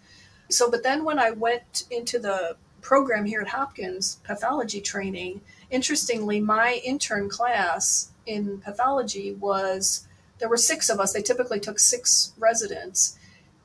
So, 0.50 0.70
but 0.70 0.82
then 0.82 1.04
when 1.04 1.18
I 1.18 1.30
went 1.30 1.84
into 1.90 2.18
the 2.18 2.56
program 2.88 3.26
here 3.26 3.42
at 3.42 3.48
Hopkins, 3.48 4.18
pathology 4.24 4.80
training, 4.80 5.42
interestingly, 5.70 6.40
my 6.40 6.80
intern 6.82 7.28
class 7.28 8.12
in 8.24 8.62
pathology 8.62 9.34
was 9.34 10.08
there 10.38 10.48
were 10.48 10.56
six 10.56 10.88
of 10.88 10.98
us. 10.98 11.12
They 11.12 11.20
typically 11.20 11.60
took 11.60 11.78
six 11.78 12.32
residents. 12.38 13.18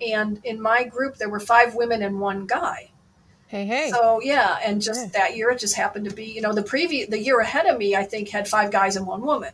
And 0.06 0.42
in 0.44 0.62
my 0.62 0.84
group, 0.84 1.16
there 1.16 1.30
were 1.30 1.40
five 1.40 1.74
women 1.74 2.04
and 2.04 2.20
one 2.20 2.48
guy. 2.48 2.92
Hey, 3.48 3.66
hey. 3.66 3.92
So 3.92 4.20
yeah, 4.22 4.58
and 4.66 4.82
just 4.82 5.14
that 5.14 5.38
year, 5.38 5.52
it 5.52 5.60
just 5.60 5.78
happened 5.78 6.10
to 6.10 6.14
be, 6.14 6.26
you 6.26 6.42
know, 6.42 6.52
the 6.52 6.62
previous, 6.62 7.08
the 7.08 7.20
year 7.20 7.40
ahead 7.40 7.66
of 7.66 7.78
me, 7.78 7.96
I 7.96 8.04
think 8.04 8.28
had 8.28 8.46
five 8.46 8.72
guys 8.74 8.98
and 8.98 9.08
one 9.08 9.22
woman. 9.22 9.54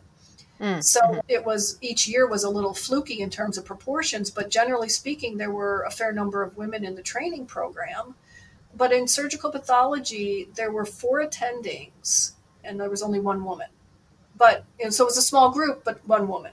Mm, 0.60 0.82
so 0.82 1.00
mm-hmm. 1.00 1.20
it 1.28 1.46
was 1.46 1.78
each 1.80 2.08
year 2.08 2.26
was 2.26 2.42
a 2.42 2.50
little 2.50 2.74
fluky 2.74 3.20
in 3.20 3.30
terms 3.30 3.56
of 3.56 3.64
proportions, 3.64 4.32
but 4.32 4.50
generally 4.50 4.88
speaking, 4.88 5.36
there 5.36 5.52
were 5.52 5.84
a 5.84 5.92
fair 5.92 6.12
number 6.12 6.42
of 6.42 6.56
women 6.56 6.84
in 6.84 6.96
the 6.96 7.02
training 7.02 7.46
program. 7.46 8.16
But 8.74 8.92
in 8.92 9.08
surgical 9.08 9.50
pathology, 9.50 10.48
there 10.54 10.70
were 10.70 10.84
four 10.84 11.24
attendings 11.24 12.32
and 12.62 12.78
there 12.78 12.90
was 12.90 13.02
only 13.02 13.20
one 13.20 13.44
woman. 13.44 13.68
But 14.36 14.64
and 14.82 14.92
so 14.94 15.04
it 15.04 15.08
was 15.08 15.18
a 15.18 15.22
small 15.22 15.50
group, 15.50 15.84
but 15.84 16.06
one 16.06 16.28
woman. 16.28 16.52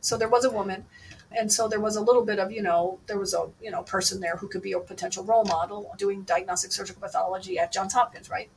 So 0.00 0.16
there 0.16 0.28
was 0.28 0.44
a 0.44 0.50
woman. 0.50 0.86
And 1.36 1.52
so 1.52 1.68
there 1.68 1.80
was 1.80 1.96
a 1.96 2.00
little 2.00 2.24
bit 2.24 2.38
of, 2.38 2.52
you 2.52 2.62
know, 2.62 2.98
there 3.06 3.18
was 3.18 3.34
a, 3.34 3.48
you 3.60 3.70
know, 3.70 3.82
person 3.82 4.20
there 4.20 4.36
who 4.36 4.48
could 4.48 4.62
be 4.62 4.72
a 4.72 4.80
potential 4.80 5.24
role 5.24 5.44
model 5.44 5.92
doing 5.98 6.22
diagnostic 6.22 6.72
surgical 6.72 7.02
pathology 7.02 7.58
at 7.58 7.72
Johns 7.72 7.92
Hopkins, 7.92 8.30
right? 8.30 8.48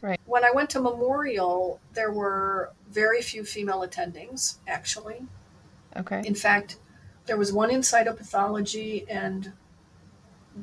Right. 0.00 0.20
When 0.26 0.44
I 0.44 0.50
went 0.52 0.70
to 0.70 0.80
Memorial, 0.80 1.80
there 1.92 2.12
were 2.12 2.72
very 2.90 3.20
few 3.20 3.44
female 3.44 3.80
attendings, 3.80 4.58
actually. 4.68 5.22
Okay. 5.96 6.22
In 6.24 6.34
fact, 6.34 6.76
there 7.26 7.36
was 7.36 7.52
one 7.52 7.70
in 7.70 7.80
cytopathology 7.80 9.04
and 9.08 9.52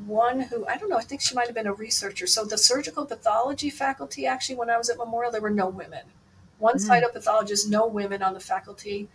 one 0.05 0.41
who 0.41 0.65
I 0.65 0.77
don't 0.77 0.89
know, 0.89 0.97
I 0.97 1.03
think 1.03 1.21
she 1.21 1.35
might 1.35 1.47
have 1.47 1.55
been 1.55 1.67
a 1.67 1.73
researcher. 1.73 2.27
So 2.27 2.45
the 2.45 2.57
surgical 2.57 3.05
pathology 3.05 3.69
faculty, 3.69 4.25
actually, 4.25 4.55
when 4.55 4.69
I 4.69 4.77
was 4.77 4.89
at 4.89 4.97
Memorial, 4.97 5.31
there 5.31 5.41
were 5.41 5.49
no 5.49 5.67
women. 5.67 6.03
One 6.59 6.77
mm-hmm. 6.77 6.91
cytopathologist, 6.91 7.69
no 7.69 7.87
women 7.87 8.21
on 8.21 8.33
the 8.33 8.39
faculty. 8.39 9.09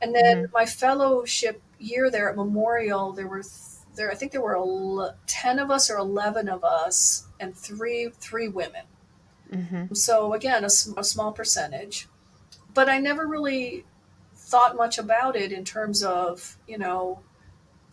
And 0.00 0.14
then 0.14 0.44
mm-hmm. 0.44 0.52
my 0.52 0.66
fellowship 0.66 1.62
year 1.78 2.10
there 2.10 2.30
at 2.30 2.36
Memorial, 2.36 3.12
there 3.12 3.26
were 3.26 3.42
th- 3.42 3.52
there 3.96 4.10
I 4.10 4.14
think 4.14 4.32
there 4.32 4.40
were 4.40 4.56
el- 4.56 5.14
ten 5.26 5.58
of 5.58 5.70
us 5.70 5.90
or 5.90 5.98
eleven 5.98 6.48
of 6.48 6.64
us, 6.64 7.26
and 7.38 7.54
three 7.54 8.10
three 8.18 8.48
women. 8.48 8.86
Mm-hmm. 9.52 9.94
So 9.94 10.32
again, 10.32 10.64
a, 10.64 10.68
a 10.96 11.04
small 11.04 11.32
percentage, 11.32 12.08
but 12.72 12.88
I 12.88 12.98
never 12.98 13.26
really 13.26 13.84
thought 14.34 14.76
much 14.76 14.98
about 14.98 15.36
it 15.36 15.52
in 15.52 15.64
terms 15.64 16.02
of 16.02 16.56
you 16.66 16.78
know 16.78 17.20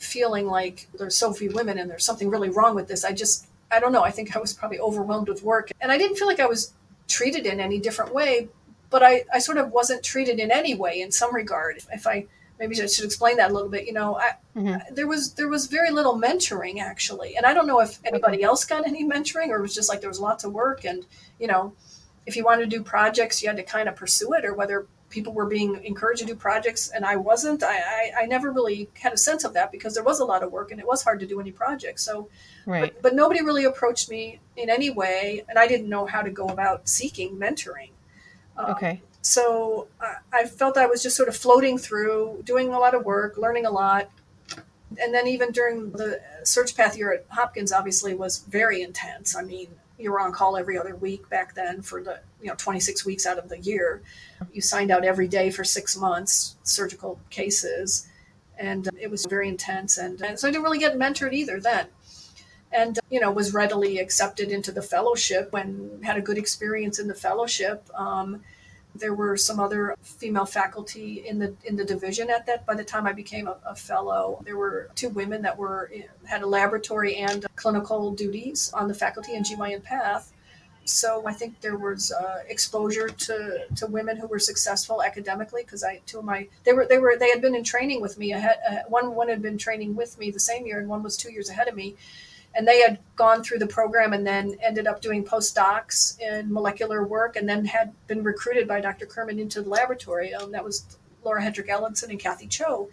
feeling 0.01 0.47
like 0.47 0.87
there's 0.97 1.15
so 1.15 1.31
few 1.33 1.51
women 1.51 1.77
and 1.77 1.89
there's 1.89 2.05
something 2.05 2.29
really 2.29 2.49
wrong 2.49 2.75
with 2.75 2.87
this. 2.87 3.05
I 3.05 3.11
just, 3.11 3.47
I 3.71 3.79
don't 3.79 3.91
know. 3.91 4.03
I 4.03 4.11
think 4.11 4.35
I 4.35 4.39
was 4.39 4.53
probably 4.53 4.79
overwhelmed 4.79 5.29
with 5.29 5.43
work. 5.43 5.71
And 5.79 5.91
I 5.91 5.97
didn't 5.97 6.17
feel 6.17 6.27
like 6.27 6.39
I 6.39 6.47
was 6.47 6.73
treated 7.07 7.45
in 7.45 7.59
any 7.59 7.79
different 7.79 8.13
way, 8.13 8.49
but 8.89 9.03
I, 9.03 9.23
I 9.33 9.39
sort 9.39 9.57
of 9.57 9.71
wasn't 9.71 10.03
treated 10.03 10.39
in 10.39 10.51
any 10.51 10.73
way 10.73 11.01
in 11.01 11.11
some 11.11 11.33
regard. 11.35 11.81
If 11.93 12.07
I, 12.07 12.27
maybe 12.59 12.81
I 12.81 12.85
should 12.85 13.05
explain 13.05 13.37
that 13.37 13.51
a 13.51 13.53
little 13.53 13.69
bit. 13.69 13.85
You 13.85 13.93
know, 13.93 14.17
I, 14.17 14.33
mm-hmm. 14.55 14.93
there 14.93 15.07
was 15.07 15.33
there 15.33 15.47
was 15.47 15.67
very 15.67 15.91
little 15.91 16.19
mentoring 16.19 16.79
actually, 16.79 17.35
and 17.35 17.45
I 17.45 17.53
don't 17.53 17.67
know 17.67 17.79
if 17.79 17.99
anybody 18.05 18.43
else 18.43 18.65
got 18.65 18.87
any 18.87 19.03
mentoring 19.03 19.49
or 19.49 19.57
it 19.57 19.61
was 19.61 19.75
just 19.75 19.89
like 19.89 19.99
there 19.99 20.09
was 20.09 20.19
lots 20.19 20.43
of 20.43 20.53
work, 20.53 20.85
and 20.85 21.05
you 21.39 21.47
know, 21.47 21.73
if 22.25 22.35
you 22.35 22.45
wanted 22.45 22.69
to 22.69 22.77
do 22.77 22.83
projects, 22.83 23.41
you 23.41 23.49
had 23.49 23.57
to 23.57 23.63
kind 23.63 23.89
of 23.89 23.95
pursue 23.95 24.33
it, 24.33 24.45
or 24.45 24.53
whether 24.53 24.87
people 25.11 25.33
were 25.33 25.45
being 25.45 25.83
encouraged 25.83 26.21
to 26.21 26.25
do 26.25 26.35
projects 26.35 26.89
and 26.89 27.05
I 27.05 27.17
wasn't. 27.17 27.61
I, 27.61 27.75
I, 27.77 28.11
I, 28.21 28.25
never 28.25 28.51
really 28.51 28.89
had 28.93 29.13
a 29.13 29.17
sense 29.17 29.43
of 29.43 29.53
that 29.53 29.71
because 29.71 29.93
there 29.93 30.03
was 30.03 30.19
a 30.19 30.25
lot 30.25 30.41
of 30.41 30.51
work 30.51 30.71
and 30.71 30.79
it 30.79 30.87
was 30.87 31.03
hard 31.03 31.19
to 31.19 31.27
do 31.27 31.39
any 31.39 31.51
projects. 31.51 32.01
So, 32.03 32.29
right. 32.65 32.93
but, 32.93 33.01
but 33.03 33.13
nobody 33.13 33.43
really 33.43 33.65
approached 33.65 34.09
me 34.09 34.39
in 34.57 34.69
any 34.69 34.89
way, 34.89 35.43
and 35.47 35.59
I 35.59 35.67
didn't 35.67 35.89
know 35.89 36.05
how 36.05 36.21
to 36.21 36.31
go 36.31 36.47
about 36.47 36.89
seeking 36.89 37.37
mentoring. 37.37 37.91
Um, 38.57 38.71
okay. 38.71 39.01
So 39.21 39.87
I, 39.99 40.15
I 40.33 40.45
felt 40.45 40.77
I 40.77 40.87
was 40.87 41.03
just 41.03 41.15
sort 41.15 41.29
of 41.29 41.35
floating 41.35 41.77
through, 41.77 42.41
doing 42.43 42.73
a 42.73 42.79
lot 42.79 42.95
of 42.95 43.05
work, 43.05 43.37
learning 43.37 43.65
a 43.65 43.71
lot. 43.71 44.09
And 45.01 45.13
then 45.13 45.27
even 45.27 45.51
during 45.51 45.91
the 45.91 46.19
surg 46.43 46.75
path 46.75 46.97
year 46.97 47.13
at 47.13 47.25
Hopkins, 47.29 47.71
obviously 47.71 48.13
was 48.13 48.39
very 48.39 48.81
intense. 48.81 49.35
I 49.35 49.43
mean, 49.43 49.67
you 50.01 50.11
were 50.11 50.19
on 50.19 50.31
call 50.31 50.57
every 50.57 50.77
other 50.77 50.95
week 50.95 51.29
back 51.29 51.53
then 51.55 51.81
for 51.81 52.01
the 52.03 52.19
you 52.41 52.47
know 52.47 52.55
26 52.57 53.05
weeks 53.05 53.25
out 53.25 53.37
of 53.37 53.49
the 53.49 53.59
year. 53.59 54.01
You 54.51 54.61
signed 54.61 54.91
out 54.91 55.05
every 55.05 55.27
day 55.27 55.51
for 55.51 55.63
six 55.63 55.95
months 55.95 56.55
surgical 56.63 57.19
cases 57.29 58.07
and 58.57 58.89
it 58.99 59.09
was 59.09 59.25
very 59.25 59.47
intense 59.47 59.97
and, 59.97 60.21
and 60.21 60.37
so 60.37 60.47
i 60.47 60.51
didn't 60.51 60.63
really 60.63 60.77
get 60.77 60.97
mentored 60.97 61.33
either 61.33 61.59
then. 61.59 61.87
And 62.73 62.99
you 63.09 63.19
know 63.19 63.31
was 63.31 63.53
readily 63.53 63.99
accepted 63.99 64.49
into 64.49 64.71
the 64.71 64.81
fellowship 64.81 65.51
when 65.51 65.99
had 66.03 66.17
a 66.17 66.21
good 66.21 66.37
experience 66.37 66.99
in 66.99 67.07
the 67.07 67.15
fellowship 67.15 67.89
um, 67.93 68.41
there 68.95 69.13
were 69.13 69.37
some 69.37 69.59
other 69.59 69.95
female 70.01 70.45
faculty 70.45 71.25
in 71.27 71.39
the 71.39 71.55
in 71.63 71.75
the 71.75 71.85
division 71.85 72.29
at 72.29 72.45
that. 72.45 72.65
By 72.65 72.75
the 72.75 72.83
time 72.83 73.07
I 73.07 73.13
became 73.13 73.47
a, 73.47 73.57
a, 73.65 73.75
fellow, 73.75 74.41
there 74.45 74.57
were 74.57 74.89
two 74.95 75.09
women 75.09 75.41
that 75.43 75.57
were 75.57 75.91
had 76.25 76.41
a 76.41 76.47
laboratory 76.47 77.15
and 77.15 77.45
clinical 77.55 78.11
duties 78.11 78.71
on 78.73 78.87
the 78.87 78.93
faculty 78.93 79.33
in 79.33 79.43
GYN 79.43 79.83
Path. 79.83 80.33
So 80.83 81.23
I 81.27 81.33
think 81.33 81.61
there 81.61 81.77
was 81.77 82.11
uh, 82.11 82.39
exposure 82.49 83.07
to, 83.07 83.65
to 83.75 83.87
women 83.87 84.17
who 84.17 84.25
were 84.25 84.39
successful 84.39 85.03
academically 85.03 85.63
because 85.63 85.83
I 85.83 86.01
two 86.05 86.19
of 86.19 86.25
my 86.25 86.47
they 86.63 86.73
were 86.73 86.85
they 86.87 86.97
were 86.97 87.15
they 87.17 87.29
had 87.29 87.41
been 87.41 87.55
in 87.55 87.63
training 87.63 88.01
with 88.01 88.17
me. 88.17 88.33
I 88.33 88.39
had 88.39 88.57
uh, 88.69 88.75
one 88.87 89.15
one 89.15 89.29
had 89.29 89.41
been 89.41 89.57
training 89.57 89.95
with 89.95 90.17
me 90.19 90.31
the 90.31 90.39
same 90.39 90.65
year 90.65 90.79
and 90.79 90.89
one 90.89 91.03
was 91.03 91.15
two 91.15 91.31
years 91.31 91.49
ahead 91.49 91.67
of 91.67 91.75
me 91.75 91.95
and 92.55 92.67
they 92.67 92.81
had 92.81 92.99
gone 93.15 93.43
through 93.43 93.59
the 93.59 93.67
program 93.67 94.13
and 94.13 94.25
then 94.25 94.55
ended 94.61 94.87
up 94.87 95.01
doing 95.01 95.23
postdocs 95.23 96.19
in 96.19 96.51
molecular 96.51 97.03
work 97.05 97.35
and 97.35 97.47
then 97.47 97.65
had 97.65 97.93
been 98.07 98.23
recruited 98.23 98.67
by 98.67 98.81
Dr. 98.81 99.05
Kurman 99.05 99.39
into 99.39 99.61
the 99.61 99.69
laboratory. 99.69 100.33
Um, 100.33 100.51
that 100.51 100.63
was 100.63 100.97
Lora 101.23 101.41
Hedrick 101.41 101.69
Ellenson 101.69 102.09
and 102.09 102.19
Kathy 102.19 102.47
Cho. 102.47 102.89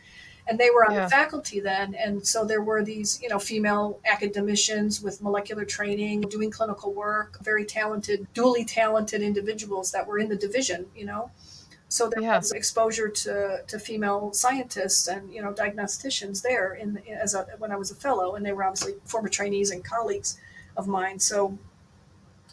And 0.46 0.58
they 0.58 0.70
were 0.70 0.84
on 0.86 0.94
yeah. 0.94 1.04
the 1.04 1.10
faculty 1.10 1.60
then. 1.60 1.94
And 1.94 2.26
so 2.26 2.44
there 2.44 2.62
were 2.62 2.82
these, 2.82 3.20
you 3.20 3.28
know, 3.28 3.38
female 3.38 4.00
academicians 4.10 5.02
with 5.02 5.20
molecular 5.20 5.64
training, 5.64 6.22
doing 6.22 6.50
clinical 6.50 6.94
work, 6.94 7.38
very 7.42 7.66
talented, 7.66 8.26
dually 8.34 8.66
talented 8.66 9.20
individuals 9.20 9.90
that 9.92 10.06
were 10.06 10.18
in 10.18 10.28
the 10.28 10.36
division, 10.36 10.86
you 10.96 11.04
know. 11.04 11.30
So 11.90 12.10
there 12.10 12.22
yeah. 12.22 12.36
was 12.36 12.52
exposure 12.52 13.08
to, 13.08 13.62
to 13.66 13.78
female 13.78 14.32
scientists 14.34 15.08
and 15.08 15.32
you 15.32 15.42
know 15.42 15.52
diagnosticians 15.52 16.42
there 16.42 16.74
in 16.74 17.00
as 17.10 17.34
a, 17.34 17.46
when 17.58 17.72
I 17.72 17.76
was 17.76 17.90
a 17.90 17.94
fellow, 17.94 18.34
and 18.34 18.44
they 18.44 18.52
were 18.52 18.64
obviously 18.64 18.94
former 19.04 19.28
trainees 19.28 19.70
and 19.70 19.82
colleagues 19.82 20.38
of 20.76 20.86
mine. 20.86 21.18
So 21.18 21.58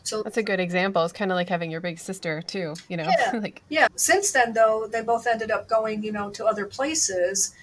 so 0.04 0.22
that's 0.22 0.38
a 0.38 0.44
good 0.44 0.60
example. 0.60 1.04
It's 1.04 1.14
kind 1.14 1.32
of 1.32 1.36
like 1.36 1.50
having 1.50 1.72
your 1.72 1.82
big 1.82 2.00
sister 2.00 2.42
too, 2.42 2.76
you 2.88 2.98
know. 2.98 3.10
Yeah. 3.10 3.40
like 3.42 3.62
yeah. 3.70 3.88
Since 3.96 4.32
then, 4.32 4.54
though, 4.54 4.88
they 4.88 5.02
both 5.02 5.28
ended 5.28 5.52
up 5.52 5.68
going, 5.68 6.04
you 6.04 6.12
know, 6.12 6.30
to 6.32 6.46
other 6.46 6.66
places, 6.66 7.54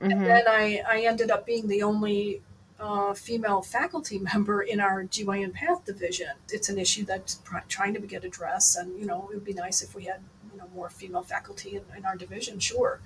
mm-hmm. 0.00 0.10
and 0.10 0.26
then 0.26 0.44
I 0.48 0.82
I 0.86 1.00
ended 1.06 1.30
up 1.30 1.46
being 1.46 1.68
the 1.68 1.82
only 1.82 2.42
uh, 2.78 3.14
female 3.14 3.62
faculty 3.62 4.18
member 4.34 4.62
in 4.62 4.80
our 4.80 5.04
GYN 5.04 5.54
Path 5.54 5.84
division. 5.84 6.32
It's 6.50 6.68
an 6.68 6.78
issue 6.78 7.04
that's 7.04 7.36
pr- 7.36 7.58
trying 7.68 7.94
to 7.94 8.00
get 8.00 8.24
addressed, 8.24 8.76
and 8.76 8.98
you 8.98 9.06
know, 9.06 9.28
it 9.30 9.34
would 9.34 9.44
be 9.44 9.54
nice 9.54 9.80
if 9.82 9.94
we 9.94 10.04
had 10.04 10.20
know 10.58 10.68
more 10.74 10.90
female 10.90 11.22
faculty 11.22 11.76
in, 11.76 11.82
in 11.96 12.04
our 12.04 12.16
division, 12.16 12.58
sure. 12.58 13.00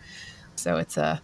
So 0.55 0.77
it's 0.77 0.97
a 0.97 1.21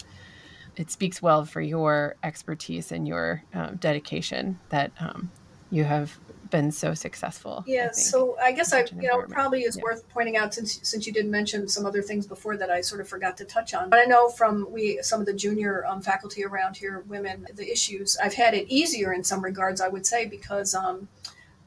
it 0.77 0.91
speaks 0.91 1.21
well 1.21 1.45
for 1.45 1.61
your 1.61 2.17
expertise 2.23 2.93
and 2.93 3.07
your 3.07 3.43
um, 3.53 3.77
dedication 3.77 4.59
that 4.71 4.91
um, 5.01 5.31
you 5.71 5.85
have 5.85 6.19
been 6.53 6.71
so 6.71 6.95
successful. 6.95 7.65
Yeah, 7.67 7.89
I 7.89 7.93
so 7.93 8.37
I 8.41 8.53
guess 8.53 8.73
I, 8.73 8.85
you 9.01 9.09
know, 9.09 9.23
probably 9.29 9.63
is 9.63 9.77
yeah. 9.77 9.83
worth 9.83 10.09
pointing 10.11 10.37
out 10.37 10.55
since 10.55 10.79
since 10.83 11.07
you 11.07 11.13
did 11.13 11.27
mention 11.27 11.67
some 11.67 11.85
other 11.85 12.03
things 12.03 12.27
before 12.27 12.57
that 12.59 12.71
I 12.71 12.83
sort 12.83 13.01
of 13.01 13.09
forgot 13.09 13.37
to 13.39 13.45
touch 13.45 13.75
on. 13.75 13.91
But 13.91 13.99
I 13.99 14.05
know 14.05 14.29
from 14.29 14.71
we 14.71 15.01
some 15.03 15.19
of 15.19 15.27
the 15.27 15.33
junior 15.33 15.85
um, 15.87 16.03
faculty 16.03 16.45
around 16.45 16.77
here, 16.77 17.03
women, 17.09 17.47
the 17.55 17.71
issues 17.71 18.17
I've 18.23 18.35
had 18.35 18.55
it 18.55 18.69
easier 18.69 19.13
in 19.13 19.25
some 19.25 19.43
regards, 19.43 19.81
I 19.81 19.89
would 19.89 20.07
say, 20.07 20.27
because 20.27 20.75
um, 20.75 21.09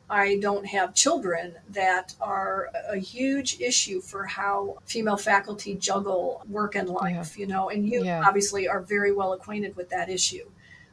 I 0.09 0.37
don't 0.39 0.65
have 0.67 0.93
children 0.93 1.55
that 1.69 2.13
are 2.21 2.69
a 2.89 2.97
huge 2.97 3.59
issue 3.59 4.01
for 4.01 4.25
how 4.25 4.77
female 4.85 5.17
faculty 5.17 5.75
juggle 5.75 6.43
work 6.47 6.75
and 6.75 6.87
life, 6.89 7.37
yeah. 7.37 7.41
you 7.41 7.47
know, 7.47 7.69
and 7.69 7.87
you 7.87 8.03
yeah. 8.03 8.23
obviously 8.25 8.67
are 8.67 8.81
very 8.81 9.11
well 9.11 9.33
acquainted 9.33 9.75
with 9.75 9.89
that 9.89 10.09
issue 10.09 10.47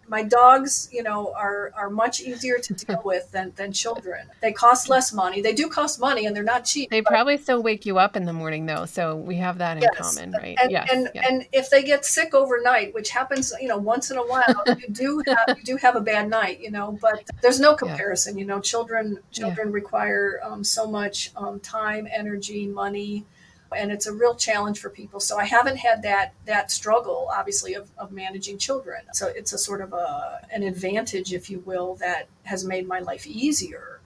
my 0.09 0.23
dogs, 0.23 0.89
you 0.93 1.03
know, 1.03 1.33
are 1.35 1.73
are 1.77 1.91
much 1.91 2.21
easier 2.21 2.59
to 2.59 2.75
deal 2.75 3.01
with 3.05 3.31
than 3.31 3.53
than 3.57 3.73
children. 3.73 4.29
They 4.41 4.53
cost 4.53 4.89
less 4.89 5.13
money. 5.13 5.41
They 5.41 5.55
do 5.55 5.69
cost 5.69 6.01
money, 6.01 6.27
and 6.27 6.35
they're 6.35 6.43
not 6.43 6.65
cheap. 6.65 6.91
They 6.91 7.03
probably 7.03 7.39
still 7.39 7.63
wake 7.63 7.87
you 7.87 7.99
up 7.99 8.17
in 8.17 8.25
the 8.25 8.33
morning, 8.33 8.67
though. 8.67 8.87
So 8.87 9.17
we 9.17 9.37
have 9.37 9.59
that 9.59 9.77
in 9.79 9.83
yes. 9.83 10.15
common, 10.15 10.33
right? 10.33 10.59
And, 10.61 10.71
yes. 10.71 10.89
And 10.93 11.11
yeah. 11.15 11.29
and 11.29 11.47
if 11.53 11.71
they 11.71 11.83
get 11.83 12.05
sick 12.05 12.35
overnight, 12.35 12.95
which 12.95 13.11
happens, 13.11 13.53
you 13.61 13.69
know, 13.69 13.79
once 13.79 14.11
in 14.11 14.19
a 14.19 14.23
while, 14.23 14.63
you 14.67 14.89
do 14.91 15.23
have 15.27 15.57
you 15.59 15.65
do 15.65 15.77
have 15.77 15.97
a 15.97 16.01
bad 16.01 16.29
night, 16.29 16.61
you 16.61 16.71
know. 16.71 16.99
But 17.01 17.25
there's 17.41 17.61
no 17.61 17.75
comparison. 17.75 18.37
Yeah. 18.37 18.43
You 18.43 18.47
know, 18.47 18.61
children 18.61 19.19
children 19.31 19.69
yeah. 19.69 19.75
require 19.75 20.41
um, 20.43 20.65
so 20.65 20.87
much 20.87 21.33
um, 21.37 21.61
time, 21.61 22.09
energy, 22.13 22.67
money 22.67 23.25
and 23.73 23.93
it's 23.93 24.07
a 24.07 24.13
real 24.13 24.35
challenge 24.35 24.81
for 24.81 24.91
people. 24.91 25.21
So 25.21 25.39
I 25.39 25.45
haven't 25.45 25.77
had 25.77 26.03
that 26.03 26.35
that 26.47 26.71
struggle, 26.71 27.29
obviously, 27.33 27.75
of, 27.75 27.91
of 27.99 28.13
managing 28.13 28.59
children. 28.59 29.03
So 29.13 29.29
it's 29.29 29.53
a 29.53 29.59
sort 29.59 29.81
of 29.81 29.93
a 29.93 30.47
an 30.51 30.63
advantage, 30.63 31.33
if 31.33 31.51
you 31.51 31.61
will, 31.61 31.97
that 31.97 32.29
has 32.45 32.65
made 32.65 32.87
my 32.87 33.01
life 33.01 33.27
easier, 33.27 34.01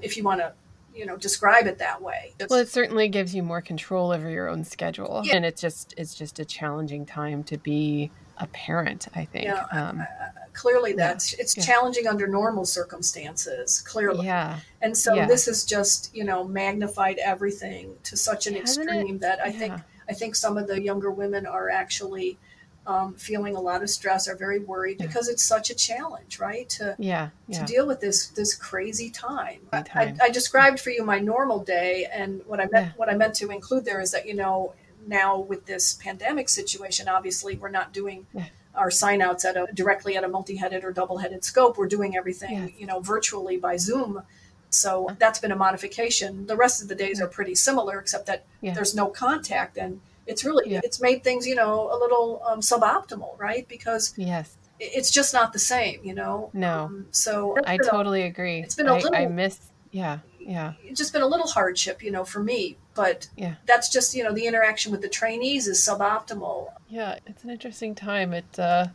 if 0.00 0.16
you 0.16 0.24
want 0.24 0.40
to 0.40 0.52
you 0.94 1.06
know 1.06 1.16
describe 1.16 1.66
it 1.66 1.78
that 1.78 2.02
way 2.02 2.34
well 2.50 2.58
it 2.58 2.68
certainly 2.68 3.08
gives 3.08 3.34
you 3.34 3.42
more 3.42 3.62
control 3.62 4.12
over 4.12 4.28
your 4.28 4.48
own 4.48 4.62
schedule 4.62 5.22
yeah. 5.24 5.36
and 5.36 5.46
it's 5.46 5.60
just 5.60 5.94
it's 5.96 6.14
just 6.14 6.38
a 6.38 6.44
challenging 6.44 7.06
time 7.06 7.42
to 7.42 7.56
be 7.56 8.10
a 8.36 8.46
parent 8.48 9.08
i 9.14 9.24
think 9.24 9.46
yeah, 9.46 9.64
um, 9.72 10.06
clearly 10.52 10.92
that's 10.92 11.32
it's 11.34 11.56
yeah. 11.56 11.64
challenging 11.64 12.06
under 12.06 12.26
normal 12.26 12.64
circumstances 12.64 13.80
clearly 13.80 14.26
yeah 14.26 14.58
and 14.80 14.96
so 14.96 15.14
yeah. 15.14 15.26
this 15.26 15.46
has 15.46 15.64
just 15.64 16.14
you 16.14 16.24
know 16.24 16.44
magnified 16.44 17.18
everything 17.18 17.94
to 18.02 18.16
such 18.16 18.46
an 18.46 18.54
Hasn't 18.54 18.88
extreme 18.88 19.16
it? 19.16 19.20
that 19.20 19.40
i 19.40 19.46
yeah. 19.46 19.58
think 19.58 19.74
i 20.08 20.12
think 20.12 20.34
some 20.34 20.58
of 20.58 20.66
the 20.66 20.80
younger 20.80 21.10
women 21.10 21.46
are 21.46 21.70
actually 21.70 22.38
um, 22.84 23.14
feeling 23.14 23.54
a 23.54 23.60
lot 23.60 23.82
of 23.84 23.90
stress 23.90 24.26
are 24.26 24.34
very 24.34 24.58
worried 24.58 24.98
because 24.98 25.28
it's 25.28 25.44
such 25.44 25.70
a 25.70 25.74
challenge 25.74 26.40
right 26.40 26.68
to 26.70 26.96
yeah, 26.98 27.30
to 27.52 27.64
deal 27.64 27.86
with 27.86 28.00
this 28.00 28.26
this 28.28 28.56
crazy 28.56 29.08
time, 29.08 29.60
time. 29.70 30.18
I, 30.20 30.24
I, 30.24 30.30
described 30.30 30.80
for 30.80 30.90
you 30.90 31.04
my 31.04 31.20
normal 31.20 31.60
day 31.60 32.08
and 32.12 32.42
what 32.44 32.58
i 32.58 32.66
meant 32.66 32.98
what 32.98 33.08
i 33.08 33.14
meant 33.14 33.34
to 33.36 33.50
include 33.50 33.84
there 33.84 34.00
is 34.00 34.10
that 34.10 34.26
you 34.26 34.34
know 34.34 34.74
now 35.06 35.38
with 35.38 35.64
this 35.66 35.94
pandemic 35.94 36.48
situation 36.48 37.06
obviously 37.06 37.54
we're 37.54 37.68
not 37.68 37.92
doing 37.92 38.26
our 38.74 38.90
sign 38.90 39.20
outs 39.20 39.44
at 39.44 39.56
a 39.56 39.66
directly 39.74 40.16
at 40.16 40.24
a 40.24 40.28
multi-headed 40.28 40.84
or 40.84 40.92
double-headed 40.92 41.44
scope. 41.44 41.76
We're 41.76 41.88
doing 41.88 42.16
everything, 42.16 42.54
yes. 42.54 42.70
you 42.78 42.86
know, 42.86 43.00
virtually 43.00 43.56
by 43.56 43.76
Zoom. 43.76 44.22
So 44.70 45.14
that's 45.18 45.38
been 45.38 45.52
a 45.52 45.56
modification. 45.56 46.46
The 46.46 46.56
rest 46.56 46.82
of 46.82 46.88
the 46.88 46.94
days 46.94 47.20
are 47.20 47.26
pretty 47.26 47.54
similar, 47.54 47.98
except 47.98 48.26
that 48.26 48.44
yeah. 48.60 48.72
there's 48.72 48.94
no 48.94 49.08
contact, 49.08 49.76
and 49.76 50.00
it's 50.26 50.44
really 50.44 50.70
yeah. 50.70 50.80
it's 50.82 51.00
made 51.00 51.22
things, 51.22 51.46
you 51.46 51.54
know, 51.54 51.90
a 51.92 51.96
little 51.98 52.42
um, 52.46 52.60
suboptimal, 52.60 53.38
right? 53.38 53.68
Because 53.68 54.14
yes, 54.16 54.56
it's 54.80 55.10
just 55.10 55.34
not 55.34 55.52
the 55.52 55.58
same, 55.58 56.00
you 56.02 56.14
know. 56.14 56.48
No. 56.54 56.84
Um, 56.84 57.06
so 57.10 57.56
I 57.66 57.76
totally 57.76 58.22
a, 58.22 58.26
agree. 58.26 58.60
It's 58.60 58.74
been 58.74 58.88
a 58.88 58.94
little. 58.94 59.14
I 59.14 59.26
miss. 59.26 59.58
Yeah. 59.90 60.20
Yeah. 60.40 60.72
It's 60.82 60.98
just 60.98 61.12
been 61.12 61.22
a 61.22 61.26
little 61.26 61.46
hardship, 61.46 62.02
you 62.02 62.10
know, 62.10 62.24
for 62.24 62.42
me. 62.42 62.76
But 62.94 63.28
yeah. 63.36 63.54
that's 63.66 63.88
just, 63.88 64.14
you 64.14 64.24
know, 64.24 64.32
the 64.32 64.46
interaction 64.46 64.90
with 64.90 65.02
the 65.02 65.08
trainees 65.08 65.66
is 65.68 65.78
suboptimal. 65.78 66.68
Yeah, 66.92 67.18
it's 67.24 67.42
an 67.42 67.48
interesting 67.48 67.94
time. 67.94 68.34
It 68.34 68.58
uh, 68.58 68.88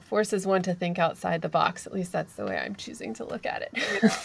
forces 0.00 0.44
one 0.44 0.60
to 0.62 0.74
think 0.74 0.98
outside 0.98 1.40
the 1.40 1.48
box. 1.48 1.86
At 1.86 1.92
least 1.92 2.10
that's 2.10 2.32
the 2.32 2.44
way 2.44 2.58
I'm 2.58 2.74
choosing 2.74 3.14
to 3.14 3.24
look 3.24 3.46
at 3.46 3.62
it. 3.62 3.70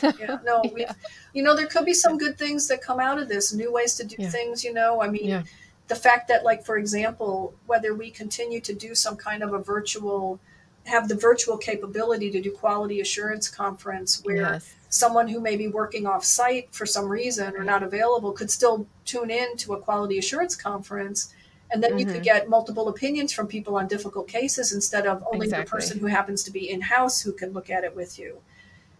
yeah, 0.01 0.11
yeah. 0.19 0.37
No, 0.43 0.63
yeah. 0.75 0.93
you 1.31 1.43
know, 1.43 1.55
there 1.55 1.67
could 1.67 1.85
be 1.85 1.93
some 1.93 2.17
good 2.17 2.39
things 2.39 2.67
that 2.69 2.81
come 2.81 2.99
out 2.99 3.19
of 3.19 3.29
this, 3.29 3.53
new 3.53 3.71
ways 3.71 3.93
to 3.97 4.03
do 4.03 4.15
yeah. 4.17 4.29
things, 4.29 4.63
you 4.63 4.73
know. 4.73 4.99
I 4.99 5.09
mean, 5.09 5.43
the 5.89 5.95
fact 5.95 6.27
that, 6.29 6.43
like, 6.43 6.65
for 6.65 6.77
example, 6.77 7.53
whether 7.67 7.93
we 7.93 8.09
continue 8.09 8.59
to 8.61 8.73
do 8.73 8.95
some 8.95 9.15
kind 9.15 9.43
of 9.43 9.53
a 9.53 9.59
virtual 9.59 10.39
have 10.85 11.07
the 11.07 11.15
virtual 11.15 11.55
capability 11.55 12.29
to 12.31 12.41
do 12.41 12.51
quality 12.51 12.99
assurance 12.99 13.47
conference 13.47 14.21
where 14.25 14.35
yes. 14.35 14.73
someone 14.89 15.29
who 15.29 15.39
may 15.39 15.55
be 15.55 15.69
working 15.69 16.05
off 16.05 16.25
site 16.25 16.67
for 16.73 16.85
some 16.85 17.07
reason 17.07 17.55
or 17.55 17.63
not 17.63 17.83
available 17.83 18.33
could 18.33 18.51
still 18.51 18.85
tune 19.05 19.29
in 19.29 19.55
to 19.55 19.75
a 19.75 19.79
quality 19.79 20.17
assurance 20.17 20.57
conference 20.57 21.33
and 21.73 21.83
then 21.83 21.91
mm-hmm. 21.91 21.99
you 21.99 22.05
could 22.05 22.15
mm-hmm. 22.15 22.23
get 22.23 22.49
multiple 22.49 22.87
opinions 22.87 23.33
from 23.33 23.47
people 23.47 23.75
on 23.75 23.87
difficult 23.87 24.27
cases 24.27 24.71
instead 24.71 25.05
of 25.05 25.23
only 25.33 25.47
exactly. 25.47 25.65
the 25.65 25.69
person 25.69 25.99
who 25.99 26.05
happens 26.05 26.43
to 26.43 26.51
be 26.51 26.69
in 26.69 26.79
house 26.79 27.21
who 27.21 27.33
can 27.33 27.51
look 27.51 27.69
at 27.69 27.83
it 27.83 27.95
with 27.95 28.17
you 28.17 28.37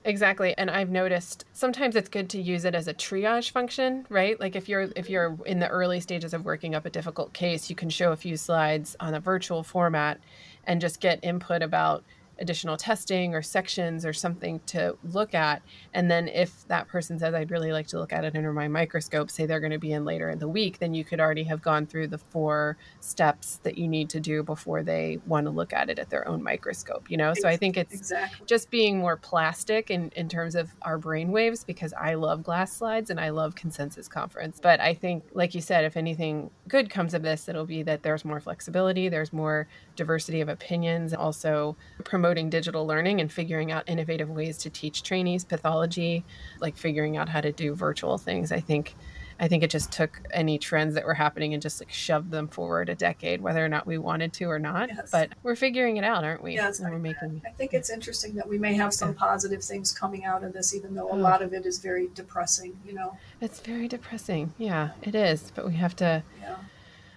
Exactly. 0.05 0.53
And 0.57 0.69
I've 0.69 0.89
noticed 0.89 1.45
sometimes 1.53 1.95
it's 1.95 2.09
good 2.09 2.29
to 2.31 2.41
use 2.41 2.65
it 2.65 2.75
as 2.75 2.87
a 2.87 2.93
triage 2.93 3.51
function, 3.51 4.05
right? 4.09 4.39
Like 4.39 4.55
if 4.55 4.67
you're 4.67 4.89
if 4.95 5.09
you're 5.09 5.37
in 5.45 5.59
the 5.59 5.67
early 5.67 5.99
stages 5.99 6.33
of 6.33 6.45
working 6.45 6.75
up 6.75 6.85
a 6.85 6.89
difficult 6.89 7.33
case, 7.33 7.69
you 7.69 7.75
can 7.75 7.89
show 7.89 8.11
a 8.11 8.17
few 8.17 8.35
slides 8.35 8.95
on 8.99 9.13
a 9.13 9.19
virtual 9.19 9.63
format 9.63 10.19
and 10.65 10.81
just 10.81 10.99
get 10.99 11.19
input 11.23 11.61
about 11.61 12.03
additional 12.39 12.77
testing 12.77 13.35
or 13.35 13.41
sections 13.41 14.05
or 14.05 14.13
something 14.13 14.59
to 14.65 14.97
look 15.03 15.33
at. 15.33 15.61
And 15.93 16.09
then 16.09 16.27
if 16.27 16.67
that 16.67 16.87
person 16.87 17.19
says, 17.19 17.33
I'd 17.33 17.51
really 17.51 17.71
like 17.71 17.87
to 17.87 17.99
look 17.99 18.13
at 18.13 18.25
it 18.25 18.35
under 18.35 18.53
my 18.53 18.67
microscope, 18.67 19.29
say 19.29 19.45
they're 19.45 19.59
going 19.59 19.71
to 19.71 19.79
be 19.79 19.91
in 19.91 20.05
later 20.05 20.29
in 20.29 20.39
the 20.39 20.47
week, 20.47 20.79
then 20.79 20.93
you 20.93 21.03
could 21.03 21.19
already 21.19 21.43
have 21.43 21.61
gone 21.61 21.85
through 21.85 22.07
the 22.07 22.17
four 22.17 22.77
steps 22.99 23.59
that 23.63 23.77
you 23.77 23.87
need 23.87 24.09
to 24.09 24.19
do 24.19 24.43
before 24.43 24.83
they 24.83 25.19
want 25.25 25.45
to 25.45 25.51
look 25.51 25.73
at 25.73 25.89
it 25.89 25.99
at 25.99 26.09
their 26.09 26.27
own 26.27 26.41
microscope, 26.41 27.09
you 27.09 27.17
know? 27.17 27.33
So 27.33 27.47
I 27.47 27.57
think 27.57 27.77
it's 27.77 27.93
exactly. 27.93 28.45
just 28.45 28.69
being 28.69 28.97
more 28.97 29.17
plastic 29.17 29.91
in, 29.91 30.11
in 30.15 30.27
terms 30.27 30.55
of 30.55 30.71
our 30.81 30.97
brain 30.97 31.31
waves 31.31 31.63
because 31.63 31.93
I 31.93 32.15
love 32.15 32.43
glass 32.43 32.73
slides 32.73 33.09
and 33.09 33.19
I 33.19 33.29
love 33.29 33.55
consensus 33.55 34.07
conference. 34.07 34.59
But 34.61 34.79
I 34.79 34.93
think, 34.93 35.23
like 35.33 35.53
you 35.53 35.61
said, 35.61 35.85
if 35.85 35.97
anything 35.97 36.49
good 36.67 36.89
comes 36.89 37.13
of 37.13 37.21
this, 37.21 37.47
it'll 37.47 37.65
be 37.65 37.83
that 37.83 38.03
there's 38.03 38.25
more 38.25 38.39
flexibility, 38.39 39.09
there's 39.09 39.33
more 39.33 39.67
diversity 39.95 40.41
of 40.41 40.49
opinions, 40.49 41.13
also 41.13 41.75
promoting 42.03 42.49
digital 42.49 42.85
learning 42.85 43.21
and 43.21 43.31
figuring 43.31 43.71
out 43.71 43.87
innovative 43.87 44.29
ways 44.29 44.57
to 44.59 44.69
teach 44.69 45.03
trainees 45.03 45.43
pathology, 45.43 46.23
like 46.59 46.77
figuring 46.77 47.17
out 47.17 47.29
how 47.29 47.41
to 47.41 47.51
do 47.51 47.73
virtual 47.75 48.17
things. 48.17 48.51
I 48.51 48.59
think 48.59 48.95
I 49.39 49.47
think 49.47 49.63
it 49.63 49.69
just 49.69 49.91
took 49.91 50.21
any 50.31 50.57
trends 50.57 50.95
that 50.95 51.05
were 51.05 51.13
happening 51.13 51.53
and 51.53 51.61
just 51.61 51.81
like 51.81 51.91
shoved 51.91 52.31
them 52.31 52.47
forward 52.47 52.89
a 52.89 52.95
decade, 52.95 53.41
whether 53.41 53.63
or 53.63 53.67
not 53.67 53.85
we 53.85 53.97
wanted 53.97 54.31
to 54.33 54.45
or 54.45 54.59
not. 54.59 54.89
Yes. 54.89 55.09
But 55.11 55.29
we're 55.41 55.55
figuring 55.55 55.97
it 55.97 56.03
out, 56.03 56.23
aren't 56.23 56.43
we? 56.43 56.53
Yes, 56.53 56.79
and 56.79 56.91
we're 56.91 56.99
making. 56.99 57.41
I 57.45 57.49
think 57.49 57.73
it's 57.73 57.89
interesting 57.89 58.35
that 58.35 58.47
we 58.47 58.57
may 58.57 58.73
have 58.75 58.93
some 58.93 59.13
positive 59.13 59.63
things 59.63 59.91
coming 59.91 60.23
out 60.23 60.43
of 60.43 60.53
this, 60.53 60.75
even 60.75 60.93
though 60.93 61.09
a 61.09 61.15
mm. 61.15 61.21
lot 61.21 61.41
of 61.41 61.53
it 61.53 61.65
is 61.65 61.79
very 61.79 62.09
depressing. 62.13 62.77
You 62.85 62.93
know, 62.93 63.17
it's 63.41 63.59
very 63.59 63.87
depressing. 63.87 64.53
Yeah, 64.57 64.91
it 65.01 65.15
is. 65.15 65.51
But 65.53 65.65
we 65.65 65.73
have 65.75 65.95
to. 65.97 66.23
Yeah 66.41 66.55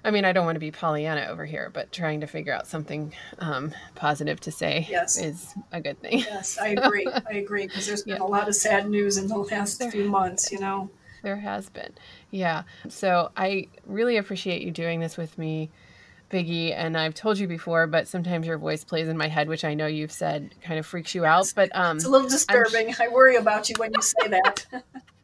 I 0.07 0.13
mean, 0.13 0.25
I 0.25 0.33
don't 0.33 0.47
want 0.47 0.55
to 0.55 0.61
be 0.61 0.71
Pollyanna 0.71 1.27
over 1.29 1.45
here, 1.45 1.69
but 1.75 1.91
trying 1.91 2.21
to 2.21 2.29
figure 2.29 2.53
out 2.53 2.69
something 2.69 3.13
um, 3.41 3.75
positive 3.97 4.39
to 4.43 4.53
say 4.53 4.87
yes. 4.89 5.19
is 5.19 5.53
a 5.73 5.81
good 5.81 6.01
thing. 6.01 6.21
Yes, 6.21 6.59
I 6.59 6.69
agree. 6.69 7.09
I 7.29 7.35
agree 7.35 7.67
because 7.67 7.89
there's 7.89 8.05
been 8.05 8.19
yeah. 8.19 8.23
a 8.23 8.25
lot 8.25 8.49
of 8.49 8.55
sad 8.55 8.89
news 8.89 9.17
in 9.17 9.27
the 9.27 9.37
last 9.37 9.81
there, 9.81 9.91
few 9.91 10.09
months, 10.09 10.53
you 10.53 10.61
know. 10.61 10.89
There 11.25 11.35
has 11.35 11.69
been. 11.71 11.93
Yeah. 12.31 12.63
So 12.89 13.33
I 13.37 13.67
really 13.85 14.17
appreciate 14.17 14.63
you 14.63 14.71
doing 14.71 15.01
this 15.01 15.17
with 15.17 15.37
me. 15.39 15.71
Biggie, 16.31 16.73
and 16.73 16.97
I've 16.97 17.15
told 17.15 17.39
you 17.39 17.47
before, 17.49 17.87
but 17.87 18.09
sometimes 18.09 18.47
your 18.49 18.59
voice 18.59 18.83
plays 18.83 19.07
in 19.09 19.17
my 19.17 19.29
head, 19.29 19.49
which 19.49 19.65
I 19.65 19.75
know 19.75 19.87
you've 19.87 20.11
said 20.11 20.55
kind 20.61 20.79
of 20.79 20.87
freaks 20.87 21.15
you 21.15 21.25
out. 21.25 21.53
But 21.55 21.75
um, 21.75 21.97
it's 21.97 22.05
a 22.05 22.09
little 22.09 22.29
disturbing. 22.29 22.95
I 23.01 23.09
worry 23.09 23.37
about 23.37 23.69
you 23.69 23.77
when 23.79 23.93
you 23.93 24.03
say 24.03 24.29
that. 24.29 24.67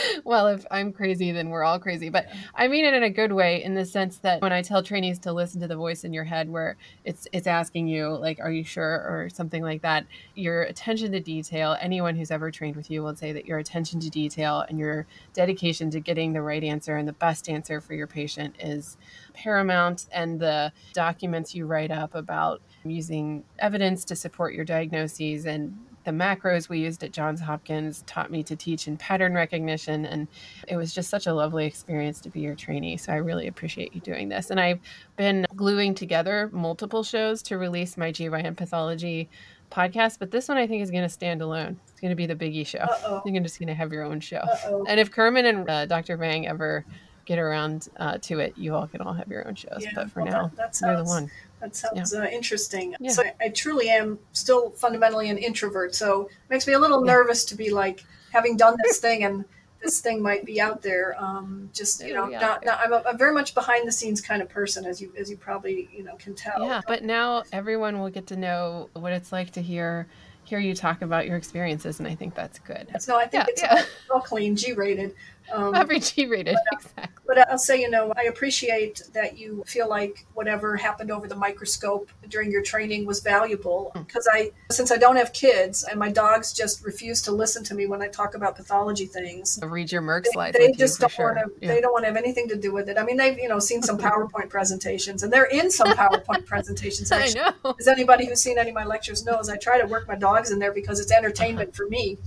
well, 0.24 0.48
if 0.48 0.66
I'm 0.70 0.92
crazy, 0.92 1.32
then 1.32 1.50
we're 1.50 1.64
all 1.64 1.78
crazy. 1.78 2.08
But 2.08 2.28
I 2.54 2.68
mean 2.68 2.84
it 2.84 2.94
in 2.94 3.02
a 3.02 3.10
good 3.10 3.32
way, 3.32 3.62
in 3.62 3.74
the 3.74 3.84
sense 3.84 4.18
that 4.18 4.40
when 4.42 4.52
I 4.52 4.62
tell 4.62 4.82
trainees 4.82 5.18
to 5.20 5.32
listen 5.32 5.60
to 5.60 5.68
the 5.68 5.76
voice 5.76 6.04
in 6.04 6.12
your 6.12 6.24
head, 6.24 6.50
where 6.50 6.76
it's 7.04 7.26
it's 7.32 7.46
asking 7.46 7.88
you 7.88 8.08
like, 8.08 8.40
"Are 8.40 8.50
you 8.50 8.64
sure?" 8.64 9.06
or 9.08 9.28
something 9.32 9.62
like 9.62 9.82
that, 9.82 10.06
your 10.34 10.62
attention 10.62 11.12
to 11.12 11.20
detail. 11.20 11.76
Anyone 11.80 12.16
who's 12.16 12.30
ever 12.30 12.50
trained 12.50 12.76
with 12.76 12.90
you 12.90 13.02
will 13.02 13.16
say 13.16 13.32
that 13.32 13.46
your 13.46 13.58
attention 13.58 14.00
to 14.00 14.10
detail 14.10 14.64
and 14.68 14.78
your 14.78 15.06
dedication 15.32 15.90
to 15.90 16.00
getting 16.00 16.32
the 16.32 16.42
right 16.42 16.62
answer 16.62 16.96
and 16.96 17.06
the 17.06 17.12
best 17.12 17.48
answer 17.48 17.80
for 17.80 17.94
your 17.94 18.06
patient 18.06 18.54
is 18.60 18.96
paramount. 19.34 20.06
And 20.12 20.40
the 20.40 20.72
documents 20.92 21.54
you 21.54 21.66
write 21.66 21.90
up 21.90 22.14
about 22.14 22.60
using 22.84 23.44
evidence 23.58 24.04
to 24.06 24.16
support 24.16 24.54
your 24.54 24.64
diagnoses 24.64 25.46
and 25.46 25.76
the 26.04 26.10
macros 26.10 26.68
we 26.68 26.78
used 26.78 27.02
at 27.04 27.12
Johns 27.12 27.40
Hopkins 27.40 28.02
taught 28.06 28.30
me 28.30 28.42
to 28.44 28.56
teach 28.56 28.88
in 28.88 28.96
pattern 28.96 29.34
recognition. 29.34 30.06
And 30.06 30.28
it 30.68 30.76
was 30.76 30.94
just 30.94 31.10
such 31.10 31.26
a 31.26 31.34
lovely 31.34 31.66
experience 31.66 32.20
to 32.22 32.28
be 32.28 32.40
your 32.40 32.54
trainee. 32.54 32.96
So 32.96 33.12
I 33.12 33.16
really 33.16 33.46
appreciate 33.46 33.94
you 33.94 34.00
doing 34.00 34.28
this. 34.28 34.50
And 34.50 34.58
I've 34.58 34.80
been 35.16 35.46
gluing 35.54 35.94
together 35.94 36.50
multiple 36.52 37.02
shows 37.02 37.42
to 37.42 37.58
release 37.58 37.96
my 37.96 38.10
GYN 38.10 38.56
pathology 38.56 39.28
podcast, 39.70 40.18
but 40.18 40.30
this 40.30 40.48
one 40.48 40.58
I 40.58 40.66
think 40.66 40.82
is 40.82 40.90
going 40.90 41.02
to 41.02 41.08
stand 41.08 41.40
alone. 41.40 41.80
It's 41.88 42.00
going 42.00 42.10
to 42.10 42.16
be 42.16 42.26
the 42.26 42.36
Biggie 42.36 42.66
show. 42.66 42.78
Uh-oh. 42.78 43.22
You're 43.24 43.42
just 43.42 43.58
going 43.58 43.68
to 43.68 43.74
have 43.74 43.92
your 43.92 44.04
own 44.04 44.20
show. 44.20 44.38
Uh-oh. 44.38 44.84
And 44.86 45.00
if 45.00 45.10
Kurman 45.10 45.46
and 45.46 45.68
uh, 45.68 45.86
Dr. 45.86 46.16
Vang 46.16 46.46
ever 46.46 46.84
get 47.24 47.38
around 47.38 47.88
uh, 47.96 48.18
to 48.18 48.40
it, 48.40 48.52
you 48.56 48.74
all 48.74 48.86
can 48.86 49.00
all 49.00 49.12
have 49.12 49.28
your 49.28 49.46
own 49.48 49.54
shows. 49.54 49.78
Yeah, 49.80 49.90
but 49.94 50.10
for 50.10 50.22
well, 50.22 50.30
now, 50.30 50.42
that, 50.48 50.56
that 50.56 50.76
sounds, 50.76 50.90
you're 50.90 51.04
the 51.04 51.08
one. 51.08 51.30
That 51.62 51.76
sounds 51.76 52.12
yeah. 52.12 52.22
uh, 52.22 52.26
interesting. 52.26 52.94
Yeah. 52.98 53.12
So 53.12 53.22
I, 53.22 53.34
I, 53.40 53.48
truly 53.50 53.88
am 53.88 54.18
still 54.32 54.70
fundamentally 54.70 55.30
an 55.30 55.38
introvert. 55.38 55.94
So 55.94 56.22
it 56.26 56.50
makes 56.50 56.66
me 56.66 56.72
a 56.72 56.78
little 56.78 57.06
yeah. 57.06 57.12
nervous 57.12 57.44
to 57.46 57.54
be 57.54 57.70
like 57.70 58.04
having 58.32 58.56
done 58.56 58.76
this 58.82 58.98
thing 59.00 59.22
and 59.22 59.44
this 59.80 60.00
thing 60.00 60.20
might 60.20 60.44
be 60.44 60.60
out 60.60 60.82
there. 60.82 61.14
Um, 61.18 61.70
just 61.72 62.04
you 62.04 62.14
know, 62.14 62.26
not, 62.26 62.64
not, 62.64 62.80
I'm, 62.80 62.92
a, 62.92 63.02
I'm 63.06 63.16
very 63.16 63.32
much 63.32 63.54
behind 63.54 63.86
the 63.86 63.92
scenes 63.92 64.20
kind 64.20 64.42
of 64.42 64.48
person, 64.48 64.84
as 64.84 65.00
you 65.00 65.12
as 65.16 65.30
you 65.30 65.36
probably 65.36 65.88
you 65.92 66.02
know 66.02 66.16
can 66.16 66.34
tell. 66.34 66.64
Yeah, 66.64 66.80
but 66.86 67.04
now 67.04 67.44
everyone 67.52 68.00
will 68.00 68.10
get 68.10 68.26
to 68.28 68.36
know 68.36 68.90
what 68.94 69.12
it's 69.12 69.32
like 69.32 69.52
to 69.52 69.62
hear 69.62 70.08
hear 70.44 70.58
you 70.58 70.74
talk 70.74 71.02
about 71.02 71.26
your 71.26 71.36
experiences, 71.36 71.98
and 71.98 72.08
I 72.08 72.14
think 72.14 72.34
that's 72.34 72.58
good. 72.58 72.88
So 73.00 73.16
I 73.16 73.26
think 73.26 73.46
it's 73.48 73.62
all, 73.62 74.16
all 74.16 74.20
clean, 74.20 74.56
G 74.56 74.72
rated. 74.72 75.14
Um, 75.52 75.74
Every 75.74 76.00
G 76.00 76.26
rated, 76.26 76.54
but, 76.54 76.74
uh, 76.74 76.76
exactly. 76.78 77.22
But 77.26 77.50
I'll 77.50 77.58
say, 77.58 77.80
you 77.80 77.88
know, 77.88 78.12
I 78.16 78.24
appreciate 78.24 79.02
that 79.12 79.38
you 79.38 79.62
feel 79.66 79.88
like 79.88 80.26
whatever 80.34 80.76
happened 80.76 81.10
over 81.10 81.28
the 81.28 81.36
microscope 81.36 82.10
during 82.28 82.50
your 82.50 82.62
training 82.62 83.06
was 83.06 83.20
valuable. 83.20 83.92
Because 83.94 84.28
hmm. 84.30 84.36
I, 84.36 84.50
since 84.70 84.90
I 84.90 84.96
don't 84.96 85.16
have 85.16 85.32
kids 85.32 85.84
and 85.84 85.98
my 85.98 86.10
dogs 86.10 86.52
just 86.52 86.84
refuse 86.84 87.22
to 87.22 87.32
listen 87.32 87.64
to 87.64 87.74
me 87.74 87.86
when 87.86 88.02
I 88.02 88.08
talk 88.08 88.34
about 88.34 88.56
pathology 88.56 89.06
things. 89.06 89.58
read 89.62 89.92
your 89.92 90.02
Merck 90.02 90.26
slides. 90.26 90.56
They, 90.58 90.68
they 90.68 90.72
just 90.72 91.00
don't 91.00 91.10
sure. 91.10 91.34
want 91.34 91.38
to. 91.38 91.66
Yeah. 91.66 91.74
They 91.74 91.80
don't 91.80 91.92
want 91.92 92.04
to 92.04 92.08
have 92.08 92.16
anything 92.16 92.48
to 92.48 92.56
do 92.56 92.72
with 92.72 92.88
it. 92.88 92.98
I 92.98 93.04
mean, 93.04 93.16
they've 93.16 93.38
you 93.38 93.48
know 93.48 93.58
seen 93.58 93.82
some 93.82 93.98
PowerPoint 93.98 94.48
presentations, 94.48 95.22
and 95.22 95.32
they're 95.32 95.44
in 95.44 95.70
some 95.70 95.88
PowerPoint 95.96 96.46
presentations. 96.46 97.12
Actually. 97.12 97.40
I 97.40 97.52
know. 97.64 97.74
As 97.78 97.88
anybody 97.88 98.26
who's 98.26 98.40
seen 98.40 98.58
any 98.58 98.70
of 98.70 98.74
my 98.74 98.84
lectures 98.84 99.24
knows, 99.24 99.48
I 99.48 99.56
try 99.56 99.80
to 99.80 99.86
work 99.86 100.08
my 100.08 100.16
dogs 100.16 100.50
in 100.50 100.58
there 100.58 100.72
because 100.72 101.00
it's 101.00 101.12
entertainment 101.12 101.70
uh-huh. 101.70 101.76
for 101.76 101.88
me 101.88 102.18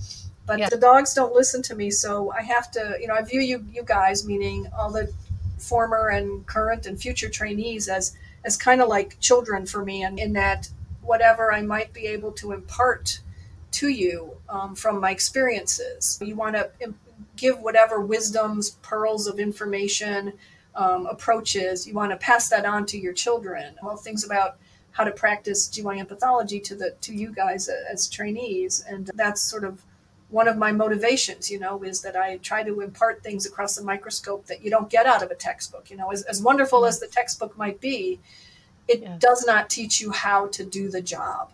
but 0.46 0.58
yeah. 0.58 0.68
the 0.68 0.78
dogs 0.78 1.12
don't 1.12 1.34
listen 1.34 1.60
to 1.60 1.74
me 1.74 1.90
so 1.90 2.32
i 2.32 2.40
have 2.40 2.70
to 2.70 2.96
you 3.00 3.06
know 3.06 3.14
i 3.14 3.22
view 3.22 3.40
you 3.40 3.64
you 3.72 3.82
guys 3.82 4.26
meaning 4.26 4.66
all 4.78 4.90
the 4.90 5.12
former 5.58 6.08
and 6.08 6.46
current 6.46 6.86
and 6.86 7.00
future 7.00 7.28
trainees 7.28 7.88
as 7.88 8.16
as 8.44 8.56
kind 8.56 8.80
of 8.80 8.88
like 8.88 9.18
children 9.20 9.66
for 9.66 9.84
me 9.84 10.02
and 10.02 10.18
in 10.18 10.32
that 10.32 10.70
whatever 11.02 11.52
i 11.52 11.60
might 11.60 11.92
be 11.92 12.06
able 12.06 12.32
to 12.32 12.52
impart 12.52 13.20
to 13.72 13.88
you 13.88 14.36
um, 14.48 14.74
from 14.74 15.00
my 15.00 15.10
experiences 15.10 16.18
you 16.22 16.34
want 16.34 16.54
to 16.54 16.70
give 17.36 17.58
whatever 17.60 18.00
wisdoms 18.00 18.70
pearls 18.82 19.26
of 19.26 19.38
information 19.38 20.32
um, 20.74 21.06
approaches 21.06 21.86
you 21.86 21.94
want 21.94 22.10
to 22.10 22.16
pass 22.18 22.48
that 22.48 22.64
on 22.64 22.86
to 22.86 22.98
your 22.98 23.12
children 23.12 23.74
all 23.82 23.96
things 23.96 24.24
about 24.24 24.56
how 24.92 25.04
to 25.04 25.10
practice 25.10 25.68
GYN 25.68 26.08
pathology 26.08 26.58
to 26.60 26.74
the 26.74 26.94
to 27.02 27.14
you 27.14 27.30
guys 27.32 27.68
as 27.68 28.08
trainees 28.08 28.84
and 28.88 29.10
that's 29.14 29.42
sort 29.42 29.64
of 29.64 29.82
one 30.28 30.48
of 30.48 30.56
my 30.56 30.72
motivations, 30.72 31.50
you 31.50 31.58
know, 31.58 31.82
is 31.82 32.02
that 32.02 32.16
I 32.16 32.38
try 32.38 32.62
to 32.64 32.80
impart 32.80 33.22
things 33.22 33.46
across 33.46 33.76
the 33.76 33.84
microscope 33.84 34.46
that 34.46 34.62
you 34.62 34.70
don't 34.70 34.90
get 34.90 35.06
out 35.06 35.22
of 35.22 35.30
a 35.30 35.36
textbook. 35.36 35.90
You 35.90 35.96
know, 35.96 36.10
as, 36.10 36.22
as 36.22 36.42
wonderful 36.42 36.84
as 36.84 36.98
the 36.98 37.06
textbook 37.06 37.56
might 37.56 37.80
be, 37.80 38.18
it 38.88 39.02
yeah. 39.02 39.16
does 39.18 39.46
not 39.46 39.70
teach 39.70 40.00
you 40.00 40.10
how 40.10 40.48
to 40.48 40.64
do 40.64 40.90
the 40.90 41.00
job. 41.00 41.52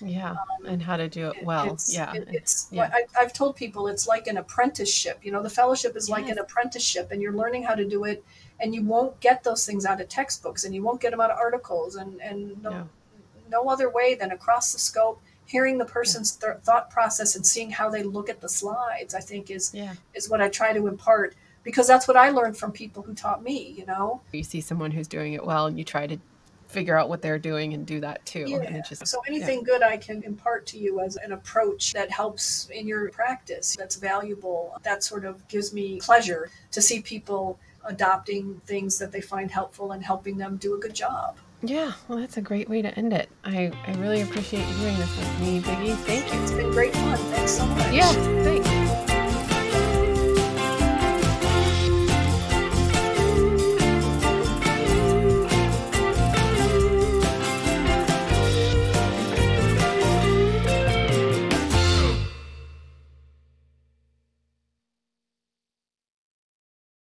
Yeah, 0.00 0.30
um, 0.30 0.66
and 0.66 0.80
how 0.80 0.96
to 0.96 1.08
do 1.08 1.28
it 1.28 1.44
well. 1.44 1.72
It's, 1.72 1.92
yeah, 1.92 2.12
it, 2.14 2.28
it's. 2.30 2.68
Yeah. 2.70 2.88
I, 2.92 3.20
have 3.20 3.32
told 3.32 3.56
people 3.56 3.88
it's 3.88 4.06
like 4.06 4.28
an 4.28 4.36
apprenticeship. 4.36 5.18
You 5.22 5.32
know, 5.32 5.42
the 5.42 5.50
fellowship 5.50 5.96
is 5.96 6.08
yes. 6.08 6.16
like 6.16 6.28
an 6.28 6.38
apprenticeship, 6.38 7.08
and 7.10 7.20
you're 7.20 7.32
learning 7.32 7.64
how 7.64 7.74
to 7.74 7.84
do 7.84 8.04
it. 8.04 8.24
And 8.60 8.74
you 8.74 8.84
won't 8.84 9.18
get 9.20 9.42
those 9.42 9.66
things 9.66 9.84
out 9.84 10.00
of 10.00 10.08
textbooks, 10.08 10.64
and 10.64 10.72
you 10.72 10.84
won't 10.84 11.00
get 11.00 11.10
them 11.10 11.20
out 11.20 11.30
of 11.30 11.38
articles, 11.38 11.96
and 11.96 12.20
and 12.20 12.62
no, 12.62 12.70
no, 12.70 12.88
no 13.50 13.68
other 13.68 13.90
way 13.90 14.14
than 14.14 14.30
across 14.30 14.72
the 14.72 14.78
scope 14.78 15.20
hearing 15.48 15.78
the 15.78 15.84
person's 15.84 16.32
th- 16.36 16.58
thought 16.62 16.90
process 16.90 17.34
and 17.34 17.44
seeing 17.44 17.70
how 17.70 17.88
they 17.88 18.02
look 18.02 18.28
at 18.28 18.40
the 18.40 18.48
slides 18.48 19.14
i 19.14 19.20
think 19.20 19.50
is 19.50 19.72
yeah. 19.74 19.94
is 20.14 20.30
what 20.30 20.40
i 20.40 20.48
try 20.48 20.72
to 20.72 20.86
impart 20.86 21.34
because 21.64 21.86
that's 21.86 22.06
what 22.06 22.16
i 22.16 22.28
learned 22.28 22.56
from 22.56 22.70
people 22.70 23.02
who 23.02 23.14
taught 23.14 23.42
me 23.42 23.74
you 23.76 23.84
know 23.86 24.20
you 24.32 24.44
see 24.44 24.60
someone 24.60 24.90
who's 24.90 25.08
doing 25.08 25.32
it 25.32 25.44
well 25.44 25.66
and 25.66 25.78
you 25.78 25.84
try 25.84 26.06
to 26.06 26.18
figure 26.68 26.98
out 26.98 27.08
what 27.08 27.22
they're 27.22 27.38
doing 27.38 27.72
and 27.72 27.86
do 27.86 27.98
that 27.98 28.24
too 28.26 28.44
yeah. 28.46 28.82
Just, 28.86 29.06
so 29.06 29.22
anything 29.26 29.60
yeah. 29.60 29.64
good 29.64 29.82
i 29.82 29.96
can 29.96 30.22
impart 30.22 30.66
to 30.66 30.78
you 30.78 31.00
as 31.00 31.16
an 31.16 31.32
approach 31.32 31.94
that 31.94 32.10
helps 32.10 32.68
in 32.68 32.86
your 32.86 33.08
practice 33.10 33.74
that's 33.74 33.96
valuable 33.96 34.76
that 34.82 35.02
sort 35.02 35.24
of 35.24 35.46
gives 35.48 35.72
me 35.72 35.98
pleasure 35.98 36.50
to 36.70 36.82
see 36.82 37.00
people 37.00 37.58
adopting 37.84 38.60
things 38.66 38.98
that 38.98 39.10
they 39.12 39.22
find 39.22 39.50
helpful 39.50 39.92
and 39.92 40.04
helping 40.04 40.36
them 40.36 40.58
do 40.58 40.74
a 40.74 40.78
good 40.78 40.94
job 40.94 41.38
yeah, 41.62 41.92
well, 42.06 42.18
that's 42.18 42.36
a 42.36 42.42
great 42.42 42.68
way 42.68 42.82
to 42.82 42.96
end 42.96 43.12
it. 43.12 43.28
I, 43.44 43.72
I 43.86 43.94
really 43.94 44.22
appreciate 44.22 44.66
you 44.66 44.74
doing 44.76 44.96
this 44.96 45.16
with 45.18 45.40
me, 45.40 45.60
Biggie. 45.60 45.96
Thank 45.96 46.32
you. 46.32 46.40
It's 46.42 46.52
been 46.52 46.70
great 46.70 46.92
fun. 46.94 47.18
Thanks 47.18 47.52
so 47.52 47.66
much. 47.66 47.92
Yeah, 47.92 48.12
thanks. 48.44 49.07